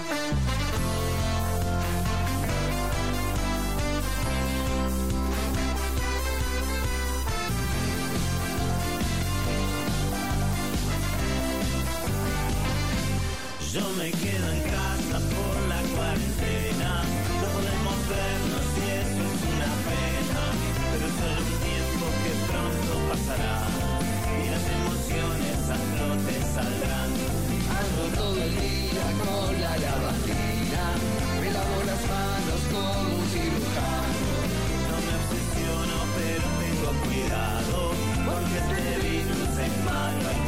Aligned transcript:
Yo 0.00 0.06
me 13.98 14.10
quedo 14.10 14.50
en 14.50 14.62
casa 14.62 15.20
por 15.20 15.68
la 15.68 15.80
cuarentena. 15.94 17.02
No 17.36 17.46
podemos 17.52 17.98
vernos 18.08 18.66
y 18.76 18.88
eso 18.96 19.22
es 19.28 19.40
una 19.52 19.70
pena. 19.84 20.44
Pero 20.92 21.04
es 21.06 21.14
solo 21.20 21.40
un 21.44 21.56
tiempo 21.60 22.04
que 22.22 22.32
pronto 22.48 22.92
pasará. 23.10 23.56
Y 24.32 24.48
las 24.48 24.64
emociones 24.78 25.58
a 25.68 25.76
flote 25.76 26.34
saldrán. 26.54 27.10
Ando 27.78 28.02
todo 28.16 28.38
el 28.42 28.50
día 28.58 28.79
la 29.60 29.78
lavandina. 29.78 30.84
Me 31.40 31.50
lavo 31.50 31.76
las 31.86 32.02
manos 32.12 32.60
como 32.72 33.16
un 33.16 33.26
cirujano. 33.28 34.30
No 34.88 34.96
me 35.06 35.12
obsesiono, 35.20 35.96
pero 36.16 36.46
tengo 36.60 36.90
cuidado. 37.04 37.92
Porque 38.26 38.58
este 38.58 39.08
virus 39.08 39.58
es 39.58 39.84
malo 39.84 40.39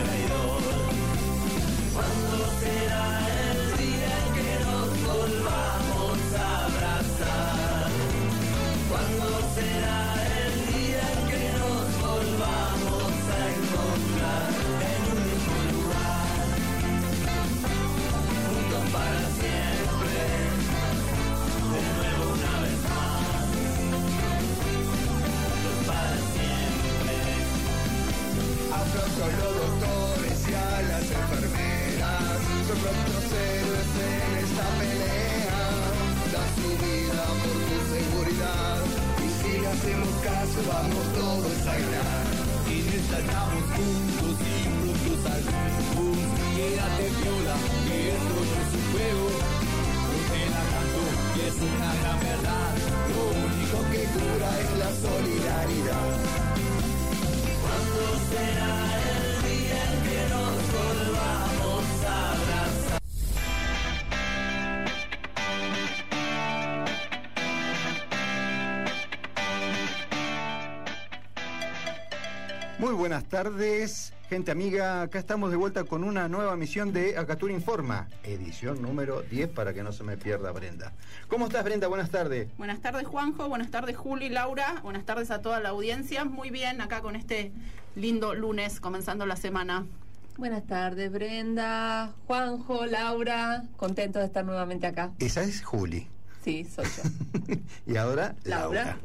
buenas 73.12 73.28
tardes, 73.28 74.14
gente 74.30 74.50
amiga. 74.52 75.02
Acá 75.02 75.18
estamos 75.18 75.50
de 75.50 75.58
vuelta 75.58 75.84
con 75.84 76.02
una 76.02 76.30
nueva 76.30 76.56
misión 76.56 76.94
de 76.94 77.18
Acatur 77.18 77.50
Informa, 77.50 78.08
edición 78.22 78.80
número 78.80 79.20
10 79.20 79.50
para 79.50 79.74
que 79.74 79.82
no 79.82 79.92
se 79.92 80.02
me 80.02 80.16
pierda 80.16 80.50
Brenda. 80.50 80.94
¿Cómo 81.28 81.48
estás, 81.48 81.62
Brenda? 81.62 81.88
Buenas 81.88 82.08
tardes. 82.08 82.48
Buenas 82.56 82.80
tardes 82.80 83.06
Juanjo, 83.06 83.50
buenas 83.50 83.70
tardes 83.70 83.98
Juli, 83.98 84.30
Laura, 84.30 84.80
buenas 84.82 85.04
tardes 85.04 85.30
a 85.30 85.42
toda 85.42 85.60
la 85.60 85.68
audiencia. 85.68 86.24
Muy 86.24 86.48
bien, 86.48 86.80
acá 86.80 87.02
con 87.02 87.14
este 87.14 87.52
lindo 87.96 88.34
lunes 88.34 88.80
comenzando 88.80 89.26
la 89.26 89.36
semana. 89.36 89.84
Buenas 90.38 90.66
tardes, 90.66 91.12
Brenda, 91.12 92.14
Juanjo, 92.26 92.86
Laura. 92.86 93.64
Contento 93.76 94.20
de 94.20 94.24
estar 94.24 94.42
nuevamente 94.42 94.86
acá. 94.86 95.12
Esa 95.18 95.42
es 95.42 95.62
Juli. 95.62 96.08
Sí, 96.42 96.64
soy 96.64 96.86
yo. 96.86 97.56
y 97.92 97.98
ahora, 97.98 98.36
Laura. 98.44 98.84
Laura. 98.84 98.98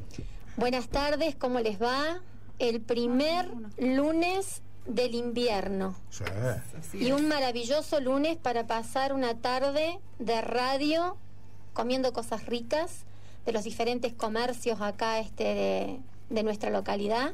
Buenas 0.56 0.88
tardes, 0.88 1.36
¿cómo 1.36 1.60
les 1.60 1.82
va? 1.82 2.22
El 2.60 2.82
primer 2.82 3.50
lunes 3.78 4.62
del 4.86 5.16
invierno. 5.16 5.96
Sí. 6.10 6.24
Y 7.00 7.12
un 7.12 7.28
maravilloso 7.28 8.00
lunes 8.00 8.38
para 8.38 8.68
pasar 8.68 9.14
una 9.14 9.36
tarde 9.36 10.00
de 10.20 10.42
radio 10.42 11.18
comiendo 11.74 12.14
cosas 12.14 12.46
ricas 12.46 13.06
de 13.46 13.52
los 13.52 13.64
diferentes 13.64 14.14
comercios 14.14 14.82
acá 14.82 15.20
este 15.20 15.44
de, 15.44 16.00
de 16.30 16.44
nuestra 16.44 16.70
localidad. 16.70 17.34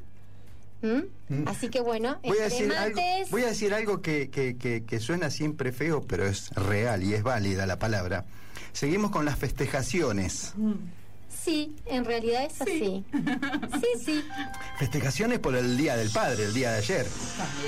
¿Mm? 0.81 1.03
Mm. 1.29 1.47
Así 1.47 1.69
que 1.69 1.79
bueno, 1.79 2.19
Voy 2.23 2.37
a, 2.39 2.43
decir 2.43 2.73
algo, 2.73 2.99
voy 3.31 3.43
a 3.43 3.47
decir 3.47 3.73
algo 3.73 4.01
que, 4.01 4.29
que- 4.29 4.57
que- 4.57 4.83
que 4.83 4.99
suena 4.99 5.29
siempre 5.29 5.71
feo, 5.71 6.01
pero 6.01 6.25
es 6.25 6.49
real 6.55 7.03
y 7.03 7.13
es 7.13 7.23
válida 7.23 7.65
la 7.65 7.79
palabra. 7.79 8.25
Seguimos 8.73 9.11
con 9.11 9.23
las 9.23 9.37
festejaciones. 9.37 10.53
Sí, 11.43 11.75
en 11.85 12.05
realidad 12.05 12.45
es 12.45 12.61
así. 12.61 13.03
Sí, 13.13 14.03
sí. 14.05 14.25
Festejaciones 14.77 15.39
por 15.39 15.55
el 15.55 15.77
Día 15.77 15.95
del 15.95 16.09
Padre, 16.09 16.45
el 16.45 16.53
día 16.53 16.71
de 16.71 16.77
ayer. 16.77 17.07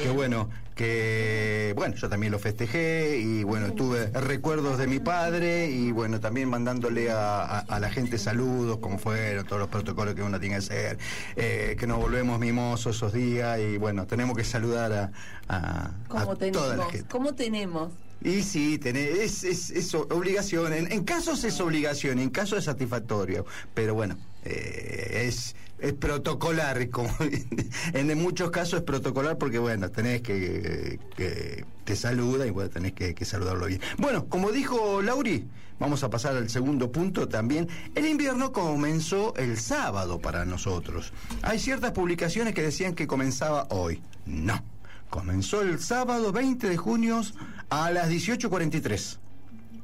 Que 0.01 0.09
bueno, 0.09 0.49
que 0.75 1.73
bueno, 1.75 1.95
yo 1.95 2.09
también 2.09 2.31
lo 2.31 2.39
festejé 2.39 3.17
y 3.17 3.43
bueno, 3.43 3.73
tuve 3.73 4.07
recuerdos 4.07 4.77
de 4.77 4.87
mi 4.87 4.99
padre 4.99 5.69
y 5.69 5.91
bueno, 5.91 6.19
también 6.19 6.49
mandándole 6.49 7.09
a, 7.11 7.43
a- 7.43 7.59
a 7.59 7.79
la 7.79 7.89
gente 7.89 8.17
saludos, 8.17 8.77
como 8.79 8.97
fueron, 8.99 9.45
todos 9.45 9.59
los 9.59 9.69
protocolos 9.69 10.13
que 10.15 10.21
uno 10.21 10.39
tiene 10.39 10.55
que 10.55 10.59
hacer, 10.59 10.97
eh, 11.35 11.75
que 11.79 11.87
nos 11.87 11.97
volvemos 11.97 12.39
mimosos 12.39 12.97
esos 12.97 13.13
días 13.13 13.59
y 13.59 13.77
bueno, 13.77 14.05
tenemos 14.05 14.35
que 14.37 14.43
saludar 14.43 14.91
a, 14.93 15.11
a, 15.47 15.85
a 15.85 15.91
¿Cómo 16.07 16.35
toda 16.35 16.51
la 16.51 16.51
tenemos? 16.73 16.91
gente. 16.91 17.07
¿Cómo 17.09 17.33
tenemos? 17.33 17.91
Y 18.21 18.41
sí, 18.43 18.77
tenés, 18.79 19.19
es, 19.19 19.43
es, 19.43 19.69
es 19.71 19.93
obligación. 19.93 20.73
En, 20.73 20.91
en 20.91 21.03
casos 21.03 21.43
es 21.43 21.59
obligación, 21.59 22.19
en 22.19 22.29
casos 22.29 22.59
es 22.59 22.65
satisfactorio. 22.65 23.45
Pero 23.73 23.93
bueno, 23.93 24.17
eh, 24.45 25.25
es, 25.27 25.55
es 25.79 25.93
protocolar. 25.93 26.89
Como, 26.89 27.09
en 27.93 28.17
muchos 28.17 28.51
casos 28.51 28.79
es 28.79 28.85
protocolar 28.85 29.37
porque, 29.37 29.59
bueno, 29.59 29.89
tenés 29.91 30.21
que. 30.21 30.99
que 31.15 31.65
te 31.85 31.95
saluda 31.95 32.47
y 32.47 32.49
bueno, 32.49 32.69
tenés 32.69 32.93
que, 32.93 33.13
que 33.13 33.25
saludarlo 33.25 33.67
bien. 33.67 33.79
Bueno, 33.97 34.25
como 34.27 34.51
dijo 34.51 35.01
Lauri, 35.03 35.47
vamos 35.79 36.03
a 36.03 36.09
pasar 36.09 36.35
al 36.35 36.49
segundo 36.49 36.91
punto 36.91 37.27
también. 37.27 37.69
El 37.93 38.07
invierno 38.07 38.51
comenzó 38.51 39.35
el 39.35 39.57
sábado 39.57 40.19
para 40.19 40.45
nosotros. 40.45 41.13
Hay 41.43 41.59
ciertas 41.59 41.91
publicaciones 41.91 42.53
que 42.55 42.63
decían 42.63 42.95
que 42.95 43.07
comenzaba 43.07 43.67
hoy. 43.69 44.01
No. 44.25 44.63
Comenzó 45.09 45.61
el 45.61 45.79
sábado 45.79 46.31
20 46.31 46.67
de 46.67 46.77
junio 46.77 47.21
a 47.69 47.91
las 47.91 48.09
18.43. 48.09 49.19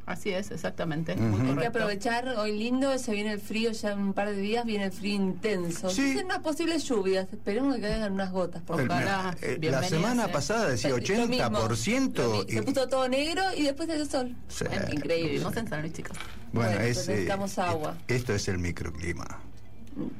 Así 0.06 0.31
es, 0.31 0.51
exactamente. 0.51 1.13
Hay 1.13 1.56
que 1.57 1.67
aprovechar 1.67 2.28
hoy 2.38 2.57
lindo, 2.57 2.97
se 2.97 3.13
viene 3.13 3.34
el 3.34 3.39
frío 3.39 3.72
ya 3.72 3.91
en 3.91 4.00
un 4.00 4.13
par 4.13 4.29
de 4.29 4.35
días, 4.35 4.66
viene 4.66 4.85
el 4.85 4.91
frío 4.91 5.16
intenso. 5.16 5.89
Sí. 5.89 6.17
Unas 6.23 6.39
posibles 6.39 6.84
lluvias, 6.85 7.28
esperemos 7.31 7.75
que 7.75 7.81
caigan 7.81 8.11
unas 8.13 8.31
gotas. 8.31 8.61
Por 8.63 8.85
favor. 8.88 9.35
Eh, 9.41 9.57
la 9.61 9.84
semana 9.84 10.25
eh. 10.25 10.29
pasada 10.29 10.67
decía 10.69 10.90
Lo 10.90 10.97
mismo, 10.97 11.16
80%. 11.38 12.13
lo 12.17 12.31
mi- 12.45 12.51
y- 12.51 12.53
Se 12.56 12.63
puso 12.63 12.88
todo 12.88 13.07
negro 13.07 13.41
y 13.56 13.63
después 13.63 13.88
el 13.90 14.09
sol. 14.09 14.35
Sí. 14.50 14.66
Bueno, 14.67 14.85
increíble, 14.91 15.31
vivimos 15.31 15.56
en 15.56 15.67
San 15.69 15.81
Luis, 15.81 15.94
chicos. 15.94 16.17
Bueno, 16.51 16.72
Bueno, 16.72 16.85
es, 16.85 16.97
eh, 17.07 17.11
necesitamos 17.11 17.57
agua. 17.59 17.97
Esto 18.07 18.34
es 18.34 18.47
el 18.47 18.57
microclima. 18.57 19.40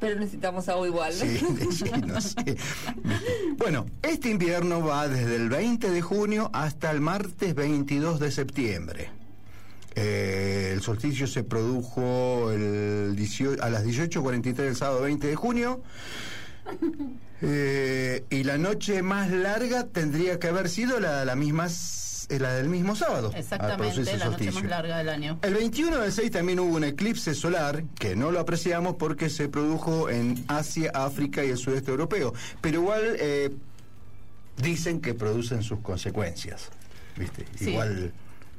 Pero 0.00 0.20
necesitamos 0.20 0.68
agua 0.68 0.86
igual. 0.86 1.12
Sí, 1.12 1.38
sí, 1.72 1.90
no 2.06 2.20
sé. 2.20 2.56
Bueno, 3.56 3.86
este 4.02 4.30
invierno 4.30 4.84
va 4.84 5.08
desde 5.08 5.36
el 5.36 5.48
20 5.48 5.90
de 5.90 6.00
junio 6.02 6.50
hasta 6.52 6.90
el 6.90 7.00
martes 7.00 7.54
22 7.54 8.20
de 8.20 8.30
septiembre. 8.30 9.10
Eh, 9.94 10.70
el 10.72 10.82
solsticio 10.82 11.26
se 11.26 11.44
produjo 11.44 12.50
el 12.50 13.14
18 13.16 13.62
a 13.62 13.70
las 13.70 13.84
18.43 13.84 14.54
del 14.54 14.76
sábado 14.76 15.02
20 15.02 15.26
de 15.26 15.36
junio. 15.36 15.82
Eh, 17.44 18.24
y 18.30 18.44
la 18.44 18.56
noche 18.56 19.02
más 19.02 19.28
larga 19.32 19.88
tendría 19.88 20.38
que 20.38 20.46
haber 20.46 20.68
sido 20.68 21.00
la, 21.00 21.24
la 21.24 21.34
misma 21.34 21.66
eh, 22.28 22.38
la 22.38 22.54
del 22.54 22.68
mismo 22.68 22.96
sábado. 22.96 23.32
Exactamente, 23.34 24.00
el 24.00 24.18
la 24.18 24.26
noche 24.26 24.50
más 24.52 24.64
larga 24.64 24.98
del 24.98 25.08
año. 25.08 25.38
El 25.42 25.54
21 25.54 25.98
del 25.98 26.12
6 26.12 26.30
también 26.30 26.60
hubo 26.60 26.76
un 26.76 26.84
eclipse 26.84 27.34
solar 27.34 27.84
que 27.98 28.16
no 28.16 28.30
lo 28.30 28.40
apreciamos 28.40 28.96
porque 28.96 29.28
se 29.28 29.48
produjo 29.48 30.08
en 30.08 30.44
Asia, 30.48 30.90
África 30.94 31.44
y 31.44 31.50
el 31.50 31.58
sudeste 31.58 31.90
europeo. 31.90 32.32
Pero 32.60 32.80
igual 32.80 33.16
eh, 33.18 33.50
dicen 34.56 35.00
que 35.00 35.14
producen 35.14 35.62
sus 35.62 35.80
consecuencias. 35.80 36.70
¿Viste? 37.16 37.44
Sí. 37.58 37.70
Igual, 37.70 38.12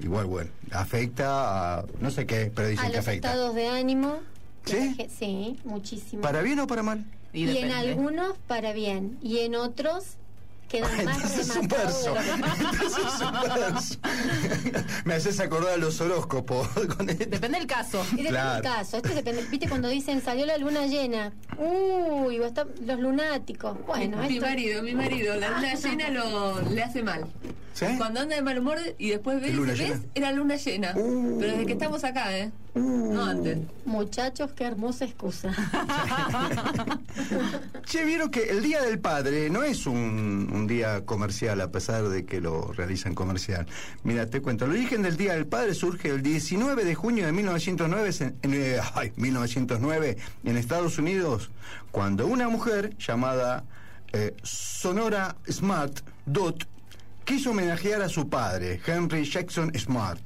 igual, 0.04 0.26
bueno, 0.26 0.52
afecta 0.72 1.80
a 1.80 1.86
no 2.00 2.12
sé 2.12 2.26
qué, 2.26 2.52
pero 2.54 2.68
dicen 2.68 2.86
A 2.86 2.90
que 2.92 2.98
los 2.98 3.08
afecta. 3.08 3.30
estados 3.30 3.56
de 3.56 3.68
ánimo. 3.68 4.18
¿Sí? 4.66 4.96
Sí, 5.18 5.60
muchísimo. 5.66 6.22
¿Para 6.22 6.42
bien 6.42 6.60
o 6.60 6.68
para 6.68 6.84
mal? 6.84 7.06
Y, 7.34 7.46
y 7.50 7.58
en 7.58 7.72
algunos 7.72 8.38
para 8.48 8.72
bien 8.74 9.18
y 9.22 9.40
en 9.40 9.56
otros 9.56 10.16
quedan 10.78 11.06
más 11.06 11.16
Entonces 11.18 11.50
es 11.50 11.56
un 11.56 11.68
verso. 11.68 12.16
lo 12.16 12.22
que- 12.22 12.30
Entonces 12.30 12.98
es 12.98 13.22
un 13.22 13.32
verso. 13.62 13.98
Me 15.06 15.14
haces 15.14 15.40
acordar 15.40 15.74
a 15.74 15.78
los 15.78 16.00
horóscopos. 16.02 16.68
con 16.98 17.10
esto. 17.10 17.26
Depende 17.30 17.58
del 17.60 17.68
caso. 17.68 18.04
Y 18.14 18.18
depende 18.18 18.30
Claro. 18.32 18.54
del 18.54 18.64
caso. 18.64 18.98
Esto 18.98 19.10
depende. 19.10 19.44
Viste 19.50 19.70
cuando 19.70 19.88
dicen 19.90 20.22
salió 20.22 20.46
la 20.46 20.58
luna 20.58 20.86
llena. 20.88 21.32
Uy, 21.58 22.38
va 22.40 22.46
a 22.46 22.50
estar- 22.50 22.68
los 22.86 23.00
lunáticos. 23.00 23.78
Bueno, 23.86 24.18
mi 24.18 24.36
esto. 24.38 24.46
marido, 24.46 24.82
mi 24.84 24.94
marido, 24.94 25.36
la 25.36 25.50
luna 25.50 25.76
llena 25.76 26.10
lo, 26.10 26.62
le 26.70 26.84
hace 26.84 27.04
mal. 27.04 27.26
¿Sí? 27.74 27.86
Cuando 27.98 28.20
anda 28.22 28.36
de 28.36 28.42
mal 28.42 28.60
humor 28.60 28.78
y 29.00 29.10
después 29.10 29.42
ves, 29.42 29.54
¿Luna 29.56 29.72
¿ves? 29.74 29.80
llena? 29.80 30.00
Era 30.16 30.32
luna 30.32 30.56
llena. 30.58 30.94
Uh. 30.96 31.38
Pero 31.40 31.52
desde 31.54 31.66
que 31.66 31.74
estamos 31.74 32.04
acá, 32.04 32.38
¿eh? 32.38 32.52
No 32.76 33.24
antes. 33.24 33.60
Muchachos, 33.86 34.52
qué 34.54 34.64
hermosa 34.66 35.06
excusa. 35.06 35.54
Che, 37.86 38.04
vieron 38.04 38.32
que 38.32 38.50
el 38.50 38.64
Día 38.64 38.82
del 38.82 39.00
Padre 39.00 39.50
no 39.52 39.64
es 39.64 39.86
un, 39.86 40.50
un 40.52 40.66
día 40.66 41.06
comercial, 41.06 41.62
a 41.62 41.70
pesar 41.70 42.10
de 42.10 42.26
que 42.26 42.42
lo 42.42 42.72
realizan 42.72 43.14
comercial. 43.14 43.68
Mira, 44.04 44.26
te 44.28 44.42
cuento, 44.42 44.66
el 44.66 44.72
origen 44.72 45.04
del 45.04 45.18
Día 45.18 45.34
del 45.34 45.46
Padre 45.46 45.76
surge 45.76 46.10
el 46.10 46.24
19 46.24 46.84
de 46.84 46.96
junio 46.96 47.28
de 47.28 47.32
1909, 47.32 48.10
en, 48.20 48.36
en, 48.42 48.54
eh, 48.54 48.80
ay, 48.96 49.14
1909 49.18 50.18
en 50.44 50.58
Estados 50.58 50.98
Unidos, 50.98 51.52
cuando 51.92 52.26
una 52.26 52.50
mujer 52.50 52.98
llamada 52.98 53.66
eh, 54.14 54.36
Sonora 54.42 55.36
Smart 55.50 56.00
Dot 56.26 56.68
quiso 57.24 57.52
homenajear 57.52 58.02
a 58.02 58.10
su 58.10 58.30
padre, 58.30 58.82
Henry 58.86 59.30
Jackson 59.30 59.72
Smart. 59.78 60.20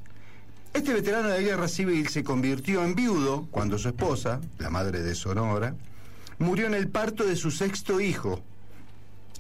Este 0.77 0.93
veterano 0.93 1.29
de 1.29 1.41
guerra 1.41 1.67
civil 1.67 2.07
se 2.07 2.23
convirtió 2.23 2.83
en 2.83 2.93
viudo 2.93 3.47
cuando 3.49 3.79
su 3.79 3.87
esposa, 3.87 4.39
la 4.59 4.69
madre 4.69 5.01
de 5.01 5.15
Sonora, 5.15 5.73
murió 6.37 6.67
en 6.67 6.75
el 6.75 6.87
parto 6.87 7.25
de 7.25 7.35
su 7.35 7.49
sexto 7.49 7.99
hijo. 7.99 8.43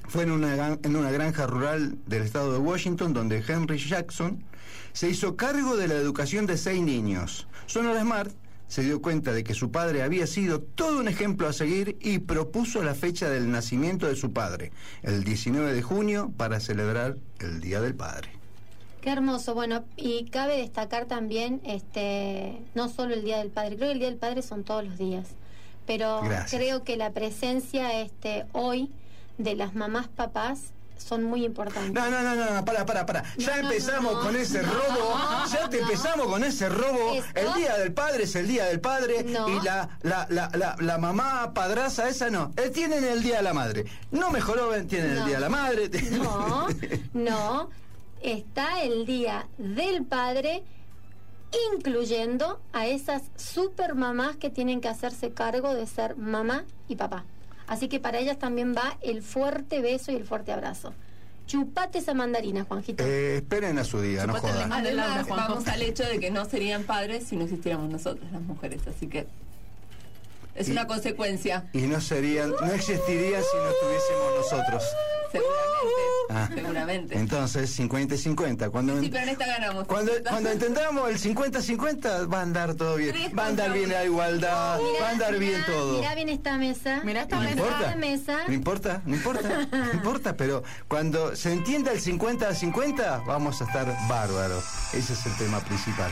Fue 0.07 0.23
en 0.23 0.31
una, 0.31 0.79
en 0.81 0.95
una 0.95 1.11
granja 1.11 1.45
rural 1.45 1.99
del 2.07 2.23
estado 2.23 2.53
de 2.53 2.57
Washington 2.57 3.13
donde 3.13 3.43
Henry 3.47 3.77
Jackson 3.77 4.43
se 4.93 5.11
hizo 5.11 5.35
cargo 5.35 5.77
de 5.77 5.87
la 5.87 5.93
educación 5.93 6.47
de 6.47 6.57
seis 6.57 6.81
niños. 6.81 7.47
Sonora 7.67 8.01
Smart 8.01 8.31
se 8.67 8.81
dio 8.81 8.99
cuenta 8.99 9.31
de 9.31 9.43
que 9.43 9.53
su 9.53 9.69
padre 9.69 10.01
había 10.01 10.25
sido 10.25 10.59
todo 10.59 10.97
un 10.99 11.07
ejemplo 11.07 11.47
a 11.47 11.53
seguir 11.53 11.97
y 12.01 12.17
propuso 12.17 12.81
la 12.81 12.95
fecha 12.95 13.29
del 13.29 13.51
nacimiento 13.51 14.07
de 14.07 14.15
su 14.15 14.33
padre, 14.33 14.71
el 15.03 15.23
19 15.23 15.71
de 15.75 15.83
junio, 15.83 16.33
para 16.35 16.59
celebrar 16.59 17.15
el 17.37 17.61
Día 17.61 17.79
del 17.79 17.93
Padre. 17.93 18.36
Qué 19.07 19.13
hermoso. 19.13 19.53
Bueno, 19.53 19.85
y 19.95 20.25
cabe 20.31 20.57
destacar 20.57 21.05
también, 21.05 21.61
este, 21.63 22.61
no 22.75 22.89
solo 22.89 23.13
el 23.13 23.23
Día 23.23 23.37
del 23.37 23.51
Padre, 23.51 23.77
creo 23.77 23.87
que 23.87 23.93
el 23.93 23.99
Día 23.99 24.09
del 24.09 24.17
Padre 24.17 24.41
son 24.41 24.65
todos 24.65 24.83
los 24.83 24.97
días, 24.97 25.27
pero 25.85 26.21
Gracias. 26.23 26.59
creo 26.59 26.83
que 26.83 26.97
la 26.97 27.11
presencia 27.11 28.01
este, 28.01 28.45
hoy 28.51 28.91
de 29.37 29.55
las 29.55 29.75
mamás 29.75 30.09
papás 30.09 30.59
son 30.97 31.23
muy 31.23 31.45
importantes. 31.45 31.93
No, 31.93 32.09
no, 32.09 32.21
no, 32.21 32.35
no, 32.35 32.53
no, 32.53 32.65
para, 32.65 32.85
para, 32.85 33.05
para. 33.05 33.23
Ya 33.37 33.61
No, 33.61 33.69
empezamos 33.69 34.13
no, 34.15 34.19
con 34.19 34.35
ese 34.35 34.61
robo. 34.61 35.15
ya 35.53 35.69
te 35.69 35.79
empezamos 35.83 36.27
con 36.27 36.43
ese 36.43 36.67
robo. 36.67 37.13
Esto- 37.13 37.39
El 37.39 37.53
día 37.53 37.77
del 37.77 37.93
padre 37.93 38.23
es 38.25 38.35
el 38.35 38.45
día 38.45 38.65
del 38.65 38.81
padre. 38.81 39.25
Y 39.25 39.63
la, 39.63 39.87
la, 40.01 40.27
la, 40.29 40.49
la, 40.53 40.75
la 40.79 40.97
mamá 40.97 41.53
padraza, 41.53 42.09
esa 42.09 42.29
no. 42.29 42.51
Eh, 42.57 42.71
tienen 42.71 43.05
el 43.05 43.23
día 43.23 43.37
de 43.37 43.43
la 43.43 43.53
madre. 43.53 43.85
No 44.11 44.31
mejoró, 44.31 44.69
tienen 44.85 45.11
el 45.11 45.25
día 45.27 45.35
de 45.35 45.39
la 45.41 45.49
madre. 45.49 45.89
No, 46.11 46.67
no. 47.13 47.69
Está 48.27 48.83
el 48.83 49.05
Día 49.05 49.47
del 49.57 50.03
Padre, 50.03 50.61
incluyendo 51.73 52.59
a 52.73 52.85
esas 52.85 53.21
super 53.37 53.95
mamás 53.95 54.35
que 54.35 54.49
tienen 54.49 54.81
que 54.81 54.89
hacerse 54.89 55.31
cargo 55.31 55.73
de 55.73 55.87
ser 55.87 56.17
mamá 56.17 56.65
y 56.89 56.97
papá. 56.97 57.23
Así 57.67 57.87
que 57.87 58.01
para 58.01 58.19
ellas 58.19 58.37
también 58.37 58.75
va 58.75 58.97
el 59.01 59.21
fuerte 59.21 59.81
beso 59.81 60.11
y 60.11 60.15
el 60.15 60.25
fuerte 60.25 60.51
abrazo. 60.51 60.93
Chupate 61.45 61.99
esa 61.99 62.13
mandarina, 62.13 62.65
Juanjito. 62.65 63.01
Eh, 63.05 63.37
esperen 63.37 63.77
a 63.79 63.85
su 63.85 64.01
día, 64.01 64.27
no 64.27 64.35
Chupate 64.35 64.53
jodan. 64.55 64.73
Además, 64.73 65.25
vamos 65.29 65.65
al 65.69 65.81
hecho 65.81 66.03
de 66.03 66.19
que 66.19 66.29
no 66.29 66.43
serían 66.43 66.83
padres 66.83 67.27
si 67.29 67.37
no 67.37 67.45
existiéramos 67.45 67.89
nosotras, 67.89 68.29
las 68.33 68.41
mujeres. 68.41 68.81
Así 68.87 69.07
que 69.07 69.25
es 70.53 70.67
Y- 70.67 70.71
una 70.73 70.85
consecuencia, 70.85 71.69
Y 71.71 71.83
no 71.83 72.01
serían, 72.01 72.49
no 72.51 72.65
existirían 72.73 73.41
si 73.41 73.57
no 73.57 73.69
estuviésemos 73.69 74.35
nosotros. 74.35 74.83
Seguramente. 75.31 75.97
Ah. 76.29 76.49
Seguramente. 76.53 77.17
Entonces, 77.17 77.69
50 77.71 78.15
y 78.15 78.17
50. 78.17 78.69
Cuando, 78.69 78.99
Sí, 79.01 79.09
pero 79.09 79.23
en 79.23 79.29
esta 79.29 79.45
ganamos. 79.45 79.87
Cuando, 79.87 80.11
cuando 80.27 80.49
entendamos 80.51 81.09
el 81.09 81.17
50-50, 81.19 82.31
va 82.31 82.39
a 82.39 82.41
andar 82.41 82.75
todo 82.75 82.95
bien. 82.95 83.15
Va 83.37 83.45
a 83.45 83.47
andar 83.47 83.71
bien 83.73 83.89
la 83.89 84.03
igualdad, 84.05 84.79
Mirá, 84.79 84.99
va 85.01 85.07
a 85.07 85.11
andar 85.11 85.37
bien 85.37 85.53
mirá, 85.53 85.65
todo. 85.65 85.97
Mirá 85.99 86.15
bien 86.15 86.29
esta 86.29 86.57
mesa. 86.57 87.01
Mirá 87.03 87.21
esta 87.23 87.35
No 87.37 87.41
mesa. 87.43 87.55
importa. 87.55 87.95
Mesa. 87.95 88.37
No 88.47 88.53
importa, 88.53 89.01
no 89.05 89.15
importa, 89.15 89.67
no 89.71 89.93
importa, 89.93 90.35
pero 90.37 90.63
cuando 90.87 91.35
se 91.35 91.51
entienda 91.51 91.91
el 91.91 91.99
50 91.99 92.47
a 92.49 92.53
50, 92.53 93.19
vamos 93.25 93.61
a 93.61 93.65
estar 93.65 93.85
bárbaros. 94.07 94.63
Ese 94.93 95.13
es 95.13 95.25
el 95.25 95.35
tema 95.37 95.59
principal. 95.61 96.11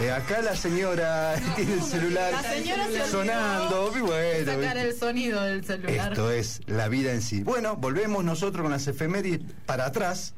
Eh, 0.00 0.12
acá 0.12 0.40
la 0.42 0.54
señora 0.54 1.34
tiene 1.56 1.74
el 1.74 1.82
celular 1.82 2.32
La 2.32 2.42
señora 2.42 2.86
se 2.86 3.06
sonando, 3.10 3.92
y 3.96 4.00
bueno. 4.00 4.52
Sacar 4.52 4.76
el 4.78 4.96
sonido 4.98 5.42
del 5.42 5.64
celular. 5.64 6.12
Esto 6.12 6.30
es 6.30 6.60
la 6.66 6.88
vida 6.88 7.12
en 7.12 7.22
sí. 7.22 7.42
Bueno, 7.42 7.76
volvemos 7.76 8.24
nosotros 8.28 8.62
con 8.62 8.70
las 8.70 8.86
efemérides 8.86 9.40
para 9.66 9.86
atrás. 9.86 10.34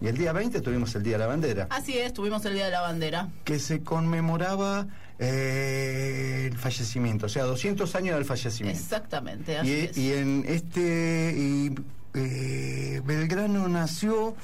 Y 0.00 0.08
el 0.08 0.18
día 0.18 0.32
20 0.34 0.60
tuvimos 0.60 0.94
el 0.94 1.02
Día 1.02 1.14
de 1.14 1.20
la 1.20 1.26
Bandera, 1.26 1.66
Así 1.70 1.96
es, 1.96 2.12
tuvimos 2.12 2.44
el 2.44 2.52
Día 2.52 2.66
de 2.66 2.70
la 2.70 2.82
Bandera. 2.82 3.30
que 3.44 3.58
se 3.58 3.80
conmemoraba 3.82 4.86
eh, 5.18 6.48
el 6.52 6.58
fallecimiento, 6.58 7.26
o 7.26 7.28
sea, 7.30 7.44
200 7.44 7.94
años 7.94 8.14
del 8.16 8.26
fallecimiento. 8.26 8.78
Exactamente, 8.78 9.56
así 9.56 9.70
Y, 9.70 9.72
es. 9.72 9.96
y 9.96 10.12
en 10.12 10.44
este 10.46 11.34
y, 11.34 11.74
eh, 12.12 13.00
Belgrano 13.06 13.68
nació 13.68 14.34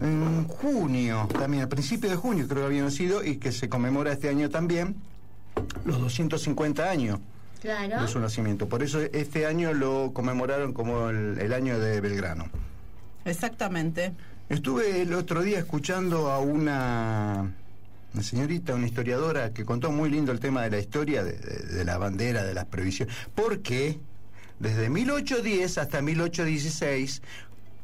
en 0.00 0.46
junio, 0.46 1.28
también 1.36 1.64
al 1.64 1.68
principio 1.68 2.08
de 2.08 2.14
junio 2.16 2.46
creo 2.46 2.60
que 2.60 2.66
había 2.66 2.82
nacido 2.84 3.24
y 3.24 3.38
que 3.38 3.50
se 3.50 3.68
conmemora 3.68 4.12
este 4.12 4.28
año 4.28 4.50
también 4.50 4.94
los 5.84 6.00
250 6.00 6.88
años 6.88 7.18
Claro. 7.62 8.02
de 8.02 8.08
su 8.08 8.18
nacimiento. 8.18 8.68
Por 8.68 8.82
eso 8.82 9.00
este 9.00 9.46
año 9.46 9.72
lo 9.72 10.10
conmemoraron 10.12 10.72
como 10.72 11.08
el, 11.10 11.38
el 11.40 11.52
año 11.52 11.78
de 11.78 12.00
Belgrano. 12.00 12.46
Exactamente. 13.24 14.12
Estuve 14.48 15.02
el 15.02 15.14
otro 15.14 15.42
día 15.42 15.60
escuchando 15.60 16.30
a 16.30 16.40
una, 16.40 17.52
una 18.12 18.22
señorita, 18.22 18.74
una 18.74 18.86
historiadora, 18.88 19.52
que 19.52 19.64
contó 19.64 19.92
muy 19.92 20.10
lindo 20.10 20.32
el 20.32 20.40
tema 20.40 20.62
de 20.62 20.70
la 20.70 20.78
historia 20.80 21.22
de, 21.22 21.32
de- 21.38 21.66
de 21.74 21.84
la 21.84 21.98
bandera, 21.98 22.42
de 22.42 22.52
las 22.52 22.64
previsiones. 22.66 23.14
Porque 23.34 23.98
desde 24.58 24.90
1810 24.90 25.78
hasta 25.78 26.02
1816 26.02 27.22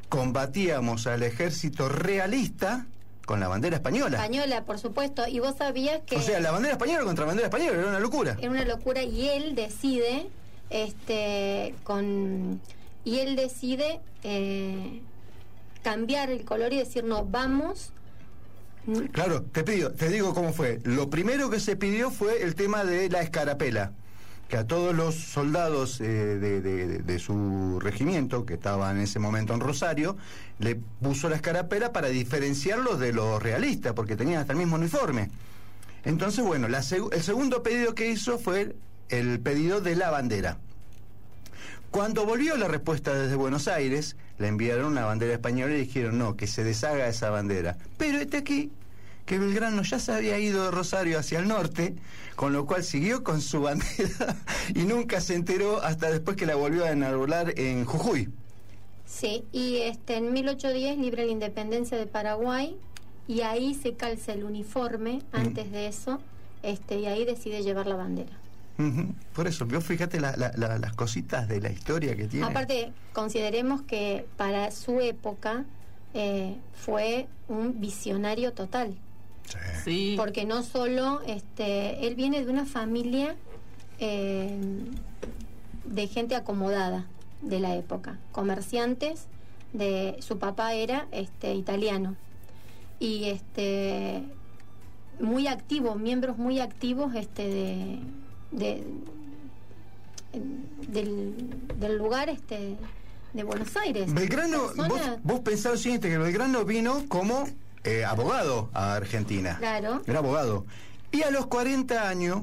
combatíamos 0.08 1.06
al 1.06 1.22
ejército 1.22 1.88
realista 1.88 2.86
con 3.28 3.40
la 3.40 3.48
bandera 3.48 3.76
española. 3.76 4.16
Española, 4.16 4.64
por 4.64 4.78
supuesto. 4.78 5.28
Y 5.28 5.38
vos 5.38 5.54
sabías 5.58 6.00
que 6.06 6.16
O 6.16 6.22
sea, 6.22 6.40
la 6.40 6.50
bandera 6.50 6.72
española 6.72 7.04
contra 7.04 7.26
la 7.26 7.26
bandera 7.26 7.48
española 7.48 7.78
era 7.78 7.88
una 7.88 8.00
locura. 8.00 8.36
era 8.40 8.50
una 8.50 8.64
locura 8.64 9.02
y 9.02 9.28
él 9.28 9.54
decide, 9.54 10.28
este, 10.70 11.74
con 11.84 12.58
y 13.04 13.18
él 13.18 13.36
decide 13.36 14.00
eh, 14.22 15.02
cambiar 15.82 16.30
el 16.30 16.46
color 16.46 16.72
y 16.72 16.78
decir 16.78 17.04
no, 17.04 17.26
vamos. 17.26 17.92
Claro, 19.12 19.42
te 19.42 19.62
pido, 19.62 19.92
te 19.92 20.08
digo 20.08 20.32
cómo 20.32 20.54
fue. 20.54 20.80
Lo 20.84 21.10
primero 21.10 21.50
que 21.50 21.60
se 21.60 21.76
pidió 21.76 22.10
fue 22.10 22.42
el 22.42 22.54
tema 22.54 22.84
de 22.84 23.10
la 23.10 23.20
escarapela, 23.20 23.92
que 24.48 24.56
a 24.56 24.66
todos 24.66 24.94
los 24.94 25.14
soldados 25.14 26.00
eh, 26.00 26.04
de, 26.06 27.18
su 27.18 27.78
regimiento, 27.80 28.46
que 28.46 28.54
estaban 28.54 28.96
en 28.96 29.02
ese 29.02 29.18
momento 29.18 29.52
en 29.52 29.60
Rosario, 29.60 30.16
le 30.58 30.76
puso 30.76 31.28
la 31.28 31.36
escarapela 31.36 31.92
para 31.92 32.08
diferenciarlos 32.08 32.98
de 32.98 33.12
los 33.12 33.42
realistas, 33.42 33.92
porque 33.92 34.16
tenían 34.16 34.40
hasta 34.40 34.54
el 34.54 34.58
mismo 34.58 34.76
uniforme. 34.76 35.30
Entonces, 36.04 36.44
bueno, 36.44 36.66
el 36.66 37.22
segundo 37.22 37.62
pedido 37.62 37.94
que 37.94 38.10
hizo 38.10 38.38
fue 38.38 38.74
el 39.10 39.40
pedido 39.40 39.82
de 39.82 39.96
la 39.96 40.10
bandera. 40.10 40.56
Cuando 41.90 42.24
volvió 42.24 42.56
la 42.56 42.68
respuesta 42.68 43.14
desde 43.14 43.34
Buenos 43.34 43.68
Aires, 43.68 44.16
le 44.38 44.48
enviaron 44.48 44.92
una 44.92 45.04
bandera 45.04 45.34
española 45.34 45.74
y 45.74 45.80
dijeron 45.80 46.18
no, 46.18 46.36
que 46.36 46.46
se 46.46 46.64
deshaga 46.64 47.08
esa 47.08 47.30
bandera. 47.30 47.76
Pero 47.96 48.18
este 48.18 48.38
aquí, 48.38 48.70
que 49.28 49.38
Belgrano 49.38 49.82
ya 49.82 49.98
se 49.98 50.10
había 50.12 50.38
ido 50.38 50.64
de 50.64 50.70
Rosario 50.70 51.18
hacia 51.18 51.38
el 51.38 51.46
norte, 51.48 51.94
con 52.34 52.54
lo 52.54 52.64
cual 52.64 52.82
siguió 52.82 53.22
con 53.22 53.42
su 53.42 53.60
bandera 53.68 54.36
y 54.74 54.80
nunca 54.84 55.20
se 55.20 55.34
enteró 55.34 55.82
hasta 55.82 56.10
después 56.10 56.36
que 56.38 56.46
la 56.46 56.54
volvió 56.54 56.84
a 56.86 56.90
enarbolar 56.90 57.52
en 57.58 57.84
Jujuy. 57.84 58.30
Sí, 59.04 59.44
y 59.52 59.76
este 59.78 60.16
en 60.16 60.32
1810 60.32 60.98
libre 60.98 61.26
la 61.26 61.32
independencia 61.32 61.98
de 61.98 62.06
Paraguay 62.06 62.76
y 63.26 63.42
ahí 63.42 63.74
se 63.74 63.94
calza 63.94 64.32
el 64.32 64.44
uniforme 64.44 65.20
antes 65.32 65.70
de 65.72 65.88
eso, 65.88 66.20
este 66.62 66.98
y 66.98 67.06
ahí 67.06 67.26
decide 67.26 67.62
llevar 67.62 67.86
la 67.86 67.96
bandera. 67.96 68.32
Por 69.34 69.46
eso, 69.48 69.66
vos 69.66 69.84
fíjate 69.84 70.20
la- 70.20 70.36
la- 70.36 70.52
la- 70.56 70.78
las 70.78 70.92
cositas 70.94 71.48
de 71.48 71.60
la 71.60 71.68
historia 71.70 72.16
que 72.16 72.28
tiene. 72.28 72.46
Aparte, 72.46 72.92
consideremos 73.12 73.82
que 73.82 74.24
para 74.38 74.70
su 74.70 75.00
época 75.00 75.64
eh, 76.14 76.56
fue 76.74 77.26
un 77.48 77.80
visionario 77.80 78.52
total, 78.52 78.96
Sí. 79.48 79.58
Sí. 79.84 80.14
porque 80.16 80.44
no 80.44 80.62
solo, 80.62 81.20
este, 81.26 82.06
él 82.06 82.14
viene 82.14 82.44
de 82.44 82.50
una 82.50 82.66
familia 82.66 83.34
eh, 83.98 84.58
de 85.84 86.06
gente 86.06 86.34
acomodada 86.34 87.06
de 87.42 87.58
la 87.60 87.74
época, 87.76 88.18
comerciantes 88.32 89.26
de 89.72 90.16
su 90.20 90.38
papá 90.38 90.74
era 90.74 91.06
este 91.12 91.54
italiano 91.54 92.16
y 93.00 93.24
este 93.26 94.22
muy 95.20 95.46
activos, 95.46 95.98
miembros 95.98 96.36
muy 96.38 96.60
activos 96.60 97.14
este 97.14 97.48
de, 97.48 97.98
de- 98.52 98.84
del, 100.88 101.34
del 101.78 101.96
lugar 101.98 102.28
este 102.28 102.76
de 103.32 103.42
Buenos 103.44 103.76
Aires. 103.76 104.12
Belgrano, 104.12 104.68
vos, 104.88 105.00
vos 105.22 105.40
pensás 105.40 105.72
lo 105.72 105.78
siguiente, 105.78 106.08
que 106.08 106.18
Belgrano 106.18 106.64
vino 106.64 107.04
como 107.08 107.44
eh, 107.88 108.04
abogado 108.04 108.70
a 108.74 108.94
Argentina. 108.94 109.56
Claro. 109.58 110.02
Era 110.06 110.18
abogado. 110.18 110.66
Y 111.10 111.22
a 111.22 111.30
los 111.30 111.46
40 111.46 112.08
años 112.08 112.42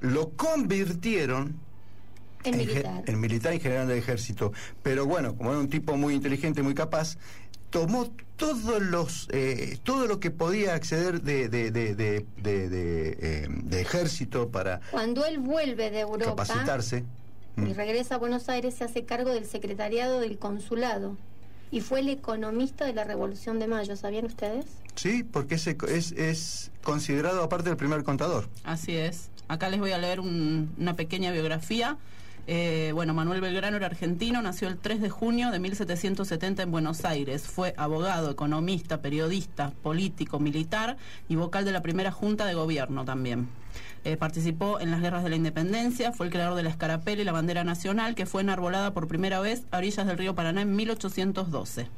lo 0.00 0.30
convirtieron 0.30 1.56
En 2.44 2.54
ge- 2.54 2.58
militar. 2.66 3.02
en 3.06 3.20
militar 3.20 3.52
en 3.52 3.60
general 3.60 3.88
del 3.88 3.98
ejército. 3.98 4.52
Pero 4.82 5.06
bueno, 5.06 5.36
como 5.36 5.50
era 5.50 5.58
un 5.60 5.68
tipo 5.68 5.96
muy 5.96 6.14
inteligente, 6.14 6.62
muy 6.62 6.74
capaz, 6.74 7.16
tomó 7.70 8.10
todos 8.36 8.80
los 8.82 9.28
eh, 9.32 9.78
todo 9.82 10.06
lo 10.06 10.20
que 10.20 10.30
podía 10.30 10.74
acceder 10.74 11.22
de, 11.22 11.48
de, 11.48 11.70
de, 11.70 11.94
de, 11.94 12.26
de- 12.36 12.68
de, 12.68 13.18
eh, 13.20 13.48
de 13.50 13.80
ejército 13.80 14.50
para 14.50 14.80
Cuando 14.90 15.24
él 15.24 15.38
vuelve 15.38 15.90
de 15.90 16.00
Europa 16.00 16.30
capacitarse. 16.44 17.04
y 17.56 17.72
regresa 17.72 18.16
a 18.16 18.18
Buenos 18.18 18.48
Aires, 18.48 18.74
se 18.74 18.84
hace 18.84 19.04
cargo 19.04 19.32
del 19.32 19.46
secretariado 19.46 20.20
del 20.20 20.38
consulado 20.38 21.16
y 21.70 21.80
fue 21.80 22.00
el 22.00 22.08
economista 22.08 22.84
de 22.84 22.92
la 22.92 23.04
Revolución 23.04 23.58
de 23.58 23.66
Mayo, 23.66 23.96
¿sabían 23.96 24.24
ustedes? 24.26 24.66
Sí, 24.94 25.24
porque 25.24 25.56
es, 25.56 25.66
es, 25.66 26.12
es 26.12 26.70
considerado 26.82 27.42
aparte 27.42 27.68
del 27.68 27.76
primer 27.76 28.04
contador. 28.04 28.48
Así 28.62 28.96
es. 28.96 29.30
Acá 29.48 29.68
les 29.68 29.80
voy 29.80 29.92
a 29.92 29.98
leer 29.98 30.20
un- 30.20 30.72
una 30.78 30.94
pequeña 30.94 31.32
biografía. 31.32 31.96
Eh, 32.46 32.90
bueno, 32.94 33.14
Manuel 33.14 33.40
Belgrano 33.40 33.76
era 33.78 33.86
argentino, 33.86 34.40
nació 34.42 34.68
el 34.68 34.76
3 34.76 35.00
de 35.00 35.08
junio 35.10 35.50
de 35.50 35.58
1770 35.58 36.62
en 36.62 36.70
Buenos 36.70 37.04
Aires. 37.04 37.42
Fue 37.42 37.74
abogado, 37.78 38.30
economista, 38.30 39.00
periodista, 39.00 39.72
político, 39.82 40.38
militar 40.38 40.96
y 41.28 41.36
vocal 41.36 41.64
de 41.64 41.72
la 41.72 41.80
primera 41.82 42.12
Junta 42.12 42.44
de 42.46 42.54
Gobierno 42.54 43.04
también. 43.04 43.48
Eh, 44.04 44.18
participó 44.18 44.80
en 44.80 44.90
las 44.90 45.00
guerras 45.00 45.24
de 45.24 45.30
la 45.30 45.36
independencia, 45.36 46.12
fue 46.12 46.26
el 46.26 46.32
creador 46.32 46.56
de 46.56 46.62
la 46.62 46.68
escarapela 46.68 47.22
y 47.22 47.24
la 47.24 47.32
bandera 47.32 47.64
nacional, 47.64 48.14
que 48.14 48.26
fue 48.26 48.42
enarbolada 48.42 48.92
por 48.92 49.08
primera 49.08 49.40
vez 49.40 49.64
a 49.70 49.78
orillas 49.78 50.06
del 50.06 50.18
río 50.18 50.34
Paraná 50.34 50.60
en 50.60 50.76
1812. 50.76 51.88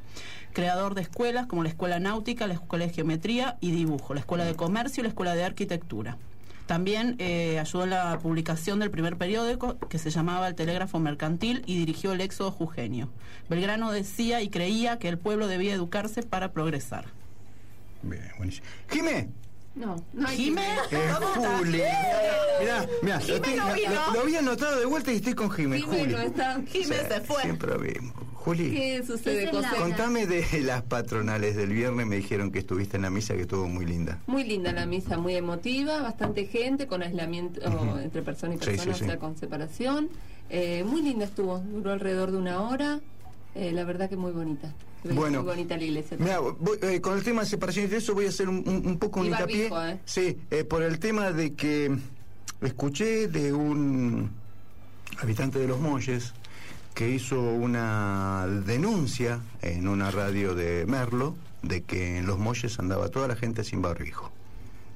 Creador 0.53 0.95
de 0.95 1.01
escuelas 1.01 1.47
como 1.47 1.63
la 1.63 1.69
Escuela 1.69 1.99
Náutica, 1.99 2.47
la 2.47 2.53
Escuela 2.53 2.87
de 2.87 2.93
Geometría 2.93 3.57
y 3.59 3.71
Dibujo, 3.71 4.13
la 4.13 4.21
Escuela 4.21 4.45
de 4.45 4.55
Comercio 4.55 5.01
y 5.01 5.03
la 5.03 5.09
Escuela 5.09 5.35
de 5.35 5.43
Arquitectura. 5.43 6.17
También 6.65 7.15
eh, 7.19 7.59
ayudó 7.59 7.83
en 7.83 7.89
la 7.89 8.19
publicación 8.19 8.79
del 8.79 8.91
primer 8.91 9.17
periódico 9.17 9.77
que 9.77 9.99
se 9.99 10.09
llamaba 10.09 10.47
El 10.47 10.55
Telégrafo 10.55 10.99
Mercantil 10.99 11.63
y 11.65 11.77
dirigió 11.77 12.13
el 12.13 12.21
Éxodo 12.21 12.51
Jujeño. 12.51 13.09
Belgrano 13.49 13.91
decía 13.91 14.41
y 14.41 14.49
creía 14.49 14.97
que 14.97 15.09
el 15.09 15.17
pueblo 15.17 15.47
debía 15.47 15.73
educarse 15.73 16.23
para 16.23 16.51
progresar. 16.53 17.05
Bien, 18.01 18.31
buenísimo. 18.37 18.65
Jimé, 18.89 19.29
No, 19.77 19.95
no 20.13 20.27
hay 20.27 20.37
Jimé. 20.37 20.65
que- 20.89 20.95
Eh, 20.97 21.09
Juli. 21.59 21.81
Mirá, 22.59 22.87
mirá, 23.03 23.19
lo, 23.19 23.37
no 23.37 23.73
vino. 23.73 23.93
lo- 24.07 24.13
lo 24.13 24.21
había 24.21 24.39
anotado 24.39 24.79
de 24.79 24.85
vuelta 24.85 25.11
y 25.11 25.17
estoy 25.17 25.33
con 25.35 25.51
Jimé. 25.51 25.79
Jimé 25.81 25.99
Juli. 25.99 26.11
no 26.13 26.19
está. 26.19 26.61
Jimé 26.67 26.95
se 27.07 27.21
fue. 27.21 27.41
Siempre 27.43 27.69
lo 27.73 27.79
mismo. 27.79 28.13
Juli, 28.33 28.71
¿Qué 28.71 29.03
sucede, 29.05 29.43
Esa 29.43 29.49
es 29.49 29.61
la- 29.61 29.69
José? 29.69 29.81
contame 29.81 30.25
de 30.25 30.61
las 30.61 30.81
patronales 30.81 31.55
del 31.57 31.69
viernes. 31.73 32.07
Me 32.07 32.15
dijeron 32.15 32.49
que 32.51 32.59
estuviste 32.59 32.95
en 32.97 33.03
la 33.03 33.09
misa 33.09 33.35
que 33.35 33.41
estuvo 33.41 33.67
muy 33.67 33.85
linda. 33.85 34.19
Muy 34.25 34.45
linda 34.45 34.71
la 34.71 34.85
misa, 34.85 35.17
muy 35.17 35.35
emotiva, 35.35 36.01
bastante 36.01 36.45
gente, 36.45 36.87
con 36.87 37.03
aislamiento 37.03 37.59
entre 37.99 38.21
persona 38.21 38.55
y 38.55 38.57
Sí, 38.57 38.65
persona, 38.65 38.93
sí, 38.93 38.99
sí. 38.99 39.03
o 39.05 39.07
sea, 39.07 39.19
con 39.19 39.37
separación. 39.37 40.09
Eh, 40.49 40.83
muy 40.85 41.01
linda 41.01 41.25
estuvo, 41.25 41.59
duró 41.59 41.91
alrededor 41.91 42.31
de 42.31 42.37
una 42.37 42.61
hora. 42.61 43.01
Eh, 43.53 43.71
la 43.73 43.83
verdad 43.83 44.09
que 44.09 44.15
muy 44.15 44.31
bonita. 44.31 44.73
Bueno. 45.03 45.39
muy 45.43 45.51
bonita 45.51 45.77
la 45.77 45.83
iglesia. 45.83 46.17
Mira, 46.19 46.39
voy- 46.39 46.77
eh, 46.81 46.99
con 47.01 47.17
el 47.17 47.23
tema 47.23 47.41
de 47.43 47.47
separación 47.49 47.85
y 47.85 47.87
de 47.87 47.97
eso 47.97 48.13
voy 48.13 48.25
a 48.25 48.29
hacer 48.29 48.49
un, 48.49 48.97
poco 48.99 49.19
un 49.21 49.27
hincapié. 49.27 49.69
barbijo, 49.69 49.95
¿eh? 49.95 49.99
Sí, 50.05 50.37
eh, 50.51 50.63
por 50.63 50.83
el 50.83 50.99
tema 50.99 51.31
de 51.31 51.53
que 51.53 51.95
escuché 52.61 53.27
de 53.27 53.53
un 53.53 54.29
habitante 55.19 55.59
de 55.59 55.67
Los 55.67 55.79
Molles 55.79 56.33
que 56.93 57.09
hizo 57.09 57.39
una 57.39 58.47
denuncia 58.65 59.39
en 59.61 59.87
una 59.87 60.09
radio 60.11 60.55
de 60.55 60.85
Merlo 60.87 61.35
de 61.61 61.83
que 61.83 62.17
en 62.17 62.25
Los 62.25 62.39
Molles 62.39 62.79
andaba 62.79 63.09
toda 63.09 63.27
la 63.27 63.35
gente 63.35 63.63
sin 63.63 63.81
barbijo. 63.81 64.31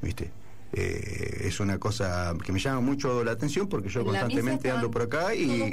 ¿Viste? 0.01 0.31
Eh, 0.73 1.41
es 1.47 1.59
una 1.59 1.77
cosa 1.79 2.33
que 2.43 2.51
me 2.53 2.59
llama 2.59 2.79
mucho 2.79 3.23
la 3.25 3.31
atención 3.31 3.67
porque 3.67 3.89
yo 3.89 4.05
constantemente 4.05 4.71
ando 4.71 4.89
por 4.89 5.01
acá 5.01 5.35
y, 5.35 5.71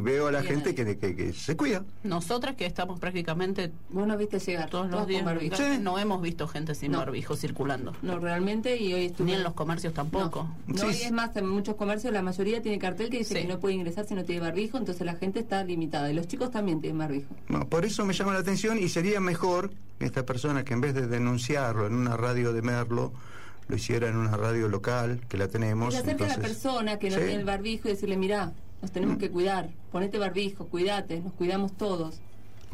veo 0.00 0.26
a 0.26 0.32
la 0.32 0.40
Bien 0.40 0.54
gente 0.62 0.74
que, 0.74 0.98
que- 0.98 1.14
que 1.14 1.32
se 1.32 1.56
cuida. 1.56 1.84
Nosotras 2.02 2.56
que 2.56 2.66
estamos 2.66 2.98
prácticamente 2.98 3.70
Vos 3.90 4.06
no 4.08 4.16
viste 4.16 4.38
llegar, 4.40 4.68
todos 4.70 4.90
los 4.90 5.06
días 5.06 5.22
con 5.22 5.34
barbijo. 5.34 5.56
Sí. 5.56 5.62
no 5.80 5.98
hemos 5.98 6.20
visto 6.20 6.48
gente 6.48 6.74
sin 6.74 6.92
No. 6.92 6.98
barbijo 6.98 7.36
circulando. 7.36 7.92
No, 8.02 8.18
realmente, 8.18 8.76
y 8.76 8.92
hoy 8.92 9.04
estuve... 9.06 9.26
Ni 9.26 9.34
en 9.34 9.42
los 9.44 9.54
comercios 9.54 9.94
tampoco. 9.94 10.48
No, 10.66 10.78
Sí. 10.78 10.82
no, 10.84 10.90
y 10.90 10.94
es 11.02 11.12
más, 11.12 11.36
en 11.36 11.46
muchos 11.48 11.76
comercios 11.76 12.12
la 12.12 12.22
mayoría 12.22 12.60
tiene 12.60 12.78
cartel 12.78 13.10
que 13.10 13.18
dice 13.18 13.34
Sí. 13.36 13.42
que 13.42 13.48
no 13.48 13.60
puede 13.60 13.74
ingresar 13.74 14.04
si 14.06 14.14
no 14.14 14.24
tiene 14.24 14.40
barbijo, 14.40 14.78
entonces 14.78 15.06
la 15.06 15.14
gente 15.14 15.38
está 15.40 15.62
limitada. 15.64 16.10
Y 16.10 16.14
los 16.14 16.26
chicos 16.26 16.50
también 16.50 16.80
tienen 16.80 16.98
barbijo. 16.98 17.28
Bueno, 17.48 17.68
por 17.68 17.84
eso 17.84 18.04
me 18.04 18.12
llama 18.14 18.32
la 18.32 18.40
atención 18.40 18.78
y 18.78 18.88
sería 18.88 19.20
mejor 19.20 19.70
que 19.98 20.06
esta 20.06 20.26
persona 20.26 20.64
que 20.64 20.74
en 20.74 20.80
vez 20.80 20.94
de 20.94 21.06
denunciarlo 21.06 21.86
en 21.86 21.94
una 21.94 22.16
radio 22.16 22.52
de 22.52 22.62
Merlo, 22.62 23.12
lo 23.68 23.76
hiciera 23.76 24.08
en 24.08 24.16
una 24.16 24.36
radio 24.36 24.68
local, 24.68 25.20
que 25.28 25.36
la 25.38 25.46
Y 25.46 25.48
tenemos. 25.48 25.94
se 25.94 26.00
acerca 26.00 26.24
a 26.24 26.28
la 26.28 26.34
entonces- 26.34 26.52
persona 26.62 26.98
que 26.98 27.08
no 27.10 27.16
Sí. 27.16 27.22
tiene 27.22 27.34
el 27.40 27.44
barbijo 27.44 27.88
y 27.88 27.92
decirle, 27.92 28.16
mirá, 28.16 28.52
nos 28.82 28.92
tenemos 28.92 29.16
Mm. 29.16 29.20
que 29.20 29.30
cuidar, 29.30 29.70
ponete 29.90 30.18
barbijo, 30.18 30.66
cuídate, 30.66 31.20
nos 31.20 31.32
cuidamos 31.32 31.72
todos. 31.76 32.20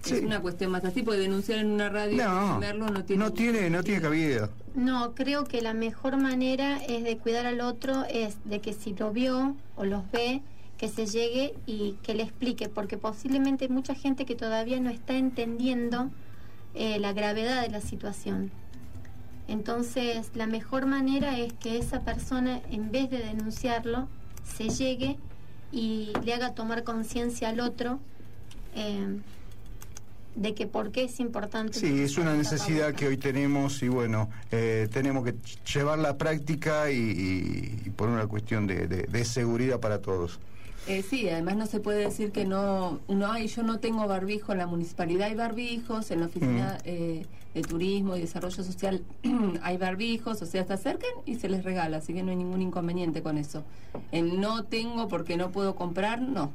Sí. 0.03 0.15
Es 0.15 0.23
una 0.23 0.41
cuestión 0.41 0.71
más 0.73 0.85
así, 0.85 1.03
porque 1.03 1.21
denunciar 1.21 1.59
en 1.59 1.67
una 1.71 1.91
radio 1.91 2.25
No, 2.25 2.59
verlo 2.59 2.89
no 2.89 3.05
tiene... 3.05 3.23
no 3.25 3.33
tiene, 3.33 3.69
no 3.71 3.83
tiene 3.85 4.01
cabida. 4.01 4.49
No, 4.75 5.15
creo 5.15 5.45
que 5.45 5.61
la 5.61 5.75
mejor 5.75 6.17
manera 6.17 6.83
es 6.85 7.05
de 7.05 7.19
cuidar 7.19 7.45
al 7.45 7.61
otro, 7.61 8.05
es 8.11 8.37
de 8.47 8.61
que 8.61 8.73
si 8.73 8.95
lo 8.95 9.13
vio 9.13 9.57
o 9.77 9.85
los 9.85 10.11
ve, 10.11 10.41
que 10.79 10.89
se 10.89 11.05
llegue 11.05 11.55
y 11.67 11.99
que 12.03 12.15
le 12.15 12.23
explique, 12.23 12.71
porque 12.71 12.97
posiblemente 12.97 13.67
hay 13.67 13.71
mucha 13.71 13.95
gente 13.95 14.25
que 14.25 14.35
todavía 14.35 14.81
no 14.81 14.89
está 14.89 15.15
entendiendo 15.15 16.11
eh, 16.75 16.99
la 16.99 17.13
gravedad 17.13 17.61
de 17.63 17.69
la 17.69 17.81
situación. 17.83 18.51
Entonces, 19.55 20.31
la 20.37 20.47
mejor 20.47 20.87
manera 20.87 21.37
es 21.39 21.53
que 21.55 21.77
esa 21.77 22.01
persona, 22.03 22.61
en 22.71 22.93
vez 22.93 23.11
de 23.11 23.19
denunciarlo, 23.19 24.07
se 24.45 24.69
llegue 24.69 25.17
y 25.73 26.13
le 26.25 26.35
haga 26.35 26.55
tomar 26.55 26.85
conciencia 26.85 27.49
al 27.49 27.59
otro 27.59 27.99
eh, 28.77 29.19
de 30.37 30.55
que 30.55 30.69
por 30.69 30.93
qué 30.93 31.03
es 31.05 31.19
importante. 31.19 31.81
Sí, 31.81 32.01
es 32.01 32.17
una 32.17 32.35
necesidad 32.35 32.95
que 32.95 33.09
hoy 33.09 33.17
tenemos 33.17 33.83
y 33.83 33.89
bueno, 33.89 34.31
eh, 34.53 34.89
tenemos 34.93 35.25
que 35.25 35.35
llevarla 35.75 36.11
a 36.11 36.17
práctica 36.17 36.93
y, 36.93 36.97
y- 37.01 37.83
y 37.87 37.91
por 37.91 38.09
una 38.09 38.29
cuestión 38.29 38.69
de, 38.69 38.87
de- 38.87 39.03
de 39.03 39.25
seguridad 39.25 39.81
para 39.81 40.01
todos. 40.01 40.39
Eh, 40.91 41.05
sí, 41.09 41.29
además 41.29 41.57
no 41.57 41.67
se 41.67 41.79
puede 41.81 42.01
decir 42.05 42.33
que 42.33 42.45
no, 42.45 43.01
no 43.09 43.31
hay, 43.31 43.47
yo 43.47 43.63
no 43.63 43.79
tengo 43.79 44.07
barbijo, 44.09 44.53
en 44.53 44.59
la 44.59 44.67
municipalidad 44.67 45.29
hay 45.29 45.35
barbijos, 45.37 46.11
en 46.11 46.21
la 46.21 46.27
oficina 46.27 46.79
Mm. 46.79 46.83
eh, 46.85 47.27
de 47.55 47.63
turismo 47.63 48.17
y 48.17 48.21
desarrollo 48.21 48.63
social 48.65 49.03
hay 49.63 49.77
barbijos, 49.77 50.43
o 50.43 50.47
sea, 50.47 50.65
se 50.67 50.73
acercan 50.73 51.11
y 51.27 51.37
se 51.37 51.49
les 51.49 51.65
regala, 51.65 51.99
así 51.99 52.13
que 52.13 52.23
no 52.23 52.31
hay 52.31 52.37
ningún 52.37 52.63
inconveniente 52.63 53.23
con 53.23 53.39
eso. 53.39 53.63
El 54.13 54.41
no 54.41 54.65
tengo 54.65 55.09
porque 55.09 55.37
no 55.37 55.51
puedo 55.51 55.75
comprar, 55.77 56.21
no. 56.21 56.51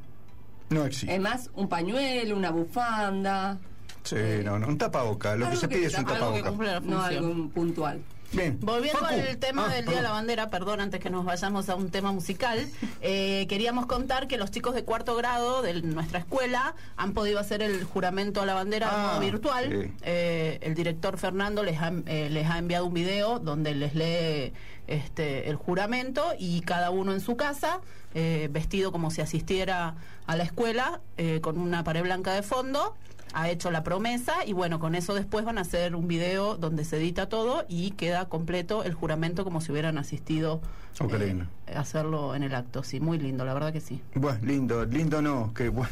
No 0.70 0.86
existe. 0.86 1.12
Además, 1.12 1.50
un 1.56 1.68
pañuelo, 1.70 2.36
una 2.36 2.52
bufanda, 2.52 3.58
Sí, 4.04 4.16
eh, 4.20 4.42
no, 4.46 4.60
no, 4.60 4.68
un 4.68 4.78
tapaboca. 4.78 5.36
Lo 5.36 5.50
que 5.50 5.56
se 5.56 5.68
que 5.68 5.76
pide 5.78 5.88
es 5.88 5.98
un 5.98 6.06
tapaboca. 6.06 6.52
no 6.82 7.02
algo 7.02 7.50
puntual. 7.50 8.02
Bien. 8.36 8.58
Volviendo 8.62 9.00
Facu. 9.00 9.14
al 9.14 9.38
tema 9.38 9.66
Ah, 9.70 9.74
del 9.74 9.86
Día 9.86 9.96
de 9.98 10.02
la. 10.02 10.12
Bandera, 10.12 10.50
perdón, 10.50 10.82
antes 10.82 11.00
que 11.00 11.10
nos 11.10 11.26
vayamos 11.26 11.70
a 11.70 11.76
un 11.76 11.90
tema 11.90 12.12
musical, 12.12 12.68
eh, 13.02 13.46
queríamos 13.50 13.86
contar 13.86 14.28
que 14.28 14.38
los 14.38 14.52
chicos 14.52 14.74
de 14.76 14.84
cuarto 14.84 15.16
grado 15.16 15.62
de 15.62 15.82
nuestra 15.82 16.20
escuela 16.20 16.76
han 16.98 17.14
podido 17.14 17.40
hacer 17.40 17.62
el 17.62 17.84
juramento 17.84 18.42
a 18.42 18.46
la 18.46 18.54
bandera 18.54 18.88
de 18.88 18.94
Ah, 18.96 19.20
virtual. 19.20 19.70
sí. 19.86 19.94
Eh, 20.04 20.60
el 20.62 20.74
director 20.76 21.18
Fernando 21.18 21.64
les 21.64 21.82
ha, 21.82 21.92
eh, 22.06 22.30
les 22.30 22.48
ha 22.50 22.58
enviado 22.58 22.86
un 22.86 22.94
video 22.94 23.40
donde 23.40 23.74
les 23.76 23.96
lee 23.96 24.54
este, 24.88 25.50
el 25.50 25.56
juramento 25.56 26.34
y 26.38 26.62
cada 26.62 26.92
uno 26.92 27.14
en 27.14 27.20
su 27.22 27.36
casa, 27.36 27.82
vestido 28.14 28.92
como 28.94 29.12
si 29.12 29.20
asistiera 29.22 29.96
a 30.26 30.36
la 30.38 30.44
escuela, 30.46 31.02
con 31.42 31.58
una 31.58 31.84
pared 31.84 32.02
blanca 32.04 32.34
de 32.34 32.44
fondo 32.44 32.96
ha 33.34 33.50
hecho 33.50 33.70
la 33.72 33.84
promesa 33.84 34.46
y 34.46 34.54
bueno, 34.54 34.80
con 34.80 34.96
eso 34.96 35.14
después 35.14 35.44
van 35.46 35.58
a 35.58 35.62
hacer 35.62 35.96
un 35.96 36.08
video 36.08 36.56
donde 36.58 36.86
se 36.86 36.98
edita 36.98 37.28
todo 37.28 37.66
y 37.68 37.92
queda 37.92 38.26
completo 38.30 38.84
el 38.84 38.94
juramento 38.94 39.44
como 39.44 39.60
si 39.62 39.72
hubieran 39.72 39.98
asistido 39.98 40.62
qué 41.10 41.46
eh, 41.68 41.76
hacerlo 41.76 42.36
en 42.36 42.44
el 42.44 42.56
acto. 42.56 42.84
Sí, 42.84 43.00
muy 43.02 43.18
lindo, 43.20 43.44
la 43.44 43.54
verdad 43.54 43.74
que 43.74 43.82
sí. 43.82 44.02
Bueno, 44.14 44.40
lindo, 44.44 44.86
lindo 44.86 45.22
no, 45.22 45.54
que 45.54 45.68
bueno. 45.70 45.90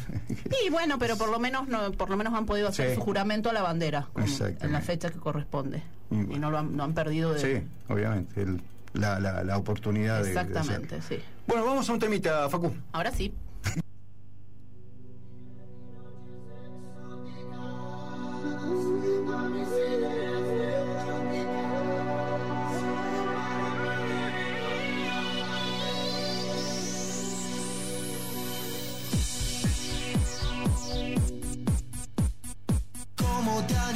Y 0.66 0.70
bueno, 0.70 0.98
pero 0.98 1.16
por 1.18 1.28
lo 1.30 1.38
menos 1.38 1.68
no, 1.68 1.92
por 1.92 2.08
lo 2.08 2.16
menos 2.16 2.32
han 2.34 2.46
podido 2.46 2.68
hacer 2.68 2.90
Sí. 2.90 2.94
su 2.96 3.00
juramento 3.02 3.50
a 3.50 3.52
la 3.52 3.62
bandera 3.62 4.08
en 4.16 4.72
la 4.72 4.80
fecha 4.80 5.10
que 5.10 5.18
corresponde 5.18 5.82
Y 6.10 6.38
no 6.38 6.50
lo 6.50 6.58
han, 6.58 6.76
no 6.76 6.84
han 6.84 6.94
perdido 6.94 7.32
de 7.34 7.40
Sí, 7.40 7.66
obviamente, 7.88 8.40
el- 8.42 8.62
la, 8.94 9.18
la, 9.18 9.42
la 9.42 9.58
oportunidad 9.58 10.22
de- 10.22 10.32
de, 10.32 11.02
sí. 11.02 11.18
Bueno, 11.48 11.64
vamos 11.64 11.90
a 11.90 11.92
un 11.92 11.98
temita, 11.98 12.48
Facu. 12.48 12.72
Ahora 12.92 13.10
sí. 13.10 13.34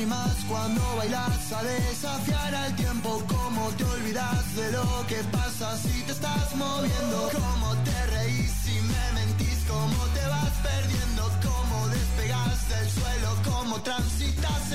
Bailas 0.07 1.53
a 1.53 1.63
desafiar 1.63 2.55
al 2.55 2.77
tiempo, 2.77 3.21
cómo 3.27 3.69
te 3.77 3.85
olvidas 3.85 4.55
de 4.55 4.73
lo 4.73 5.07
que 5.09 5.17
pasa 5.33 5.77
si 5.79 6.03
te 6.03 6.13
estás 6.13 6.55
moviendo, 6.55 7.31
cómo 7.33 7.75
te 7.83 8.07
reís 8.07 8.51
si 8.63 8.75
me 8.81 9.13
mentís, 9.15 9.65
cómo 9.69 10.05
te 10.15 10.25
vas 10.29 10.53
perdiendo, 10.63 11.23
cómo 11.43 11.89
despegas 11.89 12.69
del 12.69 12.91
suelo, 12.91 13.31
cómo 13.45 13.81
transitas 13.83 14.68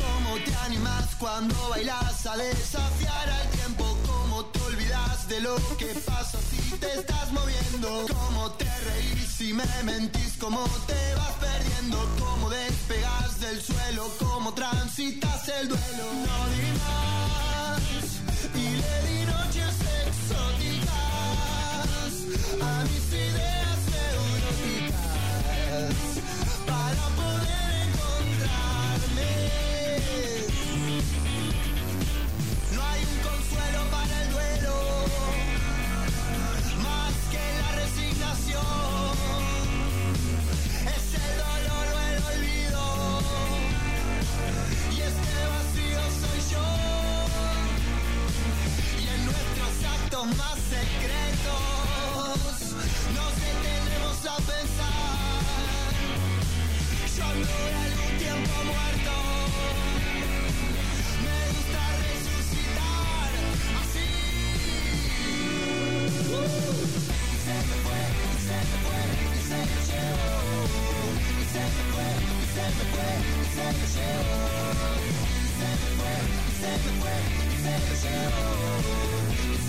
¿Cómo 0.00 0.36
te 0.44 0.54
animas 0.66 1.14
cuando 1.18 1.68
bailas 1.68 2.26
a 2.26 2.36
desafiar 2.36 3.30
al 3.30 3.50
tiempo? 3.50 3.96
¿Cómo 4.06 4.44
te 4.46 4.60
olvidas 4.60 5.28
de 5.28 5.40
lo 5.40 5.56
que 5.76 5.94
pasa 6.06 6.38
si 6.50 6.76
te 6.76 6.92
estás 6.94 7.32
moviendo? 7.32 8.06
¿Cómo 8.08 8.50
te 8.52 8.64
reís 8.64 9.26
si 9.26 9.52
me 9.52 9.64
mentís? 9.84 10.36
¿Cómo 10.38 10.64
te 10.86 11.14
vas 11.16 11.32
perdiendo? 11.40 11.98
¿Cómo 12.18 12.50
despegas 12.50 13.40
del 13.40 13.60
suelo? 13.60 14.10
¿Cómo 14.18 14.54
transitas 14.54 15.48
el 15.48 15.68
duelo? 15.68 16.04
No 16.26 16.48
di 16.50 16.72
más 16.78 17.80
y 18.54 18.70
le 18.76 19.02
di 19.08 19.20
exóticas 19.20 19.99
a 22.32 22.84
mis 22.84 23.08
ideas 23.12 23.78
neuróticas 23.90 24.94
para 26.64 27.04
poder 27.18 27.88
encontrarme. 27.88 29.34
No 32.72 32.80
hay 32.82 33.00
un 33.02 33.18
consuelo 33.28 33.80
para 33.90 34.14
el 34.22 34.28
duelo, 34.30 34.76
más 36.84 37.14
que 37.32 37.44
la 37.58 37.70
resignación. 37.82 39.16
Es 40.86 41.06
el 41.14 41.32
dolor 41.42 41.86
o 41.94 41.98
el 42.10 42.16
olvido, 42.30 42.84
y 44.92 44.96
este 45.00 45.34
vacío 45.50 46.02
soy 46.20 46.40
yo. 46.52 46.68
Y 49.00 49.02
en 49.08 49.20
nuestros 49.24 49.74
actos 49.98 50.24
más 50.36 50.58
secretos 50.70 51.79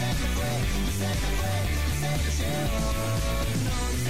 se 0.01 0.07
me 0.07 0.27
fue, 0.35 0.47
se 0.97 1.07
me 1.07 1.29
fue, 1.37 1.55
se 1.99 2.09
me 2.11 2.29
llevó. 2.37 3.90
Y 4.01 4.07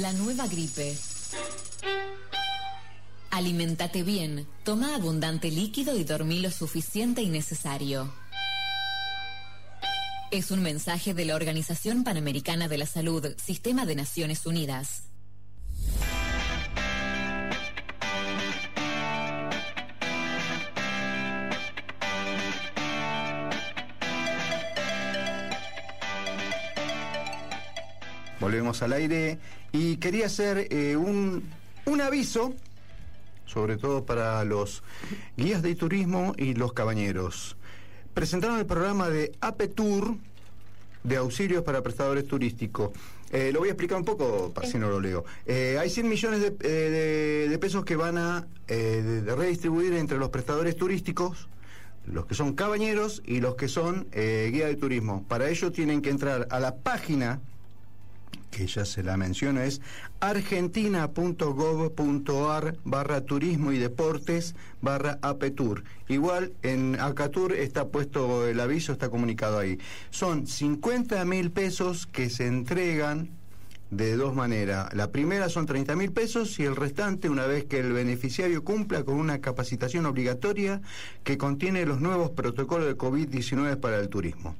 La 0.00 0.12
nueva 0.12 0.46
gripe. 0.46 0.96
Alimentate 3.30 4.02
bien, 4.04 4.46
toma 4.62 4.94
abundante 4.94 5.50
líquido 5.50 5.96
y 5.96 6.04
dormí 6.04 6.40
lo 6.40 6.50
suficiente 6.52 7.22
y 7.22 7.30
necesario. 7.30 8.12
Es 10.30 10.50
un 10.50 10.62
mensaje 10.62 11.14
de 11.14 11.24
la 11.24 11.34
Organización 11.34 12.04
Panamericana 12.04 12.68
de 12.68 12.78
la 12.78 12.86
Salud, 12.86 13.26
Sistema 13.42 13.86
de 13.86 13.96
Naciones 13.96 14.46
Unidas. 14.46 15.04
Al 28.82 28.92
aire 28.92 29.38
y 29.72 29.96
quería 29.96 30.26
hacer 30.26 30.68
eh, 30.70 30.96
un, 30.96 31.42
un 31.86 32.00
aviso, 32.00 32.54
sobre 33.46 33.76
todo 33.76 34.04
para 34.04 34.44
los 34.44 34.82
guías 35.36 35.62
de 35.62 35.74
turismo 35.74 36.34
y 36.36 36.54
los 36.54 36.72
cabañeros. 36.72 37.56
Presentaron 38.14 38.58
el 38.58 38.66
programa 38.66 39.08
de 39.08 39.32
APETUR 39.40 40.16
de 41.04 41.16
auxilios 41.16 41.62
para 41.64 41.82
prestadores 41.82 42.26
turísticos. 42.26 42.90
Eh, 43.30 43.50
lo 43.52 43.60
voy 43.60 43.68
a 43.68 43.72
explicar 43.72 43.98
un 43.98 44.04
poco, 44.04 44.52
para 44.54 44.66
si 44.66 44.78
no 44.78 44.88
lo 44.88 45.00
leo. 45.00 45.24
Eh, 45.46 45.76
hay 45.78 45.90
100 45.90 46.08
millones 46.08 46.40
de, 46.40 46.50
de- 46.50 47.48
de 47.48 47.58
pesos 47.58 47.84
que 47.84 47.94
van 47.96 48.18
a 48.18 48.46
de 48.66 49.34
redistribuir 49.34 49.94
entre 49.94 50.18
los 50.18 50.28
prestadores 50.30 50.76
turísticos, 50.76 51.48
los 52.06 52.26
que 52.26 52.34
son 52.34 52.54
cabañeros 52.54 53.22
y 53.24 53.40
los 53.40 53.54
que 53.54 53.68
son 53.68 54.06
eh, 54.12 54.50
guía 54.52 54.66
de 54.66 54.76
turismo. 54.76 55.24
Para 55.28 55.48
ello 55.48 55.72
tienen 55.72 56.02
que 56.02 56.10
entrar 56.10 56.46
a 56.50 56.58
la 56.60 56.74
página 56.76 57.40
que 58.50 58.66
ya 58.66 58.84
se 58.84 59.02
la 59.02 59.16
menciono, 59.16 59.60
es 59.60 59.80
argentina.gov.ar 60.20 62.76
barra 62.84 63.20
turismo 63.22 63.72
y 63.72 63.78
deportes 63.78 64.54
barra 64.80 65.18
apetur. 65.22 65.84
Igual 66.08 66.52
en 66.62 67.00
Acatur 67.00 67.52
está 67.52 67.88
puesto 67.88 68.48
el 68.48 68.60
aviso, 68.60 68.92
está 68.92 69.08
comunicado 69.08 69.58
ahí. 69.58 69.78
Son 70.10 70.46
50 70.46 71.24
mil 71.24 71.50
pesos 71.50 72.06
que 72.06 72.30
se 72.30 72.46
entregan 72.46 73.30
de 73.90 74.16
dos 74.16 74.34
maneras. 74.34 74.92
La 74.94 75.10
primera 75.10 75.48
son 75.48 75.66
30 75.66 75.96
mil 75.96 76.12
pesos 76.12 76.58
y 76.58 76.64
el 76.64 76.76
restante 76.76 77.30
una 77.30 77.46
vez 77.46 77.64
que 77.64 77.80
el 77.80 77.92
beneficiario 77.92 78.64
cumpla 78.64 79.02
con 79.02 79.14
una 79.14 79.40
capacitación 79.40 80.06
obligatoria 80.06 80.80
que 81.24 81.38
contiene 81.38 81.86
los 81.86 82.00
nuevos 82.00 82.30
protocolos 82.30 82.86
de 82.86 82.96
COVID-19 82.96 83.80
para 83.80 83.98
el 83.98 84.08
turismo. 84.08 84.56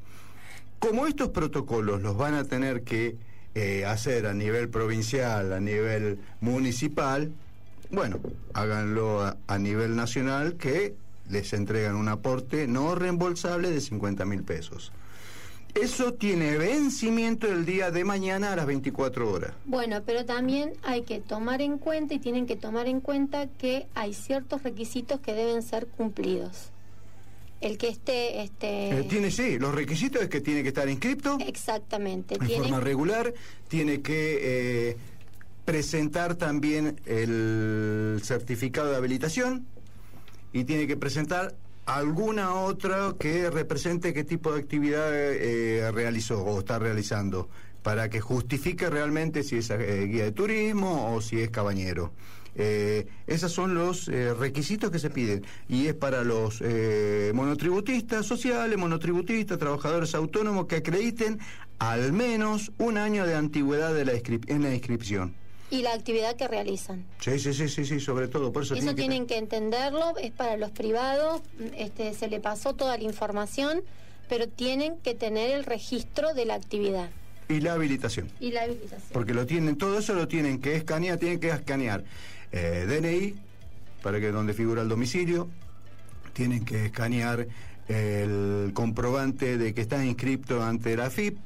Como 0.78 1.06
estos 1.06 1.30
protocolos 1.30 2.02
los 2.02 2.16
van 2.16 2.34
a 2.34 2.44
tener 2.44 2.82
que 2.82 3.16
eh, 3.54 3.84
hacer 3.84 4.26
a 4.26 4.34
nivel 4.34 4.68
provincial, 4.68 5.52
a 5.52 5.60
nivel 5.60 6.18
municipal, 6.40 7.32
bueno, 7.90 8.20
háganlo 8.54 9.22
a, 9.22 9.36
a 9.46 9.58
nivel 9.58 9.96
nacional 9.96 10.56
que 10.56 10.94
les 11.28 11.52
entregan 11.52 11.96
un 11.96 12.08
aporte 12.08 12.66
no 12.66 12.94
reembolsable 12.94 13.70
de 13.70 13.80
50 13.80 14.24
mil 14.24 14.42
pesos. 14.42 14.92
Eso 15.74 16.14
tiene 16.14 16.56
vencimiento 16.56 17.46
el 17.46 17.64
día 17.64 17.90
de 17.90 18.02
mañana 18.02 18.52
a 18.52 18.56
las 18.56 18.66
24 18.66 19.30
horas. 19.30 19.52
Bueno, 19.64 20.02
pero 20.04 20.24
también 20.24 20.72
hay 20.82 21.02
que 21.02 21.20
tomar 21.20 21.60
en 21.60 21.78
cuenta 21.78 22.14
y 22.14 22.18
tienen 22.18 22.46
que 22.46 22.56
tomar 22.56 22.88
en 22.88 23.00
cuenta 23.00 23.46
que 23.46 23.86
hay 23.94 24.14
ciertos 24.14 24.62
requisitos 24.62 25.20
que 25.20 25.34
deben 25.34 25.62
ser 25.62 25.86
cumplidos. 25.86 26.70
El 27.60 27.76
que 27.76 27.88
esté, 27.88 28.42
este, 28.42 29.00
Eh, 29.00 29.06
tiene, 29.08 29.30
sí, 29.30 29.58
los 29.58 29.74
requisitos 29.74 30.22
es 30.22 30.28
que 30.28 30.40
tiene 30.40 30.62
que 30.62 30.68
estar 30.68 30.88
inscripto 30.88 31.38
exactamente, 31.44 32.34
en 32.34 32.46
tiene 32.46 32.62
forma 32.62 32.80
regular, 32.80 33.34
tiene 33.66 34.00
que 34.00 34.90
eh, 34.90 34.96
presentar 35.64 36.36
también 36.36 37.00
el 37.04 38.20
certificado 38.22 38.90
de 38.90 38.96
habilitación 38.96 39.66
y 40.52 40.64
tiene 40.64 40.86
que 40.86 40.96
presentar 40.96 41.56
alguna 41.84 42.54
otra 42.54 43.14
que 43.18 43.50
represente 43.50 44.12
qué 44.12 44.22
tipo 44.22 44.52
de 44.52 44.60
actividad 44.60 45.08
eh, 45.12 45.90
realizó 45.90 46.42
o 46.44 46.60
está 46.60 46.78
realizando 46.78 47.48
para 47.82 48.10
que 48.10 48.20
justifique 48.20 48.90
realmente 48.90 49.42
si 49.42 49.56
es 49.56 49.70
eh, 49.70 50.06
guía 50.06 50.24
de 50.24 50.32
turismo 50.32 51.14
o 51.14 51.20
si 51.20 51.40
es 51.40 51.50
cabañero. 51.50 52.12
Eh, 52.60 53.06
esos 53.28 53.52
son 53.52 53.74
los 53.74 54.08
eh, 54.08 54.34
requisitos 54.34 54.90
que 54.90 54.98
se 54.98 55.10
piden 55.10 55.46
y 55.68 55.86
es 55.86 55.94
para 55.94 56.24
los 56.24 56.60
eh, 56.60 57.30
monotributistas 57.32 58.26
sociales, 58.26 58.76
monotributistas, 58.76 59.58
trabajadores 59.58 60.12
autónomos 60.16 60.66
que 60.66 60.76
acrediten 60.76 61.38
al 61.78 62.12
menos 62.12 62.72
un 62.78 62.98
año 62.98 63.26
de 63.26 63.36
antigüedad 63.36 63.94
de 63.94 64.04
la 64.04 64.12
en 64.12 64.62
la 64.64 64.74
inscripción. 64.74 65.36
y 65.70 65.82
la 65.82 65.92
actividad 65.92 66.34
que 66.34 66.48
realizan. 66.48 67.04
Sí, 67.20 67.38
sí, 67.38 67.54
sí, 67.54 67.68
sí, 67.68 67.84
sí, 67.84 68.00
sobre 68.00 68.26
todo, 68.26 68.52
por 68.52 68.64
eso, 68.64 68.74
Eso 68.74 68.82
tiene 68.82 68.96
que 68.96 69.02
tienen 69.02 69.26
que 69.26 69.36
entenderlo, 69.36 70.16
es 70.16 70.32
para 70.32 70.56
los 70.56 70.72
privados, 70.72 71.42
este, 71.76 72.12
se 72.14 72.26
le 72.26 72.40
pasó 72.40 72.74
toda 72.74 72.98
la 72.98 73.04
información, 73.04 73.82
pero 74.28 74.48
tienen 74.48 74.96
que 74.98 75.14
tener 75.14 75.50
el 75.52 75.64
registro 75.64 76.34
de 76.34 76.44
la 76.44 76.54
actividad 76.54 77.08
y 77.48 77.60
la 77.60 77.74
habilitación. 77.74 78.30
y 78.40 78.50
la 78.50 78.62
habilitación. 78.62 79.10
Porque 79.12 79.32
lo 79.32 79.46
tienen, 79.46 79.76
todo 79.76 79.98
eso 79.98 80.14
lo 80.14 80.26
tienen 80.26 80.60
que 80.60 80.74
escanear, 80.74 81.18
tienen 81.18 81.38
que 81.38 81.50
escanear 81.50 82.04
eh, 82.52 82.86
DNI, 82.88 83.34
para 84.02 84.20
que 84.20 84.30
donde 84.30 84.54
figura 84.54 84.82
el 84.82 84.88
domicilio, 84.88 85.48
tienen 86.32 86.64
que 86.64 86.86
escanear 86.86 87.46
el 87.88 88.70
comprobante 88.74 89.58
de 89.58 89.74
que 89.74 89.80
están 89.80 90.06
inscriptos 90.06 90.62
ante 90.62 90.96
la 90.96 91.10
FIP, 91.10 91.38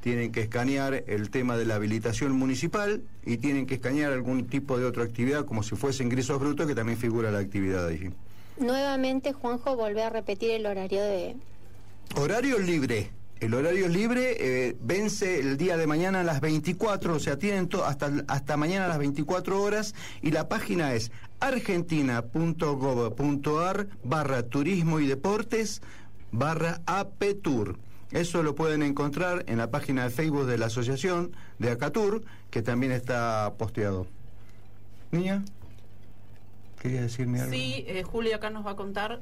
tienen 0.00 0.32
que 0.32 0.40
escanear 0.40 1.04
el 1.06 1.30
tema 1.30 1.56
de 1.56 1.64
la 1.64 1.76
habilitación 1.76 2.32
municipal 2.32 3.02
y 3.24 3.36
tienen 3.36 3.66
que 3.66 3.74
escanear 3.74 4.12
algún 4.12 4.48
tipo 4.48 4.78
de 4.78 4.84
otra 4.84 5.04
actividad, 5.04 5.44
como 5.44 5.62
si 5.62 5.76
fuese 5.76 6.02
ingresos 6.02 6.40
brutos, 6.40 6.66
que 6.66 6.74
también 6.74 6.98
figura 6.98 7.30
la 7.30 7.38
actividad 7.38 7.86
ahí. 7.86 8.10
Nuevamente, 8.58 9.32
Juanjo, 9.32 9.76
volvé 9.76 10.02
a 10.02 10.10
repetir 10.10 10.50
el 10.50 10.66
horario 10.66 11.02
de... 11.02 11.36
Horario 12.16 12.58
libre. 12.58 13.10
El 13.42 13.52
horario 13.54 13.88
libre 13.88 14.36
eh, 14.38 14.76
vence 14.80 15.40
el 15.40 15.56
día 15.56 15.76
de 15.76 15.88
mañana 15.88 16.20
a 16.20 16.22
las 16.22 16.40
24, 16.40 17.16
o 17.16 17.18
sea, 17.18 17.40
tienen 17.40 17.68
hasta, 17.84 18.12
hasta 18.28 18.56
mañana 18.56 18.84
a 18.84 18.88
las 18.88 18.98
24 18.98 19.60
horas 19.60 19.96
y 20.22 20.30
la 20.30 20.48
página 20.48 20.94
es 20.94 21.10
argentina.gov.ar 21.40 23.88
barra 24.04 24.44
turismo 24.44 25.00
y 25.00 25.08
deportes 25.08 25.82
barra 26.30 26.82
APTUR. 26.86 27.80
Eso 28.12 28.44
lo 28.44 28.54
pueden 28.54 28.84
encontrar 28.84 29.44
en 29.48 29.58
la 29.58 29.72
página 29.72 30.04
de 30.04 30.10
Facebook 30.10 30.46
de 30.46 30.58
la 30.58 30.66
Asociación 30.66 31.32
de 31.58 31.72
Acatur, 31.72 32.22
que 32.48 32.62
también 32.62 32.92
está 32.92 33.54
posteado. 33.58 34.06
Niña, 35.10 35.44
¿quería 36.80 37.00
decirme 37.00 37.40
algo? 37.40 37.52
Sí, 37.52 37.82
eh, 37.88 38.04
Juli 38.04 38.34
acá 38.34 38.50
nos 38.50 38.64
va 38.64 38.70
a 38.70 38.76
contar 38.76 39.20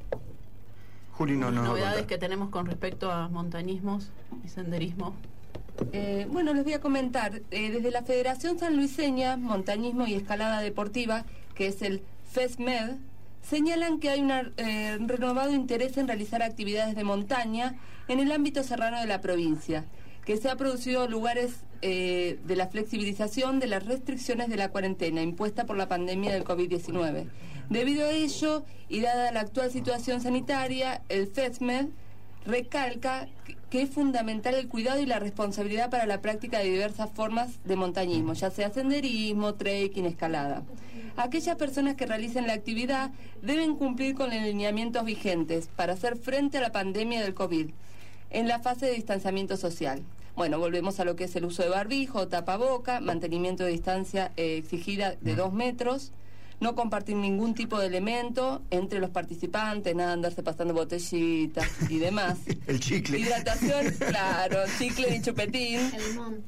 Juli 1.21 1.37
no 1.37 1.51
nos 1.51 1.67
novedades 1.67 2.07
que 2.07 2.17
tenemos 2.17 2.49
con 2.49 2.65
respecto 2.65 3.13
a 3.13 3.29
montañismos 3.29 4.09
y 4.43 4.49
senderismo. 4.49 5.15
Eh, 5.93 6.27
bueno, 6.31 6.55
les 6.55 6.65
voy 6.65 6.73
a 6.73 6.81
comentar. 6.81 7.43
eh, 7.51 7.71
desde 7.71 7.91
la 7.91 8.03
Federación 8.03 8.59
Sanluiseña, 8.59 9.37
Montañismo 9.37 10.07
y 10.07 10.15
Escalada 10.15 10.63
Deportiva, 10.63 11.27
que 11.55 11.67
es 11.67 11.83
el 11.83 12.01
FESMED, 12.33 12.93
señalan 13.43 14.01
que 14.01 14.09
hay 14.09 14.23
un 14.23 15.09
renovado 15.11 15.53
interés 15.53 15.99
en 15.99 16.07
realizar 16.07 16.43
actividades 16.43 16.97
de 16.97 17.05
montaña 17.05 17.75
en 18.09 18.19
el 18.21 18.33
ámbito 18.33 18.63
serrano 18.63 18.99
de 18.99 19.07
la 19.07 19.21
provincia, 19.21 19.85
que 20.25 20.39
se 20.39 20.49
ha 20.49 20.57
producido 20.57 21.07
lugares 21.07 21.53
eh, 21.83 22.39
de 22.47 22.57
la 22.57 22.67
flexibilización 22.69 23.59
de 23.61 23.67
las 23.67 23.85
restricciones 23.87 24.49
de 24.49 24.57
la 24.57 24.71
cuarentena 24.71 25.23
impuesta 25.23 25.65
por 25.67 25.77
la 25.77 25.89
pandemia 25.89 26.33
del 26.33 26.45
COVID-19. 26.45 27.27
Debido 27.71 28.07
a 28.07 28.11
ello, 28.11 28.65
y 28.89 29.01
dada 29.01 29.31
la 29.33 29.41
actual 29.41 29.71
situación 29.71 30.21
sanitaria, 30.21 31.03
el 31.09 31.27
FESMED 31.29 31.87
recalca 32.47 33.29
que- 33.71 33.83
es 33.83 33.91
fundamental 33.91 34.55
el 34.55 34.67
cuidado 34.69 35.01
y 35.01 35.07
la 35.07 35.19
responsabilidad 35.21 35.91
para 35.91 36.07
la 36.07 36.21
práctica 36.21 36.59
de 36.59 36.65
diversas 36.71 37.09
formas 37.11 37.61
de 37.65 37.77
montañismo, 37.77 38.33
ya 38.33 38.51
sea 38.51 38.71
senderismo, 38.71 39.55
trekking, 39.55 40.07
escalada. 40.07 40.65
Aquellas 41.17 41.57
personas 41.57 41.95
que 41.97 42.07
realicen 42.07 42.47
la 42.47 42.55
actividad 42.55 43.11
deben 43.43 43.77
cumplir 43.77 44.15
con 44.15 44.31
los 44.31 44.43
lineamientos 44.43 45.05
vigentes 45.05 45.69
para 45.77 45.93
hacer 45.93 46.17
frente 46.17 46.59
a 46.59 46.63
la 46.63 46.73
pandemia 46.73 47.21
del 47.23 47.35
COVID 47.35 47.71
en 48.31 48.49
la 48.49 48.59
fase 48.59 48.87
de 48.87 48.93
distanciamiento 48.93 49.57
social. 49.57 50.03
Bueno, 50.41 50.59
volvemos 50.59 50.99
a 51.01 51.05
lo 51.05 51.17
que 51.17 51.25
es 51.25 51.37
el 51.37 51.45
uso 51.45 51.63
de 51.63 51.69
barbijo, 51.69 52.27
tapaboca, 52.29 53.01
mantenimiento 53.01 53.65
de 53.65 53.73
distancia 53.73 54.33
eh, 54.39 54.57
exigida 54.57 55.15
de 55.21 55.35
dos 55.35 55.53
metros, 55.53 56.13
no 56.61 56.75
compartir 56.75 57.17
ningún 57.17 57.55
tipo 57.55 57.79
de 57.79 57.89
elemento 57.89 58.63
entre 58.71 59.01
los 59.01 59.11
participantes, 59.11 59.95
nada 59.95 60.15
andarse 60.15 60.43
pasando 60.43 60.73
botellitas 60.73 61.69
y 61.91 61.99
demás. 61.99 62.39
El 62.67 62.81
chicle. 62.81 63.19
Hidratación, 63.19 63.91
claro, 63.99 64.61
chicle 64.79 65.11
ni 65.11 65.21
chupetín. 65.21 65.79
El 65.95 66.09
limón. 66.09 66.43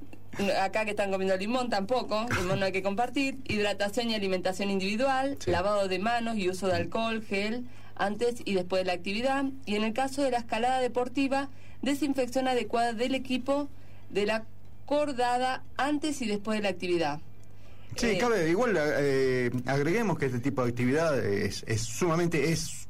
Acá 0.63 0.87
que 0.87 0.93
están 0.93 1.11
comiendo 1.11 1.37
limón 1.37 1.69
tampoco, 1.69 2.27
limón 2.41 2.61
no 2.61 2.65
hay 2.65 2.73
que 2.73 2.83
compartir. 2.83 3.41
Hidratación 3.45 4.09
y 4.09 4.15
alimentación 4.15 4.71
individual, 4.71 5.37
Sí. 5.39 5.51
lavado 5.51 5.87
de 5.87 5.99
manos 5.99 6.39
y 6.39 6.49
uso 6.49 6.67
de 6.67 6.77
alcohol, 6.77 7.23
gel, 7.23 7.67
antes 7.97 8.37
y 8.47 8.55
después 8.55 8.81
de 8.81 8.87
la 8.87 8.95
actividad. 8.95 9.45
Y 9.67 9.77
en 9.77 9.85
el 9.85 9.93
caso 9.93 10.23
de 10.23 10.31
la 10.31 10.39
escalada 10.39 10.81
deportiva, 10.81 11.51
desinfección 11.83 12.49
adecuada 12.49 12.95
del 12.95 13.15
equipo 13.15 13.69
de 14.13 14.27
la 14.27 14.45
cordada 14.87 15.65
antes 15.77 16.21
y 16.23 16.27
después 16.27 16.59
de 16.59 16.63
la 16.63 16.69
actividad. 16.69 17.21
Sí, 17.97 18.07
Eh, 18.07 18.19
cabe, 18.19 18.49
igual 18.49 18.77
eh, 18.79 19.51
agreguemos 19.67 20.19
que 20.19 20.27
este 20.27 20.41
tipo 20.41 20.63
de 20.63 20.71
actividad 20.71 21.19
es, 21.19 21.65
es 21.67 21.83
sumamente, 21.83 22.53
es 22.53 22.89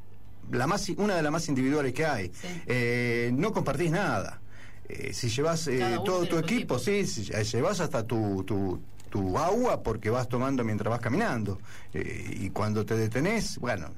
la 0.50 0.66
más, 0.66 0.88
una 0.90 1.16
de 1.16 1.22
las 1.22 1.32
más 1.32 1.48
individuales 1.48 1.92
que 1.92 2.04
hay. 2.06 2.26
Sí. 2.28 2.48
Eh, 2.66 3.30
no 3.34 3.52
compartís 3.52 3.90
nada. 3.90 4.40
Eh, 4.88 5.12
si 5.12 5.28
llevas 5.28 5.66
eh, 5.68 5.80
todo 6.04 6.26
tu 6.26 6.38
equipo, 6.38 6.76
equipo. 6.76 6.78
sí, 6.78 7.06
si 7.06 7.24
llevas 7.24 7.80
hasta 7.80 8.04
tu, 8.06 8.44
tu, 8.44 8.80
tu 9.12 9.38
agua 9.38 9.82
porque 9.82 10.08
vas 10.08 10.26
tomando 10.26 10.64
mientras 10.64 10.90
vas 10.90 11.00
caminando. 11.00 11.58
Eh, 11.92 12.38
y 12.40 12.48
cuando 12.48 12.86
te 12.86 12.96
detenés, 12.96 13.58
bueno, 13.58 13.90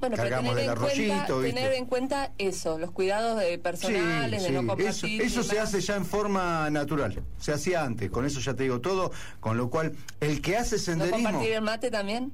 Bueno, 0.00 0.16
cargamos 0.16 0.56
del 0.56 0.64
cuenta, 0.64 0.72
arroyito. 0.72 1.42
tener 1.42 1.74
en 1.74 1.84
cuenta 1.84 2.32
eso, 2.38 2.78
los 2.78 2.90
cuidados 2.90 3.38
de 3.38 3.58
personales, 3.58 4.42
Sí, 4.42 4.48
de 4.50 4.62
no 4.62 4.66
compartir. 4.66 5.20
Eso, 5.20 5.42
se 5.42 5.60
hace 5.60 5.82
ya 5.82 5.96
en 5.96 6.06
forma 6.06 6.70
natural. 6.70 7.22
Se 7.38 7.52
hacía 7.52 7.84
antes, 7.84 8.10
con 8.10 8.24
eso 8.24 8.40
ya 8.40 8.54
te 8.54 8.62
digo 8.62 8.80
todo. 8.80 9.12
Con 9.40 9.58
lo 9.58 9.68
cual, 9.68 9.92
el 10.20 10.40
que 10.40 10.56
hace 10.56 10.76
¿No 10.76 10.82
senderismo. 10.82 11.22
compartir 11.24 11.52
el 11.52 11.62
mate 11.62 11.90
también? 11.90 12.32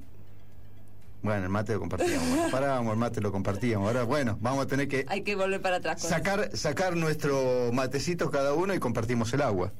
Bueno, 1.21 1.43
el 1.43 1.49
mate 1.49 1.73
lo 1.73 1.81
compartíamos. 1.81 2.29
Bueno, 2.29 2.49
parábamos, 2.51 2.93
el 2.93 2.99
mate 2.99 3.19
lo 3.19 3.33
compartíamos. 3.33 3.85
Ahora, 3.85 4.03
bueno, 4.03 4.37
vamos 4.39 4.63
a 4.63 4.67
tener 4.67 4.87
que 4.87 5.05
Hay 5.09 5.23
que 5.23 5.35
volver 5.35 5.61
para 5.61 5.75
atrás 5.75 5.99
con 5.99 6.09
sacar, 6.09 6.55
sacar 6.55 6.95
nuestro 6.95 7.71
matecito 7.73 8.31
cada 8.31 8.53
uno 8.53 8.73
y 8.73 8.79
compartimos 8.79 9.33
el 9.33 9.41
agua. 9.41 9.73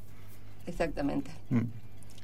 Exactamente. 0.67 1.32
Mm. 1.50 1.62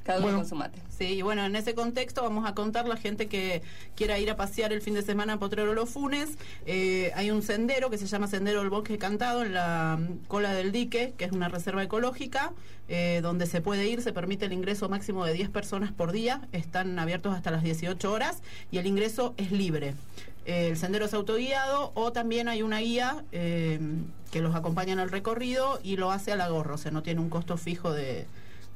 Cada 0.06 0.20
uno 0.20 0.28
Bueno. 0.28 0.40
con 0.40 0.48
su 0.48 0.56
mate. 0.56 0.80
Sí, 0.96 1.06
y 1.06 1.22
bueno, 1.24 1.44
en 1.44 1.56
ese 1.56 1.74
contexto 1.74 2.22
vamos 2.22 2.48
a 2.48 2.54
contar 2.54 2.88
la 2.88 2.96
gente 2.96 3.28
que 3.28 3.64
quiera 3.96 4.20
ir 4.20 4.30
a 4.30 4.36
pasear 4.36 4.72
el 4.72 4.82
fin 4.82 4.94
de 4.94 5.02
semana 5.02 5.34
a 5.34 5.40
Potrero 5.40 5.74
Los 5.74 5.90
Funes. 5.90 6.38
Eh, 6.68 7.12
hay 7.16 7.32
un 7.32 7.42
sendero 7.42 7.90
que 7.90 7.98
se 7.98 8.06
llama 8.06 8.28
Sendero 8.28 8.60
del 8.60 8.70
Bosque 8.70 9.00
Cantado 9.00 9.44
en 9.44 9.56
la 9.56 9.98
mm, 10.00 10.28
cola 10.28 10.54
del 10.54 10.72
dique, 10.72 11.14
que 11.18 11.26
es 11.26 11.32
una 11.32 11.50
reserva 11.50 11.84
ecológica, 11.84 12.54
eh, 12.88 13.20
donde 13.24 13.48
se 13.48 13.62
puede 13.62 13.88
ir, 13.88 14.04
se 14.04 14.14
permite 14.14 14.46
el 14.46 14.54
ingreso 14.54 14.88
máximo 14.90 15.26
de 15.26 15.34
10 15.34 15.50
personas 15.50 15.92
por 15.92 16.12
día, 16.12 16.48
están 16.52 17.00
abiertos 17.00 17.34
hasta 17.34 17.50
las 17.50 17.64
18 17.64 18.12
horas 18.12 18.44
y 18.70 18.78
el 18.78 18.86
ingreso 18.86 19.34
es 19.38 19.52
libre. 19.52 19.96
Eh, 20.46 20.68
el 20.70 20.78
sendero 20.78 21.06
es 21.06 21.16
autoguiado 21.16 21.92
o 21.96 22.12
también 22.12 22.48
hay 22.48 22.62
una 22.62 22.78
guía 22.78 23.26
eh, 23.32 23.80
que 24.32 24.42
los 24.42 24.54
acompaña 24.54 24.94
en 24.94 25.00
el 25.00 25.10
recorrido 25.10 25.80
y 25.82 25.98
lo 25.98 26.12
hace 26.12 26.32
a 26.32 26.36
la 26.36 26.48
gorra, 26.48 26.76
o 26.76 26.78
sea, 26.78 26.92
no 26.92 27.02
tiene 27.02 27.22
un 27.22 27.30
costo 27.30 27.58
fijo 27.58 27.92
de, 27.92 28.28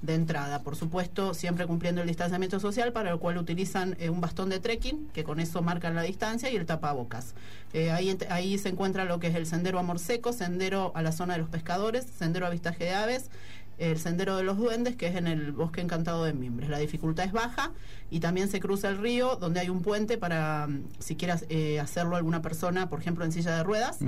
de 0.01 0.15
entrada. 0.15 0.63
Por 0.63 0.75
supuesto, 0.75 1.33
siempre 1.33 1.65
cumpliendo 1.65 2.01
el 2.01 2.07
distanciamiento 2.07 2.59
social, 2.59 2.93
para 2.93 3.11
lo 3.11 3.19
cual 3.19 3.37
utilizan 3.37 3.95
eh, 3.99 4.09
un 4.09 4.21
bastón 4.21 4.49
de 4.49 4.59
trekking, 4.59 5.09
que 5.13 5.23
con 5.23 5.39
eso 5.39 5.61
marcan 5.61 5.95
la 5.95 6.03
distancia, 6.03 6.49
y 6.49 6.55
el 6.55 6.65
tapabocas. 6.65 7.35
Eh, 7.73 7.91
ahí, 7.91 8.17
ahí 8.29 8.57
se 8.57 8.69
encuentra 8.69 9.05
lo 9.05 9.19
que 9.19 9.27
es 9.27 9.35
el 9.35 9.45
sendero 9.45 9.79
Amor 9.79 9.99
Seco, 9.99 10.33
sendero 10.33 10.91
a 10.95 11.01
la 11.01 11.11
zona 11.11 11.33
de 11.33 11.39
los 11.39 11.49
pescadores, 11.49 12.05
sendero 12.05 12.45
a 12.45 12.49
vistaje 12.49 12.85
de 12.85 12.93
aves, 12.93 13.29
el 13.77 13.97
sendero 13.97 14.35
de 14.35 14.43
los 14.43 14.57
duendes, 14.57 14.95
que 14.95 15.07
es 15.07 15.15
en 15.15 15.27
el 15.27 15.53
bosque 15.53 15.81
encantado 15.81 16.25
de 16.25 16.33
Mimbres. 16.33 16.69
La 16.69 16.79
dificultad 16.79 17.25
es 17.25 17.31
baja 17.31 17.71
y 18.11 18.19
también 18.19 18.49
se 18.49 18.59
cruza 18.59 18.89
el 18.89 18.97
río, 18.97 19.37
donde 19.37 19.61
hay 19.61 19.69
un 19.69 19.81
puente 19.81 20.17
para, 20.17 20.67
mm, 20.67 20.83
si 20.99 21.15
quieras 21.15 21.45
eh, 21.49 21.79
hacerlo 21.79 22.15
alguna 22.15 22.41
persona, 22.41 22.89
por 22.89 22.99
ejemplo, 22.99 23.23
en 23.23 23.31
silla 23.31 23.55
de 23.55 23.63
ruedas, 23.63 23.99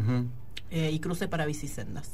eh, 0.72 0.92
y 0.92 1.00
cruce 1.00 1.28
para 1.28 1.46
bicisendas. 1.46 2.10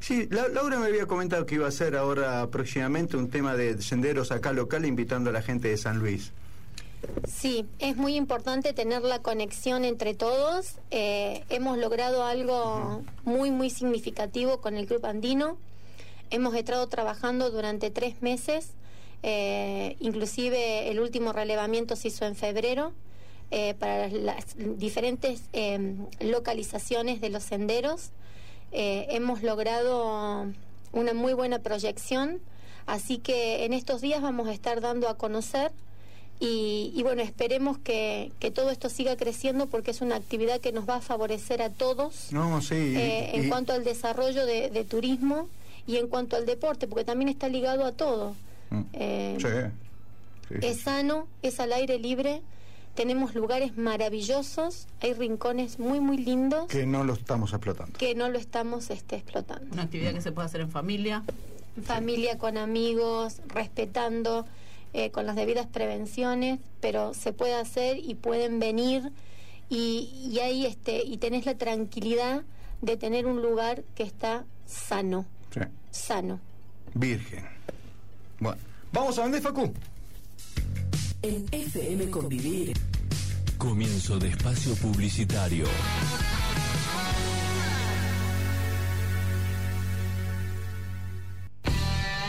Sí, 0.00 0.26
La- 0.30 0.48
Laura 0.48 0.78
me 0.78 0.86
había 0.86 1.06
comentado 1.06 1.46
que 1.46 1.54
iba 1.56 1.66
a 1.66 1.68
hacer 1.68 1.96
ahora 1.96 2.46
próximamente 2.50 3.16
un 3.16 3.30
tema 3.30 3.54
de 3.56 3.80
senderos 3.82 4.30
acá 4.32 4.52
local 4.52 4.84
invitando 4.84 5.30
a 5.30 5.32
la 5.32 5.42
gente 5.42 5.68
de 5.68 5.76
San 5.76 5.98
Luis. 5.98 6.32
Sí, 7.28 7.66
es 7.78 7.96
muy 7.96 8.16
importante 8.16 8.72
tener 8.72 9.02
la 9.02 9.20
conexión 9.20 9.84
entre 9.84 10.14
todos. 10.14 10.76
Eh, 10.90 11.44
hemos 11.50 11.76
logrado 11.78 12.24
algo 12.24 13.02
muy, 13.24 13.50
muy 13.50 13.68
significativo 13.70 14.60
con 14.60 14.76
el 14.76 14.86
Club 14.86 15.04
Andino. 15.04 15.58
Hemos 16.30 16.54
estado 16.54 16.86
trabajando 16.88 17.50
durante 17.50 17.90
tres 17.90 18.22
meses. 18.22 18.70
eh, 19.26 19.96
inclusive 20.00 20.90
el 20.90 21.00
último 21.00 21.32
relevamiento 21.32 21.96
se 21.96 22.08
hizo 22.08 22.26
en 22.26 22.36
febrero 22.36 22.92
eh, 23.50 23.72
para 23.78 24.08
las 24.08 24.44
diferentes 24.56 25.42
localizaciones 26.20 27.20
de 27.20 27.30
los 27.30 27.42
senderos. 27.42 28.10
Eh, 28.76 29.06
hemos 29.10 29.42
logrado 29.44 30.46
una 30.92 31.14
muy 31.14 31.32
buena 31.32 31.60
proyección, 31.60 32.40
así 32.86 33.18
que 33.18 33.64
en 33.64 33.72
estos 33.72 34.00
días 34.00 34.20
vamos 34.20 34.48
a 34.48 34.52
estar 34.52 34.80
dando 34.80 35.08
a 35.08 35.16
conocer 35.16 35.70
y, 36.40 36.92
y 36.94 37.02
bueno, 37.04 37.22
esperemos 37.22 37.78
que, 37.78 38.32
que 38.40 38.50
todo 38.50 38.70
esto 38.70 38.88
siga 38.88 39.16
creciendo 39.16 39.66
porque 39.68 39.92
es 39.92 40.00
una 40.00 40.16
actividad 40.16 40.60
que 40.60 40.72
nos 40.72 40.88
va 40.88 40.96
a 40.96 41.00
favorecer 41.00 41.62
a 41.62 41.70
todos 41.70 42.32
No, 42.32 42.60
sí. 42.60 42.74
y- 42.74 42.96
eh, 42.96 43.30
en 43.36 43.44
y- 43.46 43.48
cuanto 43.48 43.72
al 43.72 43.84
desarrollo 43.84 44.44
de, 44.44 44.70
de 44.70 44.84
turismo 44.84 45.48
y 45.86 45.96
en 45.98 46.08
cuanto 46.08 46.34
al 46.34 46.44
deporte, 46.44 46.88
porque 46.88 47.04
también 47.04 47.28
está 47.28 47.48
ligado 47.48 47.84
a 47.84 47.92
todo. 47.92 48.34
Mm. 48.70 48.82
Eh, 48.94 49.38
Sí. 49.40 50.56
Es 50.60 50.80
sano, 50.82 51.26
es 51.42 51.58
al 51.58 51.72
aire 51.72 51.98
libre, 51.98 52.42
tenemos 52.94 53.34
lugares 53.34 53.76
maravillosos, 53.76 54.86
hay 55.00 55.14
rincones 55.14 55.78
muy, 55.78 56.00
muy 56.00 56.16
lindos 56.18 56.66
Que 56.68 56.86
no 56.86 57.04
lo 57.04 57.12
estamos 57.14 57.52
explotando. 57.52 57.98
que 57.98 58.14
no 58.14 58.28
lo 58.28 58.38
estamos 58.38 58.90
este, 58.90 59.16
explotando. 59.16 59.72
Una 59.72 59.82
actividad 59.82 60.12
que 60.12 60.20
se 60.20 60.32
puede 60.32 60.46
hacer 60.46 60.60
en 60.60 60.70
familia. 60.70 61.22
familia, 61.84 62.38
con 62.38 62.56
amigos, 62.56 63.40
respetando, 63.48 64.46
eh, 64.92 65.10
con 65.10 65.26
las 65.26 65.34
debidas 65.36 65.66
prevenciones, 65.66 66.60
pero 66.80 67.14
se 67.14 67.32
puede 67.32 67.54
hacer 67.54 67.98
y 67.98 68.14
pueden 68.14 68.60
venir 68.60 69.10
y, 69.68 70.30
y 70.32 70.38
ahí 70.40 70.66
este 70.66 71.02
y 71.04 71.16
tenés 71.16 71.46
la 71.46 71.56
tranquilidad 71.56 72.42
de 72.80 72.96
tener 72.96 73.26
un 73.26 73.42
lugar 73.42 73.82
que 73.96 74.02
está 74.04 74.44
sano, 74.66 75.26
Sí. 75.52 75.60
sano. 75.90 76.38
Virgen. 76.94 77.44
Bueno, 78.38 78.58
vamos 78.92 79.18
a 79.18 79.22
dónde, 79.22 79.40
Facu. 79.40 79.72
En 81.24 81.46
FM 81.50 82.10
Convivir. 82.10 82.74
Comienzo 83.56 84.18
de 84.18 84.28
espacio 84.28 84.74
publicitario. 84.74 85.64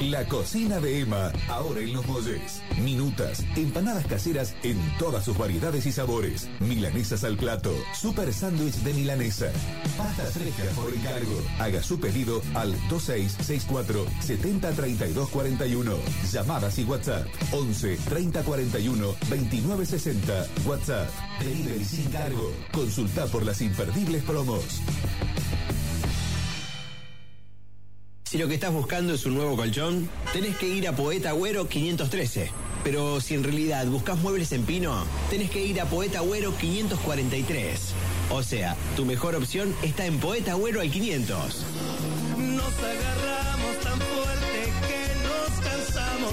La 0.02 0.28
cocina 0.28 0.82
de 0.82 1.00
Emma, 1.00 1.32
ahora 1.48 1.80
en 1.80 1.94
Los 1.94 2.06
Molles. 2.06 2.62
Minutas, 2.84 3.46
empanadas 3.56 4.06
caseras 4.06 4.54
en 4.64 4.78
todas 5.00 5.24
sus 5.24 5.38
variedades 5.38 5.86
y 5.86 5.92
sabores. 5.94 6.50
Milanesas 6.60 7.24
al 7.24 7.38
plato, 7.38 7.74
super 7.94 8.34
sándwich 8.34 8.76
de 8.76 8.94
milanesa. 8.94 9.52
Pastas 9.98 10.34
frescas 10.34 10.68
por 10.76 10.94
encargo. 10.94 11.42
Haga 11.60 11.82
su 11.82 11.98
pedido 11.98 12.42
al 12.56 12.72
2664 12.90 14.06
703241. 14.20 15.96
Llamadas 16.30 16.78
y 16.78 16.84
WhatsApp 16.84 17.28
11 17.54 17.98
3041 18.10 19.06
2960. 19.30 20.48
WhatsApp. 20.66 21.10
Delivery 21.40 21.86
sin 21.86 22.12
cargo. 22.12 22.52
Consulta 22.74 23.28
por 23.28 23.46
las 23.46 23.62
imperdibles 23.62 24.24
promos. 24.24 24.82
Si 28.36 28.42
lo 28.42 28.50
que 28.50 28.56
estás 28.56 28.74
buscando 28.74 29.14
es 29.14 29.26
un 29.26 29.36
nuevo 29.36 29.56
colchón, 29.56 30.10
tenés 30.34 30.58
que 30.58 30.68
ir 30.68 30.90
a 30.90 30.94
Poeta 30.94 31.30
Agüero 31.30 31.70
513. 31.70 32.52
Pero 32.84 33.22
si 33.22 33.34
en 33.34 33.46
realidad 33.46 33.86
buscas 33.88 34.18
muebles 34.20 34.52
en 34.52 34.66
pino, 34.66 35.06
tenés 35.30 35.50
que 35.50 35.66
ir 35.66 35.80
a 35.80 35.86
Poeta 35.86 36.20
Agüero 36.20 36.54
543. 36.54 37.94
O 38.32 38.44
sea, 38.44 38.76
tu 38.98 39.06
mejor 39.06 39.36
opción 39.36 39.74
está 39.84 40.06
en 40.06 40.20
Poeta 40.20 40.52
Agüero 40.52 40.82
al 40.82 40.92
500. 40.92 41.64
Nos 42.38 42.74
agarramos 42.84 43.80
tan 43.82 44.02
fuerte. 44.02 44.85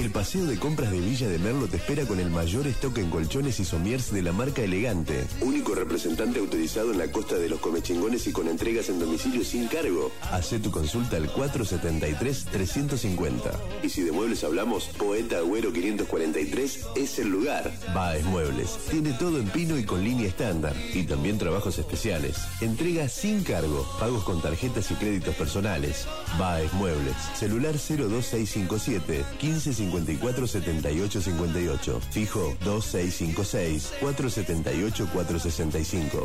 El 0.00 0.10
paseo 0.10 0.46
de 0.46 0.58
compras 0.58 0.90
de 0.90 0.98
Villa 0.98 1.28
de 1.28 1.38
Merlo 1.38 1.68
te 1.68 1.76
espera 1.76 2.04
con 2.06 2.18
el 2.18 2.28
mayor 2.28 2.66
stock 2.66 2.98
en 2.98 3.08
colchones 3.08 3.60
y 3.60 3.64
somiers 3.64 4.12
de 4.12 4.22
la 4.22 4.32
marca 4.32 4.62
Elegante. 4.62 5.24
Único 5.40 5.76
representante 5.76 6.40
autorizado 6.40 6.90
en 6.90 6.98
la 6.98 7.12
costa 7.12 7.36
de 7.36 7.48
los 7.48 7.60
comechingones 7.60 8.26
y 8.26 8.32
con 8.32 8.48
entregas 8.48 8.88
en 8.88 8.98
domicilio 8.98 9.44
sin 9.44 9.68
cargo. 9.68 10.10
Hacé 10.32 10.58
tu 10.58 10.72
consulta 10.72 11.18
al 11.18 11.32
473-350. 11.32 13.52
Y 13.84 13.90
si 13.90 14.02
de 14.02 14.10
muebles 14.10 14.42
hablamos, 14.42 14.88
Poeta 14.98 15.38
Agüero 15.38 15.72
543 15.72 16.80
es 16.96 17.20
el 17.20 17.28
lugar. 17.28 17.72
Baez 17.94 18.24
Muebles. 18.24 18.76
Tiene 18.90 19.12
todo 19.12 19.38
en 19.38 19.48
pino 19.50 19.78
y 19.78 19.84
con 19.84 20.02
línea 20.02 20.26
estándar. 20.26 20.74
Y 20.94 21.04
también 21.04 21.38
trabajos 21.38 21.78
especiales. 21.78 22.38
Entrega 22.60 23.08
sin 23.08 23.44
cargo. 23.44 23.88
Pagos 24.00 24.24
con 24.24 24.42
tarjetas 24.42 24.90
y 24.90 24.94
créditos 24.94 25.36
personales. 25.36 26.08
Baez 26.38 26.72
Muebles. 26.72 27.14
Celular 27.36 27.74
02657 27.74 29.01
1554 29.06 30.46
7858. 30.46 32.00
Fijo 32.10 32.54
2656 32.64 33.92
478 34.00 35.06
465. 35.12 36.18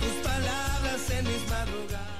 Tus 0.00 0.14
palabras 0.22 1.10
en 1.10 1.24
mis 1.24 1.50
madrugadas. 1.50 2.19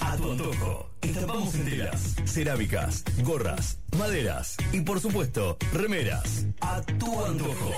A 0.00 0.16
tu 0.16 0.32
antojo. 0.32 0.90
Estampamos 1.02 1.54
en 1.54 1.64
telas, 1.64 2.16
cerámicas, 2.24 3.04
gorras, 3.22 3.78
maderas 3.96 4.56
y 4.72 4.80
por 4.80 5.00
supuesto, 5.00 5.56
remeras. 5.72 6.44
A 6.60 6.80
tu 6.82 7.24
antojo. 7.24 7.72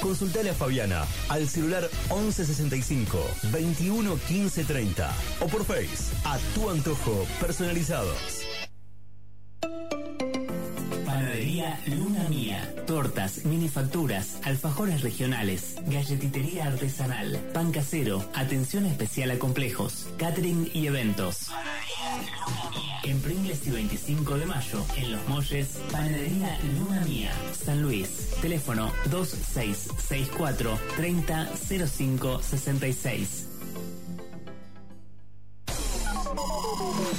Consultale 0.00 0.50
a 0.50 0.54
Fabiana 0.54 1.04
al 1.28 1.48
celular 1.48 1.88
1165 2.10 3.18
21 3.52 4.18
15 4.28 4.64
30 4.64 5.14
o 5.40 5.46
por 5.46 5.64
Face 5.64 6.14
a 6.24 6.38
tu 6.54 6.70
antojo 6.70 7.26
personalizados. 7.40 8.47
Panadería 11.68 11.80
Luna 11.86 12.28
Mía. 12.28 12.74
Tortas, 12.86 13.44
minifacturas, 13.44 14.38
alfajores 14.44 15.02
regionales, 15.02 15.74
galletitería 15.86 16.66
artesanal, 16.66 17.36
pan 17.52 17.72
casero, 17.72 18.24
atención 18.34 18.86
especial 18.86 19.32
a 19.32 19.38
complejos, 19.38 20.08
catering 20.16 20.70
y 20.72 20.86
eventos. 20.86 21.50
En 23.04 23.20
Pringles 23.20 23.66
y 23.66 23.70
25 23.70 24.38
de 24.38 24.46
mayo, 24.46 24.82
en 24.96 25.12
Los 25.12 25.28
Molles, 25.28 25.78
Panadería 25.92 26.58
Luna 26.78 27.02
Mía, 27.02 27.32
San 27.52 27.82
Luis. 27.82 28.30
Teléfono 28.40 28.90
2664 29.10 30.78
300566. 30.96 33.47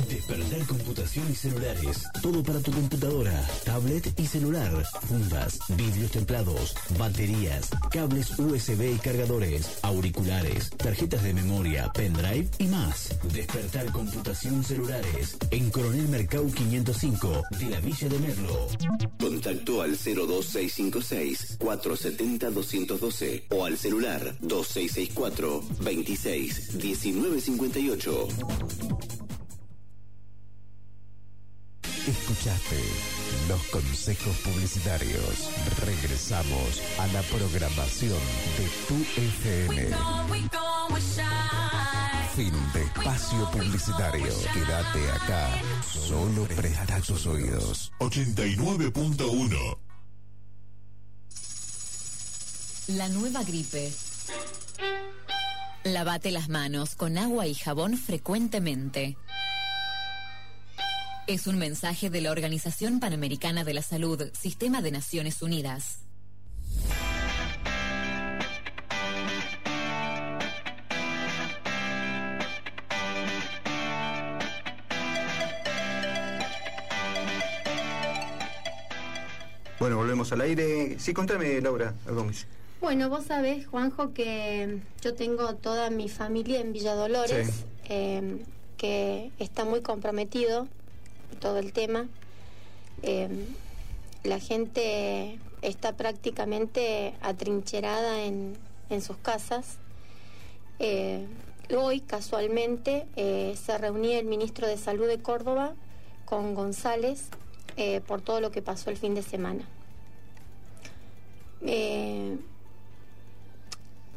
Despertar 0.09 0.65
computación 0.67 1.25
y 1.29 1.35
celulares. 1.35 2.03
Todo 2.21 2.41
para 2.43 2.59
tu 2.59 2.71
computadora, 2.71 3.45
tablet 3.65 4.13
y 4.17 4.25
celular. 4.25 4.71
Fundas, 5.07 5.59
vidrios 5.75 6.11
templados, 6.11 6.75
baterías, 6.97 7.69
cables 7.91 8.37
USB 8.39 8.95
y 8.95 8.99
cargadores, 8.99 9.79
auriculares, 9.81 10.69
tarjetas 10.71 11.23
de 11.23 11.33
memoria, 11.33 11.91
pendrive 11.93 12.47
y 12.57 12.67
más. 12.67 13.17
Despertar 13.33 13.91
computación 13.91 14.63
celulares. 14.63 15.37
En 15.51 15.69
Coronel 15.71 16.07
Mercado 16.07 16.47
505 16.47 17.43
de 17.59 17.69
la 17.69 17.79
Villa 17.81 18.07
de 18.07 18.19
Merlo. 18.19 18.67
Contacto 19.19 19.81
al 19.81 19.91
02656 19.91 21.57
470 21.59 22.49
212 22.51 23.45
o 23.49 23.65
al 23.65 23.77
celular 23.77 24.37
2664 24.39 25.63
26 25.81 26.75
1958. 26.75 28.27
Escuchaste 32.09 32.81
los 33.47 33.61
consejos 33.65 34.35
publicitarios. 34.37 35.51
Regresamos 35.85 36.81
a 36.97 37.05
la 37.05 37.21
programación 37.21 38.17
de 38.57 38.67
tu 38.87 38.95
FM. 39.21 39.89
Fin 42.35 42.53
de 42.73 42.81
espacio 42.81 43.51
publicitario. 43.51 44.33
Quédate 44.55 45.11
acá. 45.11 45.61
Solo 45.83 46.45
presta 46.45 46.99
tus 47.01 47.27
oídos. 47.27 47.91
89.1 47.99 49.77
La 52.87 53.07
nueva 53.09 53.43
gripe. 53.43 53.91
Lavate 55.83 56.31
las 56.31 56.49
manos 56.49 56.95
con 56.95 57.19
agua 57.19 57.45
y 57.45 57.53
jabón 57.53 57.97
frecuentemente. 57.97 59.15
Es 61.29 61.45
un 61.45 61.59
mensaje 61.59 62.09
de 62.09 62.21
la 62.21 62.31
Organización 62.31 62.99
Panamericana 62.99 63.63
de 63.63 63.75
la 63.75 63.83
Salud, 63.83 64.31
Sistema 64.33 64.81
de 64.81 64.89
Naciones 64.89 65.43
Unidas. 65.43 65.99
Bueno, 79.79 79.95
volvemos 79.97 80.31
al 80.31 80.41
aire. 80.41 80.99
Sí, 80.99 81.13
contame, 81.13 81.61
Laura, 81.61 81.93
algo 82.07 82.25
más. 82.25 82.45
Bueno, 82.81 83.09
vos 83.09 83.25
sabés, 83.25 83.65
Juanjo, 83.67 84.13
que 84.13 84.79
yo 85.01 85.13
tengo 85.13 85.55
toda 85.55 85.89
mi 85.89 86.09
familia 86.09 86.59
en 86.59 86.73
Villa 86.73 86.95
Dolores, 86.95 87.47
Sí. 87.47 87.63
eh, 87.89 88.37
que 88.77 89.31
está 89.39 89.65
muy 89.65 89.81
comprometido 89.81 90.67
todo 91.39 91.57
el 91.59 91.73
tema. 91.73 92.07
Eh, 93.03 93.29
la 94.23 94.39
gente 94.39 95.39
está 95.61 95.95
prácticamente 95.95 97.13
atrincherada 97.21 98.23
en, 98.23 98.57
en 98.89 99.01
sus 99.01 99.17
casas. 99.17 99.77
Eh, 100.79 101.25
hoy, 101.75 101.99
casualmente, 101.99 103.05
eh, 103.15 103.55
se 103.61 103.77
reunía 103.77 104.19
el 104.19 104.25
ministro 104.25 104.67
de 104.67 104.77
Salud 104.77 105.07
de 105.07 105.19
Córdoba 105.19 105.73
con 106.25 106.55
González 106.55 107.27
eh, 107.77 108.01
por 108.01 108.21
todo 108.21 108.41
lo 108.41 108.51
que 108.51 108.61
pasó 108.61 108.89
el 108.89 108.97
fin 108.97 109.13
de 109.15 109.23
semana. 109.23 109.67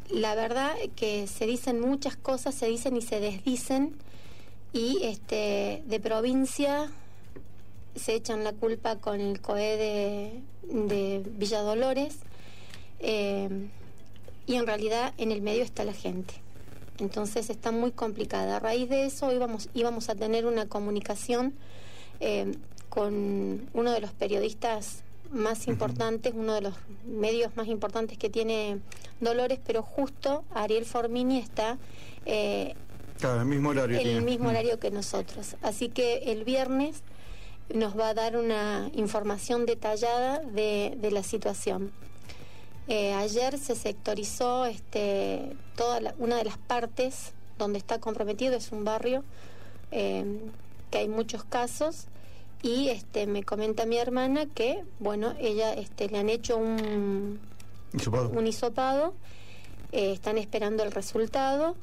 La 0.09 0.35
verdad 0.35 0.75
que 0.95 1.27
se 1.27 1.45
dicen 1.45 1.79
muchas 1.79 2.15
cosas, 2.15 2.53
se 2.53 2.67
dicen 2.67 2.95
y 2.95 3.01
se 3.01 3.19
desdicen, 3.19 3.95
y 4.71 4.99
este 5.03 5.83
de 5.85 5.99
provincia 5.99 6.91
se 7.95 8.15
echan 8.15 8.43
la 8.43 8.53
culpa 8.53 8.97
con 8.97 9.19
el 9.21 9.39
COE 9.41 9.77
de, 9.77 10.41
de 10.63 11.23
Villa 11.37 11.61
Dolores, 11.61 12.17
eh, 12.99 13.49
y 14.45 14.55
en 14.55 14.67
realidad 14.67 15.13
en 15.17 15.31
el 15.31 15.41
medio 15.41 15.63
está 15.63 15.83
la 15.83 15.93
gente. 15.93 16.33
Entonces 16.99 17.49
está 17.49 17.71
muy 17.71 17.91
complicada. 17.91 18.57
A 18.57 18.59
raíz 18.59 18.89
de 18.89 19.05
eso 19.05 19.31
íbamos, 19.33 19.69
íbamos 19.73 20.09
a 20.09 20.15
tener 20.15 20.45
una 20.45 20.67
comunicación 20.67 21.53
eh, 22.19 22.55
con 22.89 23.67
uno 23.73 23.91
de 23.91 23.99
los 23.99 24.11
periodistas 24.11 25.03
más 25.31 25.67
importantes, 25.67 26.33
uno 26.35 26.53
de 26.53 26.61
los 26.61 26.75
medios 27.07 27.55
más 27.55 27.67
importantes 27.67 28.17
que 28.19 28.29
tiene 28.29 28.79
Dolores, 29.19 29.59
pero 29.65 29.81
justo 29.81 30.43
Ariel 30.53 30.85
Formini 30.85 31.39
está 31.39 31.77
eh, 32.25 32.75
Claro, 33.19 33.39
el 33.41 33.47
mismo 33.47 33.69
horario. 33.69 33.95
en 33.95 34.01
el 34.01 34.11
tiene. 34.13 34.21
mismo 34.25 34.49
horario 34.49 34.79
que 34.79 34.91
nosotros. 34.91 35.55
Así 35.61 35.89
que 35.89 36.31
el 36.31 36.43
viernes 36.43 37.01
nos 37.73 37.97
va 37.97 38.09
a 38.09 38.13
dar 38.13 38.35
una 38.37 38.89
información 38.93 39.65
detallada 39.65 40.39
de, 40.39 40.93
de 40.97 41.11
la 41.11 41.23
situación. 41.23 41.91
Eh, 42.87 43.13
ayer 43.13 43.57
se 43.57 43.75
sectorizó 43.75 44.65
este, 44.65 45.55
toda 45.75 46.01
la- 46.01 46.15
una 46.17 46.35
de 46.37 46.43
las 46.43 46.57
partes 46.57 47.31
donde 47.57 47.77
está 47.79 47.99
comprometido, 47.99 48.55
es 48.55 48.71
un 48.71 48.83
barrio 48.83 49.23
eh, 49.91 50.25
que 50.91 50.97
hay 50.97 51.07
muchos 51.07 51.43
casos 51.45 52.07
y 52.61 52.89
este, 52.89 53.25
me 53.27 53.43
comenta 53.43 53.85
mi 53.85 53.97
hermana 53.97 54.45
que, 54.47 54.83
bueno, 54.99 55.33
ella 55.39 55.73
este, 55.73 56.09
le 56.09 56.17
han 56.17 56.29
hecho 56.29 56.57
un, 56.57 57.39
Hisopado. 57.93 58.29
un 58.29 58.47
hisopado, 58.47 59.13
eh, 59.91 60.11
están 60.11 60.37
esperando 60.37 60.83
el 60.83 60.91
resultado 60.91 61.75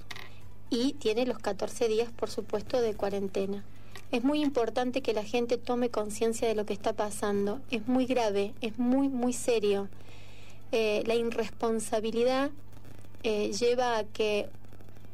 y 0.71 0.93
tiene 0.95 1.25
los 1.27 1.38
14 1.38 1.88
días, 1.88 2.11
por 2.12 2.31
supuesto, 2.31 2.81
de 2.81 2.95
cuarentena. 2.95 3.64
Es 4.12 4.25
muy 4.25 4.42
importante 4.42 5.03
que 5.03 5.12
la 5.12 5.23
gente 5.23 5.57
tome 5.57 5.88
conciencia 5.90 6.49
de 6.49 6.55
lo 6.55 6.66
que 6.66 6.73
está 6.73 6.92
pasando. 6.92 7.61
Es 7.70 7.87
muy 7.87 8.07
grave, 8.07 8.55
es 8.61 8.79
muy, 8.79 9.09
muy 9.09 9.33
serio. 9.33 9.88
Eh, 10.73 11.03
la 11.07 11.14
irresponsabilidad 11.14 12.51
eh, 13.23 13.53
lleva 13.53 13.99
a 13.99 14.05
que 14.05 14.49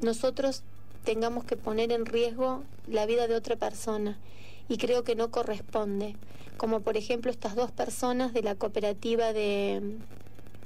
nosotros 0.00 0.62
tengamos 1.04 1.44
que 1.44 1.56
poner 1.56 1.92
en 1.92 2.06
riesgo 2.06 2.62
la 2.86 3.06
vida 3.06 3.26
de 3.26 3.34
otra 3.34 3.56
persona 3.56 4.18
y 4.68 4.78
creo 4.78 5.04
que 5.04 5.14
no 5.14 5.30
corresponde. 5.30 6.16
Como 6.56 6.80
por 6.80 6.96
ejemplo 6.96 7.30
estas 7.30 7.54
dos 7.54 7.70
personas 7.70 8.32
de 8.32 8.42
la 8.42 8.54
cooperativa 8.54 9.32
de, 9.32 9.98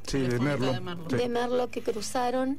Sí, 0.07 0.19
de 0.19 0.39
Merlo. 0.39 0.73
Sí. 1.09 1.17
de 1.17 1.29
Merlo 1.29 1.71
que 1.71 1.83
cruzaron, 1.83 2.59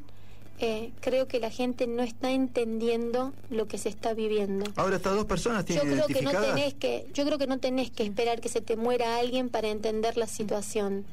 eh, 0.61 0.91
creo 0.99 1.27
que 1.27 1.39
la 1.39 1.49
gente 1.49 1.87
no 1.87 2.03
está 2.03 2.31
entendiendo 2.31 3.33
lo 3.49 3.67
que 3.67 3.77
se 3.77 3.89
está 3.89 4.13
viviendo. 4.13 4.65
Ahora 4.75 4.97
estas 4.97 5.15
dos 5.15 5.25
personas 5.25 5.65
Yo 5.65 5.81
tienen 5.81 5.99
creo 5.99 6.07
que 6.07 6.21
no 6.21 6.31
tenés 6.31 6.73
que, 6.73 7.07
yo 7.13 7.25
creo 7.25 7.37
que 7.37 7.47
no 7.47 7.59
tenés 7.59 7.91
que 7.91 8.03
esperar 8.03 8.41
que 8.41 8.49
se 8.49 8.61
te 8.61 8.75
muera 8.75 9.17
alguien 9.17 9.49
para 9.49 9.69
entender 9.69 10.17
la 10.17 10.27
situación. 10.27 11.05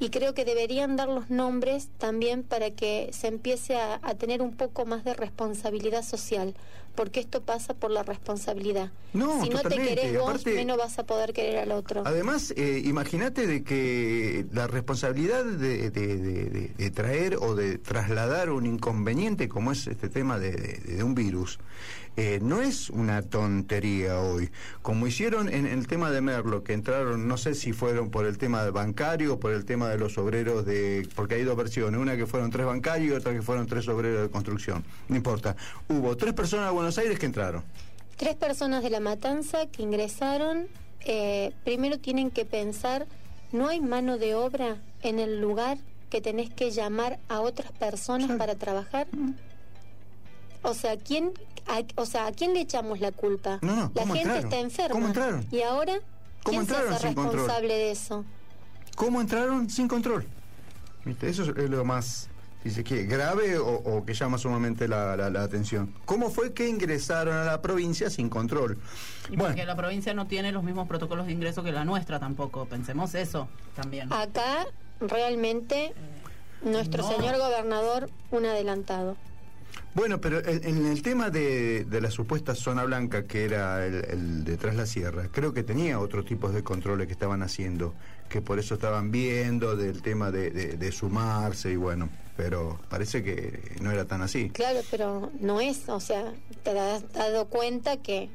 Y 0.00 0.10
creo 0.10 0.34
que 0.34 0.44
deberían 0.44 0.96
dar 0.96 1.08
los 1.08 1.30
nombres 1.30 1.88
también 1.98 2.42
para 2.42 2.70
que 2.70 3.10
se 3.12 3.28
empiece 3.28 3.76
a, 3.76 4.00
a 4.02 4.14
tener 4.14 4.42
un 4.42 4.56
poco 4.56 4.86
más 4.86 5.04
de 5.04 5.14
responsabilidad 5.14 6.02
social, 6.02 6.54
porque 6.94 7.20
esto 7.20 7.42
pasa 7.42 7.74
por 7.74 7.90
la 7.90 8.02
responsabilidad. 8.02 8.90
No, 9.12 9.42
si 9.44 9.50
no 9.50 9.60
te 9.60 9.76
querés 9.76 10.12
vos, 10.18 10.28
Aparte- 10.30 10.54
menos 10.54 10.76
vas 10.78 10.98
a 10.98 11.04
poder 11.06 11.32
querer 11.32 11.58
al 11.58 11.72
otro. 11.72 12.02
Además, 12.04 12.52
eh, 12.56 12.82
imagínate 12.84 13.46
de 13.46 13.62
que 13.62 14.46
la 14.52 14.66
responsabilidad 14.66 15.44
de, 15.44 15.90
de- 15.90 15.90
de- 15.90 16.16
de- 16.50 16.68
de 16.76 16.90
traer 16.90 17.36
o 17.40 17.54
de 17.54 17.78
trasladar 17.78 18.50
un 18.50 18.66
inconveniente 18.66 19.48
como 19.48 19.72
es 19.72 19.86
este 19.86 20.08
tema 20.08 20.38
de, 20.38 21.00
un 21.04 21.14
virus, 21.14 21.58
eh, 22.16 22.38
no 22.42 22.62
es 22.62 22.90
una 22.90 23.22
tontería 23.22 24.20
hoy. 24.20 24.50
Como 24.82 25.06
hicieron 25.08 25.48
en, 25.52 25.66
el 25.66 25.86
tema 25.88 26.10
de 26.12 26.20
Merlo, 26.20 26.62
que 26.62 26.72
entraron, 26.72 27.26
no 27.26 27.36
sé 27.36 27.54
si 27.54 27.72
fueron 27.72 28.10
por 28.10 28.24
el 28.26 28.38
tema 28.38 28.62
del 28.62 28.70
bancario 28.72 29.34
o 29.34 29.40
por 29.40 29.52
el 29.52 29.64
tema 29.64 29.88
de 29.88 29.98
los 29.98 30.16
obreros 30.18 30.64
de... 30.64 31.08
porque 31.16 31.34
hay 31.36 31.42
dos 31.42 31.56
versiones, 31.56 32.00
una 32.00 32.16
que 32.16 32.26
fueron 32.26 32.50
tres 32.50 32.66
bancarios 32.66 33.12
y 33.12 33.16
otra 33.16 33.32
que 33.32 33.42
fueron 33.42 33.66
tres 33.66 33.88
obreros 33.88 34.22
de 34.22 34.30
construcción. 34.30 34.84
No 35.08 35.16
importa. 35.16 35.56
Hubo 35.88 36.16
tres 36.16 36.34
personas 36.34 36.72
Buenos 36.84 36.98
Aires 36.98 37.18
que 37.18 37.24
entraron. 37.24 37.64
Tres 38.18 38.34
personas 38.36 38.82
de 38.82 38.90
la 38.90 39.00
matanza 39.00 39.64
que 39.72 39.82
ingresaron, 39.82 40.68
eh, 41.00 41.54
primero 41.64 41.98
tienen 41.98 42.30
que 42.30 42.44
pensar, 42.44 43.06
no 43.52 43.68
hay 43.68 43.80
mano 43.80 44.18
de 44.18 44.34
obra 44.34 44.76
en 45.00 45.18
el 45.18 45.40
lugar 45.40 45.78
que 46.10 46.20
tenés 46.20 46.50
que 46.50 46.72
llamar 46.72 47.18
a 47.30 47.40
otras 47.40 47.72
personas 47.72 48.36
para 48.36 48.56
trabajar. 48.56 49.06
O 50.62 50.74
sea, 50.74 50.98
¿quién, 50.98 51.32
a, 51.66 51.80
o 51.96 52.04
sea, 52.04 52.26
¿a 52.26 52.32
quién 52.32 52.52
le 52.52 52.60
echamos 52.60 53.00
la 53.00 53.12
culpa? 53.12 53.60
No, 53.62 53.74
no, 53.74 53.90
la 53.94 54.02
¿cómo 54.02 54.12
gente 54.12 54.28
entraron? 54.28 54.44
está 54.44 54.58
enferma. 54.58 54.92
¿Cómo 54.92 55.06
entraron? 55.06 55.46
¿Y 55.50 55.62
ahora? 55.62 55.94
¿Cómo 56.42 56.58
¿Quién 56.58 56.66
se 56.66 56.72
entraron 56.72 56.92
hace 56.92 57.06
sin 57.06 57.14
control? 57.14 57.34
responsable 57.34 57.74
de 57.74 57.90
eso? 57.92 58.24
¿Cómo 58.94 59.20
entraron 59.22 59.70
sin 59.70 59.88
control? 59.88 60.26
¿Viste? 61.06 61.30
Eso 61.30 61.44
es 61.44 61.70
lo 61.70 61.82
más, 61.86 62.28
si 62.64 62.70
se 62.70 62.82
quiere, 62.82 63.04
grave 63.04 63.58
o, 63.58 63.66
o 63.68 64.04
que 64.06 64.14
llama 64.14 64.38
sumamente 64.38 64.88
la, 64.88 65.16
la- 65.16 65.28
la 65.30 65.42
atención. 65.44 65.94
¿Cómo 66.06 66.30
fue 66.30 66.54
que 66.54 66.66
ingresaron 66.66 67.36
a 67.36 67.44
la 67.44 67.60
provincia 67.62 68.08
sin 68.10 68.28
control? 68.30 68.78
Y 69.30 69.36
porque 69.36 69.64
la 69.66 69.76
provincia 69.76 70.14
no 70.14 70.26
tiene 70.26 70.50
los 70.50 70.64
mismos 70.64 70.88
protocolos 70.88 71.26
de 71.26 71.32
ingreso 71.32 71.62
que 71.62 71.72
la 71.72 71.84
nuestra 71.84 72.18
tampoco. 72.18 72.64
Pensemos 72.64 73.14
eso 73.14 73.48
también. 73.76 74.10
Acá 74.12 74.66
realmente 75.00 75.92
nuestro 76.62 77.02
No. 77.02 77.10
señor 77.16 77.36
gobernador 77.36 78.08
un 78.30 78.46
adelantado. 78.46 79.16
Bueno, 79.94 80.20
pero 80.20 80.38
en, 80.44 80.64
en 80.64 80.86
el 80.86 81.02
tema 81.02 81.30
de, 81.30 81.84
de 81.84 82.00
la 82.00 82.10
supuesta 82.10 82.54
zona 82.54 82.82
blanca, 82.84 83.24
que 83.26 83.44
era 83.44 83.84
el, 83.86 83.94
el 84.06 84.44
de 84.44 84.56
Tras 84.56 84.74
la 84.74 84.86
Sierra, 84.86 85.28
creo 85.30 85.52
que 85.52 85.62
tenía 85.62 86.00
otro 86.00 86.24
tipo 86.24 86.48
de 86.48 86.64
controles 86.64 87.06
que 87.06 87.12
estaban 87.12 87.42
haciendo, 87.42 87.94
que 88.28 88.40
por 88.40 88.58
eso 88.58 88.74
estaban 88.74 89.10
viendo 89.10 89.76
del 89.76 90.02
tema 90.02 90.30
de, 90.30 90.50
de- 90.50 90.76
de 90.76 90.92
sumarse 90.92 91.70
y 91.70 91.76
bueno, 91.76 92.08
pero 92.36 92.80
parece 92.88 93.22
que 93.22 93.76
no 93.80 93.90
era 93.92 94.04
tan 94.06 94.22
así. 94.22 94.50
Claro, 94.50 94.80
pero 94.90 95.30
no 95.40 95.60
es, 95.60 95.88
o 95.88 96.00
sea, 96.00 96.32
te 96.62 96.78
has 96.78 97.12
dado 97.12 97.46
cuenta 97.46 97.96
que 97.98 98.28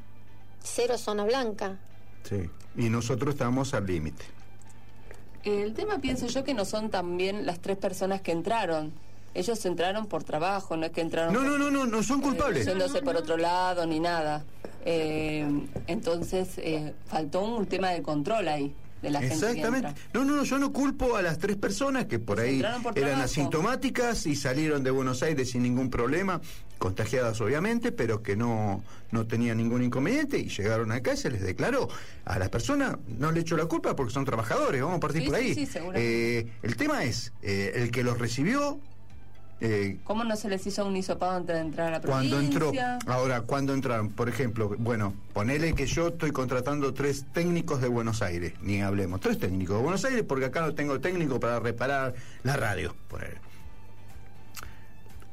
cero 0.63 0.97
zona 0.97 1.25
blanca. 1.25 1.77
Sí. 2.23 2.49
Y 2.77 2.89
nosotros 2.89 3.33
estamos 3.35 3.73
al 3.73 3.85
límite. 3.87 4.23
El 5.43 5.73
tema 5.73 5.99
pienso 5.99 6.27
yo 6.27 6.43
que 6.43 6.53
no 6.53 6.65
son 6.65 6.89
también 6.89 7.45
las 7.45 7.59
tres 7.59 7.77
personas 7.77 8.21
que 8.21 8.31
entraron. 8.31 8.91
Ellos 9.33 9.63
entraron 9.65 10.07
por 10.07 10.23
trabajo, 10.23 10.75
no 10.75 10.85
es 10.85 10.91
que 10.91 11.01
entraron 11.01 11.33
No, 11.33 11.41
no, 11.43 11.57
no, 11.57 11.69
no, 11.71 11.85
no 11.85 12.03
son 12.03 12.19
culpables. 12.21 12.65
yéndose 12.65 13.01
por 13.01 13.15
otro 13.15 13.37
lado 13.37 13.85
ni 13.85 13.99
nada. 13.99 14.43
Eh, 14.85 15.45
entonces 15.87 16.57
eh, 16.57 16.93
faltó 17.07 17.41
un 17.43 17.65
tema 17.67 17.89
de 17.91 18.01
control 18.01 18.47
ahí. 18.47 18.73
De 19.01 19.09
la 19.09 19.19
gente 19.21 19.35
que 19.39 19.45
Exactamente. 19.51 20.01
No, 20.13 20.25
no, 20.25 20.35
no, 20.35 20.43
yo 20.43 20.59
no 20.59 20.71
culpo 20.73 21.15
a 21.15 21.21
las 21.21 21.37
tres 21.37 21.55
personas 21.57 22.05
que 22.05 22.19
por 22.19 22.39
ahí 22.39 22.63
por 22.83 22.97
eran 22.97 23.21
asintomáticas 23.21 24.25
y 24.25 24.35
salieron 24.35 24.83
de 24.83 24.91
Buenos 24.91 25.23
Aires 25.23 25.51
sin 25.51 25.63
ningún 25.63 25.89
problema, 25.89 26.41
contagiadas 26.77 27.39
obviamente, 27.41 27.91
pero 27.91 28.21
que 28.23 28.35
no, 28.35 28.83
no 29.11 29.25
tenían 29.27 29.57
ningún 29.57 29.83
inconveniente 29.83 30.37
y 30.39 30.49
llegaron 30.49 30.91
acá 30.91 31.13
y 31.13 31.17
se 31.17 31.29
les 31.29 31.41
declaró. 31.41 31.89
A 32.25 32.39
las 32.39 32.49
personas 32.49 32.97
no 33.07 33.31
le 33.31 33.41
echo 33.41 33.57
la 33.57 33.65
culpa 33.65 33.95
porque 33.95 34.13
son 34.13 34.25
trabajadores, 34.25 34.81
vamos 34.81 34.97
a 34.97 34.99
partir 34.99 35.21
Sí, 35.23 35.27
por 35.29 35.37
sí, 35.37 35.43
ahí. 35.43 35.53
sí, 35.55 35.65
seguramente. 35.65 36.39
Eh, 36.39 36.47
el 36.63 36.75
tema 36.75 37.03
es, 37.03 37.33
eh, 37.41 37.71
el 37.75 37.91
que 37.91 38.03
los 38.03 38.17
recibió, 38.17 38.79
eh, 39.61 39.97
¿Cómo 40.05 40.23
no 40.23 40.35
se 40.37 40.47
les 40.47 40.65
hizo 40.65 40.85
un 40.85 40.95
hisopado 40.95 41.33
antes 41.33 41.55
de 41.55 41.61
entrar 41.61 41.87
a 41.87 41.91
la 41.91 42.01
provincia? 42.01 42.37
cuando 42.37 42.69
entró, 42.69 42.71
ahora, 43.07 43.41
cuando 43.41 43.73
entraron, 43.73 44.09
por 44.09 44.29
ejemplo, 44.29 44.73
bueno, 44.77 45.13
ponele 45.33 45.73
que 45.75 45.85
yo 45.85 46.09
estoy 46.09 46.31
contratando 46.31 46.93
tres 46.93 47.25
técnicos 47.33 47.81
de 47.81 47.89
Buenos 47.89 48.21
Aires, 48.21 48.53
ni 48.61 48.81
hablemos, 48.81 49.19
tres 49.19 49.37
técnicos 49.37 49.77
de 49.77 49.83
Buenos 49.83 50.05
Aires 50.05 50.23
porque 50.25 50.45
acá 50.45 50.61
no 50.61 50.73
tengo 50.73 51.01
técnico 51.01 51.39
para 51.41 51.59
reparar 51.59 52.13
la 52.43 52.55
radio, 52.55 52.95
ponele. 53.09 53.37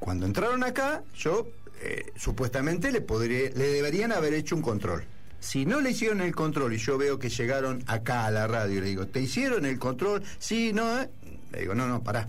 Cuando 0.01 0.27
entraron 0.27 0.65
acá, 0.65 1.05
yo 1.15 1.47
eh, 1.81 2.13
supuestamente 2.17 2.91
le, 2.91 3.03
podría, 3.03 3.51
le 3.51 3.69
deberían 3.69 4.11
haber 4.11 4.35
hecho 4.35 4.57
un 4.57 4.63
control. 4.63 5.05
Si 5.39 5.67
no 5.67 5.81
le 5.81 5.91
hicieron 5.91 6.21
el 6.21 6.35
control 6.35 6.73
y 6.73 6.79
yo 6.79 6.99
veo 6.99 7.19
que 7.21 7.29
llegaron 7.29 7.85
acá 7.87 8.27
a 8.27 8.31
la 8.33 8.49
radio 8.49 8.79
y 8.79 8.81
le 8.81 8.87
digo, 8.89 9.07
¿te 9.07 9.21
hicieron 9.21 9.65
el 9.67 9.79
control? 9.79 10.25
Sí, 10.39 10.73
no, 10.73 11.01
eh?". 11.01 11.09
le 11.53 11.61
digo, 11.61 11.75
no, 11.77 11.87
no, 11.87 12.03
pará, 12.03 12.29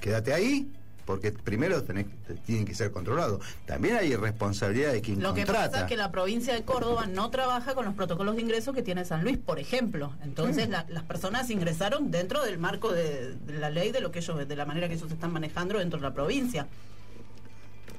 quédate 0.00 0.34
ahí, 0.34 0.70
porque 1.08 1.32
primero 1.32 1.82
tenés, 1.84 2.04
tienen 2.44 2.66
que 2.66 2.74
ser 2.74 2.90
controlados. 2.92 3.42
También 3.64 3.96
hay 3.96 4.14
responsabilidad 4.14 4.92
de 4.92 5.00
quien 5.00 5.22
Lo 5.22 5.32
que 5.32 5.46
pasa 5.46 5.80
es 5.80 5.84
que 5.86 5.96
la 5.96 6.10
provincia 6.12 6.52
de 6.52 6.62
Córdoba 6.64 7.06
no 7.06 7.30
trabaja 7.30 7.74
con 7.74 7.86
los 7.86 7.94
protocolos 7.94 8.36
de 8.36 8.42
ingreso 8.42 8.74
que 8.74 8.82
tiene 8.82 9.06
San 9.06 9.24
Luis, 9.24 9.38
por 9.38 9.58
ejemplo. 9.58 10.12
Entonces 10.22 10.68
Mm. 10.68 10.72
la- 10.72 10.84
las 10.90 11.04
personas 11.04 11.48
ingresaron 11.48 12.10
dentro 12.10 12.44
del 12.44 12.58
marco 12.58 12.92
de, 12.92 13.32
de 13.32 13.54
la 13.54 13.70
ley, 13.70 13.90
de 13.90 14.02
lo 14.02 14.10
que 14.12 14.18
ellos, 14.18 14.46
de 14.46 14.54
la 14.54 14.66
manera 14.66 14.86
que 14.86 14.96
ellos 14.96 15.10
están 15.10 15.32
manejando 15.32 15.78
dentro 15.78 15.98
de 15.98 16.02
la 16.06 16.12
provincia. 16.12 16.66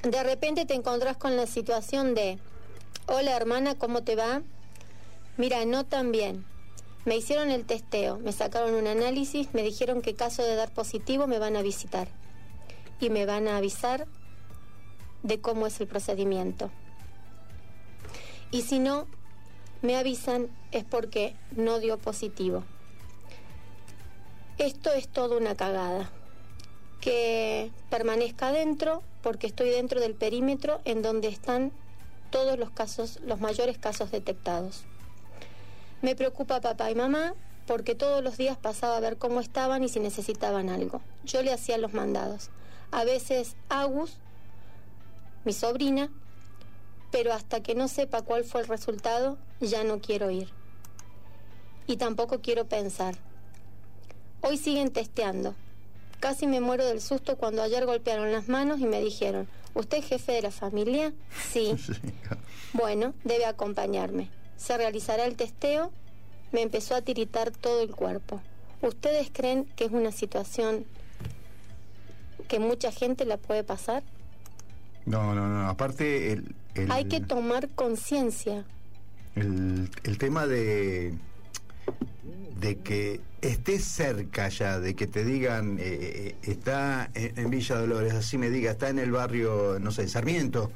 De 0.03 0.21
repente 0.23 0.67
te 0.67 0.75
encontrás 0.75 1.17
con 1.17 1.35
la 1.35 1.47
situación 1.47 2.13
de, 2.13 2.37
hola 3.07 3.35
hermana, 3.35 3.73
¿cómo 3.73 4.03
te 4.03 4.15
va? 4.15 4.43
Mira, 5.37 5.65
no 5.65 5.83
tan 5.83 6.11
bien. 6.11 6.45
Me 7.05 7.17
hicieron 7.17 7.49
el 7.49 7.65
testeo, 7.65 8.19
me 8.19 8.33
sacaron 8.33 8.75
un 8.75 8.85
análisis, 8.85 9.47
me 9.53 9.63
dijeron 9.63 10.03
que 10.03 10.13
caso 10.13 10.43
de 10.43 10.53
dar 10.53 10.69
positivo 10.71 11.25
me 11.25 11.39
van 11.39 11.55
a 11.55 11.63
visitar 11.63 12.07
y 12.99 13.09
me 13.09 13.25
van 13.25 13.47
a 13.47 13.57
avisar 13.57 14.07
de 15.23 15.39
cómo 15.41 15.67
es 15.67 15.79
el 15.81 15.87
procedimiento. 15.87 16.71
Y 18.51 18.63
si 18.63 18.79
no, 18.79 19.07
me 19.81 19.95
avisan 19.95 20.47
es 20.71 20.83
porque 20.83 21.35
no 21.55 21.79
dio 21.79 21.97
positivo. 21.97 22.63
Esto 24.57 24.91
es 24.91 25.07
toda 25.07 25.37
una 25.37 25.55
cagada. 25.55 26.09
Que 26.99 27.71
permanezca 27.89 28.51
dentro 28.51 29.03
porque 29.21 29.47
estoy 29.47 29.69
dentro 29.69 30.01
del 30.01 30.15
perímetro 30.15 30.81
en 30.83 31.01
donde 31.01 31.29
están 31.29 31.71
todos 32.29 32.59
los 32.59 32.69
casos, 32.69 33.19
los 33.21 33.39
mayores 33.39 33.77
casos 33.77 34.11
detectados. 34.11 34.83
Me 36.01 36.15
preocupa 36.15 36.59
papá 36.59 36.91
y 36.91 36.95
mamá 36.95 37.35
porque 37.67 37.95
todos 37.95 38.23
los 38.23 38.37
días 38.37 38.57
pasaba 38.57 38.97
a 38.97 38.99
ver 38.99 39.17
cómo 39.17 39.39
estaban 39.39 39.83
y 39.83 39.89
si 39.89 39.99
necesitaban 39.99 40.69
algo. 40.69 41.01
Yo 41.23 41.41
le 41.43 41.53
hacía 41.53 41.77
los 41.77 41.93
mandados. 41.93 42.49
A 42.91 43.03
veces 43.03 43.55
Agus, 43.69 44.17
mi 45.45 45.53
sobrina, 45.53 46.09
pero 47.11 47.33
hasta 47.33 47.61
que 47.61 47.75
no 47.75 47.87
sepa 47.87 48.21
cuál 48.21 48.43
fue 48.43 48.61
el 48.61 48.67
resultado, 48.67 49.37
ya 49.59 49.83
no 49.83 49.99
quiero 49.99 50.31
ir. 50.31 50.49
Y 51.87 51.97
tampoco 51.97 52.41
quiero 52.41 52.65
pensar. 52.65 53.15
Hoy 54.41 54.57
siguen 54.57 54.91
testeando. 54.91 55.55
Casi 56.19 56.47
me 56.47 56.61
muero 56.61 56.85
del 56.85 57.01
susto 57.01 57.37
cuando 57.37 57.61
ayer 57.61 57.85
golpearon 57.85 58.31
las 58.31 58.47
manos 58.47 58.79
y 58.79 58.85
me 58.85 59.01
dijeron, 59.01 59.47
¿usted 59.73 59.99
es 59.99 60.05
jefe 60.05 60.33
de 60.33 60.41
la 60.43 60.51
familia? 60.51 61.13
Sí. 61.51 61.75
Bueno, 62.71 63.15
debe 63.23 63.47
acompañarme. 63.47 64.29
Se 64.55 64.77
realizará 64.77 65.25
el 65.25 65.35
testeo. 65.35 65.91
Me 66.51 66.61
empezó 66.61 66.93
a 66.93 67.01
tiritar 67.01 67.49
todo 67.49 67.81
el 67.81 67.89
cuerpo. 67.95 68.41
¿Ustedes 68.83 69.31
creen 69.33 69.65
que 69.75 69.85
es 69.85 69.91
una 69.91 70.11
situación 70.11 70.85
que 72.49 72.59
mucha 72.59 72.91
gente 72.91 73.23
la 73.23 73.37
puede 73.37 73.63
pasar? 73.63 74.03
No, 75.05 75.33
no, 75.33 75.47
no. 75.47 75.69
Aparte, 75.69 76.33
el, 76.33 76.53
el, 76.75 76.91
Hay 76.91 77.05
que 77.05 77.21
tomar 77.21 77.69
conciencia. 77.69 78.65
el, 79.35 79.89
el 80.03 80.17
tema 80.17 80.45
de 80.45 81.13
de 82.59 82.77
que 82.79 83.21
estés 83.41 83.85
cerca 83.85 84.49
ya, 84.49 84.81
de 84.81 84.93
que 84.93 85.07
te 85.07 85.23
digan, 85.23 85.77
eh, 85.79 85.81
eh, 85.81 86.35
está 86.43 87.09
en, 87.13 87.39
en 87.39 87.49
Villa 87.49 87.77
Dolores, 87.77 88.13
así 88.13 88.37
me 88.37 88.49
diga, 88.49 88.71
está 88.71 88.89
en 88.89 88.99
el 88.99 89.11
barrio, 89.11 89.77
no 89.79 89.91
sé, 89.91 90.09
Sarmiento, 90.09 90.69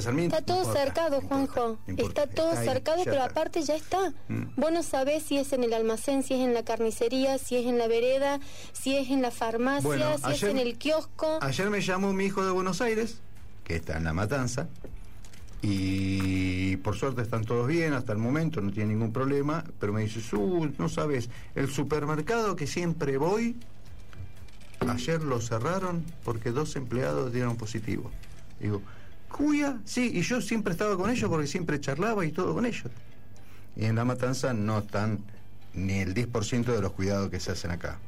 Sarmiento. 0.00 0.36
Está 0.36 0.44
todo 0.46 0.58
importa. 0.62 0.80
cercado, 0.84 1.20
Juanjo. 1.20 1.78
importa, 1.86 2.22
está 2.22 2.34
todo 2.34 2.50
está 2.52 2.64
cercado, 2.64 2.98
pero 3.04 3.16
está. 3.16 3.24
aparte 3.26 3.62
ya 3.62 3.76
está. 3.76 4.12
Mm. 4.28 4.42
Vos 4.56 4.72
no 4.72 4.82
sabés 4.82 5.22
si 5.22 5.38
es 5.38 5.52
en 5.52 5.64
el 5.64 5.72
almacén, 5.74 6.22
si 6.22 6.34
es 6.34 6.40
en 6.40 6.54
la 6.54 6.64
carnicería, 6.64 7.38
si 7.38 7.56
es 7.56 7.66
en 7.66 7.78
la 7.78 7.86
vereda, 7.86 8.40
si 8.72 8.96
es 8.96 9.10
en 9.10 9.22
la 9.22 9.30
farmacia, 9.30 9.86
Bueno, 9.86 10.18
si 10.18 10.24
ayer- 10.24 10.34
es 10.36 10.42
en 10.54 10.58
el 10.58 10.76
kiosco. 10.78 11.38
Ayer 11.40 11.70
me 11.70 11.80
llamó 11.80 12.12
mi 12.12 12.24
hijo 12.24 12.44
de 12.44 12.50
Buenos 12.50 12.80
Aires, 12.80 13.20
que 13.64 13.76
está 13.76 13.96
en 13.96 14.04
La 14.04 14.12
Matanza, 14.12 14.68
y 15.62 16.76
por 16.78 16.96
suerte 16.96 17.22
están 17.22 17.44
todos 17.44 17.66
bien 17.66 17.92
hasta 17.92 18.12
el 18.12 18.18
momento, 18.18 18.60
no 18.60 18.72
tiene 18.72 18.92
ningún 18.94 19.12
problema, 19.12 19.64
pero 19.80 19.92
me 19.92 20.02
dice, 20.02 20.20
"Su, 20.20 20.72
no 20.78 20.88
sabes, 20.88 21.28
el 21.54 21.68
supermercado 21.70 22.56
que 22.56 22.66
siempre 22.66 23.16
voy, 23.18 23.56
ayer 24.88 25.22
lo 25.22 25.40
cerraron 25.40 26.04
porque 26.24 26.50
dos 26.50 26.76
empleados 26.76 27.32
dieron 27.32 27.56
positivo. 27.56 28.10
Digo, 28.60 28.82
¿Cuya? 29.30 29.78
Sí, 29.84 30.10
y 30.14 30.22
yo 30.22 30.40
siempre 30.40 30.72
estaba 30.72 30.96
con 30.96 31.10
ellos 31.10 31.28
porque 31.28 31.46
siempre 31.46 31.80
charlaba 31.80 32.24
y 32.24 32.32
todo 32.32 32.54
con 32.54 32.66
ellos. 32.66 32.90
Y 33.76 33.84
en 33.84 33.96
La 33.96 34.04
Matanza 34.04 34.54
no 34.54 34.78
están 34.78 35.18
ni 35.74 35.98
el 35.98 36.14
10% 36.14 36.64
de 36.64 36.80
los 36.80 36.92
cuidados 36.92 37.30
que 37.30 37.40
se 37.40 37.52
hacen 37.52 37.70
acá. 37.70 37.98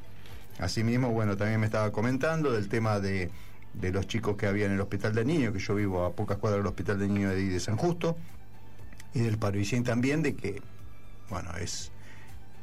Asimismo, 0.59 1.11
bueno, 1.11 1.37
también 1.37 1.61
me 1.61 1.67
estaba 1.67 1.93
comentando 1.93 2.51
del 2.53 2.69
tema 2.69 2.99
de, 2.99 3.31
de 3.75 3.93
los 3.93 4.07
chicos 4.07 4.37
que 4.37 4.47
había 4.47 4.67
en 4.67 4.73
el 4.73 4.81
hospital 4.81 5.15
de 5.15 5.25
niños, 5.25 5.53
que 5.53 5.59
yo 5.59 5.75
vivo 5.75 6.05
a 6.05 6.13
pocas 6.13 6.39
cuadras 6.39 6.61
del 6.61 6.67
hospital 6.67 6.99
de 6.99 7.09
niños 7.09 7.35
de, 7.35 7.49
de 7.49 7.61
San 7.61 7.77
Justo, 7.77 8.17
y 9.15 9.21
del 9.21 9.39
Parvicien 9.39 9.85
también, 9.85 10.23
de 10.23 10.35
que, 10.35 10.63
bueno, 11.29 11.51
es 11.61 11.93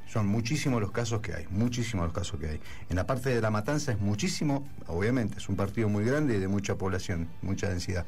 son 0.08 0.28
muchísimos 0.28 0.80
los 0.80 0.92
casos 0.92 1.20
que 1.22 1.34
hay, 1.34 1.46
muchísimos 1.50 2.06
los 2.06 2.14
casos 2.14 2.40
que 2.40 2.48
hay. 2.48 2.60
En 2.90 2.96
la 2.96 3.06
parte 3.06 3.32
de 3.32 3.42
la 3.42 3.50
matanza 3.50 3.92
es 3.92 4.00
muchísimo, 4.00 4.66
obviamente, 4.88 5.40
es 5.40 5.50
un 5.50 5.56
partido 5.56 5.90
muy 5.90 6.06
grande 6.06 6.36
y 6.36 6.40
de 6.40 6.48
mucha 6.48 6.76
población, 6.76 7.28
mucha 7.42 7.70
densidad, 7.70 8.06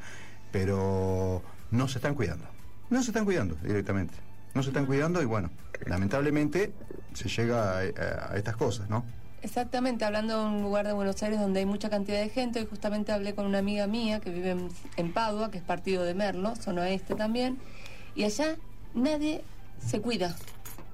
pero 0.50 1.42
no 1.70 1.88
se 1.88 1.98
están 1.98 2.14
cuidando, 2.14 2.44
no 2.90 3.02
se 3.02 3.10
están 3.10 3.24
cuidando 3.24 3.56
directamente, 3.62 4.14
no 4.54 4.62
se 4.62 4.70
están 4.70 4.86
cuidando 4.86 5.22
y 5.22 5.24
bueno, 5.24 5.50
lamentablemente 5.86 6.72
se 7.14 7.28
llega 7.28 7.78
a, 7.78 8.36
estas 8.36 8.56
cosas, 8.56 8.88
¿no? 8.88 9.04
Exactamente, 9.40 10.04
hablando 10.04 10.40
de 10.40 10.46
un 10.48 10.62
lugar 10.62 10.86
de 10.86 10.92
Buenos 10.92 11.22
Aires 11.22 11.38
donde 11.38 11.60
hay 11.60 11.66
mucha 11.66 11.90
cantidad 11.90 12.18
de 12.20 12.28
gente, 12.28 12.58
hoy 12.58 12.66
justamente 12.66 13.12
hablé 13.12 13.34
con 13.34 13.46
una 13.46 13.58
amiga 13.58 13.86
mía 13.86 14.20
que 14.20 14.30
vive 14.30 14.50
en, 14.50 14.68
en 14.96 15.12
Padua, 15.12 15.50
que 15.50 15.58
es 15.58 15.64
partido 15.64 16.02
de 16.02 16.14
Merlo, 16.14 16.56
zona 16.56 16.90
este 16.90 17.14
también, 17.14 17.58
y 18.16 18.24
allá 18.24 18.56
nadie 18.94 19.44
se 19.84 20.00
cuida, 20.00 20.34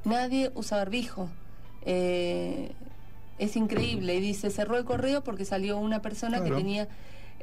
nadie 0.04 0.52
usa 0.54 0.76
barbijo. 0.78 1.30
Eh, 1.86 2.72
es 3.38 3.56
increíble, 3.56 4.14
y 4.14 4.20
dice, 4.20 4.50
cerró 4.50 4.76
el 4.76 4.84
correo 4.84 5.24
porque 5.24 5.44
salió 5.44 5.78
una 5.78 6.00
persona 6.02 6.38
Claro. 6.38 6.54
que 6.56 6.62
tenía, 6.62 6.88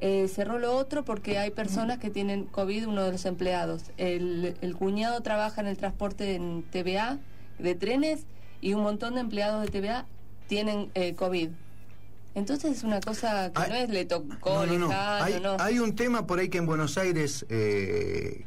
eh, 0.02 0.28
cerró 0.28 0.58
lo 0.58 0.76
otro 0.76 1.06
porque 1.06 1.38
hay 1.38 1.52
personas 1.52 2.00
que 2.00 2.10
tienen 2.10 2.46
COVID, 2.46 2.88
uno 2.88 3.04
de 3.04 3.12
los 3.12 3.26
empleados. 3.26 3.84
El, 3.98 4.58
el 4.62 4.76
cuñado 4.76 5.22
trabaja 5.22 5.62
en 5.62 5.68
el 5.68 5.78
transporte 5.78 6.36
en 6.36 6.64
TVA 6.72 7.20
de 7.60 7.76
trenes 7.76 8.26
y 8.62 8.74
un 8.74 8.82
montón 8.82 9.14
de 9.14 9.22
empleados 9.22 9.64
de 9.64 9.70
TVA 9.70 10.08
tienen 10.48 10.90
eh, 10.96 11.14
COVID. 11.14 11.50
Entonces 12.34 12.78
es 12.78 12.84
una 12.84 13.00
cosa 13.00 13.52
que 13.54 13.70
no 13.70 13.76
es 13.76 13.90
le 13.90 14.06
tocó, 14.06 14.66
No, 14.66 14.78
no, 14.78 14.88
no. 14.88 14.92
Hay, 14.92 15.40
no. 15.40 15.58
hay 15.60 15.80
un 15.80 15.96
tema 15.96 16.26
por 16.26 16.40
ahí 16.40 16.50
que 16.50 16.58
en 16.58 16.66
Buenos 16.66 16.98
Aires, 16.98 17.46
eh, 17.50 18.44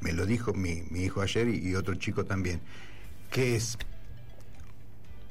me 0.00 0.12
lo 0.12 0.24
dijo 0.24 0.54
mi, 0.54 0.82
mi 0.90 1.00
hijo 1.00 1.20
ayer 1.20 1.48
y, 1.48 1.68
y 1.68 1.74
otro 1.74 1.94
chico 1.96 2.24
también, 2.24 2.60
que 3.30 3.56
es, 3.56 3.76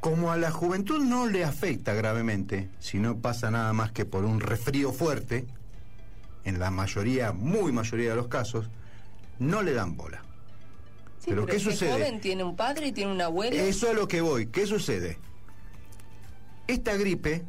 como 0.03 0.33
a 0.33 0.37
la 0.37 0.51
juventud 0.51 0.99
no 0.99 1.27
le 1.27 1.45
afecta 1.45 1.93
gravemente, 1.93 2.67
si 2.77 2.99
no 2.99 3.19
pasa 3.19 3.49
nada 3.49 3.71
más 3.71 3.93
que 3.93 4.03
por 4.03 4.25
un 4.25 4.41
resfrío 4.41 4.91
fuerte, 4.91 5.45
en 6.43 6.59
la 6.59 6.71
mayoría, 6.71 7.31
muy 7.31 7.71
mayoría 7.71 8.09
de 8.09 8.17
los 8.17 8.27
casos, 8.27 8.69
no 9.39 9.63
le 9.63 9.71
dan 9.71 9.95
bola. 9.95 10.21
Sí, 11.19 11.27
pero, 11.29 11.45
¿qué 11.45 11.55
ese 11.55 11.71
sucede? 11.71 11.93
joven 11.93 12.19
tiene 12.19 12.43
un 12.43 12.57
padre 12.57 12.87
y 12.87 12.91
tiene 12.91 13.13
un 13.13 13.21
abuelo. 13.21 13.55
Eso 13.55 13.87
es 13.87 13.95
lo 13.95 14.05
que 14.05 14.19
voy. 14.19 14.47
¿Qué 14.47 14.67
sucede? 14.67 15.19
Esta 16.67 16.97
gripe 16.97 17.45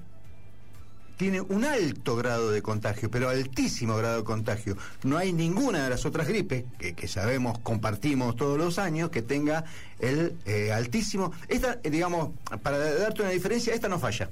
tiene 1.17 1.41
un 1.41 1.65
alto 1.65 2.17
grado 2.17 2.51
de 2.51 2.61
contagio, 2.63 3.11
pero 3.11 3.29
altísimo 3.29 3.97
grado 3.97 4.19
de 4.19 4.25
contagio. 4.25 4.77
No 5.05 5.17
hay 5.17 5.33
ninguna 5.33 5.85
de 5.85 5.91
las 5.91 6.05
otras 6.07 6.27
gripes 6.27 6.65
que, 6.79 6.95
que 6.95 7.09
sabemos, 7.09 7.59
compartimos 7.61 8.37
todos 8.37 8.59
los 8.59 8.79
años, 8.79 9.11
que 9.11 9.23
tenga 9.23 9.65
el 10.01 10.35
eh, 10.45 10.73
altísimo. 10.73 11.33
Esta, 11.49 11.79
eh, 11.83 11.91
digamos, 11.91 12.31
para 12.63 12.79
darte 12.79 13.23
una 13.23 13.31
diferencia, 13.31 13.73
esta 13.75 13.89
no 13.89 13.99
falla. 13.99 14.29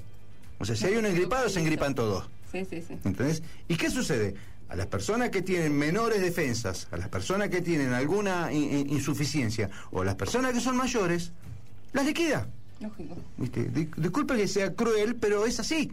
O 0.59 0.65
sea, 0.65 0.75
si 0.75 0.85
hay 0.85 0.95
un 0.95 1.05
engripado, 1.05 1.49
se 1.49 1.59
engripan 1.59 1.95
todos. 1.95 2.29
Sí, 2.51 2.65
sí, 2.69 2.83
sí. 2.87 2.97
¿Entendés? 3.03 3.41
¿Y 3.67 3.75
qué 3.77 3.89
sucede? 3.89 4.35
A 4.69 4.75
las 4.75 4.87
personas 4.87 5.29
que 5.29 5.41
tienen 5.41 5.77
menores 5.77 6.21
defensas, 6.21 6.87
a 6.91 6.97
las 6.97 7.07
personas 7.09 7.49
que 7.49 7.61
tienen 7.61 7.93
alguna 7.93 8.51
in- 8.51 8.71
in- 8.79 8.89
insuficiencia 8.89 9.69
o 9.91 10.01
a 10.01 10.05
las 10.05 10.15
personas 10.15 10.53
que 10.53 10.59
son 10.59 10.75
mayores, 10.77 11.31
las 11.93 12.05
liquida. 12.05 12.47
Lógico. 12.79 13.15
¿Viste? 13.37 13.63
Di- 13.65 13.89
Disculpe 13.97 14.35
que 14.35 14.47
sea 14.47 14.73
cruel, 14.73 15.15
pero 15.15 15.45
es 15.45 15.59
así. 15.59 15.91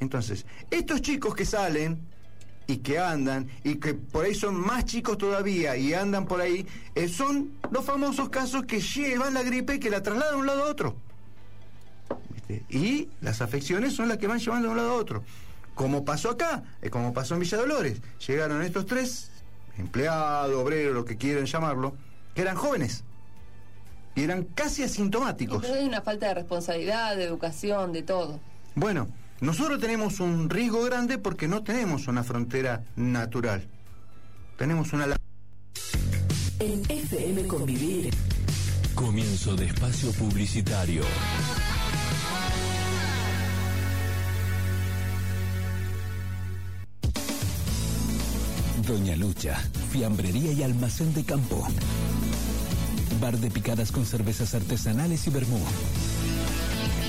Entonces, 0.00 0.46
estos 0.70 1.00
chicos 1.00 1.34
que 1.34 1.44
salen 1.44 2.00
y 2.66 2.78
que 2.78 2.98
andan 2.98 3.48
y 3.64 3.76
que 3.76 3.94
por 3.94 4.24
ahí 4.24 4.34
son 4.34 4.60
más 4.60 4.84
chicos 4.84 5.18
todavía 5.18 5.76
y 5.76 5.94
andan 5.94 6.26
por 6.26 6.40
ahí, 6.40 6.66
eh, 6.94 7.08
son 7.08 7.52
los 7.70 7.84
famosos 7.84 8.28
casos 8.28 8.64
que 8.66 8.80
llevan 8.80 9.34
la 9.34 9.42
gripe 9.42 9.74
y 9.74 9.78
que 9.78 9.90
la 9.90 10.02
trasladan 10.02 10.34
de 10.34 10.40
un 10.40 10.46
lado 10.46 10.64
a 10.64 10.66
otro. 10.66 10.96
¿Viste? 12.34 12.64
Y 12.68 13.08
las 13.20 13.40
afecciones 13.40 13.94
son 13.94 14.08
las 14.08 14.18
que 14.18 14.26
van 14.26 14.38
llevando 14.38 14.68
de 14.68 14.72
un 14.72 14.76
lado 14.76 14.90
a 14.90 14.94
otro. 14.94 15.24
Como 15.74 16.04
pasó 16.04 16.30
acá, 16.30 16.62
eh, 16.82 16.90
como 16.90 17.12
pasó 17.12 17.34
en 17.34 17.40
Villa 17.40 17.58
Dolores. 17.58 18.00
Llegaron 18.26 18.62
estos 18.62 18.86
tres, 18.86 19.30
empleados, 19.78 20.54
obreros, 20.54 20.94
lo 20.94 21.04
que 21.04 21.16
quieran 21.16 21.46
llamarlo, 21.46 21.94
que 22.34 22.42
eran 22.42 22.56
jóvenes. 22.56 23.04
Y 24.14 24.24
eran 24.24 24.44
casi 24.44 24.82
asintomáticos. 24.82 25.60
Pero 25.60 25.74
hay 25.74 25.84
una 25.84 26.00
falta 26.00 26.28
de 26.28 26.34
responsabilidad, 26.34 27.16
de 27.16 27.24
educación, 27.24 27.92
de 27.92 28.02
todo. 28.02 28.40
Bueno, 28.74 29.08
nosotros 29.40 29.80
tenemos 29.80 30.20
un 30.20 30.48
riesgo 30.48 30.82
grande 30.84 31.18
porque 31.18 31.48
no 31.48 31.62
tenemos 31.62 32.08
una 32.08 32.24
frontera 32.24 32.84
natural. 32.96 33.66
Tenemos 34.56 34.92
una... 34.92 35.06
la- 35.06 35.16
En 36.58 36.82
FM 36.88 37.46
Convivir. 37.46 38.14
Comienzo 38.94 39.54
de 39.56 39.66
espacio 39.66 40.10
publicitario. 40.12 41.02
Doña 48.86 49.16
Lucha, 49.16 49.56
fiambrería 49.90 50.52
y 50.52 50.62
almacén 50.62 51.12
de 51.14 51.24
campo. 51.24 51.66
Bar 53.20 53.38
de 53.38 53.50
picadas 53.50 53.90
con 53.90 54.04
cervezas 54.06 54.54
artesanales 54.54 55.26
y 55.26 55.30
vermú. 55.30 55.58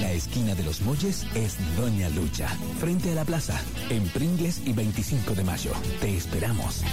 La 0.01 0.11
esquina 0.11 0.53
de 0.53 0.63
los 0.63 0.81
Molles 0.81 1.25
es 1.33 1.57
Doña 1.75 2.09
Lucha, 2.09 2.47
frente 2.79 3.11
a 3.11 3.15
la 3.15 3.25
plaza, 3.25 3.59
en 3.89 4.07
Pringles 4.09 4.61
y 4.65 4.73
25 4.73 5.33
de 5.33 5.43
mayo. 5.43 5.71
Te 5.99 6.15
esperamos. 6.15 6.83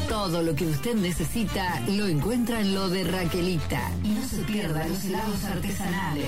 Todo 0.08 0.42
lo 0.42 0.54
que 0.54 0.66
usted 0.66 0.94
necesita 0.94 1.80
lo 1.88 2.06
encuentra 2.06 2.60
en 2.60 2.74
lo 2.74 2.88
de 2.88 3.04
Raquelita. 3.04 3.90
Y 4.02 4.08
no 4.10 4.26
se 4.26 4.38
pierda 4.42 4.86
los 4.86 5.04
helados 5.04 5.44
artesanales. 5.44 6.26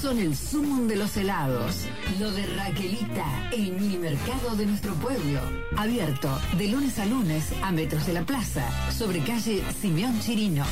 Son 0.00 0.18
el 0.18 0.34
sumum 0.34 0.88
de 0.88 0.96
los 0.96 1.14
helados. 1.18 1.84
Lo 2.18 2.30
de 2.32 2.46
Raquelita, 2.46 3.50
el 3.52 3.72
mini 3.72 3.98
mercado 3.98 4.56
de 4.56 4.64
nuestro 4.64 4.94
pueblo. 4.94 5.40
Abierto 5.76 6.30
de 6.56 6.68
lunes 6.68 6.98
a 6.98 7.04
lunes 7.04 7.52
a 7.62 7.70
metros 7.70 8.06
de 8.06 8.14
la 8.14 8.22
plaza, 8.22 8.64
sobre 8.90 9.20
calle 9.20 9.62
Simeón 9.82 10.18
Chirino. 10.20 10.64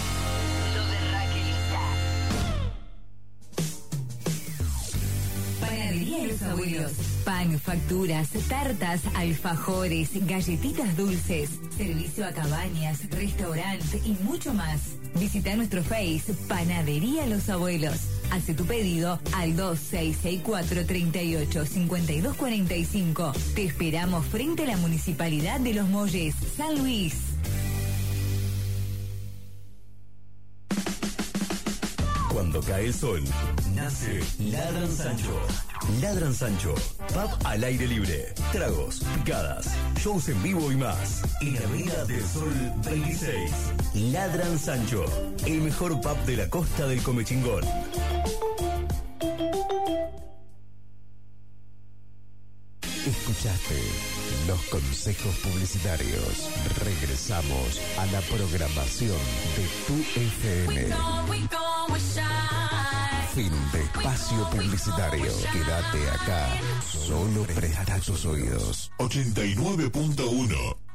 Los 5.99 6.42
Abuelos. 6.42 6.92
Pan, 7.24 7.59
facturas, 7.59 8.28
tartas, 8.49 9.01
alfajores, 9.14 10.11
galletitas 10.26 10.96
dulces, 10.96 11.51
servicio 11.76 12.24
a 12.24 12.30
cabañas, 12.30 13.11
restaurante 13.11 14.01
y 14.05 14.12
mucho 14.22 14.55
más. 14.55 14.80
Visita 15.18 15.57
nuestro 15.57 15.82
Face 15.82 16.32
Panadería 16.46 17.26
Los 17.26 17.49
Abuelos. 17.49 17.99
Hace 18.30 18.55
tu 18.55 18.64
pedido 18.64 19.18
al 19.34 19.57
2664 19.57 20.86
38 20.86 21.66
5245. 21.66 23.32
Te 23.55 23.64
esperamos 23.64 24.24
frente 24.26 24.62
a 24.62 24.66
la 24.66 24.76
Municipalidad 24.76 25.59
de 25.59 25.74
Los 25.74 25.88
Molles, 25.88 26.34
San 26.57 26.78
Luis. 26.78 27.28
Cuando 32.39 32.61
cae 32.61 32.86
el 32.86 32.95
sol, 32.95 33.20
nace 33.74 34.20
Ladran 34.39 34.89
Sancho. 34.89 35.41
Ladran 36.01 36.32
Sancho, 36.32 36.72
pub 37.09 37.30
al 37.45 37.64
aire 37.64 37.89
libre, 37.89 38.32
tragos, 38.53 39.03
picadas, 39.16 39.66
shows 39.97 40.28
en 40.28 40.41
vivo 40.45 40.70
y 40.70 40.76
más. 40.76 41.22
En 41.41 41.57
Avenida 41.57 42.05
del 42.05 42.22
Sol 42.22 42.55
26. 42.84 43.51
Ladran 44.12 44.57
Sancho, 44.57 45.05
el 45.47 45.62
mejor 45.62 46.01
pub 46.01 46.16
de 46.26 46.36
la 46.36 46.49
costa 46.49 46.86
del 46.86 47.03
Comechingón. 47.03 47.64
Escuchaste 53.05 54.18
los 54.49 54.61
consejos 54.64 55.36
publicitarios. 55.40 56.49
Regresamos 56.82 57.80
a 57.99 58.07
la 58.07 58.20
programación 58.22 59.18
de 59.57 59.68
tu 59.86 59.94
FM. 60.18 60.86
Fin 63.34 63.53
de 63.72 63.82
espacio 63.82 64.51
publicitario. 64.51 65.32
Quédate 65.53 66.11
acá. 66.11 66.49
Solo 66.90 67.42
presta 67.42 68.01
tus 68.01 68.24
oídos. 68.24 68.90
89.1 68.99 70.88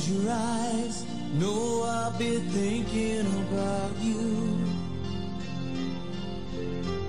close 0.00 0.08
your 0.08 0.32
eyes. 0.32 1.04
Know 1.34 1.82
I'll 1.84 2.18
be 2.18 2.38
thinking 2.38 3.26
about 3.48 3.96
you. 4.00 4.58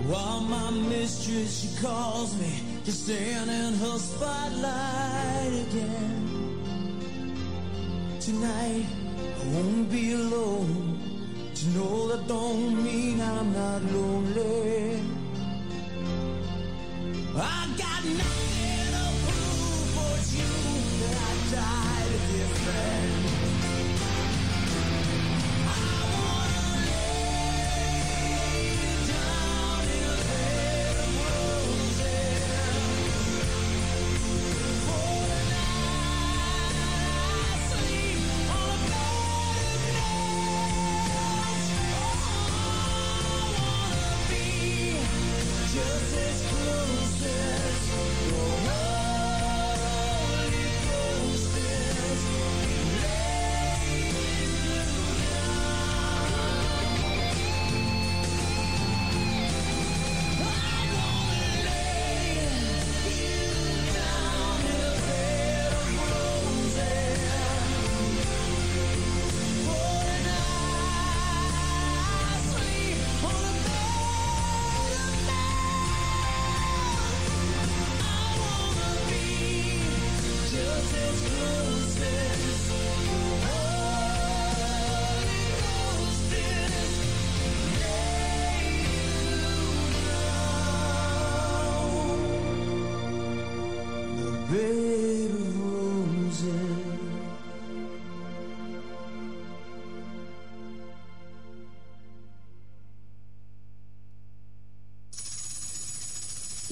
While 0.07 0.41
my 0.41 0.71
mistress, 0.71 1.61
she 1.61 1.81
calls 1.85 2.39
me 2.39 2.81
to 2.85 2.91
say 2.91 3.33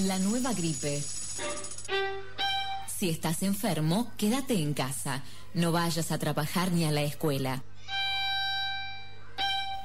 La 0.10 0.18
nueva 0.18 0.54
gripe. 0.54 1.04
Si 2.88 3.12
estás 3.12 3.44
enfermo, 3.44 4.12
quédate 4.18 4.56
en 4.56 4.74
casa. 4.74 5.24
No 5.54 5.72
vayas 5.72 6.12
a 6.12 6.18
trabajar 6.18 6.72
ni 6.72 6.84
a 6.86 6.92
la 6.92 7.04
escuela. 7.04 7.64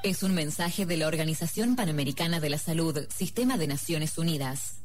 Es 0.01 0.23
un 0.23 0.33
mensaje 0.33 0.87
de 0.87 0.97
la 0.97 1.05
Organización 1.05 1.75
Panamericana 1.75 2.39
de 2.39 2.49
la 2.49 2.57
Salud, 2.57 3.05
Sistema 3.15 3.59
de 3.59 3.67
Naciones 3.67 4.17
Unidas. 4.17 4.84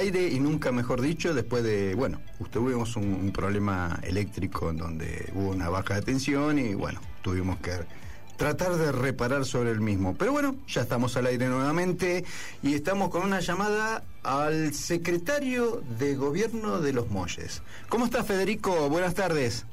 Aire 0.00 0.22
y 0.28 0.40
nunca 0.40 0.72
mejor 0.72 1.00
dicho, 1.00 1.34
después 1.34 1.62
de, 1.62 1.94
bueno, 1.94 2.20
tuvimos 2.50 2.96
un, 2.96 3.30
problema 3.32 3.98
eléctrico 4.02 4.70
en 4.70 4.78
donde 4.78 5.30
hubo 5.34 5.50
una 5.50 5.68
baja 5.68 5.94
de 5.94 6.02
tensión 6.02 6.58
y 6.58 6.74
bueno, 6.74 7.00
tuvimos 7.22 7.58
que 7.60 7.72
tratar 8.36 8.72
de 8.76 8.90
reparar 8.92 9.44
sobre 9.44 9.70
el 9.70 9.80
mismo. 9.80 10.14
Pero 10.16 10.32
bueno, 10.32 10.56
ya 10.66 10.80
estamos 10.82 11.16
al 11.16 11.26
aire 11.26 11.46
nuevamente 11.46 12.24
y 12.62 12.74
estamos 12.74 13.10
con 13.10 13.22
una 13.22 13.40
llamada 13.40 14.02
al 14.22 14.72
secretario 14.74 15.82
de 15.98 16.14
Gobierno 16.16 16.80
de 16.80 16.92
los 16.92 17.10
Molles. 17.10 17.62
¿Cómo 17.88 18.06
está 18.06 18.24
Federico? 18.24 18.88
Buenas 18.88 19.14
tardes. 19.14 19.66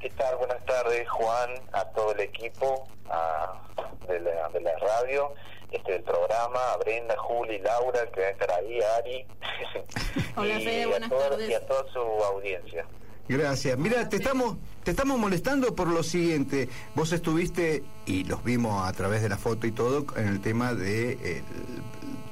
¿Qué 0.00 0.10
tal? 0.10 0.36
Buenas 0.36 0.64
tardes, 0.64 1.08
Juan, 1.10 1.50
a 1.72 1.84
todo 1.86 2.12
el 2.12 2.20
equipo 2.20 2.86
a- 3.10 3.60
de, 4.08 4.20
la, 4.20 4.48
de 4.50 4.60
la 4.60 4.78
radio, 4.78 5.34
este 5.72 5.92
del 5.92 6.02
programa, 6.02 6.72
a 6.72 6.76
Brenda, 6.78 7.16
Juli, 7.18 7.58
Laura, 7.58 8.00
que 8.12 8.20
va 8.20 8.26
a 8.26 8.30
estar 8.30 8.50
ahí, 8.52 8.78
Ari. 8.98 9.26
Hola, 10.36 10.58
y 10.60 10.64
Fede, 10.64 10.82
a 10.84 10.88
buenas 10.88 11.08
toda- 11.10 11.28
tardes. 11.30 11.50
Y 11.50 11.54
a 11.54 11.66
toda 11.66 11.84
su 11.92 11.98
audiencia. 11.98 12.86
Gracias. 13.28 13.76
Mira, 13.78 14.08
te 14.08 14.16
estamos, 14.16 14.56
te 14.84 14.92
estamos 14.92 15.18
molestando 15.18 15.74
por 15.74 15.88
lo 15.88 16.02
siguiente. 16.02 16.68
Vos 16.94 17.12
estuviste, 17.12 17.82
y 18.06 18.24
los 18.24 18.42
vimos 18.42 18.88
a 18.88 18.92
través 18.94 19.20
de 19.20 19.28
la 19.28 19.36
foto 19.36 19.66
y 19.66 19.72
todo, 19.72 20.06
en 20.16 20.28
el 20.28 20.40
tema 20.40 20.72
de 20.72 21.12
eh, 21.12 21.42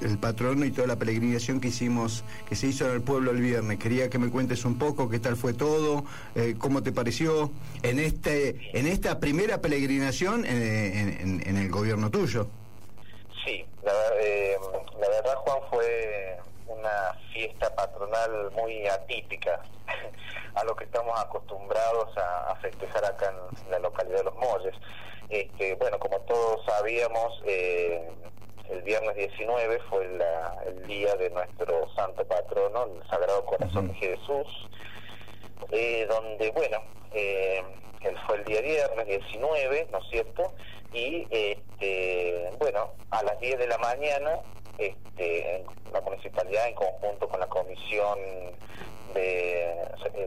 el, 0.00 0.06
el 0.12 0.18
patrono 0.18 0.64
y 0.64 0.70
toda 0.70 0.86
la 0.86 0.96
peregrinación 0.96 1.60
que 1.60 1.68
hicimos, 1.68 2.24
que 2.48 2.56
se 2.56 2.68
hizo 2.68 2.86
en 2.86 2.92
el 2.92 3.02
pueblo 3.02 3.32
el 3.32 3.42
viernes. 3.42 3.78
Quería 3.78 4.08
que 4.08 4.18
me 4.18 4.30
cuentes 4.30 4.64
un 4.64 4.78
poco 4.78 5.10
qué 5.10 5.18
tal 5.18 5.36
fue 5.36 5.52
todo, 5.52 6.06
eh, 6.34 6.54
cómo 6.56 6.82
te 6.82 6.92
pareció 6.92 7.50
en 7.82 7.98
este, 7.98 8.56
en 8.72 8.86
esta 8.86 9.20
primera 9.20 9.60
peregrinación 9.60 10.46
eh, 10.46 10.98
en, 10.98 11.08
en- 11.20 11.42
en 11.46 11.56
el 11.58 11.68
gobierno 11.68 12.10
tuyo. 12.10 12.48
Sí, 13.46 13.64
la, 13.82 13.92
eh, 14.20 14.58
la 14.98 15.08
verdad, 15.08 15.36
Juan, 15.36 15.58
fue 15.70 16.36
una 16.66 17.14
fiesta 17.32 17.72
patronal 17.76 18.50
muy 18.52 18.86
atípica 18.88 19.60
a 20.54 20.64
lo 20.64 20.74
que 20.74 20.84
estamos 20.84 21.18
acostumbrados 21.20 22.08
a, 22.18 22.50
a 22.50 22.56
festejar 22.56 23.04
acá 23.04 23.32
en 23.64 23.70
la 23.70 23.78
localidad 23.78 24.18
de 24.18 24.24
Los 24.24 24.34
Molles. 24.34 24.74
Este, 25.28 25.74
bueno, 25.76 25.96
como 26.00 26.18
todos 26.22 26.60
sabíamos, 26.66 27.40
eh, 27.46 28.12
el 28.68 28.82
viernes 28.82 29.14
19 29.14 29.78
fue 29.90 30.04
la- 30.08 30.56
el 30.66 30.84
día 30.88 31.14
de 31.14 31.30
nuestro 31.30 31.88
santo 31.94 32.26
patrono, 32.26 32.82
el 32.84 33.08
Sagrado 33.08 33.44
Corazón 33.46 33.88
de 33.88 33.94
Jesús, 33.94 34.68
eh, 35.70 36.06
donde, 36.08 36.50
bueno, 36.50 36.78
eh, 37.12 37.62
él 38.02 38.16
fue 38.26 38.36
el 38.36 38.44
día 38.44 38.60
viernes 38.60 39.06
19, 39.06 39.88
¿no 39.90 39.98
es 39.98 40.04
cierto? 40.10 40.54
Y, 40.92 41.26
este, 41.30 42.50
bueno, 42.58 42.92
a 43.10 43.22
las 43.22 43.38
10 43.40 43.58
de 43.58 43.66
la 43.66 43.78
mañana, 43.78 44.40
este, 44.78 45.64
la 45.92 46.00
municipalidad, 46.00 46.68
en 46.68 46.74
conjunto 46.74 47.28
con 47.28 47.40
la 47.40 47.46
comisión 47.46 48.18
de, 49.14 49.74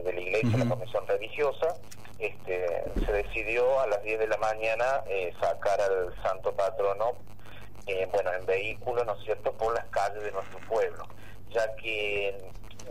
de 0.04 0.12
la 0.12 0.20
iglesia, 0.20 0.58
la 0.58 0.68
comisión 0.68 1.06
religiosa, 1.06 1.76
este, 2.20 2.84
se 3.06 3.12
decidió 3.12 3.80
a 3.80 3.86
las 3.86 4.02
10 4.02 4.18
de 4.18 4.28
la 4.28 4.36
mañana 4.36 5.02
eh, 5.06 5.32
sacar 5.40 5.80
al 5.80 6.14
santo 6.22 6.52
patrono, 6.52 7.12
eh, 7.86 8.06
bueno, 8.12 8.30
en 8.34 8.44
vehículo, 8.44 9.04
¿no 9.04 9.14
es 9.14 9.24
cierto?, 9.24 9.52
por 9.54 9.74
las 9.74 9.86
calles 9.86 10.22
de 10.22 10.30
nuestro 10.30 10.58
pueblo, 10.68 11.06
ya 11.48 11.74
que 11.76 12.36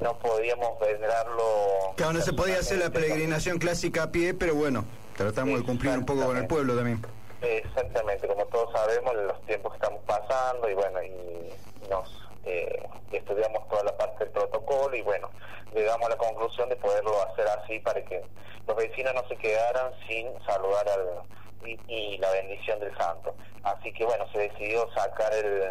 no 0.01 0.17
podíamos 0.19 0.79
venerarlo 0.79 1.93
Claro, 1.95 2.13
no 2.13 2.21
se 2.21 2.33
podía 2.33 2.59
hacer 2.59 2.79
la 2.79 2.89
peregrinación 2.89 3.59
clásica 3.59 4.03
a 4.03 4.11
pie, 4.11 4.33
pero 4.33 4.55
bueno, 4.55 4.85
tratamos 5.17 5.59
de 5.59 5.65
cumplir 5.65 5.97
un 5.97 6.05
poco 6.05 6.25
con 6.25 6.37
el 6.37 6.47
pueblo 6.47 6.75
también. 6.75 7.01
Exactamente, 7.41 8.27
como 8.27 8.45
todos 8.47 8.71
sabemos, 8.73 9.13
los 9.15 9.45
tiempos 9.45 9.71
que 9.71 9.77
estamos 9.77 10.01
pasando 10.05 10.69
y 10.69 10.73
bueno, 10.73 11.01
y 11.03 11.89
nos 11.89 12.09
eh, 12.45 12.83
estudiamos 13.11 13.67
toda 13.69 13.83
la 13.83 13.97
parte 13.97 14.25
del 14.25 14.33
protocolo 14.33 14.95
y 14.95 15.01
bueno, 15.01 15.29
llegamos 15.73 16.07
a 16.07 16.09
la 16.09 16.17
conclusión 16.17 16.69
de 16.69 16.75
poderlo 16.77 17.21
hacer 17.23 17.47
así 17.47 17.79
para 17.79 18.01
que 18.03 18.21
los 18.67 18.77
vecinos 18.77 19.13
no 19.13 19.27
se 19.27 19.35
quedaran 19.37 19.91
sin 20.07 20.27
saludar 20.45 20.87
al 20.89 21.23
y, 21.65 21.77
y 21.87 22.17
la 22.17 22.31
bendición 22.31 22.79
del 22.79 22.95
santo. 22.97 23.33
Así 23.63 23.91
que 23.93 24.05
bueno, 24.05 24.25
se 24.31 24.39
decidió 24.39 24.89
sacar 24.93 25.33
el, 25.33 25.63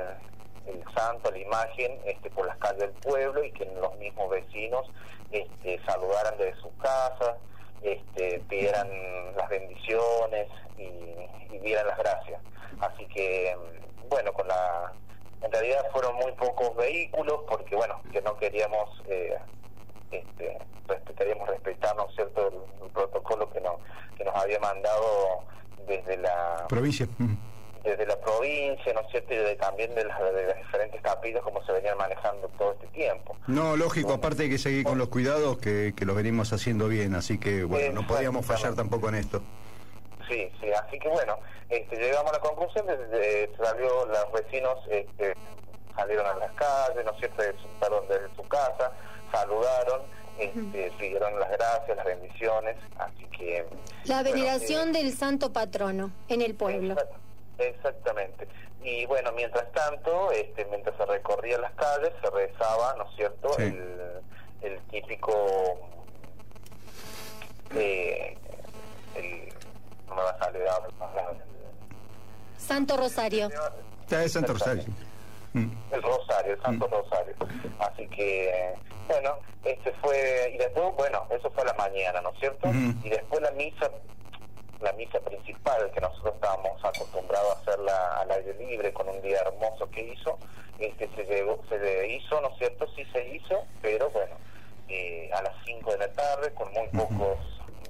el 0.68 0.84
santo, 0.94 1.30
la 1.30 1.38
imagen, 1.38 1.98
este, 2.04 2.30
por 2.30 2.46
las 2.46 2.56
calles 2.58 2.80
del 2.80 2.90
pueblo 2.92 3.42
y 3.44 3.50
que 3.52 3.64
los 3.66 3.96
mismos 3.98 4.30
vecinos 4.30 4.86
este, 5.30 5.80
saludaran 5.84 6.36
desde 6.38 6.60
sus 6.60 6.72
casas, 6.80 7.36
este, 7.82 8.40
pidieran 8.48 8.88
las 9.36 9.48
bendiciones 9.48 10.48
y, 10.76 11.58
dieran 11.60 11.86
las 11.86 11.98
gracias. 11.98 12.40
Así 12.80 13.04
que, 13.06 13.56
bueno, 14.08 14.32
con 14.32 14.46
la 14.48 14.92
en 15.42 15.52
realidad 15.52 15.86
fueron 15.92 16.16
muy 16.16 16.32
pocos 16.32 16.74
vehículos 16.76 17.40
porque, 17.48 17.76
bueno, 17.76 18.00
que 18.12 18.20
no 18.22 18.36
queríamos, 18.38 19.02
eh, 19.06 19.36
este, 20.10 20.58
respe- 20.88 21.14
queríamos 21.14 21.48
respetar, 21.48 21.94
¿no 21.96 22.08
es 22.08 22.14
cierto?, 22.16 22.48
el, 22.48 22.84
el 22.84 22.90
protocolo 22.90 23.48
que, 23.50 23.60
no, 23.60 23.78
que 24.16 24.24
nos 24.24 24.34
había 24.34 24.58
mandado 24.58 25.44
desde 25.86 26.16
la 26.16 26.66
Provincia. 26.68 27.06
Desde 27.84 28.06
la 28.06 28.18
provincia, 28.20 28.92
¿no 28.92 29.00
es 29.00 29.10
cierto?, 29.10 29.32
y 29.32 29.36
de- 29.36 29.56
también 29.56 29.94
de 29.94 30.04
las, 30.04 30.18
de 30.20 30.46
las 30.46 30.56
diferentes 30.56 31.00
capillas 31.00 31.42
como 31.42 31.64
se 31.64 31.72
venían 31.72 31.96
manejando 31.96 32.48
todo 32.58 32.72
este 32.72 32.86
tiempo. 32.88 33.36
No, 33.46 33.76
lógico, 33.76 34.12
aparte 34.14 34.42
hay 34.44 34.50
que 34.50 34.58
seguir 34.58 34.84
con 34.84 34.98
los 34.98 35.08
cuidados 35.08 35.58
que, 35.58 35.94
que 35.96 36.04
los 36.04 36.14
venimos 36.16 36.52
haciendo 36.52 36.88
bien, 36.88 37.14
así 37.14 37.38
que 37.38 37.64
bueno, 37.64 38.00
no 38.02 38.06
podíamos 38.06 38.44
fallar 38.44 38.74
tampoco 38.74 39.08
en 39.08 39.14
esto. 39.16 39.42
Sí, 40.28 40.50
sí, 40.60 40.70
así 40.72 40.98
que 40.98 41.08
bueno, 41.08 41.38
este, 41.70 41.96
llegamos 41.96 42.30
a 42.32 42.36
la 42.36 42.40
conclusión 42.40 42.86
de, 42.86 42.96
de- 43.06 43.50
salió 43.56 44.04
los 44.06 44.32
vecinos 44.32 44.78
este, 44.90 45.34
salieron 45.96 46.26
a 46.26 46.34
las 46.34 46.52
calles, 46.52 47.04
¿no 47.04 47.12
es 47.12 47.18
cierto?, 47.18 47.42
salieron 47.80 48.08
desde 48.08 48.34
su 48.36 48.42
casa, 48.48 48.92
saludaron, 49.32 50.02
este, 50.38 50.92
pidieron 50.98 51.38
las 51.40 51.50
gracias, 51.50 51.96
las 51.96 52.06
bendiciones, 52.06 52.76
así 52.98 53.24
que... 53.36 53.64
La 54.04 54.22
bueno, 54.22 54.36
veneración 54.36 54.92
del 54.92 55.12
santo 55.12 55.52
patrono 55.52 56.10
en 56.28 56.42
el 56.42 56.54
pueblo. 56.54 56.94
Exactamente. 57.58 58.46
Y 58.82 59.04
bueno, 59.06 59.32
mientras 59.32 59.70
tanto, 59.72 60.30
este, 60.32 60.64
mientras 60.66 60.96
se 60.96 61.04
recorrían 61.06 61.60
las 61.60 61.72
calles, 61.72 62.12
se 62.22 62.30
rezaba, 62.30 62.94
¿no 62.96 63.04
es 63.10 63.16
cierto?, 63.16 63.52
Sí. 63.54 63.62
el, 63.62 64.20
el 64.62 64.80
típico... 64.90 65.34
eh, 67.74 68.36
el, 69.16 69.52
no 70.08 70.14
me 70.14 70.22
va 70.22 70.30
a 70.30 70.38
salir 70.38 70.62
ahora, 70.68 70.88
Santo 72.56 72.96
Rosario. 72.96 73.48
Ya 74.08 74.22
es 74.24 74.32
Santo 74.32 74.52
Rosario. 74.52 74.84
Mm. 75.54 75.70
el 75.92 76.02
Rosario, 76.02 76.52
el 76.54 76.62
Santo 76.62 76.86
Rosario. 76.88 77.34
Así 77.78 78.06
que, 78.08 78.74
bueno, 79.06 79.38
este 79.64 79.92
fue, 80.02 80.52
y 80.54 80.58
después, 80.58 80.94
bueno, 80.96 81.26
eso 81.30 81.50
fue 81.50 81.62
a 81.62 81.66
la 81.66 81.74
mañana, 81.74 82.20
¿no 82.20 82.30
es 82.30 82.38
cierto? 82.40 82.68
Y 83.02 83.08
después 83.08 83.40
la 83.42 83.50
misa, 83.52 83.90
la 84.80 84.92
misa 84.92 85.18
principal, 85.20 85.90
que 85.92 86.00
nosotros 86.00 86.34
estábamos 86.34 86.84
acostumbrados 86.84 87.56
a 87.56 87.60
hacerla 87.60 88.20
al 88.20 88.30
aire 88.30 88.54
libre, 88.54 88.92
con 88.92 89.08
un 89.08 89.20
día 89.22 89.38
hermoso 89.40 89.88
que 89.90 90.02
hizo, 90.02 90.38
este 90.78 91.08
se, 91.16 91.24
llegó, 91.24 91.58
se 91.68 92.06
hizo, 92.08 92.40
¿no 92.40 92.48
es 92.50 92.58
cierto? 92.58 92.86
Sí 92.94 93.04
se 93.12 93.26
hizo, 93.34 93.64
pero 93.82 94.08
bueno, 94.10 94.36
eh, 94.88 95.28
a 95.34 95.42
las 95.42 95.52
5 95.64 95.90
de 95.92 95.98
la 95.98 96.12
tarde, 96.12 96.52
con 96.54 96.72
muy 96.72 96.86
pocos 96.88 97.38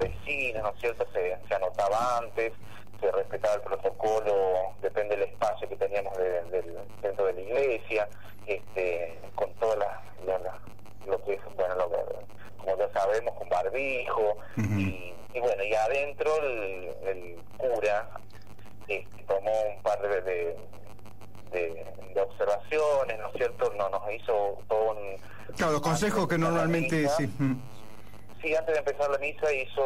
vecinos, 0.01 0.63
¿no 0.63 0.71
es 0.71 0.81
cierto? 0.81 1.07
Se, 1.13 1.37
se 1.47 1.55
anotaba 1.55 2.19
antes, 2.19 2.53
se 3.01 3.13
respetaba 3.13 3.55
el 3.57 3.61
protocolo, 3.63 4.73
depende 4.81 5.17
del 5.17 5.29
espacio 5.29 5.69
que 5.69 5.77
teníamos 5.77 6.17
de- 6.17 6.43
dentro 7.03 7.27
de 7.27 7.33
la 7.35 7.41
iglesia, 7.41 8.09
este, 8.47 9.19
con 9.35 9.53
todas 9.55 9.79
las, 9.79 10.25
la- 10.27 10.39
la- 10.39 10.59
lo 11.09 11.23
que 11.25 11.35
es, 11.35 11.41
bueno, 11.57 11.75
lo 11.75 11.91
que- 11.91 12.59
como 12.59 12.77
ya 12.77 12.91
sabemos, 12.93 13.35
con 13.35 13.49
barbijo, 13.49 14.37
y, 14.79 15.15
y 15.33 15.41
bueno, 15.41 15.63
y 15.65 15.75
adentro 15.75 16.37
el, 16.43 16.95
el 17.09 17.43
cura 17.57 18.09
este, 18.87 19.25
tomó 19.25 19.51
un 19.63 19.83
par 19.83 20.01
de, 20.03 20.21
de, 20.23 20.57
de- 21.53 21.87
de 22.15 22.21
observaciones, 22.21 23.19
¿no 23.19 23.27
es 23.29 23.33
cierto? 23.35 23.73
No, 23.77 23.89
nos 23.91 24.03
hizo 24.13 24.59
todo 24.69 24.93
un... 24.93 25.17
Claro, 25.57 25.73
los 25.73 25.81
consejos 25.83 26.29
que 26.29 26.39
normalmente 26.39 27.09
sí. 27.09 27.29
sí, 28.43 28.55
antes 28.55 28.75
de 28.75 28.79
empezar 28.81 29.11
la 29.11 29.19
misa 29.19 29.53
hizo, 29.53 29.83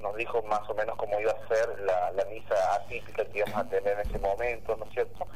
nos 0.00 0.14
dijo 0.16 0.42
más 0.42 0.68
o 0.68 0.74
menos 0.74 0.96
cómo 0.96 1.18
iba 1.20 1.32
a 1.32 1.48
ser 1.48 1.78
la, 1.80 2.10
la 2.12 2.24
misa 2.26 2.54
atípica 2.74 3.24
que 3.24 3.38
íbamos 3.38 3.58
a 3.58 3.68
tener 3.68 3.94
en 3.98 4.00
ese 4.08 4.18
momento, 4.18 4.76
¿no 4.76 4.84
es 4.86 4.92
cierto? 4.92 5.26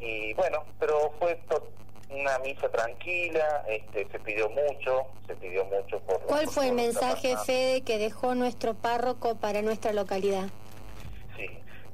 Y 0.00 0.34
bueno, 0.34 0.64
pero 0.78 1.12
fue 1.18 1.34
to- 1.48 1.70
una 2.10 2.38
misa 2.38 2.68
tranquila, 2.70 3.64
este, 3.68 4.08
se 4.10 4.18
pidió 4.20 4.48
mucho, 4.50 5.06
se 5.26 5.34
pidió 5.36 5.64
mucho 5.66 6.00
por... 6.00 6.20
¿Cuál 6.22 6.44
por 6.46 6.54
fue 6.54 6.68
el 6.68 6.74
mensaje, 6.74 7.34
pasando. 7.34 7.44
Fede, 7.44 7.82
que 7.82 7.98
dejó 7.98 8.34
nuestro 8.34 8.74
párroco 8.74 9.36
para 9.36 9.62
nuestra 9.62 9.92
localidad? 9.92 10.48
Sí, 11.36 11.48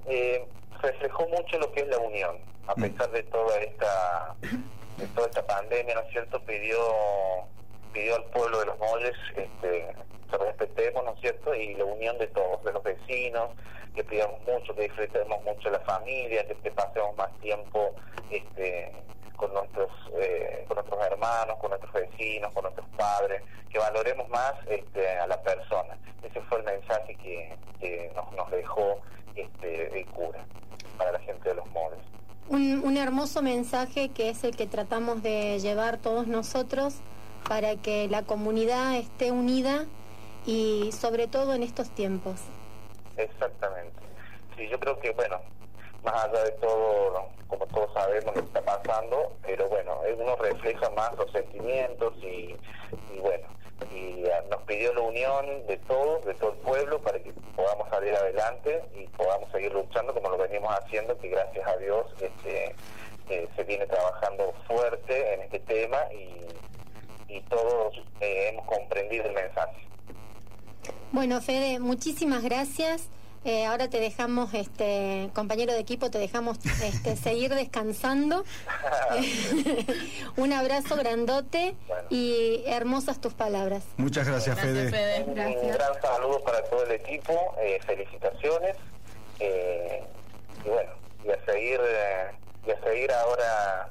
eh, 0.07 0.47
reflejó 0.81 1.27
mucho 1.29 1.59
lo 1.59 1.73
que 1.73 1.81
es 1.81 1.89
la 1.89 1.99
unión, 1.99 2.39
a 2.67 2.75
pesar 2.75 3.11
de 3.11 3.23
toda 3.25 3.59
esta 3.59 4.37
de 4.99 5.07
toda 5.09 5.27
esta 5.27 5.45
pandemia, 5.45 5.95
¿no 5.95 6.03
es 6.03 6.11
cierto? 6.11 6.41
Pidió 6.43 6.79
pidió 7.93 8.17
al 8.17 8.25
pueblo 8.25 8.61
de 8.61 8.67
los 8.67 8.79
molles 8.79 9.15
este, 9.37 9.95
que 10.31 10.37
respetemos, 10.39 11.05
¿no 11.05 11.13
es 11.13 11.21
cierto? 11.21 11.55
Y 11.55 11.75
la 11.75 11.85
unión 11.85 12.19
de 12.19 12.27
todos, 12.29 12.63
de 12.65 12.73
los 12.73 12.83
vecinos, 12.83 13.51
que 13.95 14.05
pidamos 14.05 14.41
mucho, 14.47 14.75
que 14.75 14.83
disfrutemos 14.83 15.43
mucho 15.45 15.71
la 15.71 15.81
familia, 15.81 16.47
que, 16.47 16.55
que 16.57 16.71
pasemos 16.73 17.17
más 17.17 17.31
tiempo 17.41 17.95
este, 18.31 18.93
con 19.45 19.55
nuestros 19.55 19.91
eh, 20.17 20.65
con 20.67 20.77
nuestros 20.77 21.01
hermanos, 21.07 21.59
con 21.59 21.71
nuestros 21.71 21.93
vecinos, 21.93 22.53
con 22.53 22.63
nuestros 22.63 22.87
padres, 22.97 23.43
que 23.71 23.79
valoremos 23.79 24.29
más 24.31 24.55
este, 24.67 25.19
a 25.19 25.27
la 25.27 25.41
persona. 25.43 25.99
Ese 26.23 26.41
fue 26.43 26.59
el 26.59 26.65
mensaje 26.65 27.15
que, 27.17 27.57
que 27.81 28.11
nos, 28.15 28.33
nos 28.33 28.51
dejó 28.51 29.01
este, 29.35 29.99
el 29.99 30.07
cura 30.07 30.45
para 30.97 31.13
la 31.13 31.19
gente 31.21 31.49
de 31.51 31.57
los 31.57 31.67
molles. 31.71 31.99
Un, 32.49 32.83
un 32.85 32.97
hermoso 32.97 33.43
mensaje 33.43 34.11
que 34.11 34.31
es 34.31 34.45
el 34.45 34.57
que 34.57 34.67
tratamos 34.67 35.23
de 35.23 35.59
llevar 35.59 35.99
todos 35.99 36.27
nosotros 36.27 36.97
para 37.49 37.77
que 37.77 38.09
la 38.09 38.23
comunidad 38.23 38.97
esté 38.97 39.31
unida 39.31 39.85
y 40.47 40.91
sobre 40.93 41.27
todo 41.27 41.55
en 41.55 41.63
estos 41.63 41.91
tiempos. 41.91 42.41
Exactamente. 43.17 44.01
Sí, 44.57 44.69
yo 44.69 44.79
creo 44.79 44.99
que, 45.01 45.11
bueno, 45.13 45.41
más 46.05 46.25
allá 46.25 46.45
de 46.45 46.53
todo, 46.53 47.29
como 47.49 47.67
todos 47.67 47.93
sabemos 47.95 48.35
lo 48.35 48.43
que 48.43 48.47
está 48.47 48.63
pasando, 48.63 49.33
pero 49.43 49.69
bueno, 49.69 50.01
uno 50.19 50.37
refleja 50.37 50.91
más 50.91 51.17
los 51.17 51.31
sentimientos 51.33 52.15
y, 52.23 52.57
y 53.15 53.19
bueno, 53.21 53.47
y 53.93 54.25
ah, 54.29 54.43
nos 54.51 54.63
pidió 54.63 54.93
la 54.95 55.01
unión 55.01 55.67
de 55.67 55.77
todos, 55.79 56.25
de 56.25 56.35
todo 56.35 56.53
el 56.53 56.59
pueblo, 56.59 57.01
para 57.01 57.19
que 57.19 57.33
podamos 57.57 57.89
salir 57.91 58.15
adelante 58.15 58.85
y 58.95 59.07
podamos 59.09 59.51
seguir 59.51 59.73
luchando 59.73 60.15
como 60.15 60.31
lo 60.31 60.39
venimos 60.39 60.71
haciendo, 60.79 61.17
que 61.19 61.29
gracias 61.29 61.67
a 61.67 61.77
Dios 61.77 62.07
este, 62.21 62.75
eh, 63.29 63.49
se 63.57 63.65
viene 63.65 63.87
trabajando 63.87 64.53
fuerte 64.67 65.35
en 65.35 65.43
este 65.43 65.61
tema 65.61 65.99
y, 66.13 67.33
y 67.33 67.41
todos 67.43 67.97
eh, 68.21 68.51
hemos 68.53 68.67
comprendido 68.67 69.27
el 69.27 69.35
mensaje. 69.35 69.87
Bueno, 71.13 71.41
Fede, 71.41 71.79
muchísimas 71.79 72.43
gracias. 72.43 73.09
Eh, 73.45 73.67
ahora 73.67 73.89
te 73.91 74.01
dejamos, 74.01 74.55
este 74.55 75.29
compañero 75.35 75.73
de 75.75 75.81
equipo, 75.81 76.11
te 76.11 76.19
dejamos 76.19 76.59
este, 76.83 77.15
seguir 77.23 77.55
descansando. 77.55 78.45
Un 80.37 80.53
abrazo 80.53 80.97
grandote 80.97 81.75
y 82.11 82.63
hermosas 82.67 83.21
tus 83.21 83.35
palabras. 83.35 83.85
Muchas 83.99 84.27
gracias, 84.29 84.59
Fede. 84.59 85.25
Un 85.27 85.35
gran 85.35 86.01
saludo 86.01 86.41
para 86.43 86.63
todo 86.65 86.85
el 86.85 86.93
equipo, 86.93 87.55
eh, 87.61 87.79
felicitaciones 87.87 88.77
eh, 89.41 90.03
y 90.65 90.69
bueno, 90.69 90.91
y 91.25 91.31
a 91.31 91.45
seguir 91.45 91.81
eh, 91.85 92.31
y 92.67 92.71
a 92.71 92.81
seguir 92.83 93.13
ahora 93.13 93.89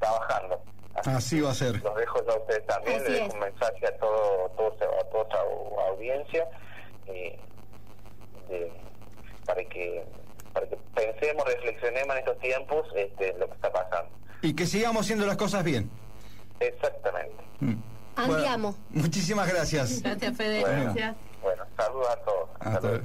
trabajando. 0.00 0.62
Así 1.06 1.40
va 1.40 1.50
a 1.50 1.54
ser. 1.54 1.82
Los 1.82 1.96
dejo 1.96 2.24
ya 2.26 2.32
a 2.32 2.36
ustedes 2.36 2.66
también, 2.66 2.96
Así 3.00 3.04
les 3.10 3.12
dejo 3.14 3.26
es. 3.28 3.34
un 3.34 3.40
mensaje 3.40 3.86
a 3.86 3.96
todo, 3.98 4.48
todo- 4.50 4.72
a 5.00 5.04
toda 5.10 5.22
esta 5.22 5.40
audiencia 5.88 6.46
eh, 7.06 7.38
de- 8.48 8.72
para 9.46 9.62
que 9.64 10.04
para 10.52 10.66
que 10.68 10.76
pensemos, 10.94 11.44
reflexionemos 11.46 12.14
en 12.14 12.18
estos 12.18 12.38
tiempos 12.40 12.86
este, 12.94 13.34
lo 13.38 13.46
que 13.48 13.54
está 13.54 13.72
pasando. 13.72 14.10
Y 14.42 14.52
que 14.54 14.66
sigamos 14.66 15.02
haciendo 15.06 15.24
las 15.26 15.36
cosas 15.36 15.64
bien. 15.64 15.88
Exactamente. 16.60 17.34
Andiamo. 18.16 18.76
Muchísimas 18.90 19.48
gracias. 19.48 20.02
Gracias, 20.02 20.36
Fede. 20.36 20.60
Bueno. 20.60 20.82
Gracias. 20.84 21.16
Bueno, 21.42 21.64
saludos 21.76 22.08
a 22.10 22.16
todos. 22.16 22.48
Hasta 22.60 22.80
luego. 22.88 23.04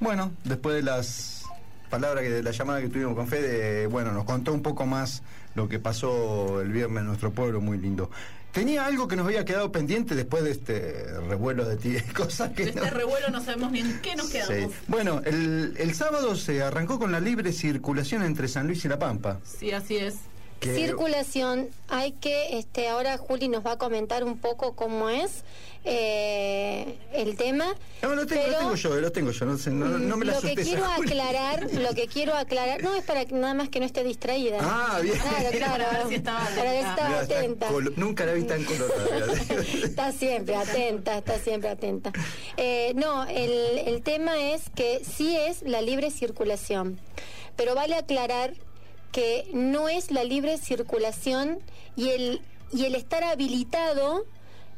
Bueno, 0.00 0.32
después 0.44 0.76
de 0.76 0.82
las 0.82 1.44
palabras 1.88 2.22
que 2.22 2.30
de 2.30 2.42
la 2.42 2.50
llamada 2.50 2.80
que 2.80 2.88
tuvimos 2.88 3.14
con 3.16 3.26
Fede, 3.26 3.86
bueno, 3.86 4.12
nos 4.12 4.24
contó 4.24 4.52
un 4.52 4.62
poco 4.62 4.84
más 4.86 5.22
lo 5.54 5.68
que 5.68 5.78
pasó 5.78 6.60
el 6.60 6.70
viernes 6.70 7.00
en 7.00 7.06
nuestro 7.06 7.30
pueblo, 7.32 7.60
muy 7.60 7.78
lindo. 7.78 8.10
Tenía 8.52 8.84
algo 8.84 9.06
que 9.06 9.14
nos 9.14 9.26
había 9.26 9.44
quedado 9.44 9.70
pendiente 9.70 10.14
después 10.16 10.42
de 10.42 10.50
este 10.50 11.04
revuelo 11.28 11.64
de 11.64 11.76
ti, 11.76 11.96
cosas 12.16 12.50
que 12.50 12.64
De 12.66 12.72
no- 12.74 12.82
este 12.82 12.94
revuelo 12.96 13.28
no 13.30 13.40
sabemos 13.40 13.70
ni 13.70 13.80
en 13.80 14.00
qué 14.00 14.16
nos 14.16 14.26
Sí. 14.26 14.32
quedamos. 14.38 14.72
Bueno, 14.88 15.22
el, 15.24 15.74
el 15.78 15.94
sábado 15.94 16.34
se 16.34 16.62
arrancó 16.62 16.98
con 16.98 17.12
la 17.12 17.20
libre 17.20 17.52
circulación 17.52 18.22
entre 18.24 18.48
San 18.48 18.66
Luis 18.66 18.84
y 18.84 18.88
La 18.88 18.98
Pampa. 18.98 19.38
Sí, 19.44 19.70
así 19.70 19.96
es. 19.96 20.16
Circulación, 20.60 21.68
hay 21.88 22.12
que, 22.12 22.58
este, 22.58 22.88
ahora 22.88 23.16
Juli 23.18 23.48
nos 23.48 23.64
va 23.64 23.72
a 23.72 23.78
comentar 23.78 24.24
un 24.24 24.38
poco 24.38 24.74
cómo 24.76 25.08
es 25.08 25.42
eh, 25.84 26.98
el 27.14 27.36
tema. 27.36 27.74
No, 28.02 28.14
lo 28.14 28.26
tengo, 28.26 28.46
lo 28.46 28.58
tengo 28.58 28.74
yo, 28.74 28.94
lo 29.00 29.12
tengo 29.12 29.30
yo, 29.30 29.46
no, 29.46 29.56
sé, 29.56 29.70
no, 29.70 29.86
no 29.86 30.16
me 30.18 30.26
la 30.26 30.34
lo 30.34 30.40
que 30.42 30.54
quiero 30.54 30.84
Juli. 30.96 31.08
aclarar, 31.08 31.66
lo 31.72 31.94
que 31.94 32.06
quiero 32.06 32.34
aclarar, 32.34 32.82
no 32.82 32.94
es 32.94 33.04
para 33.04 33.24
que 33.24 33.34
nada 33.34 33.54
más 33.54 33.70
que 33.70 33.80
no 33.80 33.86
esté 33.86 34.04
distraída. 34.04 34.58
Ah, 34.60 35.00
bien. 35.02 35.16
Claro, 35.18 35.48
claro. 35.50 35.84
Para 35.84 35.98
ver 35.98 36.08
si 36.08 36.14
estaba 36.16 36.44
Para 36.54 36.72
ver 36.72 37.26
si 37.26 37.32
atenta. 37.32 37.68
colo- 37.68 37.92
nunca 37.96 38.26
la 38.26 38.32
vi 38.34 38.42
tan 38.44 38.62
colorada. 38.64 39.32
Está 39.82 40.12
siempre 40.12 40.56
atenta, 40.56 41.16
está 41.18 41.38
siempre 41.38 41.70
atenta. 41.70 42.12
Eh, 42.58 42.92
no, 42.96 43.24
el, 43.26 43.78
el 43.86 44.02
tema 44.02 44.38
es 44.52 44.62
que 44.74 45.02
sí 45.04 45.36
es 45.36 45.62
la 45.62 45.80
libre 45.80 46.10
circulación, 46.10 46.98
pero 47.56 47.74
vale 47.74 47.94
aclarar 47.94 48.52
que 49.12 49.48
no 49.52 49.88
es 49.88 50.10
la 50.10 50.24
libre 50.24 50.58
circulación 50.58 51.58
y 51.96 52.10
el, 52.10 52.40
y 52.72 52.84
el 52.84 52.94
estar 52.94 53.24
habilitado 53.24 54.24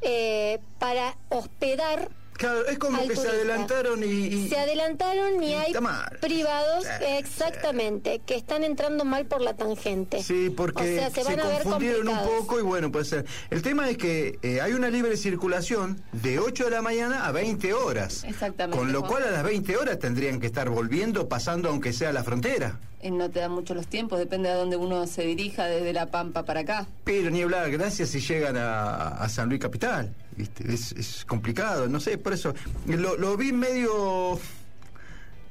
eh, 0.01 0.59
para 0.79 1.17
hospedar 1.29 2.11
Claro, 2.35 2.67
es 2.67 2.79
como 2.79 2.97
al 2.99 3.07
que 3.07 3.15
se 3.15 3.29
adelantaron 3.29 4.03
y... 4.03 4.07
y- 4.07 4.49
Se 4.49 4.57
adelantaron 4.59 5.41
y 5.45 5.53
hay 5.55 5.73
privados, 6.21 6.83
Sí, 6.85 7.05
exactamente, 7.19 8.21
que 8.25 8.35
están 8.35 8.65
entrando 8.65 9.05
mal 9.05 9.27
por 9.27 9.43
la 9.43 9.55
tangente. 9.55 10.23
Sí, 10.23 10.51
porque 10.51 10.83
o 10.83 10.99
sea, 10.99 11.11
se 11.11 11.23
van 11.25 11.39
a 11.41 11.47
ver 11.47 11.63
confundieron 11.63 12.09
un 12.09 12.19
poco 12.25 12.59
y 12.59 12.63
bueno, 12.63 12.91
puede 12.91 13.05
ser. 13.05 13.27
El 13.51 13.63
tema 13.63 13.89
es 13.91 13.99
que 13.99 14.39
eh, 14.43 14.61
hay 14.61 14.73
una 14.73 14.89
libre 14.91 15.17
circulación 15.19 16.03
de 16.13 16.39
8 16.41 16.65
de 16.65 16.71
la 16.71 16.83
mañana 16.83 17.27
a 17.27 17.33
20 17.33 17.75
horas. 17.75 18.25
Exactamente. 18.25 18.77
Con 18.79 18.93
lo 18.93 19.01
Juan. 19.01 19.11
cual 19.11 19.23
a 19.25 19.31
las 19.31 19.45
20 19.45 19.77
horas 19.77 19.99
tendrían 19.99 20.41
que 20.41 20.47
estar 20.47 20.69
volviendo, 20.71 21.29
pasando 21.29 21.69
aunque 21.69 21.93
sea 21.93 22.13
la 22.13 22.25
frontera. 22.25 22.81
Eh, 23.03 23.11
No 23.11 23.29
te 23.31 23.41
dan 23.41 23.53
mucho 23.53 23.75
los 23.75 23.87
tiempos, 23.89 24.19
depende 24.19 24.49
de 24.49 24.55
dónde 24.55 24.77
uno 24.77 25.07
se 25.07 25.23
dirija 25.23 25.67
desde 25.67 25.93
La 25.93 26.07
Pampa 26.11 26.45
para 26.45 26.61
acá. 26.61 26.87
Pero 27.05 27.31
ni 27.31 27.43
hablar, 27.43 27.71
gracias 27.71 28.11
si 28.11 28.21
llegan 28.21 28.57
a, 28.57 29.29
San 29.29 29.49
Luis 29.49 29.61
Capital. 29.61 30.15
¿viste? 30.37 30.73
Es, 30.73 30.93
es 30.93 31.25
complicado, 31.25 31.89
no 31.89 32.01
sé, 32.01 32.17
por 32.17 32.33
eso 32.33 32.55
lo, 32.87 33.17
lo 33.17 33.37
vi 33.37 33.53
medio 33.53 34.39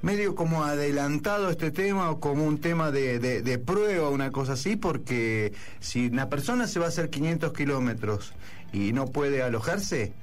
medio 0.01 0.33
como 0.33 0.63
adelantado 0.63 1.49
este 1.49 1.69
tema 1.71 2.09
o 2.09 2.19
como 2.19 2.45
un 2.45 2.59
tema 2.59 2.91
de, 2.91 3.19
de, 3.19 3.41
de 3.41 3.59
prueba, 3.59 4.09
una 4.09 4.31
cosa 4.31 4.53
así, 4.53 4.75
porque 4.75 5.53
si 5.79 6.07
una 6.07 6.27
persona 6.29 6.67
se 6.67 6.79
va 6.79 6.85
a 6.85 6.89
hacer 6.89 7.09
500 7.09 7.53
kilómetros 7.53 8.33
y 8.73 8.93
no 8.93 9.05
puede 9.05 9.43
alojarse, 9.43 10.13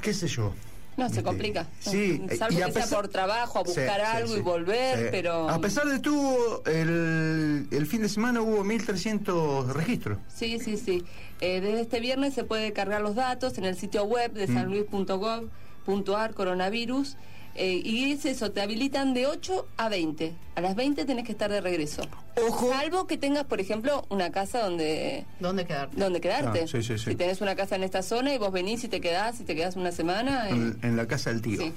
qué 0.00 0.14
sé 0.14 0.28
yo. 0.28 0.52
No, 0.96 1.08
se 1.08 1.22
complica. 1.22 1.66
Sí, 1.80 2.22
Salvo 2.38 2.58
y 2.58 2.62
a 2.62 2.66
que 2.66 2.72
sea 2.72 2.82
pesar- 2.82 2.96
por 3.00 3.08
trabajo, 3.08 3.58
a 3.58 3.62
buscar 3.62 4.00
sí, 4.00 4.06
algo 4.16 4.32
sí. 4.34 4.38
y 4.38 4.42
volver, 4.42 5.10
pero... 5.10 5.48
A 5.48 5.58
pesar 5.58 5.86
de 5.86 5.98
todo, 6.00 6.62
el, 6.66 7.66
el 7.70 7.86
fin 7.86 8.02
de 8.02 8.08
semana 8.10 8.42
hubo 8.42 8.62
1.300 8.62 9.72
registros. 9.72 10.18
Sí, 10.28 10.58
sí, 10.58 10.76
sí. 10.76 11.02
Eh, 11.40 11.60
desde 11.60 11.80
este 11.80 11.98
viernes 12.00 12.34
se 12.34 12.44
puede 12.44 12.72
cargar 12.74 13.00
los 13.00 13.14
datos 13.14 13.56
en 13.58 13.64
el 13.64 13.76
sitio 13.76 14.04
web 14.04 14.32
de 14.32 14.46
Mm. 14.46 14.54
sanluis.gov.ar 14.54 16.34
coronavirus. 16.34 17.16
Eh, 17.54 17.80
y 17.84 18.12
es 18.12 18.24
eso, 18.24 18.50
te 18.52 18.60
habilitan 18.62 19.12
de 19.14 19.26
8 19.26 19.66
a 19.76 19.88
20. 19.88 20.32
A 20.54 20.60
las 20.60 20.74
20 20.74 21.04
tenés 21.04 21.24
que 21.24 21.32
estar 21.32 21.50
de 21.50 21.60
regreso. 21.60 22.02
Ojo. 22.48 22.70
Salvo 22.70 23.06
que 23.06 23.16
tengas, 23.18 23.44
por 23.44 23.60
ejemplo, 23.60 24.06
una 24.08 24.30
casa 24.32 24.60
donde, 24.62 25.24
¿Dónde 25.40 25.66
quedarte? 25.66 25.96
donde 25.96 26.20
quedarte. 26.20 26.62
Ah, 26.64 26.66
sí, 26.66 26.82
sí, 26.82 26.98
sí. 26.98 27.10
Si 27.10 27.14
tenés 27.16 27.40
una 27.40 27.54
casa 27.54 27.76
en 27.76 27.82
esta 27.82 28.02
zona 28.02 28.32
y 28.34 28.38
vos 28.38 28.52
venís 28.52 28.84
y 28.84 28.88
te 28.88 29.00
quedás, 29.00 29.40
y 29.40 29.44
te 29.44 29.54
quedás 29.54 29.76
una 29.76 29.92
semana, 29.92 30.48
eh, 30.48 30.52
En, 30.52 30.78
en 30.82 30.96
la 30.96 31.06
casa 31.06 31.30
del 31.30 31.42
tío. 31.42 31.60
sí, 31.60 31.72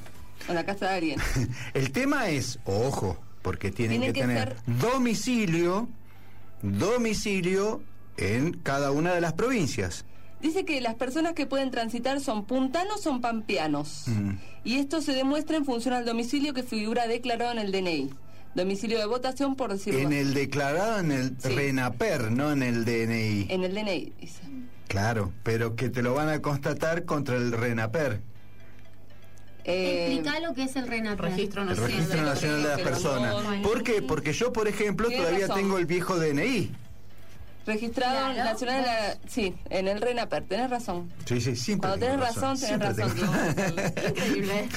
en 0.48 0.56
la 0.56 0.66
casa 0.66 0.90
de 0.90 0.94
alguien. 0.96 1.20
El 1.74 1.92
tema 1.92 2.30
es, 2.30 2.60
ojo, 2.66 3.18
porque 3.42 3.72
tienen 3.72 4.00
Tiene 4.02 4.14
que, 4.14 4.22
que 4.22 4.28
tener 4.28 4.56
domicilio, 4.66 5.88
domicilio 6.62 7.82
en 8.18 8.54
cada 8.54 8.92
una 8.92 9.14
de 9.14 9.22
las 9.22 9.34
provincias. 9.34 10.06
Dice 10.42 10.66
que 10.66 10.80
las 10.82 10.96
personas 10.96 11.34
que 11.34 11.46
pueden 11.46 11.72
transitar 11.72 12.20
son 12.20 12.46
puntanos 12.46 13.02
son 13.02 13.22
pampeanos. 13.22 14.04
Mm. 14.08 14.32
Y 14.64 14.76
esto 14.76 15.02
se 15.02 15.14
demuestra 15.14 15.58
en 15.58 15.66
función 15.66 15.94
al 15.94 16.06
domicilio 16.06 16.54
que 16.54 16.64
figura 16.64 17.08
declarado 17.08 17.52
en 17.52 17.60
el 17.60 17.72
DNI. 17.72 18.10
Domicilio 18.54 19.00
de 19.00 19.06
votación, 19.06 19.56
por 19.56 19.72
decirlo 19.74 20.00
En 20.00 20.14
el 20.14 20.34
declarado 20.34 21.00
en 21.00 21.12
el 21.12 21.36
Sí. 21.40 21.50
RENAPER, 21.50 22.32
no 22.32 22.52
en 22.52 22.64
el 22.64 22.86
DNI. 22.86 23.48
En 23.50 23.64
el 23.64 23.74
DNI, 23.76 24.14
dice. 24.20 24.42
Claro, 24.88 25.34
pero 25.44 25.76
que 25.76 25.90
te 25.90 26.02
lo 26.02 26.14
van 26.14 26.30
a 26.30 26.42
constatar 26.42 27.06
contra 27.06 27.36
el 27.36 27.52
RENAPER. 27.52 28.22
Eh, 29.66 30.14
Explica 30.14 30.40
lo 30.42 30.54
que 30.54 30.64
es 30.64 30.76
el 30.76 30.88
RENAPER. 30.88 31.26
Registro 31.32 31.64
El 31.64 31.70
Nacional. 31.70 31.92
Registro 31.92 32.22
Nacional 32.22 32.62
de 32.64 32.68
las 32.70 32.82
Personas. 32.82 33.36
¿Por 33.64 33.84
qué? 33.84 34.02
Porque 34.04 34.32
yo, 34.32 34.54
por 34.54 34.68
ejemplo, 34.68 35.10
todavía 35.10 35.48
razón. 35.48 35.56
tengo 35.58 35.78
el 35.80 35.86
viejo 35.88 36.18
DNI. 36.20 36.72
Registrado 37.66 38.34
Claro. 38.34 38.52
nacional, 38.52 38.82
de 38.84 38.88
la- 38.88 39.18
sí, 39.28 39.56
en 39.70 39.88
el 39.88 40.00
RENAPER, 40.02 40.44
tenés 40.44 40.70
razón. 40.70 41.12
Sí, 41.26 41.42
sí, 41.42 41.56
siempre. 41.56 41.90
Cuando 41.90 42.06
tenés 42.06 42.20
razón, 42.22 42.60
tenés 42.60 42.80
razón. 42.80 43.16
tengo- 43.16 43.34
Increíble. 44.10 44.70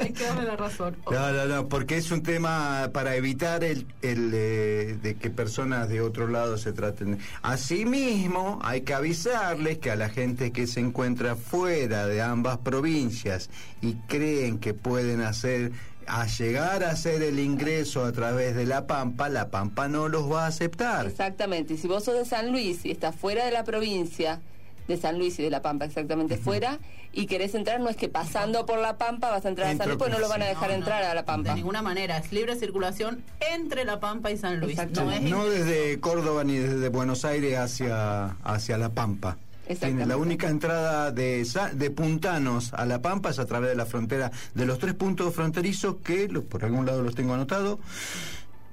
Hay 0.00 0.12
que 0.12 0.24
darle 0.24 0.44
la 0.44 0.56
razón. 0.56 0.96
No, 1.10 1.32
no, 1.32 1.44
no, 1.44 1.68
porque 1.68 1.96
es 1.98 2.10
un 2.10 2.22
tema 2.22 2.90
para 2.94 3.14
evitar 3.14 3.62
el, 3.64 3.86
el 4.02 4.30
eh, 4.34 4.98
de 5.02 5.16
que 5.16 5.28
personas 5.30 5.88
de 5.88 6.00
otro 6.00 6.28
lado 6.28 6.56
se 6.56 6.72
traten. 6.72 7.18
Asimismo, 7.42 8.58
hay 8.62 8.80
que 8.82 8.94
avisarles 8.94 9.78
que 9.78 9.90
a 9.90 9.96
la 9.96 10.08
gente 10.08 10.50
que 10.52 10.66
se 10.66 10.80
encuentra 10.80 11.36
fuera 11.36 12.06
de 12.06 12.22
ambas 12.22 12.58
provincias 12.58 13.50
y 13.82 13.94
creen 14.08 14.58
que 14.58 14.74
pueden 14.74 15.20
hacer 15.20 15.72
a 16.08 16.26
llegar 16.26 16.82
a 16.84 16.90
hacer 16.90 17.22
el 17.22 17.38
ingreso 17.38 18.04
a 18.04 18.12
través 18.12 18.56
de 18.56 18.66
la 18.66 18.86
Pampa, 18.86 19.28
la 19.28 19.48
Pampa 19.48 19.88
no 19.88 20.08
los 20.08 20.30
va 20.30 20.44
a 20.44 20.46
aceptar. 20.48 21.06
Exactamente. 21.06 21.74
Y 21.74 21.76
si 21.76 21.86
vos 21.86 22.04
sos 22.04 22.14
de 22.14 22.24
San 22.24 22.50
Luis 22.50 22.84
y 22.84 22.90
estás 22.90 23.14
fuera 23.14 23.44
de 23.44 23.50
la 23.50 23.64
provincia 23.64 24.40
de 24.88 24.96
San 24.96 25.18
Luis 25.18 25.38
y 25.38 25.42
de 25.42 25.50
La 25.50 25.60
Pampa, 25.60 25.84
exactamente 25.84 26.38
fuera, 26.38 26.78
y 27.12 27.26
querés 27.26 27.54
entrar, 27.54 27.78
no 27.78 27.90
es 27.90 27.96
que 27.96 28.08
pasando 28.08 28.64
por 28.64 28.78
La 28.78 28.96
Pampa 28.96 29.30
vas 29.30 29.44
a 29.44 29.48
entrar 29.50 29.66
a 29.66 29.70
San 29.72 29.82
Entro 29.82 29.88
Luis, 29.88 29.98
pues 29.98 30.10
no 30.10 30.18
lo 30.18 30.28
van 30.28 30.42
a 30.42 30.46
dejar 30.46 30.70
No, 30.70 30.76
entrar 30.76 31.04
no, 31.04 31.10
a 31.10 31.14
La 31.14 31.24
Pampa. 31.26 31.50
De 31.50 31.56
ninguna 31.56 31.82
manera. 31.82 32.16
Es 32.16 32.32
libre 32.32 32.56
circulación 32.56 33.22
entre 33.52 33.84
La 33.84 34.00
Pampa 34.00 34.30
y 34.30 34.38
San 34.38 34.60
Luis. 34.60 34.78
No 34.94 35.12
es 35.12 35.22
No 35.22 35.46
desde 35.46 36.00
Córdoba 36.00 36.42
ni 36.44 36.56
desde 36.56 36.88
Buenos 36.88 37.26
Aires 37.26 37.58
hacia, 37.58 38.36
hacia 38.44 38.78
La 38.78 38.88
Pampa. 38.88 39.36
Tiene 39.76 40.06
la 40.06 40.16
única 40.16 40.48
entrada 40.48 41.10
de, 41.10 41.46
de 41.74 41.90
puntanos 41.90 42.72
a 42.72 42.86
La 42.86 43.02
Pampa 43.02 43.30
es 43.30 43.38
a 43.38 43.46
través 43.46 43.70
de 43.70 43.76
la 43.76 43.86
frontera 43.86 44.30
de 44.54 44.66
los 44.66 44.78
tres 44.78 44.94
puntos 44.94 45.34
fronterizos 45.34 45.96
que 46.02 46.28
por 46.28 46.64
algún 46.64 46.86
lado 46.86 47.02
los 47.02 47.14
tengo 47.14 47.34
anotado, 47.34 47.78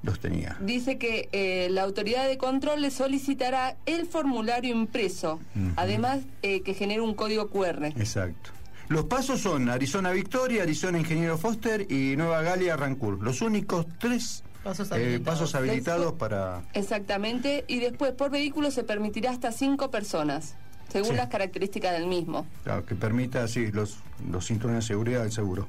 los 0.03 0.19
tenía. 0.19 0.57
Dice 0.61 0.97
que 0.97 1.29
eh, 1.31 1.67
la 1.71 1.83
autoridad 1.83 2.27
de 2.27 2.37
control 2.37 2.81
le 2.81 2.91
solicitará 2.91 3.77
el 3.85 4.05
formulario 4.05 4.75
impreso, 4.75 5.39
además 5.75 6.21
eh, 6.41 6.61
que 6.61 6.73
genere 6.73 7.01
un 7.01 7.13
código 7.13 7.49
QR. 7.49 7.85
Exacto. 7.85 8.51
Los 8.87 9.05
pasos 9.05 9.41
son 9.41 9.69
Arizona 9.69 10.11
Victoria, 10.11 10.61
Arizona 10.61 10.99
Ingeniero 10.99 11.39
Foster 11.39 11.91
y 11.91 12.15
Nueva 12.15 12.43
Galia 12.43 12.77
Rancur. 12.77 13.21
Los 13.21 13.41
únicos 13.41 13.87
tres 13.99 14.43
Pasos 14.65 14.89
eh, 14.95 15.21
pasos 15.23 15.53
habilitados 15.53 16.13
para... 16.13 16.63
Exactamente, 16.73 17.65
y 17.67 17.77
después 17.77 18.13
por 18.13 18.31
vehículo 18.31 18.71
se 18.71 18.83
permitirá 18.83 19.29
hasta 19.29 19.51
cinco 19.51 19.91
personas, 19.91 20.55
según 20.95 21.11
Sí. 21.11 21.17
las 21.17 21.27
características 21.29 21.91
del 21.93 22.07
mismo. 22.07 22.45
Claro, 22.63 22.85
que 22.85 22.95
permita, 22.95 23.45
sí, 23.49 23.71
los, 23.71 23.97
los 24.31 24.45
cinturones 24.47 24.83
de 24.85 24.87
seguridad 24.87 25.21
del 25.23 25.31
seguro. 25.33 25.67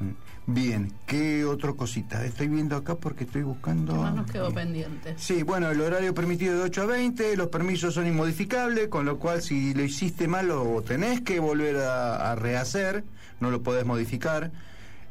Mm. 0.00 0.10
Bien, 0.50 0.90
¿qué 1.06 1.44
otra 1.44 1.74
cosita? 1.74 2.24
Estoy 2.24 2.48
viendo 2.48 2.74
acá 2.76 2.94
porque 2.94 3.24
estoy 3.24 3.42
buscando... 3.42 3.92
¿Qué 3.92 3.98
más 3.98 4.14
nos 4.14 4.30
quedó 4.30 4.50
pendiente? 4.50 5.12
Sí, 5.18 5.42
bueno, 5.42 5.70
el 5.70 5.78
horario 5.80 6.14
permitido 6.14 6.54
de 6.56 6.62
8 6.62 6.82
a 6.82 6.86
20, 6.86 7.36
los 7.36 7.48
permisos 7.48 7.92
son 7.92 8.06
inmodificables, 8.06 8.88
con 8.88 9.04
lo 9.04 9.18
cual 9.18 9.42
si 9.42 9.74
lo 9.74 9.82
hiciste 9.84 10.26
mal 10.26 10.48
lo 10.48 10.80
tenés 10.80 11.20
que 11.20 11.38
volver 11.38 11.76
a, 11.76 12.32
a 12.32 12.34
rehacer, 12.36 13.04
no 13.40 13.50
lo 13.50 13.62
podés 13.62 13.84
modificar. 13.84 14.50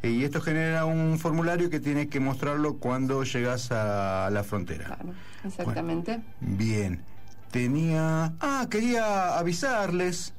Eh, 0.02 0.10
Y 0.10 0.24
esto 0.24 0.42
genera 0.42 0.86
un 0.86 1.20
formulario 1.20 1.70
que 1.70 1.80
tienes 1.80 2.08
que 2.08 2.20
mostrarlo 2.20 2.78
cuando 2.78 3.24
llegas 3.24 3.72
a 3.72 4.30
la 4.32 4.44
frontera. 4.44 4.98
Exactamente. 5.46 6.20
Bien. 6.40 7.00
Tenía... 7.52 8.34
Ah, 8.40 8.68
quería 8.70 9.38
avisarles, 9.38 10.34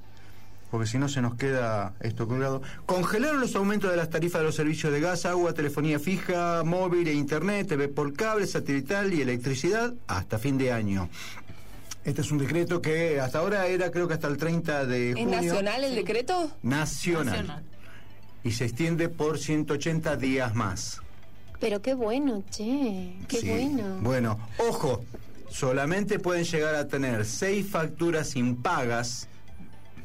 porque 0.71 0.87
si 0.87 0.99
no 0.99 1.09
se 1.09 1.21
nos 1.23 1.35
queda 1.37 1.95
esto 2.01 2.29
colgado. 2.29 2.63
Congelaron 2.87 3.41
los 3.41 3.55
aumentos 3.57 3.91
de 3.91 3.97
las 3.97 4.11
tarifas 4.11 4.41
de 4.41 4.47
los 4.47 4.55
servicios 4.55 4.93
de 4.93 5.01
gas, 5.01 5.25
agua, 5.25 5.55
telefonía 5.55 5.99
fija, 5.99 6.63
móvil 6.65 7.09
e 7.09 7.15
internet, 7.15 7.69
TV 7.69 7.89
por 7.89 8.13
cable, 8.13 8.47
satelital 8.47 9.13
y 9.15 9.23
electricidad 9.23 9.95
hasta 10.07 10.39
fin 10.39 10.59
de 10.59 10.73
año. 10.73 11.09
Este 12.05 12.21
es 12.21 12.31
un 12.31 12.39
decreto 12.39 12.81
que 12.81 13.21
hasta 13.21 13.39
ahora 13.41 13.67
era 13.67 13.91
creo 13.91 14.07
que 14.09 14.15
hasta 14.15 14.29
el 14.29 14.37
30 14.37 14.87
de 14.87 15.11
¿Es 15.11 15.17
junio. 15.17 15.41
nacional 15.43 15.85
el 15.85 15.95
decreto? 15.95 16.51
Nacional. 16.63 17.63
Y 18.45 18.53
se 18.53 18.65
extiende 18.67 19.09
por 19.09 19.39
180 19.39 20.17
días 20.17 20.55
más. 20.55 21.01
Pero 21.61 21.83
qué 21.83 21.93
bueno, 21.95 22.45
che. 22.51 23.15
Qué 23.27 23.41
Sí. 23.41 23.49
bueno. 23.49 23.99
Bueno, 24.01 24.39
ojo, 24.69 25.05
solamente 25.51 26.19
pueden 26.19 26.45
llegar 26.45 26.75
a 26.75 26.89
tener 26.89 27.25
seis 27.25 27.67
facturas 27.69 28.37
impagas. 28.37 29.29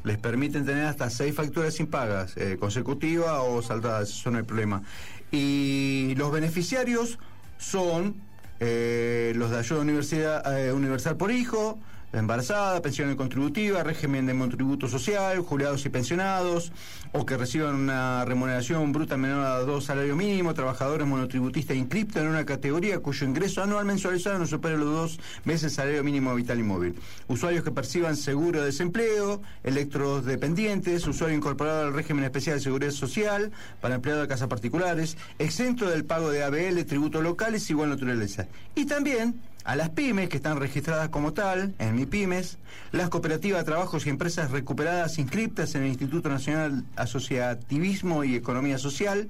Les 0.02 0.18
permiten 0.18 0.66
tener 0.66 0.84
hasta 0.84 1.08
seis 1.08 1.34
facturas 1.34 1.80
impagas, 1.80 2.36
eh, 2.36 2.56
consecutivas 2.58 3.40
o 3.40 3.62
saltadas, 3.62 4.10
eso 4.10 4.30
no 4.30 4.38
hay 4.38 4.44
problema. 4.44 4.82
Y 5.30 6.14
los 6.16 6.30
beneficiarios 6.30 7.18
son 7.56 8.16
eh, 8.60 9.32
los 9.36 9.50
de 9.50 9.58
ayuda 9.58 9.80
universidad, 9.80 10.58
eh, 10.58 10.72
universal 10.72 11.16
por 11.16 11.30
hijo, 11.30 11.78
embarazada, 12.18 12.80
pensión 12.80 13.14
contributiva, 13.16 13.82
régimen 13.82 14.26
de 14.26 14.34
monotributo 14.34 14.88
social, 14.88 15.40
jubilados 15.40 15.84
y 15.84 15.88
pensionados, 15.88 16.72
o 17.12 17.26
que 17.26 17.36
reciban 17.36 17.74
una 17.74 18.24
remuneración 18.24 18.92
bruta 18.92 19.16
menor 19.16 19.44
a 19.44 19.58
dos 19.60 19.84
salarios 19.84 20.16
mínimos, 20.16 20.54
trabajadores 20.54 21.06
monotributistas 21.06 21.76
inscriptos 21.76 22.22
en 22.22 22.28
una 22.28 22.44
categoría 22.44 23.00
cuyo 23.00 23.26
ingreso 23.26 23.62
anual 23.62 23.84
mensualizado 23.84 24.38
no 24.38 24.46
supere 24.46 24.76
los 24.76 24.92
dos 24.92 25.20
meses 25.44 25.72
salario 25.72 26.02
mínimo 26.04 26.34
vital 26.34 26.58
y 26.58 26.62
móvil. 26.62 26.94
Usuarios 27.28 27.64
que 27.64 27.70
perciban 27.70 28.16
seguro 28.16 28.60
de 28.60 28.66
desempleo, 28.66 29.42
electrodependientes, 29.62 31.06
usuario 31.06 31.36
incorporado 31.36 31.86
al 31.86 31.94
régimen 31.94 32.24
especial 32.24 32.56
de 32.56 32.62
seguridad 32.62 32.90
social 32.92 33.52
para 33.80 33.96
empleados 33.96 34.22
de 34.22 34.28
casas 34.28 34.48
particulares, 34.48 35.16
exento 35.38 35.88
del 35.88 36.04
pago 36.04 36.30
de 36.30 36.42
ABL, 36.42 36.84
tributos 36.84 37.22
locales 37.22 37.68
igual 37.70 37.90
naturaleza. 37.90 38.46
Y 38.74 38.86
también 38.86 39.40
a 39.64 39.76
las 39.76 39.90
pymes 39.90 40.28
que 40.28 40.36
están 40.36 40.60
registradas 40.60 41.08
como 41.08 41.32
tal, 41.32 41.74
en 41.78 41.96
MIPYMES, 41.96 42.58
las 42.92 43.08
cooperativas 43.08 43.60
de 43.60 43.64
trabajos 43.64 44.06
y 44.06 44.10
empresas 44.10 44.50
recuperadas 44.50 45.18
inscriptas 45.18 45.74
en 45.74 45.82
el 45.82 45.88
Instituto 45.88 46.28
Nacional 46.28 46.84
Asociativismo 46.96 48.24
y 48.24 48.36
Economía 48.36 48.76
Social, 48.76 49.28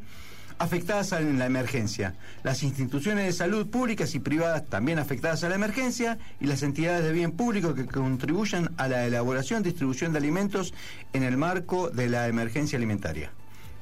afectadas 0.59 1.13
en 1.13 1.39
la 1.39 1.47
emergencia, 1.47 2.15
las 2.43 2.63
instituciones 2.63 3.27
de 3.27 3.33
salud 3.33 3.69
públicas 3.69 4.15
y 4.15 4.21
privadas 4.21 4.65
también 4.67 4.99
afectadas 4.99 5.43
a 5.45 5.49
la 5.49 5.55
emergencia 5.55 6.19
y 6.41 6.47
las 6.47 6.63
entidades 6.63 7.05
de 7.05 7.13
bien 7.13 7.33
público 7.33 7.75
que 7.75 7.87
contribuyan 7.87 8.71
a 8.77 8.89
la 8.89 9.05
elaboración 9.07 9.61
y 9.61 9.65
distribución 9.65 10.13
de 10.13 10.19
alimentos 10.19 10.75
en 11.13 11.23
el 11.23 11.37
marco 11.37 11.91
de 11.91 12.09
la 12.09 12.29
emergencia 12.29 12.77
alimentaria. 12.77 13.31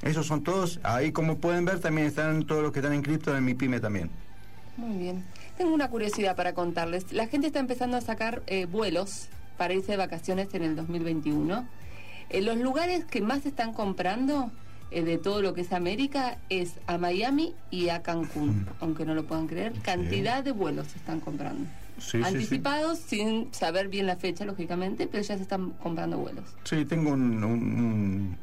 Esos 0.02 0.26
son 0.26 0.42
todos, 0.42 0.80
ahí 0.82 1.12
como 1.12 1.38
pueden 1.38 1.64
ver 1.64 1.80
también 1.80 2.08
están 2.08 2.44
todos 2.44 2.62
los 2.62 2.72
que 2.72 2.80
están 2.80 2.94
inscritos 2.94 3.36
en 3.36 3.44
mi 3.44 3.54
pyme 3.54 3.78
también. 3.78 4.10
Muy 4.76 4.96
bien. 4.96 5.24
Tengo 5.56 5.74
una 5.74 5.88
curiosidad 5.88 6.34
para 6.36 6.54
contarles. 6.54 7.12
La 7.12 7.26
gente 7.26 7.46
está 7.46 7.60
empezando 7.60 7.96
a 7.96 8.00
sacar 8.00 8.42
eh, 8.46 8.66
vuelos 8.66 9.28
para 9.56 9.74
irse 9.74 9.92
de 9.92 9.98
vacaciones 9.98 10.48
en 10.54 10.62
el 10.62 10.76
2021. 10.76 11.66
Eh, 12.30 12.40
los 12.40 12.56
lugares 12.56 13.04
que 13.04 13.20
más 13.20 13.44
están 13.46 13.72
comprando 13.72 14.50
eh, 14.90 15.02
de 15.02 15.18
todo 15.18 15.42
lo 15.42 15.54
que 15.54 15.60
es 15.60 15.72
América 15.72 16.38
es 16.48 16.74
a 16.86 16.98
Miami 16.98 17.54
y 17.70 17.90
a 17.90 18.02
Cancún, 18.02 18.66
aunque 18.80 19.04
no 19.04 19.14
lo 19.14 19.24
puedan 19.24 19.46
creer. 19.46 19.72
Cantidad 19.82 20.42
de 20.42 20.52
vuelos 20.52 20.88
se 20.88 20.98
están 20.98 21.20
comprando. 21.20 21.64
Sí, 21.98 22.12
sí, 22.12 22.18
sí. 22.18 22.24
Anticipados, 22.24 22.98
sin 22.98 23.52
saber 23.52 23.88
bien 23.88 24.06
la 24.06 24.16
fecha, 24.16 24.44
lógicamente, 24.44 25.06
pero 25.06 25.22
ya 25.22 25.36
se 25.36 25.42
están 25.42 25.70
comprando 25.72 26.18
vuelos. 26.18 26.44
Sí, 26.64 26.84
tengo 26.86 27.12
un, 27.12 27.44
un, 27.44 27.44
un- 27.44 28.36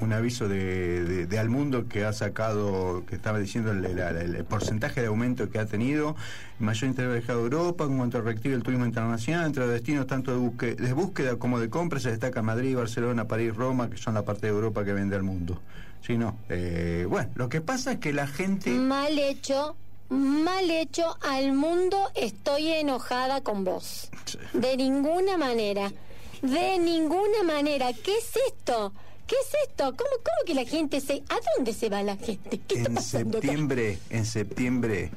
un 0.00 0.12
aviso 0.12 0.48
de, 0.48 1.04
de, 1.04 1.26
de 1.26 1.38
Almundo 1.38 1.88
que 1.88 2.04
ha 2.04 2.12
sacado, 2.12 3.04
que 3.06 3.16
estaba 3.16 3.38
diciendo 3.38 3.70
el, 3.72 3.84
el- 3.84 3.98
el- 3.98 4.34
el 4.36 4.44
porcentaje 4.44 5.00
de 5.00 5.08
aumento 5.08 5.50
que 5.50 5.58
ha 5.58 5.66
tenido, 5.66 6.16
mayor 6.58 6.88
interés 6.90 7.26
de 7.26 7.32
Europa 7.32 7.84
en 7.84 7.96
cuanto 7.96 8.18
al 8.18 8.24
reactivo 8.24 8.52
del 8.54 8.62
turismo 8.62 8.86
internacional, 8.86 9.46
entre 9.46 9.64
los 9.64 9.72
destinos 9.72 10.06
tanto 10.06 10.32
de, 10.32 10.38
busque- 10.38 10.74
de 10.76 10.92
búsqueda 10.92 11.36
como 11.36 11.58
de 11.60 11.68
compra, 11.70 12.00
se 12.00 12.10
destaca 12.10 12.42
Madrid, 12.42 12.76
Barcelona, 12.76 13.26
París, 13.26 13.54
Roma, 13.54 13.90
que 13.90 13.96
son 13.96 14.14
la 14.14 14.22
parte 14.24 14.46
de 14.46 14.52
Europa 14.52 14.84
que 14.84 14.92
vende 14.92 15.16
al 15.16 15.22
mundo. 15.22 15.60
Sí, 16.06 16.16
no. 16.16 16.38
eh, 16.48 17.06
bueno, 17.08 17.28
lo 17.34 17.48
que 17.48 17.60
pasa 17.60 17.92
es 17.92 17.98
que 17.98 18.12
la 18.12 18.26
gente... 18.26 18.70
Mal 18.70 19.18
hecho, 19.18 19.76
mal 20.08 20.70
hecho. 20.70 21.16
Al 21.20 21.52
mundo 21.52 21.98
estoy 22.14 22.68
enojada 22.68 23.42
con 23.42 23.64
vos. 23.64 24.10
De 24.54 24.76
ninguna 24.78 25.36
manera. 25.36 25.92
De 26.40 26.78
ninguna 26.78 27.42
manera. 27.46 27.88
¿Qué 27.92 28.16
es 28.16 28.32
esto? 28.48 28.94
¿Qué 29.30 29.36
es 29.36 29.68
esto? 29.68 29.84
¿Cómo, 29.84 30.10
cómo 30.24 30.44
que 30.44 30.54
la 30.54 30.64
gente 30.64 31.00
se... 31.00 31.22
¿A 31.28 31.38
dónde 31.56 31.72
se 31.72 31.88
va 31.88 32.02
la 32.02 32.16
gente? 32.16 32.58
¿Qué 32.66 32.78
está 32.78 32.90
En 32.90 32.98
acá? 32.98 33.06
septiembre, 33.06 33.98
en 34.10 34.26
septiembre, 34.26 35.12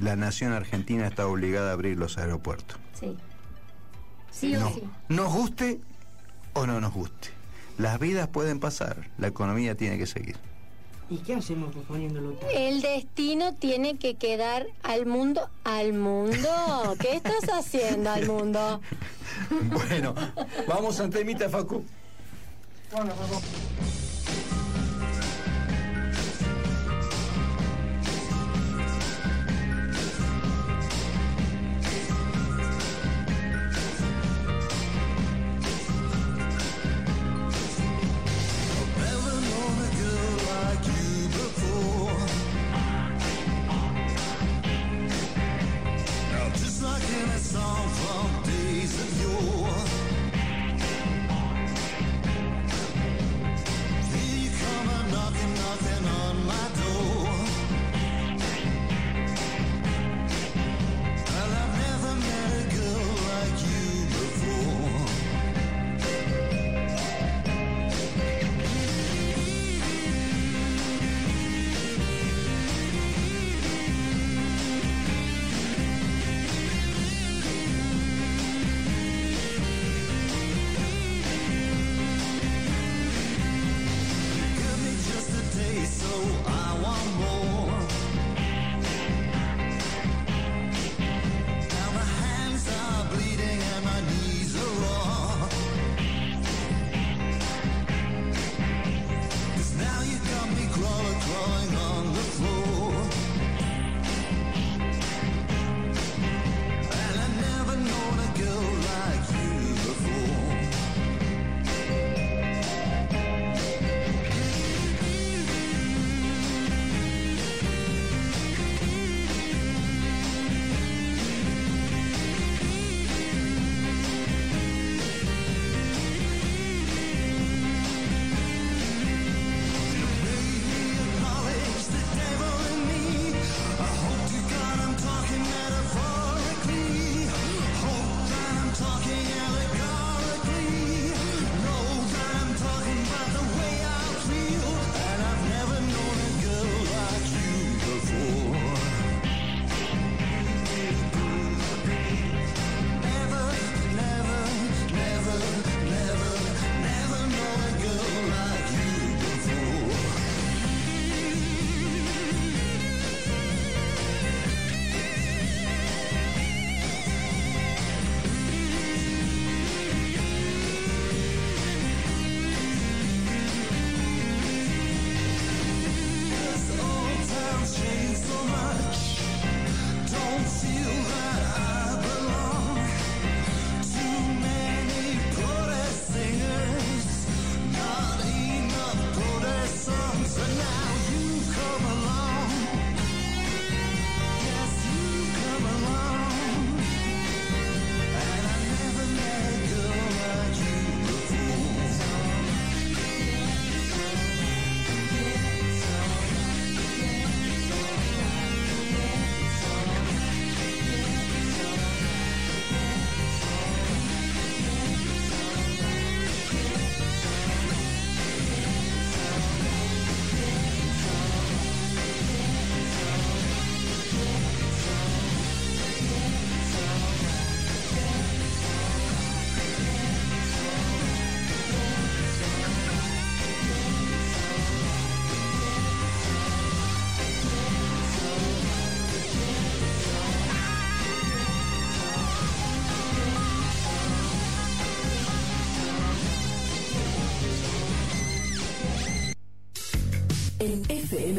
la 0.00 0.16
nación 0.16 0.52
argentina 0.52 1.06
está 1.06 1.28
obligada 1.28 1.70
a 1.70 1.74
abrir 1.74 1.96
los 1.96 2.18
aeropuertos. 2.18 2.76
Sí. 2.98 3.16
Sí 4.32 4.56
o 4.56 4.58
no, 4.58 4.74
sí. 4.74 4.82
nos 5.08 5.32
guste 5.32 5.80
o 6.54 6.66
no 6.66 6.80
nos 6.80 6.92
guste. 6.92 7.28
Las 7.78 8.00
vidas 8.00 8.26
pueden 8.26 8.58
pasar, 8.58 9.08
la 9.18 9.28
economía 9.28 9.76
tiene 9.76 9.98
que 9.98 10.06
seguir. 10.06 10.36
¿Y 11.08 11.18
qué 11.18 11.34
hacemos 11.34 11.72
posponiéndolo 11.72 12.32
todo? 12.32 12.50
El 12.50 12.82
destino 12.82 13.54
tiene 13.54 13.98
que 13.98 14.16
quedar 14.16 14.66
al 14.82 15.06
mundo. 15.06 15.48
¿Al 15.62 15.92
mundo? 15.92 16.96
¿Qué 16.98 17.14
estás 17.14 17.44
haciendo 17.52 18.10
al 18.10 18.26
mundo? 18.26 18.80
Bueno, 19.70 20.14
vamos 20.66 20.98
a 20.98 21.04
un 21.04 21.10
temita, 21.10 21.48
Facu. 21.48 21.84
Bueno, 22.94 23.10
Facu. 23.10 23.34
Never 23.34 24.13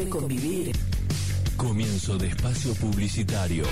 Convivir. 0.08 0.72
Comienzo 1.56 2.16
de 2.16 2.28
espacio 2.28 2.72
publicitario. 2.76 3.64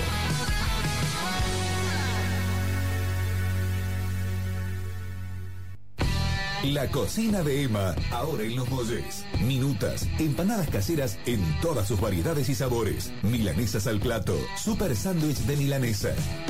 La 6.73 6.87
cocina 6.89 7.43
de 7.43 7.63
Emma, 7.63 7.93
ahora 8.09 8.43
en 8.43 8.55
Los 8.55 8.67
Molles. 8.69 9.23
Minutas, 9.45 10.07
empanadas 10.17 10.67
caseras 10.69 11.19
en 11.27 11.39
todas 11.61 11.87
sus 11.87 12.01
variedades 12.01 12.49
y 12.49 12.55
sabores. 12.55 13.11
Milanesas 13.21 13.85
al 13.85 13.99
plato, 13.99 14.35
super 14.57 14.95
sándwich 14.95 15.37
de 15.39 15.57
milanesa. 15.57 16.09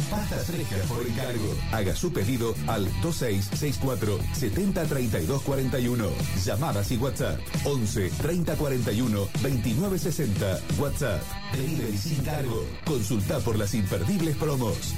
Pastas 0.10 0.46
frescas 0.46 0.88
por 0.88 1.06
encargo. 1.06 1.54
Haga 1.74 1.96
su 1.96 2.14
pedido 2.14 2.56
al 2.68 2.86
2664 3.02 4.20
703241. 4.34 6.10
Llamadas 6.46 6.92
y 6.92 6.98
WhatsApp 6.98 7.40
11 7.66 8.10
3041 8.22 9.20
2960. 9.42 10.60
WhatsApp. 10.80 11.22
Delivery 11.52 11.98
sin 11.98 12.24
cargo. 12.24 12.66
Consulta 12.86 13.40
por 13.40 13.58
las 13.58 13.74
imperdibles 13.74 14.38
promos. 14.38 14.96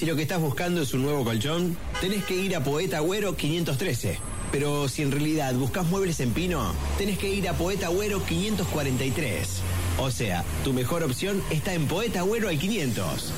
Si 0.00 0.06
lo 0.06 0.16
que 0.16 0.22
estás 0.22 0.40
buscando 0.40 0.80
es 0.80 0.94
un 0.94 1.02
nuevo 1.02 1.24
colchón, 1.24 1.76
tenés 2.00 2.24
que 2.24 2.34
ir 2.34 2.56
a 2.56 2.64
Poeta 2.64 2.96
Agüero 2.96 3.36
513. 3.36 4.16
Pero 4.50 4.88
si 4.88 5.02
en 5.02 5.12
realidad 5.12 5.52
buscas 5.52 5.84
muebles 5.88 6.20
en 6.20 6.32
pino, 6.32 6.72
tenés 6.96 7.18
que 7.18 7.28
ir 7.28 7.46
a 7.50 7.52
Poeta 7.52 7.88
Agüero 7.88 8.24
543. 8.24 9.60
O 9.98 10.10
sea, 10.10 10.42
tu 10.64 10.72
mejor 10.72 11.02
opción 11.02 11.42
está 11.50 11.74
en 11.74 11.86
Poeta 11.86 12.20
Agüero 12.20 12.48
al 12.48 12.58
500. 12.58 13.32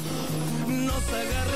Nos 0.68 1.08
agarramos 1.08 1.51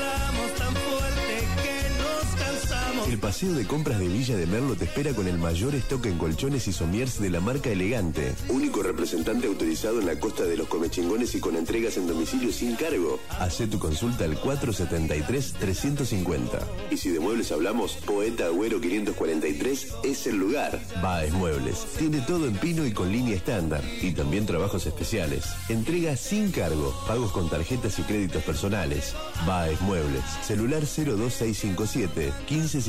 El 3.07 3.17
paseo 3.19 3.53
de 3.53 3.65
compras 3.65 3.99
de 3.99 4.07
Villa 4.09 4.35
de 4.35 4.45
Merlo 4.45 4.75
te 4.75 4.83
espera 4.83 5.13
con 5.13 5.29
el 5.29 5.37
mayor 5.37 5.73
stock 5.75 6.05
en 6.07 6.17
colchones 6.17 6.67
y 6.67 6.73
somiers 6.73 7.21
de 7.21 7.29
la 7.29 7.39
marca 7.39 7.69
Elegante. 7.69 8.35
Único 8.49 8.83
representante 8.83 9.47
autorizado 9.47 10.01
en 10.01 10.07
la 10.07 10.19
costa 10.19 10.43
de 10.43 10.57
los 10.57 10.67
comechingones 10.67 11.33
y 11.33 11.39
con 11.39 11.55
entregas 11.55 11.95
en 11.95 12.05
domicilio 12.05 12.51
sin 12.51 12.75
cargo. 12.75 13.17
Hacé 13.39 13.67
tu 13.67 13.79
consulta 13.79 14.25
al 14.25 14.37
473-350. 14.41 16.59
Y 16.91 16.97
si 16.97 17.11
de 17.11 17.21
muebles 17.21 17.53
hablamos, 17.53 17.93
Poeta 18.05 18.47
Agüero 18.47 18.81
543 18.81 19.87
es 20.03 20.27
el 20.27 20.35
lugar. 20.35 20.77
Baez 21.01 21.31
Muebles. 21.31 21.85
Tiene 21.97 22.19
todo 22.19 22.45
en 22.45 22.57
pino 22.57 22.85
y 22.85 22.91
con 22.91 23.09
línea 23.09 23.37
estándar. 23.37 23.85
Y 24.01 24.11
también 24.11 24.45
trabajos 24.45 24.85
especiales. 24.85 25.45
Entrega 25.69 26.17
sin 26.17 26.51
cargo. 26.51 26.93
Pagos 27.07 27.31
con 27.31 27.49
tarjetas 27.49 27.97
y 27.99 28.01
créditos 28.01 28.43
personales. 28.43 29.15
Baez 29.45 29.79
Muebles. 29.79 30.25
Celular 30.45 30.81
02657 30.81 32.33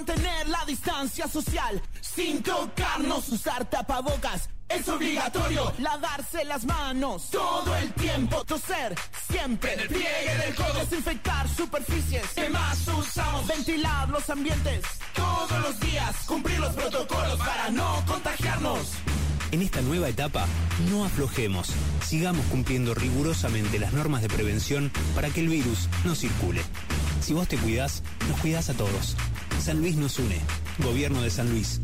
Mantener 0.00 0.48
la 0.48 0.64
distancia 0.64 1.28
social 1.28 1.78
sin 2.00 2.42
tocarnos, 2.42 3.28
usar 3.28 3.66
tapabocas. 3.66 4.48
Es 4.66 4.88
obligatorio 4.88 5.74
lavarse 5.78 6.42
las 6.46 6.64
manos 6.64 7.28
todo 7.28 7.76
el 7.76 7.92
tiempo, 7.92 8.42
toser 8.46 8.94
siempre 9.30 9.74
en 9.74 9.80
el 9.80 9.88
pliegue 9.88 10.38
del 10.42 10.54
codo, 10.54 10.72
desinfectar 10.72 11.46
superficies 11.50 12.26
que 12.34 12.48
más 12.48 12.88
usamos, 12.88 13.46
ventilar 13.46 14.08
los 14.08 14.30
ambientes 14.30 14.86
todos 15.14 15.60
los 15.60 15.78
días, 15.80 16.16
cumplir 16.26 16.58
los 16.60 16.72
protocolos 16.72 17.38
para 17.38 17.68
no 17.68 18.02
contagiarnos. 18.06 18.92
En 19.52 19.60
esta 19.60 19.82
nueva 19.82 20.08
etapa, 20.08 20.46
no 20.90 21.04
aflojemos. 21.04 21.74
Sigamos 22.06 22.46
cumpliendo 22.46 22.94
rigurosamente 22.94 23.78
las 23.78 23.92
normas 23.92 24.22
de 24.22 24.28
prevención 24.28 24.90
para 25.14 25.28
que 25.28 25.40
el 25.40 25.48
virus 25.48 25.90
no 26.06 26.14
circule. 26.14 26.62
Si 27.20 27.34
vos 27.34 27.48
te 27.48 27.58
cuidás, 27.58 28.02
nos 28.30 28.40
cuidás 28.40 28.70
a 28.70 28.74
todos. 28.74 29.16
San 29.60 29.80
Luis 29.80 29.94
nos 29.96 30.18
une. 30.18 30.40
Gobierno 30.78 31.20
de 31.20 31.28
San 31.28 31.50
Luis. 31.50 31.80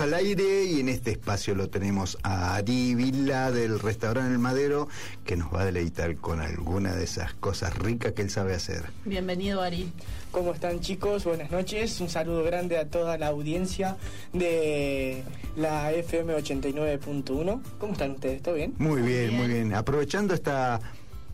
Al 0.00 0.14
aire 0.14 0.64
y 0.64 0.78
en 0.78 0.88
este 0.88 1.10
espacio 1.10 1.56
lo 1.56 1.70
tenemos 1.70 2.18
a 2.22 2.54
Ari 2.54 2.94
Vila 2.94 3.50
del 3.50 3.80
restaurante 3.80 4.32
El 4.32 4.38
Madero 4.38 4.88
que 5.24 5.36
nos 5.36 5.52
va 5.52 5.62
a 5.62 5.64
deleitar 5.64 6.14
con 6.16 6.40
alguna 6.40 6.94
de 6.94 7.02
esas 7.02 7.34
cosas 7.34 7.76
ricas 7.76 8.12
que 8.12 8.22
él 8.22 8.30
sabe 8.30 8.54
hacer. 8.54 8.84
Bienvenido, 9.04 9.60
Ari. 9.60 9.90
¿Cómo 10.30 10.52
están 10.52 10.80
chicos? 10.80 11.24
Buenas 11.24 11.50
noches. 11.50 12.00
Un 12.00 12.08
saludo 12.08 12.44
grande 12.44 12.78
a 12.78 12.86
toda 12.86 13.18
la 13.18 13.26
audiencia 13.26 13.96
de 14.32 15.24
la 15.56 15.92
FM 15.92 16.32
89.1. 16.36 17.60
¿Cómo 17.80 17.92
están 17.92 18.12
ustedes? 18.12 18.40
¿Todo 18.40 18.54
bien? 18.54 18.74
Muy 18.78 19.02
bien, 19.02 19.34
muy 19.34 19.48
bien. 19.48 19.74
Aprovechando 19.74 20.32
esta 20.32 20.80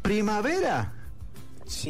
primavera. 0.01 1.04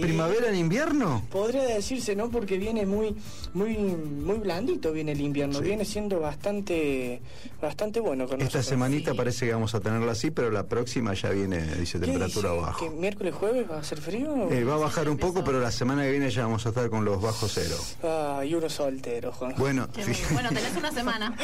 ¿Primavera 0.01 0.49
en 0.49 0.57
invierno? 0.57 1.23
Podría 1.31 1.65
decirse, 1.65 2.15
¿no? 2.15 2.31
Porque 2.31 2.59
viene 2.59 2.87
muy, 2.87 3.15
muy, 3.55 3.77
muy 3.77 4.39
blandito 4.39 4.93
viene 4.93 5.13
el 5.13 5.21
invierno. 5.21 5.61
Viene 5.61 5.85
siendo 5.85 6.21
bastante, 6.21 7.21
bastante 7.61 8.01
bueno 8.01 8.25
con 8.27 8.35
Esta 8.35 8.45
nosotros. 8.59 8.67
semanita 8.67 9.15
parece 9.15 9.47
que 9.47 9.53
vamos 9.53 9.75
a 9.75 9.81
tenerla 9.81 10.13
así, 10.13 10.31
pero 10.31 10.51
la 10.51 10.65
próxima 10.67 11.15
ya 11.15 11.31
viene, 11.31 11.61
dice, 11.77 11.99
¿Qué 11.99 12.07
temperatura 12.07 12.51
dice? 12.53 12.63
baja. 12.63 12.79
¿Que 12.81 12.91
miércoles, 12.91 13.35
jueves 13.35 13.71
va 13.71 13.79
a 13.79 13.85
ser 13.85 14.01
frío? 14.01 14.49
Eh, 14.51 14.65
va 14.65 14.75
a 14.75 14.79
bajar 14.79 15.09
un 15.09 15.19
poco, 15.19 15.43
pero 15.45 15.61
la 15.61 15.71
semana 15.73 16.03
que 16.05 16.11
viene 16.13 16.31
ya 16.31 16.43
vamos 16.43 16.65
a 16.67 16.69
estar 16.71 16.89
con 16.91 17.05
los 17.05 17.21
bajos 17.21 17.51
cero. 17.55 17.77
Ah, 18.03 18.43
y 18.45 18.55
uno 18.55 18.69
soltero, 18.69 19.33
Juan. 19.33 19.55
Bueno, 19.59 19.89
sí. 19.95 20.13
Bueno, 20.33 20.49
tenés 20.51 20.77
una 20.77 20.93
semana. 20.93 21.37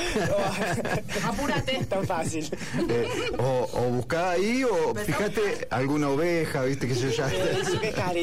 Apúrate. 1.25 1.85
Tan 1.87 2.07
fácil. 2.07 2.49
Eh, 2.89 3.09
o, 3.39 3.69
o 3.73 3.81
buscá 3.91 4.31
ahí 4.33 4.63
o 4.65 4.95
fíjate 4.95 5.67
alguna 5.71 6.09
oveja, 6.11 6.63
viste 6.65 6.87
que 6.89 6.95
yo 6.95 7.09
ya... 7.11 7.29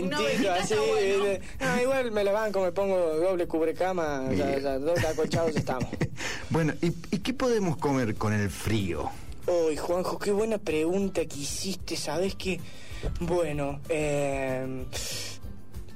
Qué 0.01 0.09
calentito, 0.09 0.51
así. 0.53 0.73
eh, 0.99 1.41
No, 1.59 1.81
igual 1.81 2.11
me 2.17 2.23
la 2.23 2.31
banco, 2.31 2.61
me 2.61 2.71
pongo 2.71 2.97
doble 2.97 3.47
cubrecama, 3.47 4.31
ya, 4.33 4.57
ya, 4.59 4.77
dos 4.79 5.03
acolchados 5.03 5.55
estamos. 5.55 5.89
Bueno, 6.49 6.73
¿y, 6.81 6.87
y 7.13 7.19
qué 7.19 7.33
podemos 7.33 7.75
comer 7.77 8.15
con 8.15 8.31
el 8.33 8.49
frío? 8.49 9.09
Uy, 9.47 9.75
Juanjo, 9.75 10.17
qué 10.17 10.31
buena 10.31 10.57
pregunta 10.57 11.25
que 11.25 11.39
hiciste, 11.39 11.95
¿sabes 11.97 12.35
qué? 12.35 12.59
Bueno, 13.19 13.81
eh, 13.89 14.85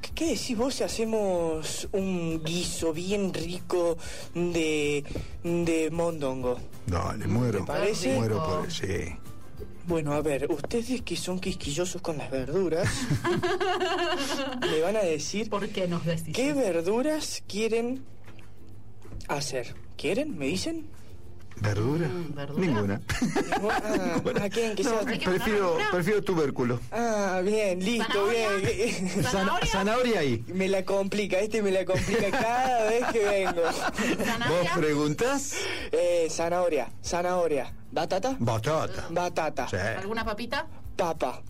¿qué- 0.01 0.11
¿qué 0.13 0.25
decís 0.33 0.57
vos 0.57 0.75
si 0.75 0.83
hacemos 0.83 1.87
un 1.93 2.43
guiso 2.43 2.91
bien 2.93 3.33
rico 3.33 3.97
de, 4.35 5.03
de 5.43 5.89
mondongo? 5.91 6.57
Dale, 6.85 7.27
muero. 7.27 7.59
¿Te 7.61 7.65
parece? 7.65 8.15
Muero 8.17 8.43
por 8.43 8.71
sí. 8.71 9.15
Bueno, 9.87 10.13
a 10.13 10.21
ver, 10.21 10.49
ustedes 10.51 11.01
que 11.01 11.15
son 11.15 11.39
quisquillosos 11.39 12.01
con 12.01 12.17
las 12.17 12.29
verduras, 12.29 12.87
me 14.61 14.81
van 14.81 14.95
a 14.95 15.01
decir... 15.01 15.49
¿Por 15.49 15.67
qué 15.69 15.87
nos 15.87 16.05
decís? 16.05 16.35
¿Qué 16.35 16.53
verduras 16.53 17.43
quieren 17.47 18.03
hacer? 19.27 19.75
¿Quieren? 19.97 20.37
¿Me 20.37 20.47
dicen? 20.47 20.87
¿Verdura? 21.61 22.07
Ninguna. 22.57 23.01
Ah, 23.63 24.19
¿A 24.43 24.49
quién 24.49 24.75
que 24.75 24.83
sea? 24.83 24.99
Prefiero, 25.01 25.77
prefiero 25.91 26.21
tubérculo. 26.23 26.79
Ah, 26.91 27.41
bien, 27.43 27.79
listo, 27.79 28.25
bien. 28.27 29.23
¿Zanahoria? 29.23 29.71
Zanahoria 29.71 30.19
ahí. 30.19 30.43
Me 30.47 30.67
la 30.67 30.83
complica, 30.83 31.37
este 31.37 31.61
me 31.61 31.71
la 31.71 31.85
complica 31.85 32.31
cada 32.31 32.89
vez 32.89 33.05
que 33.11 33.23
vengo. 33.23 33.61
¿Vos 33.61 34.67
preguntás? 34.75 35.53
Eh, 35.91 36.27
zanahoria, 36.29 36.89
zanahoria. 37.03 37.71
¿Batata? 37.91 38.35
Batata. 38.39 39.07
Batata. 39.09 39.67
Sí. 39.69 39.77
¿Alguna 39.77 40.25
papita? 40.25 40.67
Papa. 40.95 41.41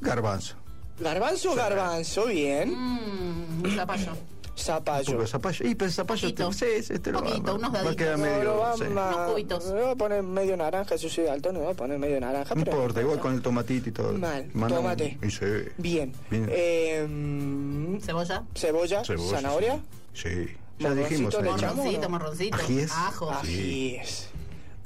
Garbanzo. 0.00 0.56
¿Garbanzo 0.98 1.52
o 1.52 1.54
garbanzo? 1.54 2.26
Bien. 2.26 2.70
Mm, 2.70 3.76
zapallo. 3.76 4.12
Zapallo. 4.56 5.18
Un 5.18 5.26
zapallo. 5.26 5.66
Y 5.66 5.74
pero 5.74 5.90
zapallo, 5.90 6.32
te, 6.32 6.52
sí, 6.52 6.82
sí, 6.82 6.98
te 7.00 7.10
lo 7.12 7.20
va, 7.20 7.28
Poquito, 7.28 7.54
unos 7.56 7.74
va 7.74 7.90
a 7.90 7.96
quedar 7.96 8.18
medio... 8.18 8.54
No, 8.54 8.76
sí. 8.76 8.84
va- 8.94 9.34
Me 9.74 9.80
voy 9.82 9.90
a 9.90 9.94
poner 9.96 10.22
medio 10.22 10.56
naranja, 10.56 10.96
si 10.96 11.04
yo 11.08 11.10
soy 11.14 11.26
alto, 11.26 11.52
no 11.52 11.60
voy 11.60 11.72
a 11.72 11.74
poner 11.74 11.98
medio 11.98 12.20
naranja. 12.20 12.54
No 12.54 12.64
pero 12.64 12.76
importa, 12.76 13.00
igual 13.00 13.18
con 13.18 13.34
el 13.34 13.42
tomatito 13.42 13.88
y 13.88 13.92
todo. 13.92 14.12
Mal, 14.12 14.48
un- 14.54 14.68
tomate. 14.68 15.18
y 15.22 15.30
sí. 15.30 15.44
Bien. 15.78 16.12
Bien. 16.30 16.46
Eh, 16.50 17.98
¿Cebolla? 18.02 18.44
cebolla, 18.54 19.04
Cebolla, 19.04 19.30
zanahoria. 19.36 19.80
Sí. 20.12 20.46
Ya 20.78 20.94
dijimos. 20.94 21.34
Morroncito 21.34 22.00
le 22.00 22.08
morroncito. 22.08 22.56
Ajíes. 22.56 22.90
Ajo. 22.92 23.30
Ajíes. 23.30 24.28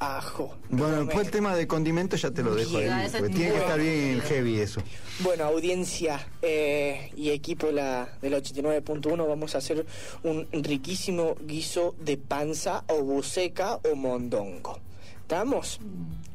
Ajo. 0.00 0.54
Bueno, 0.70 1.04
después 1.04 1.26
el 1.26 1.32
tema 1.32 1.56
de 1.56 1.66
condimentos 1.66 2.22
ya 2.22 2.30
te 2.30 2.42
lo 2.44 2.54
dejo 2.54 2.78
ahí. 2.78 2.88
Tiene 3.10 3.52
que 3.52 3.58
estar 3.58 3.80
bien 3.80 4.20
heavy 4.20 4.60
eso. 4.60 4.80
Bueno, 5.20 5.44
audiencia 5.44 6.24
eh, 6.40 7.10
y 7.16 7.30
equipo 7.30 7.72
la, 7.72 8.08
del 8.22 8.34
89.1, 8.34 9.28
vamos 9.28 9.56
a 9.56 9.58
hacer 9.58 9.84
un 10.22 10.46
riquísimo 10.52 11.34
guiso 11.40 11.96
de 11.98 12.16
panza 12.16 12.84
o 12.86 13.02
buceca 13.02 13.76
o 13.76 13.96
mondongo. 13.96 14.78
¿Estamos? 15.22 15.80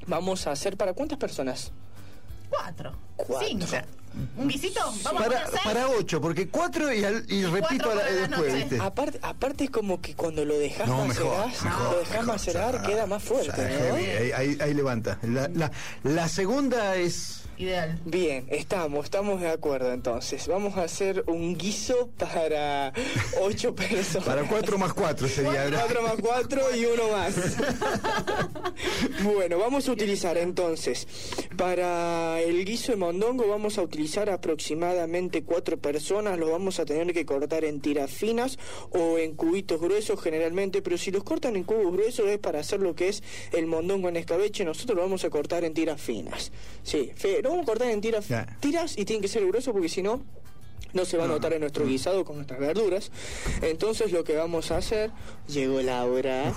Vamos 0.07 0.45
a 0.45 0.51
hacer 0.51 0.75
para 0.75 0.93
cuántas 0.93 1.17
personas? 1.17 1.71
Cuatro. 2.49 2.91
Cuatro. 3.15 3.47
Cinco. 3.47 3.67
¿Un 4.37 4.47
guisito? 4.47 4.79
Vamos 5.03 5.21
a 5.21 5.25
Para, 5.25 5.47
seis. 5.47 5.61
para 5.63 5.87
ocho, 5.89 6.21
porque 6.21 6.47
cuatro 6.47 6.93
y, 6.93 7.03
al- 7.03 7.25
y 7.27 7.45
repito 7.45 7.89
a 7.91 7.95
la- 7.95 8.01
para 8.01 8.11
la 8.13 8.27
después. 8.27 8.53
¿viste? 8.53 8.79
Aparte, 8.79 9.19
aparte 9.21 9.63
es 9.65 9.69
como 9.71 10.01
que 10.01 10.13
cuando 10.15 10.45
lo 10.45 10.57
dejas 10.57 10.87
No, 10.87 11.05
mejor, 11.05 11.47
macerar, 11.47 11.63
mejor, 11.63 11.91
lo 11.93 11.99
dejas 11.99 12.25
macerar, 12.25 12.81
queda 12.83 13.05
más 13.07 13.23
fuerte, 13.23 13.51
O 13.51 13.55
sea, 13.55 13.63
¿no? 13.69 13.75
heavy, 13.95 14.05
ahí, 14.05 14.31
ahí- 14.31 14.57
ahí 14.61 14.73
levanta. 14.73 15.17
La, 15.23 15.47
la, 15.53 15.71
la 16.03 16.27
segunda 16.27 16.95
es... 16.95 17.42
Ideal. 17.57 17.99
Bien, 18.05 18.47
estamos, 18.49 19.05
estamos 19.05 19.39
de 19.41 19.49
acuerdo 19.49 19.93
entonces. 19.93 20.47
Vamos 20.47 20.75
a 20.77 20.83
hacer 20.83 21.23
un 21.27 21.55
guiso 21.57 22.09
para 22.17 22.91
ocho 23.41 23.75
personas. 23.75 24.25
Para 24.27 24.43
cuatro 24.47 24.77
más 24.77 24.93
cuatro 24.93 25.27
sería. 25.27 25.51
¿verdad? 25.65 25.79
Cuatro 25.85 26.01
más 26.01 26.15
cuatro 26.21 26.61
y 26.75 26.85
uno 26.85 27.09
más. 27.11 27.35
bueno, 29.23 29.57
vamos 29.59 29.87
a 29.87 29.91
utilizar 29.91 30.37
entonces, 30.37 31.07
para 31.57 32.41
el 32.41 32.65
guiso 32.65 32.91
de 32.91 32.97
mondongo 32.97 33.47
vamos 33.47 33.77
a 33.77 33.81
utilizar 33.83 34.29
aproximadamente 34.29 35.43
cuatro 35.43 35.77
personas, 35.77 36.39
los 36.39 36.49
vamos 36.49 36.79
a 36.79 36.85
tener 36.85 37.13
que 37.13 37.25
cortar 37.25 37.65
en 37.65 37.81
tiras 37.81 38.09
finas 38.11 38.57
o 38.91 39.17
en 39.17 39.35
cubitos 39.35 39.79
gruesos 39.79 40.19
generalmente, 40.21 40.81
pero 40.81 40.97
si 40.97 41.11
los 41.11 41.23
cortan 41.23 41.55
en 41.55 41.63
cubos 41.63 41.91
gruesos 41.93 42.27
es 42.27 42.39
para 42.39 42.59
hacer 42.59 42.79
lo 42.79 42.95
que 42.95 43.09
es 43.09 43.21
el 43.51 43.67
mondongo 43.67 44.09
en 44.09 44.15
escabeche, 44.17 44.65
nosotros 44.65 44.95
lo 44.95 45.03
vamos 45.03 45.23
a 45.23 45.29
cortar 45.29 45.63
en 45.63 45.73
tiras 45.73 46.01
finas. 46.01 46.51
Sí, 46.83 47.11
fe- 47.15 47.41
lo 47.43 47.49
vamos 47.49 47.63
a 47.63 47.65
cortar 47.67 47.89
en 47.89 48.01
tiras, 48.01 48.25
tiras 48.59 48.97
y 48.97 49.05
tienen 49.05 49.21
que 49.21 49.27
ser 49.27 49.45
gruesos 49.45 49.71
porque 49.73 49.89
si 49.89 50.01
no... 50.01 50.21
No 50.93 51.05
se 51.05 51.17
va 51.17 51.23
a 51.23 51.27
notar 51.27 51.51
en 51.53 51.61
nuestro 51.61 51.87
guisado 51.87 52.23
con 52.23 52.35
nuestras 52.35 52.59
verduras. 52.59 53.09
Entonces 53.63 54.11
lo 54.11 54.23
que 54.23 54.35
vamos 54.35 54.69
a 54.69 54.77
hacer, 54.77 55.09
llegó 55.47 55.81
Laura. 55.81 56.53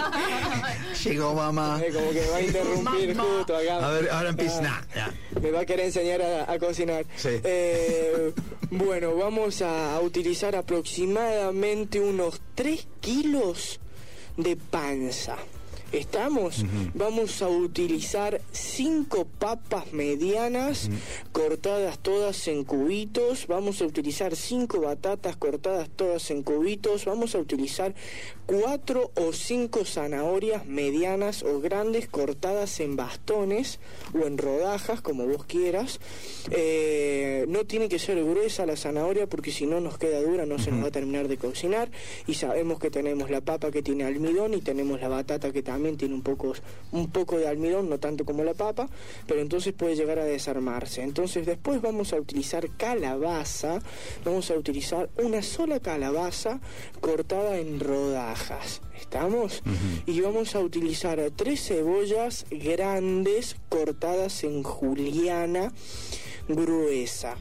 Llegó 1.04 1.34
mamá. 1.34 1.78
Como 1.92 2.10
que 2.10 2.20
me 2.22 2.28
va 2.28 2.36
a 2.36 2.42
interrumpir 2.42 3.16
justo 3.18 3.54
acá. 3.56 3.86
A 3.86 3.90
ver, 3.90 4.08
ahora 4.10 4.28
empieza. 4.30 4.62
Ah, 4.64 5.10
Nah. 5.34 5.40
Me 5.42 5.50
va 5.50 5.60
a 5.60 5.66
querer 5.66 5.84
enseñar 5.84 6.22
a, 6.22 6.50
a 6.50 6.58
cocinar. 6.58 7.04
Sí. 7.16 7.28
Eh, 7.44 8.32
bueno, 8.70 9.14
vamos 9.16 9.60
a, 9.60 9.94
a 9.96 10.00
utilizar 10.00 10.56
aproximadamente 10.56 12.00
unos 12.00 12.40
3 12.54 12.86
kilos 13.02 13.78
de 14.38 14.56
panza. 14.56 15.36
¿Estamos? 15.92 16.64
Vamos 16.94 17.42
a 17.42 17.48
utilizar 17.48 18.40
cinco 18.52 19.24
papas 19.24 19.92
medianas 19.92 20.88
cortadas 21.32 21.98
todas 21.98 22.46
en 22.46 22.62
cubitos. 22.62 23.48
Vamos 23.48 23.82
a 23.82 23.86
utilizar 23.86 24.36
cinco 24.36 24.80
batatas 24.80 25.36
cortadas 25.36 25.90
todas 25.90 26.30
en 26.30 26.44
cubitos. 26.44 27.06
Vamos 27.06 27.34
a 27.34 27.38
utilizar 27.38 27.92
cuatro 28.46 29.10
o 29.16 29.32
cinco 29.32 29.84
zanahorias 29.84 30.64
medianas 30.64 31.42
o 31.42 31.60
grandes 31.60 32.06
cortadas 32.06 32.78
en 32.78 32.94
bastones 32.94 33.80
o 34.14 34.24
en 34.26 34.38
rodajas, 34.38 35.00
como 35.00 35.26
vos 35.26 35.44
quieras. 35.44 35.98
Eh, 36.52 37.46
no 37.48 37.64
tiene 37.64 37.88
que 37.88 37.98
ser 37.98 38.22
gruesa 38.22 38.64
la 38.64 38.76
zanahoria 38.76 39.26
porque 39.26 39.50
si 39.50 39.66
no 39.66 39.80
nos 39.80 39.98
queda 39.98 40.22
dura, 40.22 40.46
no 40.46 40.60
se 40.60 40.70
nos 40.70 40.84
va 40.84 40.88
a 40.88 40.92
terminar 40.92 41.26
de 41.26 41.36
cocinar. 41.36 41.90
Y 42.28 42.34
sabemos 42.34 42.78
que 42.78 42.92
tenemos 42.92 43.28
la 43.28 43.40
papa 43.40 43.72
que 43.72 43.82
tiene 43.82 44.04
almidón 44.04 44.54
y 44.54 44.60
tenemos 44.60 45.00
la 45.00 45.08
batata 45.08 45.50
que 45.50 45.64
también 45.64 45.79
tiene 45.96 46.14
un 46.14 46.22
poco, 46.22 46.54
un 46.92 47.10
poco 47.10 47.38
de 47.38 47.48
almidón, 47.48 47.88
no 47.88 47.98
tanto 47.98 48.24
como 48.24 48.44
la 48.44 48.54
papa, 48.54 48.88
pero 49.26 49.40
entonces 49.40 49.72
puede 49.72 49.96
llegar 49.96 50.18
a 50.18 50.24
desarmarse. 50.24 51.02
Entonces 51.02 51.46
después 51.46 51.80
vamos 51.80 52.12
a 52.12 52.16
utilizar 52.16 52.68
calabaza, 52.76 53.80
vamos 54.24 54.50
a 54.50 54.54
utilizar 54.54 55.10
una 55.22 55.42
sola 55.42 55.80
calabaza 55.80 56.60
cortada 57.00 57.58
en 57.58 57.80
rodajas. 57.80 58.82
¿Estamos? 58.98 59.62
Y 60.06 60.20
vamos 60.20 60.54
a 60.54 60.60
utilizar 60.60 61.18
tres 61.34 61.66
cebollas 61.66 62.44
grandes 62.50 63.56
cortadas 63.68 64.44
en 64.44 64.62
juliana 64.62 65.72
gruesa. 66.48 67.36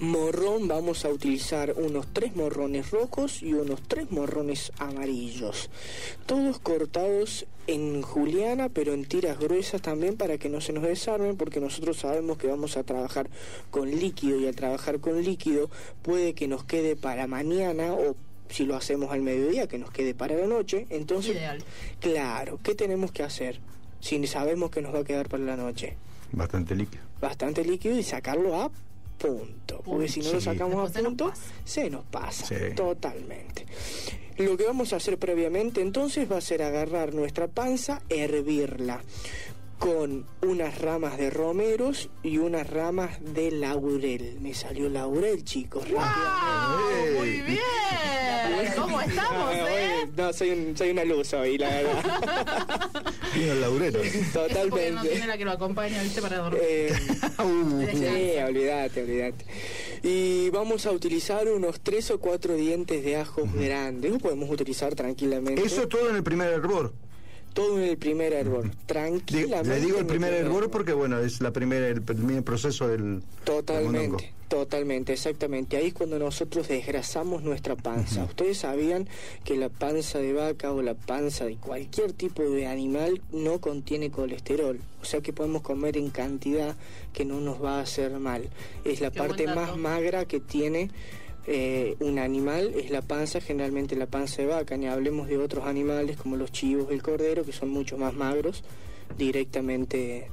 Morrón 0.00 0.66
vamos 0.66 1.04
a 1.04 1.10
utilizar 1.10 1.74
unos 1.76 2.06
tres 2.14 2.34
morrones 2.34 2.90
rojos 2.90 3.42
y 3.42 3.52
unos 3.52 3.82
tres 3.82 4.10
morrones 4.10 4.72
amarillos. 4.78 5.68
Todos 6.24 6.58
cortados 6.58 7.44
en 7.66 8.00
juliana, 8.00 8.70
pero 8.70 8.94
en 8.94 9.04
tiras 9.04 9.38
gruesas 9.38 9.82
también 9.82 10.16
para 10.16 10.38
que 10.38 10.48
no 10.48 10.62
se 10.62 10.72
nos 10.72 10.84
desarmen, 10.84 11.36
porque 11.36 11.60
nosotros 11.60 11.98
sabemos 11.98 12.38
que 12.38 12.46
vamos 12.46 12.78
a 12.78 12.82
trabajar 12.82 13.28
con 13.70 13.90
líquido 13.90 14.40
y 14.40 14.46
al 14.46 14.56
trabajar 14.56 15.00
con 15.00 15.22
líquido 15.22 15.68
puede 16.00 16.32
que 16.32 16.48
nos 16.48 16.64
quede 16.64 16.96
para 16.96 17.26
mañana 17.26 17.92
o 17.92 18.16
si 18.48 18.64
lo 18.64 18.76
hacemos 18.76 19.12
al 19.12 19.20
mediodía, 19.20 19.66
que 19.66 19.76
nos 19.76 19.90
quede 19.90 20.14
para 20.14 20.34
la 20.34 20.46
noche. 20.46 20.86
Entonces, 20.88 21.36
claro, 22.00 22.58
¿qué 22.62 22.74
tenemos 22.74 23.12
que 23.12 23.22
hacer 23.22 23.60
si 24.00 24.26
sabemos 24.26 24.70
que 24.70 24.80
nos 24.80 24.94
va 24.94 25.00
a 25.00 25.04
quedar 25.04 25.28
para 25.28 25.44
la 25.44 25.56
noche? 25.56 25.98
Bastante 26.32 26.74
líquido. 26.74 27.02
Bastante 27.20 27.64
líquido 27.66 27.98
y 27.98 28.02
sacarlo 28.02 28.62
a 28.62 28.70
punto. 29.20 29.82
Porque 29.84 30.08
si 30.08 30.20
no 30.20 30.32
lo 30.32 30.40
sacamos 30.40 30.96
a 30.96 31.00
punto, 31.02 31.32
se 31.64 31.90
nos 31.90 32.04
pasa 32.04 32.48
totalmente. 32.74 33.66
Lo 34.38 34.56
que 34.56 34.64
vamos 34.64 34.92
a 34.92 34.96
hacer 34.96 35.18
previamente 35.18 35.82
entonces 35.82 36.30
va 36.30 36.38
a 36.38 36.40
ser 36.40 36.62
agarrar 36.62 37.12
nuestra 37.12 37.46
panza, 37.46 38.00
hervirla 38.08 39.02
con 39.80 40.26
unas 40.42 40.78
ramas 40.78 41.16
de 41.16 41.30
romeros 41.30 42.10
y 42.22 42.36
unas 42.38 42.68
ramas 42.68 43.18
de 43.34 43.50
laurel. 43.50 44.36
Me 44.40 44.52
salió 44.54 44.88
laurel, 44.90 45.42
chicos. 45.42 45.84
rápidamente. 45.90 47.18
Muy 47.18 47.40
bien. 47.40 47.60
¿Cómo 48.76 49.00
estamos, 49.00 49.54
eh? 49.54 50.06
No, 50.16 50.32
soy, 50.34 50.50
un- 50.50 50.76
soy 50.76 50.90
una 50.90 51.04
luz 51.04 51.32
hoy, 51.32 51.56
la 51.56 51.68
verdad. 51.70 53.04
Vino 53.34 53.52
el 53.52 53.60
laurero. 53.62 54.00
Porque 54.00 54.20
no 54.20 54.32
Totalmente. 54.48 55.08
tiene 55.08 55.26
la 55.26 55.38
que 55.38 55.44
lo 55.46 55.50
acompaña, 55.52 56.02
¿viste? 56.02 56.20
Para 56.20 56.38
dormir. 56.38 56.60
Eh, 56.62 56.92
Uh, 57.40 57.86
sí, 57.90 58.36
olvídate, 58.46 59.02
olvídate. 59.02 59.44
Y 60.02 60.50
vamos 60.50 60.84
a 60.84 60.90
utilizar 60.90 61.48
unos 61.48 61.80
tres 61.80 62.10
o 62.10 62.20
cuatro 62.20 62.54
dientes 62.54 63.02
de 63.02 63.16
ajos 63.16 63.50
grandes. 63.54 64.10
Lo 64.12 64.18
podemos 64.18 64.50
utilizar 64.50 64.94
tranquilamente. 64.94 65.62
Eso 65.64 65.88
todo 65.88 66.10
en 66.10 66.16
el 66.16 66.22
primer 66.22 66.50
hervor. 66.52 66.92
Todo 67.52 67.78
en 67.78 67.88
el 67.88 67.98
primer 67.98 68.32
hervor. 68.32 68.70
Tranquilamente. 68.86 69.68
Le 69.68 69.80
digo 69.84 69.98
el 69.98 70.06
primer 70.06 70.20
primer 70.20 70.46
hervor 70.46 70.70
porque, 70.70 70.92
bueno, 70.92 71.18
es 71.18 71.40
la 71.40 71.52
primera, 71.52 71.88
el 71.88 72.02
primer 72.02 72.42
proceso 72.42 72.88
del. 72.88 73.22
Totalmente, 73.44 74.32
totalmente, 74.48 75.12
exactamente. 75.14 75.76
Ahí 75.76 75.88
es 75.88 75.94
cuando 75.94 76.18
nosotros 76.18 76.68
desgrasamos 76.68 77.42
nuestra 77.42 77.76
panza. 77.76 78.24
Ustedes 78.24 78.58
sabían 78.58 79.08
que 79.44 79.56
la 79.56 79.68
panza 79.68 80.18
de 80.18 80.32
vaca 80.32 80.72
o 80.72 80.82
la 80.82 80.94
panza 80.94 81.46
de 81.46 81.56
cualquier 81.56 82.12
tipo 82.12 82.42
de 82.42 82.66
animal 82.66 83.22
no 83.32 83.60
contiene 83.60 84.10
colesterol. 84.10 84.78
O 85.00 85.04
sea 85.04 85.20
que 85.22 85.32
podemos 85.32 85.62
comer 85.62 85.96
en 85.96 86.10
cantidad 86.10 86.76
que 87.12 87.24
no 87.24 87.40
nos 87.40 87.62
va 87.62 87.78
a 87.78 87.82
hacer 87.82 88.12
mal. 88.18 88.48
Es 88.84 89.00
la 89.00 89.10
Qué 89.10 89.18
parte 89.18 89.46
más 89.46 89.76
magra 89.76 90.26
que 90.26 90.40
tiene 90.40 90.90
eh, 91.46 91.96
un 92.00 92.18
animal, 92.18 92.72
es 92.76 92.90
la 92.90 93.02
panza, 93.02 93.40
generalmente 93.40 93.96
la 93.96 94.06
panza 94.06 94.42
de 94.42 94.48
vaca. 94.48 94.76
Ni 94.76 94.86
hablemos 94.86 95.28
de 95.28 95.38
otros 95.38 95.66
animales 95.66 96.16
como 96.16 96.36
los 96.36 96.52
chivos, 96.52 96.90
el 96.90 97.02
cordero, 97.02 97.44
que 97.44 97.52
son 97.52 97.70
mucho 97.70 97.96
más 97.98 98.14
magros 98.14 98.62
directamente. 99.18 100.28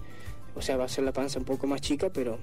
O 0.55 0.61
sea, 0.61 0.77
va 0.77 0.85
a 0.85 0.89
ser 0.89 1.03
la 1.03 1.13
panza 1.13 1.39
un 1.39 1.45
poco 1.45 1.67
más 1.67 1.81
chica, 1.81 2.09
pero 2.09 2.37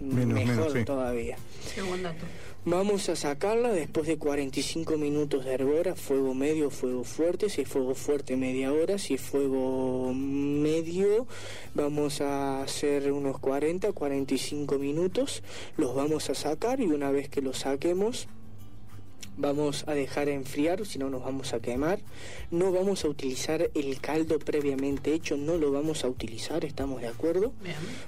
Menos, 0.00 0.26
mejor 0.34 0.56
menos, 0.56 0.72
sí. 0.72 0.84
todavía. 0.84 1.36
Qué 1.74 1.82
buen 1.82 2.02
dato. 2.02 2.24
Vamos 2.68 3.08
a 3.08 3.14
sacarla 3.14 3.68
después 3.68 4.08
de 4.08 4.18
45 4.18 4.96
minutos 4.96 5.44
de 5.44 5.52
hervor 5.52 5.86
a 5.86 5.94
fuego 5.94 6.34
medio 6.34 6.68
fuego 6.68 7.04
fuerte. 7.04 7.48
Si 7.48 7.60
es 7.60 7.68
fuego 7.68 7.94
fuerte, 7.94 8.36
media 8.36 8.72
hora. 8.72 8.98
Si 8.98 9.14
es 9.14 9.20
fuego 9.20 10.12
medio, 10.12 11.28
vamos 11.74 12.20
a 12.20 12.64
hacer 12.64 13.12
unos 13.12 13.38
40, 13.38 13.92
45 13.92 14.80
minutos. 14.80 15.44
Los 15.76 15.94
vamos 15.94 16.28
a 16.28 16.34
sacar 16.34 16.80
y 16.80 16.86
una 16.86 17.12
vez 17.12 17.28
que 17.28 17.40
los 17.40 17.58
saquemos, 17.58 18.26
vamos 19.36 19.84
a 19.86 19.94
dejar 19.94 20.28
enfriar, 20.28 20.84
si 20.86 20.98
no 20.98 21.10
nos 21.10 21.22
vamos 21.22 21.52
a 21.52 21.60
quemar. 21.60 22.00
No 22.50 22.72
vamos 22.72 23.04
a 23.04 23.08
utilizar 23.08 23.70
el 23.74 24.00
caldo 24.00 24.38
previamente 24.38 25.12
hecho, 25.12 25.36
no 25.36 25.56
lo 25.56 25.72
vamos 25.72 26.04
a 26.04 26.08
utilizar, 26.08 26.64
¿estamos 26.64 27.00
de 27.00 27.08
acuerdo? 27.08 27.52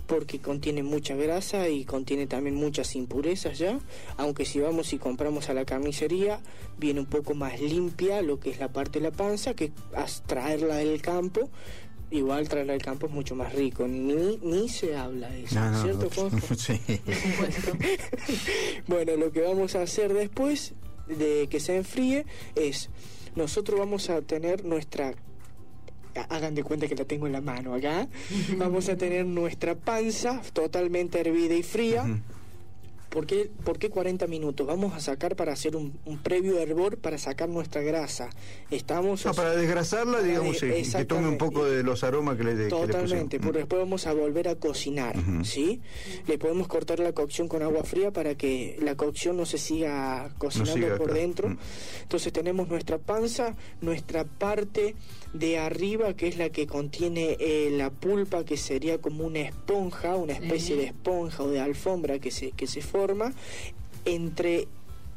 Porque 0.06 0.40
contiene 0.40 0.82
mucha 0.82 1.14
grasa 1.14 1.68
y 1.68 1.84
contiene 1.84 2.26
también 2.26 2.54
muchas 2.56 2.94
impurezas 2.96 3.58
ya. 3.58 3.78
Aunque 4.16 4.44
si 4.44 4.60
vamos 4.60 4.92
y 4.92 4.98
compramos 4.98 5.48
a 5.48 5.54
la 5.54 5.64
carnicería, 5.64 6.40
viene 6.78 7.00
un 7.00 7.06
poco 7.06 7.34
más 7.34 7.60
limpia 7.60 8.22
lo 8.22 8.40
que 8.40 8.50
es 8.50 8.58
la 8.58 8.72
parte 8.72 8.98
de 9.00 9.10
la 9.10 9.16
panza 9.16 9.54
que 9.54 9.72
traerla 10.26 10.76
del 10.76 11.02
campo. 11.02 11.50
Igual 12.10 12.48
traerla 12.48 12.72
del 12.72 12.80
campo 12.80 13.06
es 13.06 13.12
mucho 13.12 13.34
más 13.34 13.52
rico, 13.52 13.86
ni, 13.86 14.38
ni 14.38 14.70
se 14.70 14.96
habla 14.96 15.28
de 15.28 15.44
eso, 15.44 15.56
No, 15.56 15.70
no, 15.70 15.82
¿cierto, 15.82 16.04
no. 16.04 16.10
Juanjo? 16.30 16.54
Sí. 16.56 16.80
Bueno, 18.86 19.16
lo 19.16 19.30
que 19.30 19.42
vamos 19.42 19.74
a 19.74 19.82
hacer 19.82 20.14
después 20.14 20.72
de 21.08 21.48
que 21.48 21.60
se 21.60 21.76
enfríe 21.76 22.24
es, 22.54 22.90
nosotros 23.36 23.78
vamos 23.78 24.10
a 24.10 24.20
tener 24.22 24.64
nuestra... 24.64 25.14
ha- 26.14 26.26
Hagan 26.34 26.54
de 26.54 26.62
cuenta 26.64 26.88
que 26.88 26.94
la 26.96 27.04
tengo 27.04 27.26
en 27.26 27.32
la 27.32 27.40
mano 27.40 27.74
acá. 27.74 28.08
Vamos 28.56 28.88
a 28.88 28.96
tener 28.96 29.24
nuestra 29.24 29.74
panza 29.76 30.40
totalmente 30.52 31.20
hervida 31.20 31.54
y 31.54 31.62
fría. 31.62 32.04
¿Por 33.08 33.26
qué, 33.26 33.50
por 33.64 33.78
qué 33.78 33.88
40 33.88 34.26
minutos? 34.26 34.66
Vamos 34.66 34.94
a 34.94 35.00
sacar 35.00 35.34
para 35.34 35.52
hacer 35.52 35.76
un, 35.76 35.98
un 36.04 36.18
previo 36.18 36.58
hervor 36.58 36.98
para 36.98 37.16
sacar 37.16 37.48
nuestra 37.48 37.80
grasa. 37.80 38.28
Estamos... 38.70 39.24
No, 39.24 39.32
para 39.32 39.56
desgrasarla, 39.56 40.20
digamos, 40.20 40.60
de- 40.60 40.84
sí, 40.84 40.92
que 40.92 41.04
tome 41.06 41.26
un 41.28 41.38
poco 41.38 41.64
de 41.64 41.82
los 41.82 42.04
aromas 42.04 42.36
que 42.36 42.44
le, 42.44 42.52
que 42.52 42.58
le 42.64 42.68
Totalmente, 42.68 43.38
pusimos. 43.38 43.46
porque 43.46 43.58
después 43.60 43.80
vamos 43.80 44.06
a 44.06 44.12
volver 44.12 44.48
a 44.48 44.56
cocinar, 44.56 45.16
¿sí? 45.42 45.80
Le 46.26 46.36
podemos 46.38 46.68
cortar 46.68 47.00
la 47.00 47.12
cocción 47.12 47.48
con 47.48 47.62
agua 47.62 47.82
fría 47.82 48.10
para 48.10 48.34
que 48.34 48.76
la 48.82 48.94
cocción 48.96 49.36
no 49.38 49.46
se 49.46 49.56
siga 49.58 50.30
cocinando 50.36 50.74
siga, 50.74 50.96
por 50.96 51.06
claro. 51.06 51.14
dentro. 51.20 51.48
Mm. 51.48 51.58
Entonces 52.02 52.32
tenemos 52.32 52.68
nuestra 52.68 52.98
panza, 52.98 53.56
nuestra 53.80 54.24
parte 54.24 54.94
de 55.32 55.58
arriba 55.58 56.14
que 56.14 56.28
es 56.28 56.38
la 56.38 56.50
que 56.50 56.66
contiene 56.66 57.36
eh, 57.38 57.70
la 57.70 57.90
pulpa 57.90 58.44
que 58.44 58.56
sería 58.56 58.98
como 58.98 59.24
una 59.26 59.40
esponja, 59.40 60.16
una 60.16 60.32
especie 60.32 60.76
de 60.76 60.86
esponja 60.86 61.42
o 61.42 61.50
de 61.50 61.60
alfombra 61.60 62.18
que 62.18 62.30
se, 62.30 62.52
que 62.52 62.66
se 62.66 62.80
forma 62.80 63.32
entre 64.04 64.68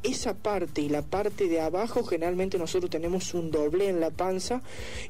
esa 0.02 0.34
parte 0.34 0.82
y 0.82 0.88
la 0.88 1.02
parte 1.02 1.48
de 1.48 1.60
abajo 1.60 2.02
generalmente 2.02 2.58
nosotros 2.58 2.90
tenemos 2.90 3.34
un 3.34 3.50
doble 3.50 3.88
en 3.88 4.00
la 4.00 4.10
panza 4.10 4.62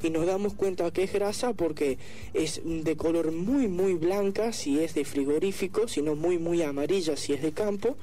y 0.03 0.09
nos 0.09 0.25
damos 0.25 0.53
cuenta 0.53 0.91
que 0.91 1.03
es 1.03 1.13
grasa 1.13 1.53
porque 1.53 1.97
es 2.33 2.61
de 2.63 2.95
color 2.95 3.31
muy 3.31 3.67
muy 3.67 3.95
blanca 3.95 4.53
si 4.53 4.79
es 4.79 4.93
de 4.93 5.03
frigorífico, 5.03 5.87
sino 5.87 6.15
muy 6.15 6.37
muy 6.37 6.61
amarilla 6.61 7.17
si 7.17 7.33
es 7.33 7.41
de 7.41 7.51
campo 7.51 7.97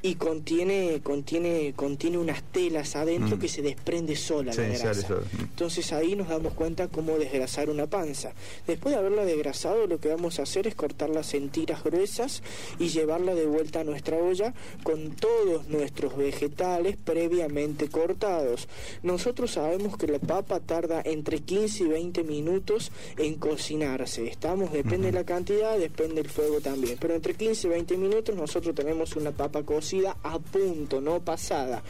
y 0.00 0.14
contiene 0.14 1.00
contiene 1.02 1.72
contiene 1.74 2.18
unas 2.18 2.42
telas 2.44 2.94
adentro 2.96 3.36
Mm. 3.36 3.40
que 3.40 3.48
se 3.48 3.62
desprende 3.62 4.14
sola 4.14 4.52
Sí, 4.52 4.60
la 4.60 4.68
grasa. 4.68 4.94
sola. 5.08 5.20
Mm. 5.20 5.40
Entonces 5.40 5.92
ahí 5.92 6.14
nos 6.14 6.28
damos 6.28 6.52
cuenta 6.54 6.86
cómo 6.88 7.18
desgrasar 7.18 7.68
una 7.68 7.86
panza. 7.86 8.32
Después 8.66 8.94
de 8.94 8.98
haberla 9.00 9.24
desgrasado, 9.24 9.86
lo 9.88 9.98
que 9.98 10.08
vamos 10.08 10.38
a 10.38 10.42
hacer 10.42 10.66
es 10.68 10.74
cortarlas 10.76 11.34
en 11.34 11.48
tiras 11.48 11.82
gruesas 11.82 12.42
y 12.78 12.88
llevarla 12.88 13.34
de 13.34 13.46
vuelta 13.46 13.80
a 13.80 13.84
nuestra 13.84 14.16
olla 14.18 14.54
con 14.84 15.16
todos 15.16 15.66
nuestros 15.68 16.16
vegetales 16.16 16.96
previamente 16.96 17.88
cortados. 17.88 18.68
Nosotros 19.02 19.52
sabemos 19.52 19.96
que 19.96 20.06
la 20.06 20.18
papa 20.20 20.60
tarda 20.60 21.02
entre 21.04 21.40
15 21.40 21.84
y 21.84 21.86
20 21.88 22.22
minutos 22.22 22.92
en 23.16 23.34
cocinarse. 23.34 24.26
Estamos, 24.28 24.72
depende 24.72 25.06
de 25.08 25.12
la 25.12 25.24
cantidad, 25.24 25.76
depende 25.76 26.16
del 26.22 26.30
fuego 26.30 26.60
también. 26.60 26.96
Pero 27.00 27.14
entre 27.14 27.34
15 27.34 27.66
y 27.66 27.70
20 27.70 27.96
minutos 27.96 28.36
nosotros 28.36 28.74
tenemos 28.74 29.16
una 29.16 29.32
papa 29.32 29.64
cocida 29.64 29.87
a 30.22 30.38
punto, 30.38 31.00
no 31.00 31.20
pasada. 31.20 31.82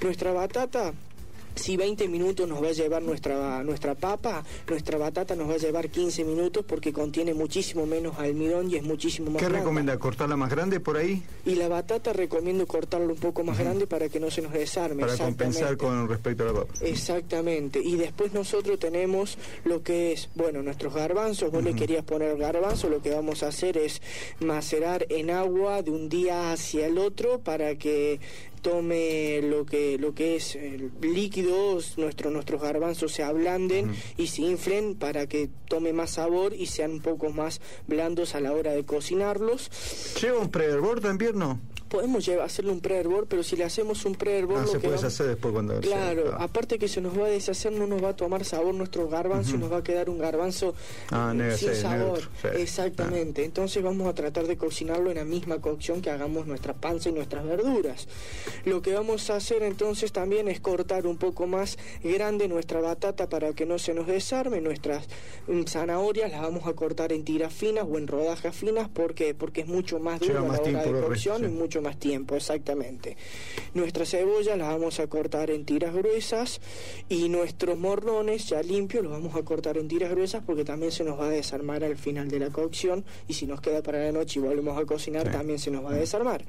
Nuestra 0.00 0.32
batata 0.32 0.92
si 1.54 1.76
20 1.76 2.08
minutos 2.08 2.48
nos 2.48 2.62
va 2.62 2.68
a 2.68 2.72
llevar 2.72 3.02
nuestra, 3.02 3.62
nuestra 3.62 3.94
papa, 3.94 4.44
nuestra 4.68 4.98
batata 4.98 5.34
nos 5.36 5.48
va 5.48 5.54
a 5.54 5.58
llevar 5.58 5.88
15 5.88 6.24
minutos 6.24 6.64
porque 6.66 6.92
contiene 6.92 7.34
muchísimo 7.34 7.86
menos 7.86 8.18
almidón 8.18 8.70
y 8.70 8.76
es 8.76 8.82
muchísimo 8.82 9.30
más 9.30 9.40
¿Qué 9.40 9.46
blanda. 9.46 9.60
recomienda? 9.60 9.98
¿Cortarla 9.98 10.36
más 10.36 10.50
grande 10.50 10.80
por 10.80 10.96
ahí? 10.96 11.22
Y 11.44 11.54
la 11.54 11.68
batata 11.68 12.12
recomiendo 12.12 12.66
cortarla 12.66 13.08
un 13.08 13.18
poco 13.18 13.44
más 13.44 13.58
grande 13.58 13.86
para 13.86 14.08
que 14.08 14.20
no 14.20 14.30
se 14.30 14.42
nos 14.42 14.52
desarme. 14.52 15.02
Para 15.02 15.16
compensar 15.16 15.76
con 15.76 16.08
respecto 16.08 16.44
a 16.44 16.46
la 16.46 16.52
papa. 16.52 16.74
Exactamente. 16.80 17.80
Y 17.82 17.96
después 17.96 18.32
nosotros 18.32 18.78
tenemos 18.78 19.38
lo 19.64 19.82
que 19.82 20.12
es, 20.12 20.28
bueno, 20.34 20.62
nuestros 20.62 20.94
garbanzos. 20.94 21.50
Vos 21.50 21.62
le 21.62 21.74
querías 21.74 22.04
poner 22.04 22.36
garbanzo, 22.36 22.88
lo 22.88 23.00
que 23.02 23.10
vamos 23.10 23.42
a 23.42 23.48
hacer 23.48 23.78
es 23.78 24.00
macerar 24.40 25.06
en 25.08 25.30
agua 25.30 25.82
de 25.82 25.90
un 25.90 26.08
día 26.08 26.52
hacia 26.52 26.86
el 26.86 26.98
otro 26.98 27.40
para 27.40 27.76
que 27.76 28.20
tome 28.64 29.42
lo 29.42 29.66
que 29.66 29.98
lo 29.98 30.14
que 30.14 30.36
es 30.36 30.56
eh, 30.56 30.88
líquidos 31.02 31.98
nuestro, 31.98 32.30
nuestros 32.30 32.62
garbanzos 32.62 33.12
se 33.12 33.22
ablanden 33.22 33.94
y 34.16 34.28
se 34.28 34.40
inflen 34.40 34.94
para 34.94 35.26
que 35.26 35.50
tome 35.68 35.92
más 35.92 36.12
sabor 36.12 36.54
y 36.54 36.64
sean 36.64 36.92
un 36.92 37.02
poco 37.02 37.28
más 37.28 37.60
blandos 37.86 38.34
a 38.34 38.40
la 38.40 38.52
hora 38.52 38.72
de 38.72 38.84
cocinarlos 38.86 39.70
¿Lleva 40.18 40.38
un 40.38 40.50
pre-hervor 40.50 41.00
también 41.00 41.38
no? 41.38 41.60
Podemos 41.94 42.26
llevar, 42.26 42.46
hacerle 42.46 42.72
un 42.72 42.80
pre-hervor 42.80 43.26
pero 43.28 43.42
si 43.44 43.54
le 43.56 43.62
hacemos 43.64 44.04
un 44.04 44.16
pre-hervor 44.16 44.58
Ah, 44.58 44.60
lo 44.62 44.66
se 44.66 44.72
que 44.74 44.78
puede 44.80 44.96
vamos- 44.96 45.04
hacer 45.12 45.26
después 45.28 45.52
cuando... 45.54 45.80
Claro, 45.80 46.34
ah. 46.36 46.44
aparte 46.44 46.78
que 46.78 46.88
se 46.88 47.00
nos 47.00 47.16
va 47.18 47.26
a 47.26 47.28
deshacer, 47.30 47.70
no 47.72 47.86
nos 47.86 48.02
va 48.02 48.08
a 48.10 48.16
tomar 48.16 48.44
sabor 48.44 48.74
nuestro 48.74 49.08
garbanzo 49.08 49.50
y 49.50 49.54
Ujú. 49.54 49.60
nos 49.62 49.72
va 49.72 49.76
a 49.78 49.82
quedar 49.84 50.10
un 50.10 50.18
garbanzo 50.18 50.74
Ah, 51.10 51.30
eh, 51.32 51.36
negro, 51.36 51.56
sin 51.56 51.74
sí, 51.74 51.80
sabor. 51.82 52.20
Exactamente. 52.56 53.44
Entonces 53.44 53.82
vamos 53.82 54.08
a 54.08 54.14
tratar 54.14 54.46
de 54.46 54.56
cocinarlo 54.56 55.10
en 55.10 55.16
la 55.18 55.24
misma 55.24 55.60
cocción 55.60 56.00
que 56.02 56.10
hagamos 56.10 56.46
nuestra 56.46 56.72
panza 56.74 57.10
y 57.10 57.12
nuestras 57.12 57.44
verduras. 57.46 58.08
Lo 58.64 58.82
que 58.82 58.92
vamos 58.94 59.30
a 59.30 59.36
hacer 59.36 59.62
entonces 59.62 60.10
también 60.12 60.48
es 60.48 60.60
cortar 60.60 61.06
un 61.06 61.16
poco 61.16 61.46
más 61.46 61.78
grande 62.02 62.48
nuestra 62.48 62.80
batata 62.80 63.28
para 63.28 63.52
que 63.52 63.66
no 63.66 63.78
se 63.78 63.94
nos 63.94 64.06
desarme. 64.06 64.60
Nuestras 64.60 65.04
mm, 65.46 65.62
zanahorias 65.64 66.30
las 66.30 66.42
vamos 66.42 66.66
a 66.66 66.72
cortar 66.72 67.12
en 67.12 67.24
tiras 67.24 67.52
finas 67.52 67.84
o 67.88 67.98
en 67.98 68.06
rodajas 68.08 68.54
finas. 68.56 68.88
¿Por 68.88 69.14
qué? 69.14 69.34
Porque 69.34 69.60
es 69.62 69.66
mucho 69.68 69.98
más 70.00 70.20
duro 70.20 70.34
la 70.34 70.42
hora 70.42 70.82
de 70.82 71.00
cocción 71.02 71.44
y 71.44 71.48
mucho 71.48 71.80
más 71.84 71.98
tiempo, 71.98 72.34
exactamente. 72.34 73.16
Nuestras 73.74 74.10
cebollas 74.10 74.58
las 74.58 74.68
vamos 74.68 74.98
a 74.98 75.06
cortar 75.06 75.50
en 75.50 75.64
tiras 75.64 75.94
gruesas 75.94 76.60
y 77.08 77.28
nuestros 77.28 77.78
morrones 77.78 78.48
ya 78.48 78.62
limpios 78.62 79.04
los 79.04 79.12
vamos 79.12 79.36
a 79.36 79.42
cortar 79.44 79.78
en 79.78 79.86
tiras 79.86 80.10
gruesas 80.10 80.42
porque 80.44 80.64
también 80.64 80.90
se 80.90 81.04
nos 81.04 81.20
va 81.20 81.26
a 81.26 81.30
desarmar 81.30 81.84
al 81.84 81.96
final 81.96 82.28
de 82.28 82.40
la 82.40 82.50
cocción 82.50 83.04
y 83.28 83.34
si 83.34 83.46
nos 83.46 83.60
queda 83.60 83.82
para 83.82 84.02
la 84.02 84.10
noche 84.10 84.40
y 84.40 84.42
volvemos 84.42 84.76
a 84.76 84.84
cocinar 84.84 85.30
también 85.30 85.58
se 85.58 85.70
nos 85.70 85.84
va 85.84 85.92
a 85.92 85.96
desarmar. 85.96 86.44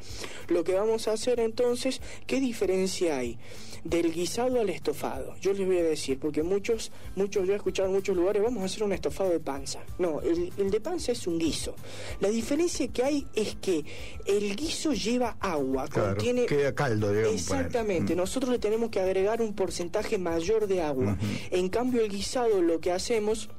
Lo 0.48 0.64
que 0.64 0.74
vamos 0.74 1.08
a 1.08 1.14
hacer 1.14 1.40
entonces, 1.40 2.02
¿qué 2.26 2.40
diferencia 2.40 3.18
hay? 3.18 3.38
Del 3.84 4.12
guisado 4.12 4.60
al 4.60 4.70
estofado. 4.70 5.36
Yo 5.42 5.54
les 5.54 5.68
voy 5.68 5.78
a 5.78 5.84
decir, 5.84 6.18
porque 6.20 6.42
muchos, 6.42 6.92
muchos, 7.16 7.46
yo 7.46 7.54
he 7.54 7.56
escuchado 7.56 7.90
en 7.90 7.94
muchos 7.94 8.16
lugares, 8.16 8.42
vamos 8.42 8.64
a 8.64 8.66
hacer 8.66 8.84
un 8.84 8.94
estofado 8.94 9.30
de 9.30 9.40
panza. 9.40 9.80
No, 10.00 10.22
el, 10.22 10.52
el 10.58 10.72
de 10.72 10.80
panza 10.80 11.12
es 11.12 11.28
un 11.28 11.38
guiso. 11.38 11.76
La 12.20 12.30
diferencia 12.30 12.88
que 12.88 13.04
hay 13.04 13.28
es 13.36 13.56
que 13.56 13.86
el 14.26 14.56
guiso 14.56 14.94
lleva 14.94 15.25
agua, 15.40 15.88
Claro, 15.88 16.16
contiene 16.16 16.46
queda 16.46 16.74
caldo, 16.74 17.12
digamos. 17.12 17.34
Exactamente. 17.34 18.14
Mm. 18.14 18.18
nosotros 18.18 18.52
le 18.52 18.60
tenemos 18.60 18.90
que 18.90 19.00
agregar 19.00 19.42
un 19.42 19.54
porcentaje 19.54 20.18
mayor 20.18 20.68
de 20.68 20.82
agua. 20.82 21.18
En 21.52 21.70
cambio, 21.70 22.02
el 22.02 22.10
guisado 22.10 22.62
lo 22.62 22.80
que 22.80 22.92
hacemos 22.92 23.50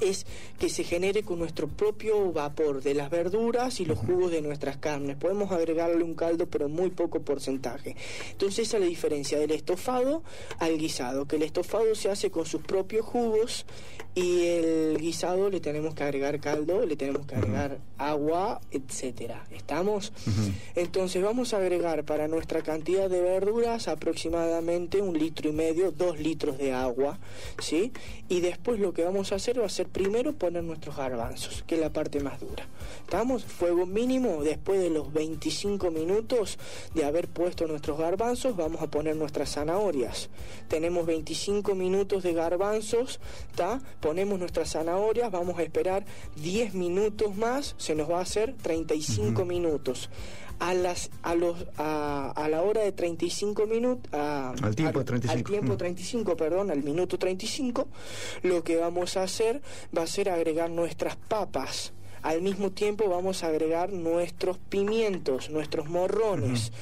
es 0.00 0.26
que 0.58 0.68
se 0.68 0.84
genere 0.84 1.22
con 1.22 1.38
nuestro 1.38 1.68
propio 1.68 2.32
vapor 2.32 2.82
de 2.82 2.94
las 2.94 3.10
verduras 3.10 3.80
y 3.80 3.84
los 3.84 3.98
jugos 3.98 4.30
de 4.30 4.42
nuestras 4.42 4.76
carnes. 4.76 5.16
Podemos 5.16 5.50
agregarle 5.52 6.02
un 6.02 6.14
caldo, 6.14 6.46
pero 6.46 6.68
muy 6.68 6.90
poco 6.90 7.20
porcentaje. 7.20 7.96
Entonces 8.30 8.68
esa 8.68 8.76
es 8.76 8.82
la 8.82 8.88
diferencia 8.88 9.38
del 9.38 9.52
estofado 9.52 10.22
al 10.58 10.78
guisado, 10.78 11.26
que 11.26 11.36
el 11.36 11.42
estofado 11.42 11.94
se 11.94 12.10
hace 12.10 12.30
con 12.30 12.46
sus 12.46 12.62
propios 12.62 13.04
jugos 13.04 13.66
y 14.14 14.46
el 14.46 14.98
guisado 14.98 15.50
le 15.50 15.60
tenemos 15.60 15.94
que 15.94 16.02
agregar 16.02 16.40
caldo, 16.40 16.84
le 16.84 16.96
tenemos 16.96 17.26
que 17.26 17.36
agregar 17.36 17.78
agua, 17.96 18.60
etcétera. 18.70 19.46
¿Estamos? 19.52 20.12
Entonces 20.74 21.22
vamos 21.22 21.54
a 21.54 21.58
agregar 21.58 22.04
para 22.04 22.26
nuestra 22.26 22.62
cantidad 22.62 23.08
de 23.08 23.20
verduras 23.20 23.86
aproximadamente 23.88 25.00
un 25.00 25.16
litro 25.16 25.48
y 25.48 25.52
medio, 25.52 25.92
dos 25.92 26.18
litros 26.18 26.58
de 26.58 26.72
agua, 26.72 27.18
¿sí? 27.60 27.92
Y 28.28 28.40
después 28.40 28.80
lo 28.80 28.92
que 28.92 29.04
vamos 29.04 29.32
a 29.32 29.36
hacer 29.36 29.60
va 29.60 29.66
a 29.66 29.70
ser 29.70 29.88
primero 29.92 30.32
poner 30.32 30.62
nuestros 30.62 30.96
garbanzos, 30.96 31.64
que 31.66 31.74
es 31.74 31.80
la 31.80 31.92
parte 31.92 32.20
más 32.20 32.40
dura. 32.40 32.66
¿Estamos? 33.02 33.44
Fuego 33.44 33.86
mínimo, 33.86 34.42
después 34.42 34.80
de 34.80 34.90
los 34.90 35.12
25 35.12 35.90
minutos 35.90 36.58
de 36.94 37.04
haber 37.04 37.28
puesto 37.28 37.66
nuestros 37.66 37.98
garbanzos, 37.98 38.56
vamos 38.56 38.82
a 38.82 38.86
poner 38.86 39.16
nuestras 39.16 39.52
zanahorias. 39.52 40.30
Tenemos 40.68 41.06
25 41.06 41.74
minutos 41.74 42.22
de 42.22 42.32
garbanzos, 42.32 43.20
¿está? 43.50 43.80
Ponemos 44.00 44.38
nuestras 44.38 44.70
zanahorias, 44.70 45.30
vamos 45.30 45.58
a 45.58 45.62
esperar 45.62 46.04
10 46.36 46.74
minutos 46.74 47.36
más, 47.36 47.74
se 47.78 47.94
nos 47.94 48.10
va 48.10 48.18
a 48.18 48.22
hacer 48.22 48.54
35 48.62 49.44
minutos. 49.44 50.08
A, 50.60 50.74
las, 50.74 51.10
a, 51.22 51.34
los, 51.34 51.66
a, 51.78 52.30
a 52.36 52.48
la 52.48 52.62
hora 52.62 52.82
de 52.82 52.92
35 52.92 53.66
minutos... 53.66 54.12
Al 54.12 54.76
tiempo 54.76 54.98
de 55.00 55.04
35. 55.06 55.32
Al 55.38 55.44
tiempo 55.44 55.72
Mm. 55.74 55.76
35, 55.78 56.36
perdón, 56.36 56.70
al 56.70 56.82
minuto 56.82 57.18
35, 57.18 57.88
lo 58.42 58.62
que 58.62 58.76
vamos 58.76 59.16
a 59.16 59.22
hacer 59.22 59.62
va 59.96 60.02
a 60.02 60.06
ser 60.06 60.28
agregar 60.28 60.70
nuestras 60.70 61.16
papas. 61.16 61.92
Al 62.22 62.42
mismo 62.42 62.70
tiempo 62.72 63.08
vamos 63.08 63.42
a 63.42 63.46
agregar 63.48 63.90
nuestros 63.92 64.58
pimientos, 64.58 65.48
nuestros 65.48 65.88
morrones. 65.88 66.72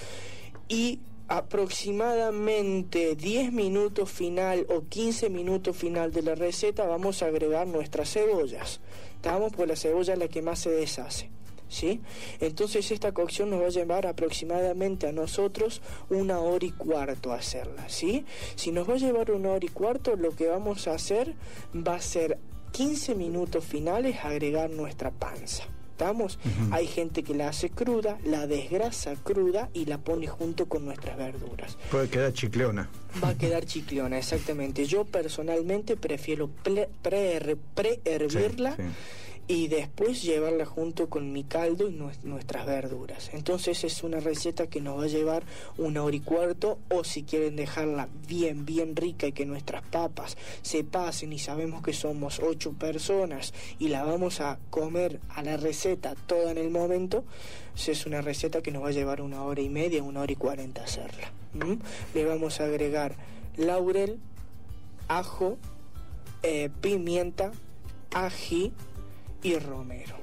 Y 0.68 0.98
aproximadamente 1.28 3.14
10 3.14 3.52
minutos 3.52 4.10
final 4.10 4.66
o 4.70 4.82
15 4.88 5.30
minutos 5.30 5.76
final 5.76 6.10
de 6.12 6.22
la 6.22 6.34
receta 6.34 6.86
vamos 6.86 7.22
a 7.22 7.26
agregar 7.26 7.66
nuestras 7.66 8.10
cebollas. 8.12 8.80
¿Estamos? 9.14 9.52
Pues 9.55 9.68
la 9.68 9.76
cebolla 9.76 10.14
es 10.14 10.18
la 10.18 10.28
que 10.28 10.42
más 10.42 10.59
se 10.60 10.70
deshace. 10.70 11.30
¿Sí? 11.69 12.01
Entonces 12.40 12.90
esta 12.90 13.12
cocción 13.12 13.51
nos 13.51 13.61
va 13.61 13.66
a 13.66 13.70
llevar 13.70 14.07
aproximadamente 14.07 15.07
a 15.07 15.12
nosotros 15.12 15.82
una 16.09 16.39
hora 16.40 16.65
y 16.65 16.70
cuarto 16.70 17.32
a 17.32 17.36
hacerla, 17.36 17.89
¿sí? 17.89 18.24
Si 18.57 18.73
nos 18.73 18.89
va 18.89 18.95
a 18.95 18.99
llevar 18.99 19.31
una 19.31 19.51
hora 19.51 19.66
y 19.66 19.69
cuarto, 19.69 20.16
lo 20.16 20.35
que 20.35 20.47
vamos 20.47 20.89
a 20.89 20.95
hacer 20.95 21.35
va 21.74 21.97
a 21.97 22.01
ser 22.01 22.39
15 22.73 23.15
minutos 23.15 23.65
finales 23.65 24.16
agregar 24.24 24.70
nuestra 24.70 25.11
panza. 25.11 25.65
¿Estamos? 25.90 26.39
Hay 26.70 26.86
gente 26.86 27.24
que 27.24 27.35
la 27.35 27.49
hace 27.49 27.70
cruda, 27.70 28.19
la 28.24 28.47
desgrasa 28.47 29.16
cruda 29.16 29.69
y 29.74 29.86
la 29.86 29.99
pone 29.99 30.28
junto 30.28 30.66
con 30.69 30.85
nuestras 30.85 31.16
verduras. 31.16 31.77
Puede 31.90 32.09
quedar 32.09 32.32
chicleona. 32.32 32.89
Va 33.23 33.31
a 33.31 33.35
quedar 33.36 33.66
chicleona, 33.66 34.16
exactamente. 34.16 34.85
Yo 34.85 35.05
personalmente 35.05 35.97
prefiero 35.97 36.49
pre- 36.62 36.89
pre-hervirla 37.03 38.77
Sí, 38.77 38.82
sí. 38.82 38.89
Y 39.49 39.69
después 39.69 40.23
llevarla 40.23 40.66
junto 40.66 41.09
con 41.09 41.33
mi 41.33 41.43
caldo 41.43 41.89
y 41.89 41.93
nues- 41.95 42.23
nuestras 42.23 42.66
verduras. 42.66 43.31
Entonces 43.33 43.83
es 43.83 44.03
una 44.03 44.20
receta 44.20 44.66
que 44.66 44.83
nos 44.83 44.99
va 45.01 45.05
a 45.05 45.09
llevar 45.09 45.43
una 45.79 46.05
hora 46.05 46.15
y 46.16 46.20
cuarto 46.20 46.79
o 46.91 47.03
si 47.03 47.23
quieren 47.23 47.57
dejarla 47.57 48.09
bien, 48.29 48.66
bien 48.66 48.95
rica 48.95 49.27
y 49.27 49.33
que 49.33 49.47
nuestras 49.47 49.83
papas 49.83 50.37
se 50.61 50.85
pasen 50.85 51.33
y 51.33 51.39
sabemos 51.39 51.83
que 51.83 51.95
somos 51.95 52.41
ocho 52.41 52.73
personas 52.75 53.55
y 53.79 53.89
la 53.89 54.05
vamos 54.05 54.41
a 54.41 54.59
comer 54.69 55.19
a 55.31 55.43
la 55.43 55.57
receta 55.57 56.15
toda 56.27 56.51
en 56.51 56.59
el 56.59 56.70
momento, 56.70 57.25
es 57.75 58.05
una 58.07 58.20
receta 58.20 58.61
que 58.61 58.70
nos 58.70 58.83
va 58.83 58.89
a 58.89 58.93
llevar 58.93 59.23
una 59.23 59.43
hora 59.45 59.62
y 59.62 59.69
media, 59.70 60.03
una 60.03 60.20
hora 60.20 60.33
y 60.33 60.37
cuarenta 60.37 60.85
hacerla. 60.85 61.33
Le 62.12 62.25
vamos 62.25 62.61
a 62.61 62.65
agregar 62.65 63.15
laurel, 63.57 64.19
ajo, 65.09 65.57
eh, 66.43 66.69
pimienta, 66.83 67.53
ají 68.12 68.73
y 69.43 69.56
romero. 69.59 70.16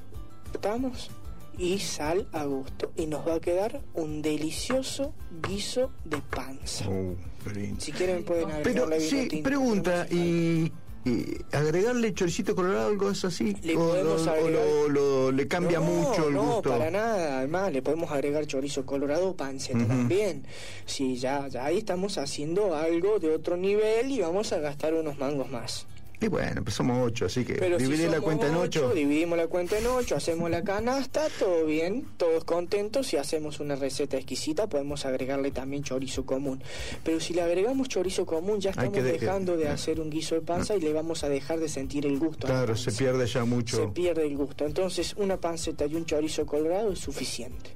¿Estamos? 0.54 1.10
Y 1.58 1.80
sal 1.80 2.28
a 2.34 2.44
gusto. 2.46 2.92
Y 2.98 3.08
nos 3.08 3.26
va 3.28 3.36
a 3.36 3.40
quedar 3.40 3.82
un 3.94 4.22
delicioso 4.22 5.14
guiso 5.48 5.92
de 6.04 6.18
panza. 6.18 6.90
Uh, 6.90 7.16
lindo. 7.54 7.80
Si 7.82 7.92
quieren 7.92 8.24
pueden 8.26 8.48
Pero 8.64 8.84
agregarle 8.86 8.98
vino 9.00 9.10
sí, 9.32 9.42
pregunta, 9.42 10.08
y, 10.12 10.72
y 11.06 11.38
agregarle 11.54 12.14
choricito 12.14 12.56
colorado, 12.56 12.88
algo 12.90 13.10
es 13.12 13.24
así? 13.24 13.56
Le 13.64 13.76
o, 13.78 13.80
podemos 13.88 14.28
o- 14.28 14.32
o 14.32 14.34
agregar- 14.34 14.66
lo- 14.66 14.90
lo- 14.90 15.32
le 15.32 15.48
cambia 15.48 15.80
No, 15.80 15.86
mucho 15.86 16.28
el 16.28 16.34
no, 16.34 16.44
gusto. 16.56 16.70
para 16.72 16.92
nada. 16.92 17.38
Además, 17.40 17.72
le 17.72 17.82
podemos 17.82 18.12
agregar 18.12 18.46
chorizo 18.48 18.86
colorado 18.86 19.34
panceta 19.36 19.78
Ujú. 19.80 19.88
también. 19.88 20.44
Sí, 20.86 21.16
ya, 21.18 21.48
ya 21.48 21.64
ahí 21.66 21.78
estamos 21.78 22.18
haciendo 22.18 22.76
algo 22.76 23.20
de 23.20 23.34
otro 23.34 23.56
nivel 23.56 24.12
y 24.12 24.20
vamos 24.20 24.52
a 24.52 24.58
gastar 24.60 24.94
unos 24.94 25.18
mangos 25.20 25.50
más. 25.50 25.86
Y 26.26 26.28
bueno, 26.28 26.64
pues 26.64 26.76
somos 26.76 27.06
ocho, 27.06 27.26
así 27.26 27.46
que 27.46 27.54
Pero 27.54 27.80
si 27.80 27.86
la 28.08 28.20
cuenta 28.20 28.48
en 28.48 28.56
ocho. 28.56 28.90
Dividimos 28.94 29.38
la 29.38 29.46
cuenta 29.48 29.78
en 29.78 29.86
ocho, 29.86 30.16
hacemos 30.16 30.50
la 30.50 30.64
canasta, 30.64 31.28
todo 31.38 31.66
bien, 31.66 32.08
todos 32.18 32.44
contentos. 32.46 33.06
Si 33.08 33.18
hacemos 33.18 33.60
una 33.60 33.76
receta 33.76 34.18
exquisita, 34.18 34.68
podemos 34.68 35.06
agregarle 35.06 35.52
también 35.52 35.84
chorizo 35.84 36.26
común. 36.26 36.64
Pero 37.04 37.20
si 37.20 37.34
le 37.36 37.44
agregamos 37.44 37.90
chorizo 37.90 38.26
común, 38.26 38.60
ya 38.60 38.72
estamos 38.72 38.94
de- 38.94 39.04
dejando 39.04 39.56
de 39.56 39.66
eh, 39.66 39.70
hacer 39.70 40.00
un 40.00 40.10
guiso 40.10 40.34
de 40.34 40.42
panza 40.42 40.76
y 40.76 40.80
le 40.80 40.94
vamos 40.94 41.24
a 41.24 41.30
dejar 41.30 41.60
de 41.60 41.70
sentir 41.70 42.08
el 42.08 42.18
gusto. 42.18 42.48
Claro, 42.48 42.76
se 42.76 42.92
pierde 42.92 43.28
ya 43.28 43.46
mucho. 43.46 43.78
Se 43.78 43.88
pierde 43.90 44.26
el 44.26 44.36
gusto. 44.36 44.66
Entonces, 44.66 45.14
una 45.18 45.38
panceta 45.38 45.86
y 45.86 45.94
un 45.94 46.06
chorizo 46.06 46.46
colorado 46.48 46.92
es 46.94 47.00
suficiente. 47.00 47.70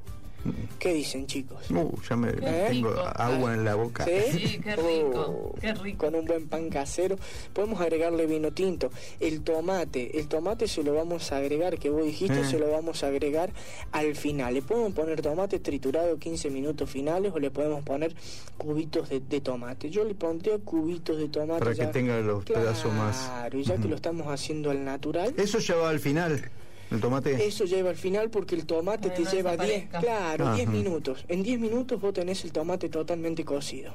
¿Qué 0.79 0.93
dicen, 0.93 1.27
chicos? 1.27 1.69
Uh, 1.71 1.91
ya 2.09 2.15
me 2.15 2.31
Qué 2.33 2.39
tengo 2.69 2.89
rico. 2.91 3.03
agua 3.15 3.53
en 3.53 3.65
la 3.65 3.75
boca. 3.75 4.05
¿Sí? 4.05 4.59
qué 4.63 4.75
rico, 4.75 5.51
Oh, 5.53 5.55
qué 5.59 5.73
rico. 5.73 6.05
Con 6.05 6.15
un 6.15 6.25
buen 6.25 6.47
pan 6.47 6.69
casero. 6.69 7.17
Podemos 7.53 7.81
agregarle 7.81 8.25
vino 8.25 8.51
tinto. 8.51 8.89
El 9.19 9.41
tomate, 9.41 10.17
el 10.17 10.27
tomate 10.27 10.67
se 10.67 10.81
lo 10.83 10.93
vamos 10.93 11.31
a 11.33 11.37
agregar, 11.37 11.77
que 11.77 11.89
vos 11.89 12.05
dijiste, 12.05 12.39
Eh. 12.41 12.45
se 12.45 12.57
lo 12.59 12.71
vamos 12.71 13.03
a 13.03 13.07
agregar 13.07 13.51
al 13.91 14.15
final. 14.15 14.53
Le 14.53 14.61
podemos 14.61 14.93
poner 14.93 15.21
tomate 15.21 15.59
triturado 15.59 16.17
15 16.17 16.49
minutos 16.49 16.89
finales 16.89 17.33
o 17.33 17.39
le 17.39 17.51
podemos 17.51 17.83
poner 17.83 18.15
cubitos 18.57 19.09
de, 19.09 19.19
de 19.19 19.41
tomate. 19.41 19.89
Yo 19.89 20.03
le 20.05 20.15
pondría 20.15 20.57
cubitos 20.59 21.17
de 21.17 21.27
tomate. 21.27 21.59
Para 21.59 21.75
que 21.75 21.87
tenga 21.87 22.17
los 22.21 22.45
pedazos 22.45 22.93
más. 22.93 23.17
Claro, 23.25 23.59
y 23.59 23.63
ya 23.63 23.75
que 23.77 23.87
lo 23.87 23.95
estamos 23.95 24.27
haciendo 24.27 24.71
al 24.71 24.85
natural. 24.85 25.33
Eso 25.37 25.59
ya 25.59 25.75
va 25.75 25.89
al 25.89 25.99
final, 25.99 26.49
el 26.91 26.99
tomate. 27.01 27.45
Eso 27.45 27.65
lleva 27.65 27.89
al 27.89 27.95
final 27.97 28.29
porque 28.29 28.55
el 28.55 28.65
tomate 28.65 29.09
te 29.09 29.23
lleva 29.25 29.55
10, 29.55 29.67
desaparezca. 29.91 29.99
claro, 29.99 30.53
10 30.55 30.67
Ajá. 30.67 30.75
minutos. 30.77 31.25
En 31.27 31.43
10 31.43 31.59
minutos 31.59 31.99
vos 32.01 32.13
tenés 32.13 32.43
el 32.45 32.51
tomate 32.51 32.89
totalmente 32.89 33.43
cocido. 33.45 33.93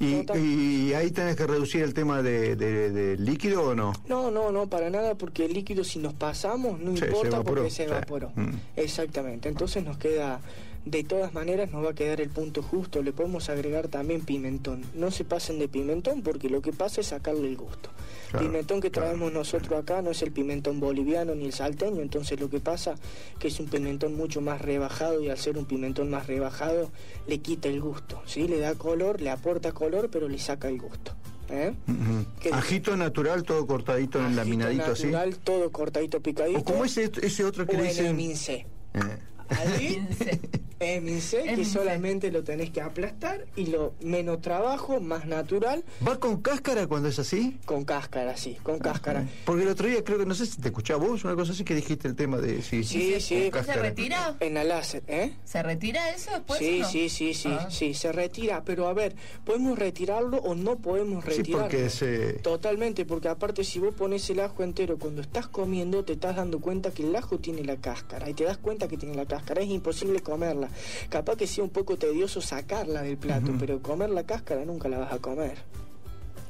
Y, 0.00 0.24
y 0.38 0.92
ahí 0.94 1.10
tenés 1.10 1.34
que 1.34 1.44
reducir 1.44 1.82
el 1.82 1.92
tema 1.92 2.22
de, 2.22 2.54
de- 2.54 2.92
de 2.92 3.16
líquido 3.16 3.70
o 3.70 3.74
no? 3.74 3.92
No, 4.08 4.30
no, 4.30 4.52
no, 4.52 4.68
para 4.68 4.90
nada, 4.90 5.16
porque 5.16 5.44
el 5.46 5.52
líquido 5.52 5.82
si 5.82 5.98
nos 5.98 6.14
pasamos 6.14 6.78
no 6.78 6.92
Sí, 6.92 6.98
se 6.98 7.06
importa 7.06 7.28
evaporó, 7.28 7.54
porque 7.62 7.70
se 7.70 7.84
sí. 7.84 7.90
evaporó. 7.90 8.30
Mm. 8.36 8.50
Exactamente, 8.76 9.48
entonces 9.48 9.82
nos 9.84 9.98
queda, 9.98 10.40
de 10.84 11.04
todas 11.04 11.34
maneras 11.34 11.70
nos 11.70 11.84
va 11.84 11.90
a 11.90 11.94
quedar 11.94 12.20
el 12.20 12.30
punto 12.30 12.62
justo, 12.62 13.02
le 13.02 13.12
podemos 13.12 13.48
agregar 13.50 13.88
también 13.88 14.22
pimentón. 14.22 14.84
No 14.94 15.10
se 15.10 15.24
pasen 15.24 15.58
de 15.58 15.68
pimentón 15.68 16.22
porque 16.22 16.48
lo 16.48 16.62
que 16.62 16.72
pasa 16.72 17.00
es 17.00 17.08
sacarle 17.08 17.48
el 17.48 17.56
gusto. 17.56 17.90
Claro, 18.30 18.46
pimentón 18.46 18.80
que 18.80 18.90
traemos 18.90 19.32
nosotros 19.32 19.78
acá 19.80 20.02
no 20.02 20.10
es 20.10 20.20
el 20.22 20.32
pimentón 20.32 20.80
boliviano 20.80 21.34
ni 21.34 21.46
el 21.46 21.52
salteño, 21.52 22.02
entonces 22.02 22.38
lo 22.40 22.50
que 22.50 22.60
pasa 22.60 22.94
que 23.38 23.48
es 23.48 23.58
un 23.60 23.66
pimentón 23.68 24.14
mucho 24.16 24.40
más 24.40 24.60
rebajado 24.60 25.22
y 25.22 25.30
al 25.30 25.38
ser 25.38 25.56
un 25.56 25.64
pimentón 25.64 26.10
más 26.10 26.26
rebajado 26.26 26.90
le 27.26 27.38
quita 27.38 27.68
el 27.68 27.80
gusto, 27.80 28.22
¿sí? 28.26 28.46
Le 28.46 28.58
da 28.58 28.74
color, 28.74 29.20
le 29.20 29.30
aporta 29.30 29.72
color, 29.72 30.10
pero 30.10 30.28
le 30.28 30.38
saca 30.38 30.68
el 30.68 30.78
gusto. 30.78 31.12
¿eh? 31.50 31.72
Ujú. 31.86 32.26
¿Qué 32.40 32.50
Ajito 32.52 32.94
natural, 32.98 33.42
todo 33.44 33.66
cortadito 33.66 34.18
en 34.24 34.36
laminadito 34.36 34.92
así. 34.92 35.04
natural, 35.06 35.36
todo 35.38 35.70
cortadito, 35.72 36.20
picadito. 36.20 36.58
O 36.58 36.64
como 36.64 36.84
ese, 36.84 37.10
ese 37.22 37.44
otro 37.44 37.66
que 37.66 37.76
o 37.76 37.80
le 37.80 37.84
en 37.84 37.90
el 37.90 37.96
dicen. 37.96 38.16
mince. 38.16 38.66
Eh, 38.92 39.00
Ahí, 39.48 40.06
en 40.80 41.04
mince, 41.04 41.42
que 41.42 41.64
solamente 41.64 42.30
lo 42.30 42.44
tenés 42.44 42.70
que 42.70 42.80
aplastar 42.80 43.46
y 43.56 43.66
lo 43.66 43.94
menos 44.00 44.40
trabajo, 44.40 45.00
más 45.00 45.26
natural, 45.26 45.82
¿Va 46.06 46.20
con 46.20 46.40
cáscara 46.40 46.86
cuando 46.86 47.08
es 47.08 47.18
así? 47.18 47.58
con 47.64 47.84
cáscara, 47.84 48.36
sí, 48.36 48.56
con 48.62 48.78
cáscara. 48.78 49.26
Porque 49.44 49.64
el 49.64 49.68
otro 49.70 49.88
día 49.88 50.04
creo 50.04 50.18
que 50.18 50.26
no 50.26 50.34
sé 50.36 50.46
si 50.46 50.60
te 50.60 50.68
escuchaba 50.68 51.04
vos, 51.04 51.24
una 51.24 51.34
cosa 51.34 51.50
así 51.52 51.64
que 51.64 51.74
dijiste 51.74 52.06
el 52.06 52.14
tema 52.14 52.36
de 52.38 52.62
sí, 52.62 52.84
Sí, 52.84 53.20
sí. 53.20 53.50
con 53.50 53.64
¿Se 53.64 53.72
retira? 53.74 54.36
En 54.38 54.54
la 54.54 54.62
láser, 54.62 55.02
¿eh? 55.08 55.32
¿Se 55.44 55.60
retira 55.64 56.10
eso 56.10 56.30
después? 56.30 56.60
Sí, 56.60 56.78
o 56.78 56.82
no? 56.84 56.88
sí, 56.88 57.08
sí, 57.08 57.34
sí, 57.34 57.48
Ah. 57.50 57.68
sí, 57.70 57.94
se 57.94 58.12
retira, 58.12 58.62
pero 58.64 58.86
a 58.86 58.92
ver, 58.92 59.16
¿podemos 59.44 59.76
retirarlo 59.78 60.36
o 60.38 60.54
no 60.54 60.76
podemos 60.78 61.24
Sí, 61.24 61.30
retirarlo? 61.38 61.66
porque 61.66 61.90
se... 61.90 62.34
Totalmente, 62.34 63.04
porque 63.04 63.26
aparte 63.28 63.64
si 63.64 63.80
vos 63.80 63.94
pones 63.96 64.30
el 64.30 64.38
ajo 64.38 64.62
entero 64.62 64.96
cuando 64.96 65.22
estás 65.22 65.48
comiendo 65.48 66.04
te 66.04 66.12
estás 66.12 66.36
dando 66.36 66.60
cuenta 66.60 66.92
que 66.92 67.02
el 67.02 67.16
ajo 67.16 67.38
tiene 67.38 67.64
la 67.64 67.76
cáscara 67.78 68.30
y 68.30 68.34
te 68.34 68.44
das 68.44 68.58
cuenta 68.58 68.86
que 68.86 68.96
tiene 68.96 69.16
la 69.16 69.26
cáscara, 69.26 69.37
es 69.46 69.68
imposible 69.68 70.20
comerla. 70.20 70.68
Capaz 71.08 71.36
que 71.36 71.46
sea 71.46 71.64
un 71.64 71.70
poco 71.70 71.96
tedioso 71.96 72.40
sacarla 72.40 73.02
del 73.02 73.16
plato, 73.16 73.52
pero 73.58 73.80
comer 73.80 74.10
la 74.10 74.24
cáscara 74.24 74.64
nunca 74.64 74.88
la 74.88 74.98
vas 74.98 75.12
a 75.12 75.18
comer. 75.18 75.56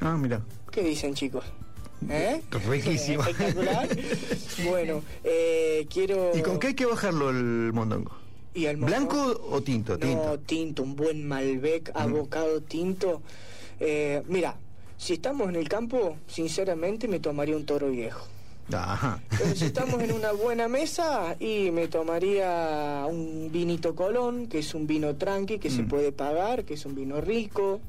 Ah, 0.01 0.17
mira. 0.17 0.41
¿Qué 0.71 0.83
dicen 0.83 1.15
chicos? 1.15 1.45
¿Eh? 2.09 2.41
Riquísimo. 2.69 3.23
Espectacular. 3.27 3.89
bueno, 4.69 5.03
eh, 5.25 5.87
quiero... 5.93 6.33
¿Y 6.37 6.43
con 6.43 6.59
qué 6.59 6.69
hay 6.69 6.75
que 6.75 6.87
bajarlo 6.87 7.31
el 7.31 7.73
mondongo? 7.73 8.13
¿Y 8.55 8.67
el 8.67 8.77
¿Blanco 8.77 9.41
o 9.51 9.61
tinto? 9.63 9.93
No, 9.95 9.99
Tinto. 9.99 10.39
tinto, 10.41 10.83
un 10.83 10.97
buen 10.97 11.27
Malbec 11.27 11.91
abocado 11.95 12.61
tinto. 12.61 13.23
Eh, 13.79 14.23
mira, 14.27 14.57
si 14.97 15.15
estamos 15.15 15.49
en 15.49 15.57
el 15.57 15.69
campo, 15.69 16.17
sinceramente 16.27 17.07
me 17.09 17.21
tomaría 17.21 17.57
un 17.57 17.67
toro 17.67 17.89
viejo. 17.91 18.27
Ajá. 18.73 19.21
Pero 19.31 19.55
si 19.57 19.65
estamos 19.67 20.03
en 20.03 20.13
una 20.13 20.33
buena 20.33 20.69
mesa 20.69 21.37
y 21.41 21.71
me 21.71 21.89
tomaría 21.89 23.05
un 23.09 23.51
vinito 23.51 23.95
Colón, 23.95 24.47
que 24.47 24.59
es 24.59 24.75
un 24.75 24.87
vino 24.87 25.17
tranqui, 25.17 25.59
que 25.59 25.71
se 25.71 25.83
Mm. 25.83 25.89
puede 25.89 26.13
pagar, 26.13 26.65
que 26.65 26.75
es 26.75 26.85
un 26.85 26.95
vino 26.95 27.21
rico, 27.21 27.81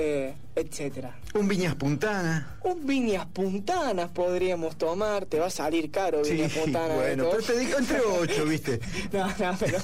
eh, 0.00 0.34
etcétera. 0.54 1.16
Un 1.34 1.46
viñas 1.48 1.74
puntana. 1.74 2.56
Un 2.64 2.86
viñas 2.86 3.26
puntanas 3.26 4.10
podríamos 4.10 4.76
tomar, 4.78 5.26
te 5.26 5.38
va 5.40 5.46
a 5.46 5.50
salir 5.50 5.90
caro 5.90 6.24
Sí, 6.24 6.32
viñas 6.34 6.52
puntanas. 6.52 6.96
bueno, 6.96 7.24
¿no? 7.24 7.30
pero 7.30 7.42
te 7.42 7.58
digo 7.58 7.78
entre 7.78 8.00
ocho, 8.00 8.44
¿viste? 8.44 8.80
No, 9.12 9.26
no, 9.26 9.56
pero... 9.58 9.78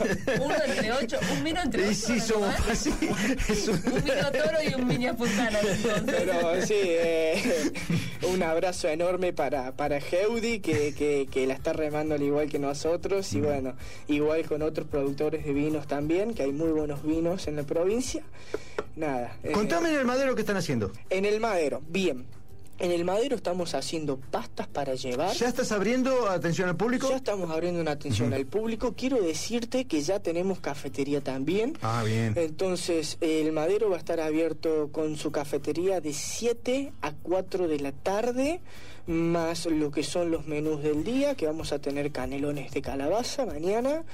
Uno 0.45 0.55
entre 0.67 0.93
ocho, 0.93 1.19
un 1.33 1.45
vino 1.45 1.61
entre 1.63 1.83
ocho. 1.83 1.91
Y 1.91 1.95
sí, 1.95 2.21
somos 2.21 2.55
¿Eh? 2.55 2.63
así. 2.71 2.95
Es 3.49 3.69
un- 3.69 3.75
Un 3.93 4.05
vino 4.05 4.33
toro 4.33 4.59
y 4.69 4.75
un 4.75 4.89
viña 4.89 5.15
puntana. 5.15 5.59
entonces. 5.61 6.03
Pero 6.25 6.67
sí, 6.67 6.75
eh, 6.77 7.73
un 8.33 8.43
abrazo 8.43 8.89
enorme 8.89 9.33
para, 9.33 9.73
para 9.73 9.99
Heudi, 9.99 10.61
que, 10.61 10.95
que, 10.95 11.27
que 11.31 11.47
la 11.47 11.55
está 11.55 11.73
remando 11.73 12.15
al 12.15 12.23
igual 12.23 12.49
que 12.49 12.59
nosotros, 12.59 13.33
y 13.35 13.41
bueno, 13.41 13.75
igual 14.09 14.45
con 14.47 14.63
otros 14.63 14.87
productores 14.89 15.45
de 15.45 15.53
vinos 15.53 15.87
también, 15.87 16.35
que 16.35 16.43
hay 16.45 16.53
muy 16.53 16.71
buenos 16.71 17.03
vinos 17.05 17.47
en 17.49 17.57
la 17.57 17.63
provincia. 17.65 18.23
Nada. 18.97 19.37
eh, 19.43 19.51
Contame 19.53 19.91
en 19.91 19.97
el 20.05 20.09
madero 20.09 20.35
qué 20.35 20.43
están 20.43 20.57
haciendo. 20.57 20.93
En 21.09 21.25
el 21.25 21.41
madero, 21.41 21.83
bien. 21.89 22.27
En 22.79 22.91
el 22.91 23.05
madero 23.05 23.37
estamos 23.37 23.75
haciendo 23.75 24.19
pastas 24.19 24.67
para 24.67 24.95
llevar. 24.95 25.33
¿Ya 25.35 25.49
estás 25.49 25.71
abriendo 25.71 26.29
atención 26.29 26.69
al 26.69 26.77
público? 26.77 27.09
Ya 27.09 27.17
estamos 27.17 27.49
abriendo 27.51 27.81
una 27.81 27.93
atención 27.93 28.35
al 28.35 28.47
público. 28.47 28.95
Quiero 28.97 29.23
decirte 29.23 29.87
que 29.87 30.03
ya 30.03 30.19
tenemos 30.21 30.59
cafetería 30.59 31.23
también. 31.23 31.79
Ah, 31.83 32.03
bien. 32.05 32.35
Entonces, 32.37 33.17
el 33.21 33.53
Madero 33.53 33.91
va 33.91 33.97
a 33.97 33.99
estar 34.01 34.21
abierto 34.21 34.91
con 34.91 35.17
su 35.17 35.31
cafetería 35.31 36.01
de 36.01 36.13
7 36.13 36.93
a 37.01 37.13
4 37.13 37.69
de 37.69 37.79
la 37.79 37.93
tarde, 37.93 38.61
más 39.07 39.67
lo 39.67 39.91
que 39.91 40.03
son 40.03 40.31
los 40.31 40.47
menús 40.47 40.83
del 40.83 41.05
día, 41.05 41.35
que 41.35 41.47
vamos 41.47 41.73
a 41.73 41.79
tener 41.79 42.11
canelones 42.13 42.73
de 42.73 42.83
calabaza 42.83 43.45
mañana, 43.45 44.05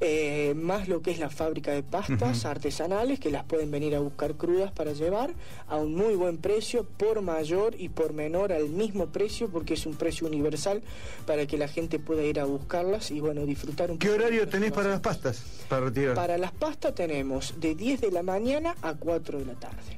eh, 0.00 0.54
más 0.56 0.88
lo 0.88 1.00
que 1.00 1.12
es 1.12 1.18
la 1.18 1.30
fábrica 1.30 1.72
de 1.72 1.82
pastas 1.82 2.44
artesanales, 2.44 3.20
que 3.20 3.30
las 3.30 3.44
pueden 3.44 3.70
venir 3.70 3.94
a 3.94 4.00
buscar 4.00 4.34
crudas 4.34 4.72
para 4.72 4.92
llevar 4.92 5.32
a 5.68 5.76
un 5.76 5.94
muy 5.94 6.14
buen 6.14 6.38
precio, 6.38 6.84
por 6.84 7.22
mayor 7.22 7.74
y 7.78 7.88
por 7.88 8.12
menor 8.12 8.52
al 8.52 8.68
mismo 8.68 9.06
precio, 9.06 9.48
porque 9.48 9.74
es 9.74 9.86
un 9.86 9.94
precio 9.94 10.26
universal 10.26 10.82
para 11.26 11.46
que 11.46 11.56
la 11.56 11.68
gente 11.68 12.00
pueda 12.00 12.24
ir 12.24 12.40
a 12.40 12.44
buscarlas 12.44 13.10
y 13.10 13.20
bueno, 13.20 13.46
disfrutar 13.46 13.90
un 13.90 13.98
¿Qué 13.98 14.10
horario 14.10 14.48
tenés 14.48 14.72
para 14.72 14.88
las 14.88 15.00
pastas? 15.00 15.42
Para 15.68 15.86
retirar. 15.86 16.14
Para 16.14 16.36
las 16.36 16.52
pastas 16.52 16.94
tenemos 16.94 17.54
de 17.60 17.74
10 17.74 18.00
de 18.00 18.10
la 18.10 18.22
mañana 18.22 18.74
a 18.82 18.94
4 18.94 19.38
de 19.38 19.44
la 19.46 19.54
tarde. 19.54 19.96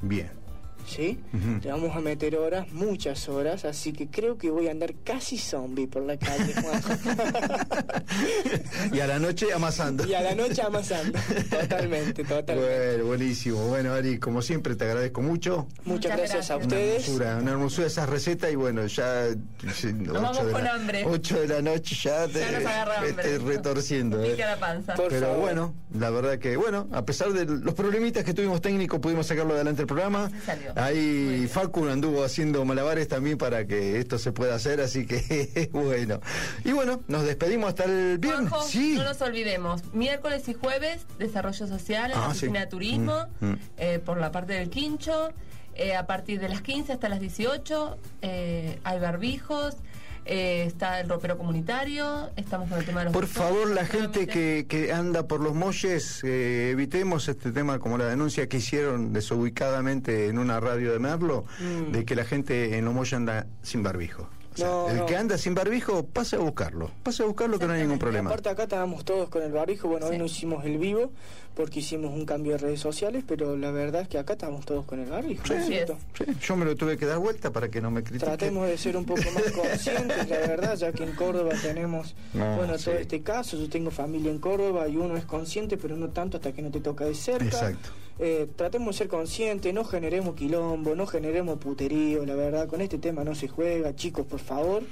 Bien. 0.00 0.41
¿Sí? 0.86 1.18
Ujú. 1.32 1.60
Le 1.62 1.70
vamos 1.70 1.96
a 1.96 2.00
meter 2.00 2.36
horas, 2.36 2.70
muchas 2.72 3.28
horas, 3.28 3.64
así 3.64 3.92
que 3.92 4.08
creo 4.08 4.36
que 4.36 4.50
voy 4.50 4.68
a 4.68 4.72
andar 4.72 4.94
casi 5.04 5.38
zombie 5.38 5.86
por 5.86 6.02
la 6.02 6.16
calle. 6.18 6.52
Y 8.92 9.00
a 9.00 9.06
la 9.06 9.18
noche 9.18 9.46
amasando. 9.54 10.06
y 10.06 10.14
a 10.14 10.20
la 10.22 10.34
noche 10.34 10.60
amasando. 10.62 11.18
Totalmente, 11.50 12.24
totalmente. 12.24 12.88
Bueno, 12.96 13.04
buenísimo. 13.06 13.66
Bueno, 13.68 13.92
Ari, 13.94 14.18
como 14.18 14.42
siempre, 14.42 14.74
te 14.76 14.84
agradezco 14.84 15.22
mucho. 15.22 15.66
Muchas 15.84 16.16
gracias 16.16 16.50
a 16.50 16.56
Una 16.56 16.66
ustedes. 16.66 17.04
hermosura, 17.04 17.36
una 17.38 17.50
hermosura 17.52 17.86
esa 17.86 18.06
receta 18.06 18.50
y 18.50 18.54
bueno, 18.56 18.86
ya 18.86 19.28
sí, 19.74 19.92
vamos 19.92 20.36
ocho 20.38 20.46
de 20.46 20.52
con 20.52 20.64
la, 20.64 20.74
hambre. 20.74 21.04
8 21.06 21.40
de 21.40 21.48
la 21.48 21.62
noche 21.62 21.94
ya 22.02 22.26
te 22.28 22.40
Ya 22.40 22.96
estoy 23.06 23.38
retorciendo. 23.38 24.22
eh. 24.22 24.36
La 24.36 24.56
panza. 24.58 24.94
Por 24.94 25.08
Pero 25.08 25.26
favor. 25.26 25.40
bueno, 25.40 25.74
la 25.94 26.10
verdad 26.10 26.38
que 26.38 26.56
bueno, 26.56 26.88
a 26.92 27.04
pesar 27.04 27.32
de 27.32 27.44
los 27.46 27.74
problemitas 27.74 28.24
que 28.24 28.34
tuvimos 28.34 28.60
técnicos, 28.60 29.00
pudimos 29.00 29.26
sacarlo 29.26 29.54
adelante 29.54 29.82
el 29.82 29.88
programa. 29.88 30.28
Sí 30.28 30.34
Ahí 30.76 31.48
Facu 31.50 31.86
anduvo 31.88 32.24
haciendo 32.24 32.64
malabares 32.64 33.08
también 33.08 33.38
para 33.38 33.66
que 33.66 33.98
esto 33.98 34.18
se 34.18 34.32
pueda 34.32 34.54
hacer, 34.54 34.80
así 34.80 35.06
que 35.06 35.68
bueno. 35.72 36.20
Y 36.64 36.72
bueno, 36.72 37.02
nos 37.08 37.24
despedimos 37.24 37.68
hasta 37.70 37.84
el 37.84 38.18
viernes. 38.18 38.48
Juanjo, 38.50 38.66
Sí. 38.68 38.94
no 38.96 39.04
nos 39.04 39.20
olvidemos. 39.22 39.82
Miércoles 39.94 40.48
y 40.48 40.54
jueves, 40.54 41.06
desarrollo 41.18 41.66
social 41.66 42.12
Ah, 42.14 42.32
sí. 42.34 42.48
de 42.48 42.66
turismo, 42.66 43.26
Mm, 43.40 43.46
mm. 43.46 43.58
eh, 43.78 43.98
por 44.04 44.18
la 44.18 44.30
parte 44.32 44.54
del 44.54 44.70
quincho. 44.70 45.30
Eh, 45.74 45.94
a 45.96 46.06
partir 46.06 46.38
de 46.38 46.50
las 46.50 46.60
15 46.60 46.92
hasta 46.92 47.08
las 47.08 47.18
18 47.20 47.96
eh, 48.20 48.78
hay 48.84 48.98
barbijos. 49.00 49.76
Eh, 50.24 50.64
está 50.66 51.00
el 51.00 51.08
ropero 51.08 51.36
comunitario. 51.38 52.30
Estamos 52.36 52.68
con 52.68 52.78
el 52.78 52.84
tema 52.84 53.00
de 53.00 53.04
los 53.06 53.12
Por 53.12 53.26
favor, 53.26 53.70
la 53.70 53.84
gente 53.86 54.26
que, 54.26 54.66
que 54.68 54.92
anda 54.92 55.26
por 55.26 55.40
los 55.40 55.54
molles, 55.54 56.22
eh, 56.24 56.70
evitemos 56.70 57.28
este 57.28 57.52
tema 57.52 57.78
como 57.78 57.98
la 57.98 58.06
denuncia 58.06 58.48
que 58.48 58.58
hicieron 58.58 59.12
desubicadamente 59.12 60.28
en 60.28 60.38
una 60.38 60.60
radio 60.60 60.92
de 60.92 60.98
Merlo, 60.98 61.44
Mm. 61.60 61.92
de 61.92 62.04
que 62.04 62.14
la 62.14 62.24
gente 62.24 62.76
en 62.78 62.84
los 62.84 62.94
molles 62.94 63.12
anda 63.14 63.46
sin 63.62 63.82
barbijo. 63.82 64.28
O 64.54 64.56
sea, 64.56 64.66
No, 64.66 64.88
el 64.90 64.96
no. 64.98 65.06
que 65.06 65.16
anda 65.16 65.38
sin 65.38 65.54
barbijo, 65.54 66.04
pase 66.04 66.36
a 66.36 66.40
buscarlo. 66.40 66.90
Pase 67.02 67.22
a 67.22 67.26
buscarlo 67.26 67.58
que 67.58 67.66
no 67.66 67.72
hay 67.72 67.80
ningún 67.82 67.98
problema. 67.98 68.30
Aparte 68.30 68.48
acá 68.50 68.64
estábamos 68.64 69.04
todos 69.04 69.28
con 69.28 69.42
el 69.42 69.52
barbijo, 69.52 69.88
bueno, 69.88 70.06
hoy 70.06 70.18
no 70.18 70.24
hicimos 70.26 70.64
el 70.64 70.78
vivo 70.78 71.10
porque 71.54 71.80
hicimos 71.80 72.12
un 72.14 72.24
cambio 72.24 72.52
de 72.52 72.58
redes 72.58 72.80
sociales, 72.80 73.24
pero 73.28 73.56
la 73.58 73.70
verdad 73.70 74.02
es 74.02 74.08
que 74.08 74.18
acá 74.18 74.32
estamos 74.34 74.64
todos 74.64 74.86
con 74.86 75.00
el 75.00 75.10
barbijo, 75.10 75.42
¿no 75.48 75.54
es 75.54 75.66
cierto? 75.66 75.98
Sí, 76.16 76.24
yo 76.40 76.56
me 76.56 76.64
lo 76.64 76.74
tuve 76.76 76.96
que 76.96 77.04
dar 77.04 77.18
vuelta 77.18 77.50
para 77.50 77.68
que 77.68 77.80
no 77.82 77.90
me 77.90 78.02
critiquen. 78.02 78.28
Tratemos 78.28 78.66
de 78.66 78.78
ser 78.78 78.96
un 78.96 79.04
poco 79.04 79.20
más 79.34 79.52
conscientes, 79.54 80.28
la 80.30 80.38
verdad, 80.38 80.76
ya 80.76 80.92
que 80.92 81.04
en 81.04 81.12
Córdoba 81.14 81.50
tenemos, 81.60 82.14
No, 82.32 82.56
bueno, 82.56 82.72
todo 82.72 82.78
sí. 82.78 82.90
este 83.00 83.20
caso, 83.22 83.58
yo 83.58 83.68
tengo 83.68 83.90
familia 83.90 84.30
en 84.30 84.38
Córdoba 84.38 84.88
y 84.88 84.96
uno 84.96 85.16
es 85.16 85.24
consciente, 85.26 85.76
pero 85.76 85.94
no 85.96 86.08
tanto 86.08 86.38
hasta 86.38 86.52
que 86.52 86.62
no 86.62 86.70
te 86.70 86.80
toca 86.80 87.04
de 87.04 87.14
cerca. 87.14 87.44
Exacto. 87.44 87.90
Eh, 88.18 88.46
tratemos 88.56 88.94
de 88.94 88.98
ser 88.98 89.08
conscientes, 89.08 89.72
no 89.74 89.84
generemos 89.84 90.34
quilombo, 90.36 90.94
no 90.94 91.06
generemos 91.06 91.58
puterío, 91.58 92.24
la 92.26 92.34
verdad, 92.34 92.68
con 92.68 92.80
este 92.80 92.98
tema 92.98 93.24
no 93.24 93.34
se 93.34 93.48
juega, 93.48 93.94
chicos, 93.96 94.26
por 94.26 94.40
favor. 94.40 94.82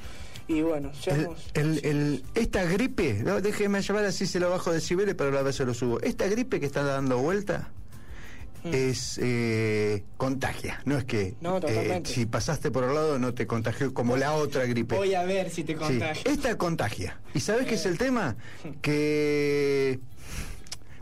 Y 0.49 0.63
bueno, 0.63 0.91
El, 0.91 0.97
seamos... 0.97 1.51
el- 1.55 1.85
el- 1.85 2.25
esta 2.35 2.65
gripe, 2.65 3.21
no, 3.23 3.41
déjeme 3.41 3.83
llevar 3.83 4.05
así 4.05 4.27
se 4.27 4.41
lo 4.41 4.51
bajo 4.51 4.71
de 4.71 4.77
decibeles, 4.77 5.15
pero 5.15 5.31
a 5.31 5.33
la 5.35 5.43
vez 5.43 5.55
se 5.57 5.65
lo 5.65 5.75
subo. 5.75 6.01
Esta 6.01 6.27
gripe 6.27 6.59
que 6.59 6.67
está 6.67 6.83
dando 6.83 7.19
vuelta 7.19 7.69
es 8.65 9.19
eh, 9.23 10.03
contagia. 10.17 10.83
No 10.85 10.99
es 10.99 11.05
que 11.05 11.35
No, 11.41 11.59
eh, 11.67 12.03
si 12.05 12.27
pasaste 12.27 12.71
por 12.71 12.85
al 12.85 12.95
lado 12.95 13.19
no 13.19 13.33
te 13.33 13.47
contagió 13.47 13.95
como 13.95 14.17
la 14.17 14.33
otra 14.35 14.67
gripe. 14.67 14.97
Voy 14.97 15.15
a 15.15 15.23
ver 15.23 15.51
si 15.51 15.63
te 15.63 15.75
Sí, 15.75 15.79
contagio. 15.79 16.31
esta 16.31 16.59
contagia. 16.59 17.21
¿Y 17.33 17.41
sabes 17.41 17.67
qué 17.67 17.75
es 17.77 17.87
el 17.87 17.97
tema? 17.97 18.37
Que 18.83 20.01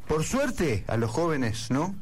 por 0.07 0.25
suerte 0.25 0.85
a 0.89 0.97
los 0.99 1.11
jóvenes, 1.11 1.71
¿no? 1.71 1.95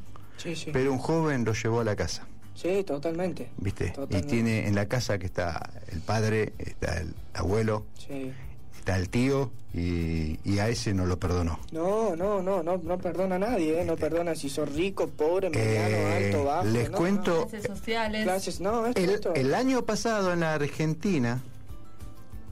Sí, 0.47 0.57
sí. 0.57 0.71
Pero 0.73 0.93
un 0.93 0.99
joven 0.99 1.45
lo 1.45 1.53
llevó 1.53 1.81
a 1.81 1.85
la 1.85 1.95
casa. 1.97 2.27
Sí, 2.55 2.83
totalmente. 2.85 3.51
¿Viste? 3.59 3.91
Totalmente. 3.91 4.19
Y 4.27 4.31
tiene 4.31 4.67
en 4.67 4.75
la 4.75 4.87
casa 4.87 5.19
que 5.19 5.27
está 5.27 5.71
el 5.93 6.01
padre, 6.01 6.53
está 6.59 6.99
el 7.01 7.15
abuelo, 7.35 7.85
Sí. 7.99 8.33
está 8.79 8.97
el 8.97 9.11
tío 9.11 9.51
y, 9.75 10.39
y 10.43 10.59
a 10.59 10.69
ese 10.71 10.95
no 10.95 11.05
lo 11.05 11.19
perdonó. 11.19 11.59
No, 11.73 12.17
no, 12.17 12.41
no, 12.41 12.63
no, 12.63 12.79
no 12.79 12.97
perdona 12.99 13.35
a 13.35 13.39
nadie, 13.39 13.83
¿eh? 13.83 13.85
no 13.85 13.97
perdona 13.97 14.35
si 14.35 14.49
sos 14.49 14.73
rico, 14.75 15.07
pobre, 15.09 15.51
mediano, 15.51 15.97
Eh, 15.97 16.27
alto, 16.29 16.45
bajo. 16.45 16.65
les 16.65 16.91
no, 16.91 16.97
cuento- 16.97 17.41
no. 17.41 17.47
Clases 17.49 17.67
sociales. 17.67 18.23
Clases, 18.25 18.61
no, 18.61 18.87
esto, 18.87 19.35
El, 19.35 19.55
año 19.55 19.85
pasado 19.85 20.33
en 20.33 20.41
la 20.41 20.55
Argentina, 20.55 21.43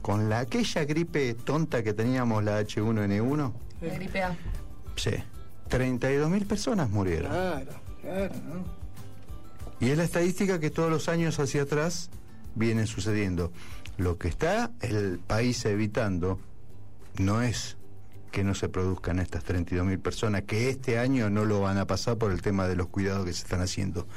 con 0.03 0.29
la, 0.29 0.39
aquella 0.39 0.85
gripe 0.85 1.33
tonta 1.33 1.81
que 1.81 1.93
teníamos, 1.93 2.43
la 2.43 2.59
H1N1, 2.61 3.53
La 3.81 3.93
gripe 3.95 4.21
A. 4.21 4.35
sí, 4.95 5.11
32 5.67 6.29
mil 6.29 6.45
personas 6.45 6.91
murieron. 6.91 7.31
Claro, 7.31 7.71
claro, 8.05 8.35
¿no? 8.47 8.85
Y 9.79 9.89
es 9.89 9.97
la 9.97 10.03
estadística 10.05 10.59
que 10.59 10.69
todos 10.69 10.89
los 10.89 11.09
años 11.09 11.39
hacia 11.39 11.63
atrás 11.63 12.09
vienen 12.55 12.87
sucediendo. 12.87 13.51
Lo 13.97 14.17
que 14.17 14.27
está 14.27 14.71
el 14.81 15.19
país 15.19 15.65
evitando 15.65 16.39
no 17.17 17.41
es 17.41 17.77
que 18.31 18.43
no 18.43 18.53
se 18.53 18.67
produzcan 18.69 19.19
estas 19.19 19.43
32 19.43 19.85
mil 19.85 19.99
personas, 19.99 20.43
que 20.43 20.69
este 20.69 20.99
año 20.99 21.29
no 21.29 21.45
lo 21.45 21.61
van 21.61 21.77
a 21.77 21.87
pasar 21.87 22.17
por 22.17 22.31
el 22.31 22.41
tema 22.41 22.67
de 22.67 22.75
los 22.75 22.87
cuidados 22.87 23.25
que 23.25 23.33
se 23.33 23.43
están 23.43 23.61
haciendo, 23.61 24.07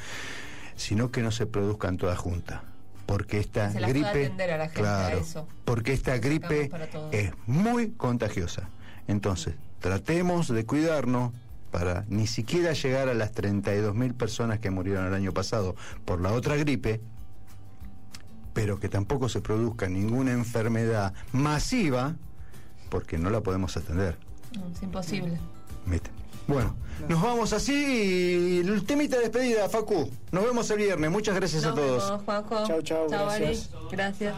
sino 0.77 1.11
que 1.11 1.23
no 1.23 1.31
se 1.31 1.47
produzcan 1.47 1.97
todas 1.97 2.19
juntas. 2.19 2.61
Porque 3.07 3.39
esta 3.39 3.71
Se 3.71 3.81
gripe, 3.81 4.27
atender 4.27 4.51
a 4.51 4.59
la 4.59 4.65
gente, 4.67 4.81
a 4.81 4.83
claro, 4.83 5.19
eso. 5.21 5.49
porque 5.65 5.93
esta 5.93 6.19
gripe 6.19 6.71
es 7.13 7.33
muy 7.47 7.93
contagiosa. 7.93 8.69
Entonces, 9.07 9.55
tratemos 9.81 10.49
de 10.49 10.67
cuidarnos 10.67 11.33
para 11.71 12.05
ni 12.09 12.27
siquiera 12.27 12.73
llegar 12.73 13.09
a 13.09 13.15
las 13.15 13.33
32 13.33 13.95
mil 13.95 14.15
personas 14.15 14.59
que 14.59 14.71
murieron 14.71 15.07
el 15.07 15.15
año 15.15 15.33
pasado 15.33 15.75
por 16.05 16.21
la 16.21 16.33
otra 16.33 16.57
gripe, 16.57 17.01
pero 18.53 18.81
que 18.81 18.89
tampoco 18.89 19.29
se 19.29 19.41
produzca 19.41 19.89
ninguna 19.89 20.33
enfermedad 20.33 21.13
masiva, 21.33 22.17
porque 22.89 23.19
no 23.19 23.31
la 23.31 23.41
podemos 23.43 23.77
atender. 23.77 24.19
No, 24.59 24.69
es 24.69 24.83
imposible. 24.83 25.39
¿viste? 25.87 26.11
Bueno, 26.47 26.75
nos 27.09 27.21
vamos 27.21 27.53
así 27.53 27.75
y 27.75 28.59
el 28.67 28.85
temita 28.85 29.17
de 29.17 29.25
despedida, 29.25 29.69
Facu. 29.69 30.11
Nos 30.33 30.45
vemos 30.45 30.71
el 30.71 30.79
viernes. 30.79 31.11
Muchas 31.11 31.35
gracias 31.35 31.63
Nos 31.63 31.73
a 31.73 31.75
todos. 31.75 32.05
vemos, 32.09 32.25
Juanjo. 32.25 32.67
Chau, 32.67 32.83
chau, 32.83 33.07
Chau, 33.11 33.29
Ari. 33.29 33.45
gracias. 33.45 33.71
Gracias. 33.91 34.35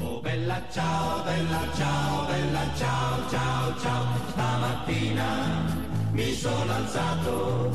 Oh 0.00 0.22
bella 0.22 0.64
ciao, 0.70 1.24
bella 1.24 1.72
ciao, 1.76 2.28
bella 2.28 2.74
ciao, 2.76 3.28
ciao, 3.28 3.74
ciao. 3.80 4.04
Stamattina 4.30 5.83
mi 6.14 6.32
sono 6.32 6.72
alzato 6.72 7.70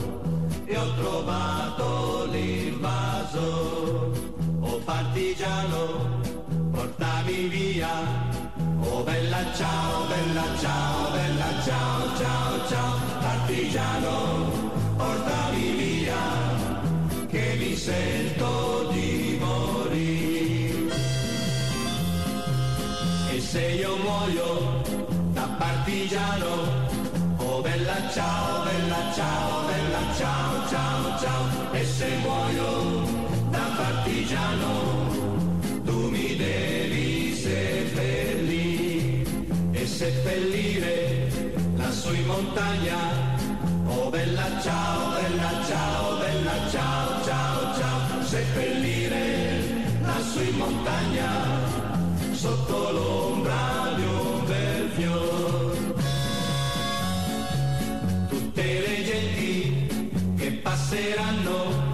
e 0.65 0.77
ho 0.77 0.93
trovato 0.95 2.25
l'invaso. 2.31 4.11
Oh 4.61 4.79
partigiano, 4.85 6.21
portami 6.71 7.47
via. 7.49 7.91
Oh 8.81 9.03
bella 9.03 9.43
ciao, 9.53 10.07
bella 10.07 10.45
ciao, 10.57 11.11
bella 11.11 11.63
ciao, 11.65 12.17
ciao, 12.17 12.67
ciao. 12.69 12.97
Partigiano, 13.19 14.71
portami 14.95 15.71
via, 15.75 16.23
che 17.27 17.55
mi 17.59 17.75
sento 17.75 18.87
di 18.91 19.37
morire. 19.37 20.95
E 23.33 23.41
se 23.41 23.65
io 23.67 23.97
muoio 23.97 24.81
da 25.33 25.45
partigiano, 25.57 26.78
bella 27.61 28.09
ciao, 28.11 28.63
bella 28.63 29.11
ciao, 29.13 29.65
bella 29.65 30.13
ciao, 30.17 30.67
ciao, 30.69 31.19
ciao. 31.19 31.71
E 31.73 31.83
se 31.85 32.07
muoio 32.21 33.03
da 33.49 33.69
partigiano, 33.75 35.07
tu 35.83 36.09
mi 36.09 36.35
devi 36.35 37.33
seppellire 37.33 39.23
e 39.71 39.85
seppellire 39.85 41.31
lassù 41.75 42.13
in 42.13 42.25
montagna. 42.25 42.97
Oh 43.87 44.09
bella 44.09 44.61
ciao, 44.61 45.11
bella 45.19 45.65
ciao, 45.67 46.17
bella 46.17 46.69
ciao, 46.69 47.23
ciao, 47.23 47.73
ciao. 47.77 48.23
Seppellire 48.23 49.57
lassù 50.01 50.41
in 50.41 50.55
montagna 50.57 51.29
sotto 52.31 52.91
l'ombra 52.91 53.28
Tutte 58.59 58.87
le 58.87 59.03
genti 59.05 59.87
che 60.35 60.51
passeranno, 60.51 61.93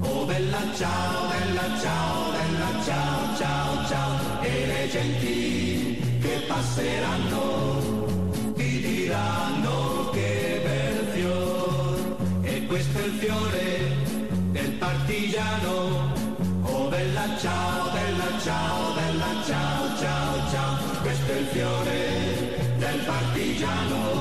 oh 0.00 0.24
bella 0.24 0.62
ciao, 0.74 1.28
bella 1.28 1.78
ciao, 1.78 2.30
bella 2.30 2.82
ciao, 2.82 3.36
ciao, 3.36 3.86
ciao, 3.86 4.40
e 4.40 4.66
le 4.66 4.88
genti 4.90 6.18
che 6.22 6.42
passeranno 6.48 8.14
ti 8.54 8.80
diranno 8.80 10.08
che 10.14 10.62
bel 10.64 11.06
fior, 11.12 12.16
e 12.44 12.64
questo 12.64 12.98
è 12.98 13.04
il 13.04 13.12
fiore 13.12 13.96
del 14.52 14.70
partigiano, 14.78 16.14
oh 16.62 16.88
bella 16.88 17.28
ciao, 17.38 17.90
bella 17.92 18.40
ciao, 18.42 18.94
bella 18.94 19.42
ciao, 19.44 19.98
ciao, 19.98 20.50
ciao, 20.50 20.78
questo 21.02 21.30
è 21.30 21.36
il 21.36 21.46
fiore 21.48 22.74
del 22.78 23.00
partigiano, 23.04 24.15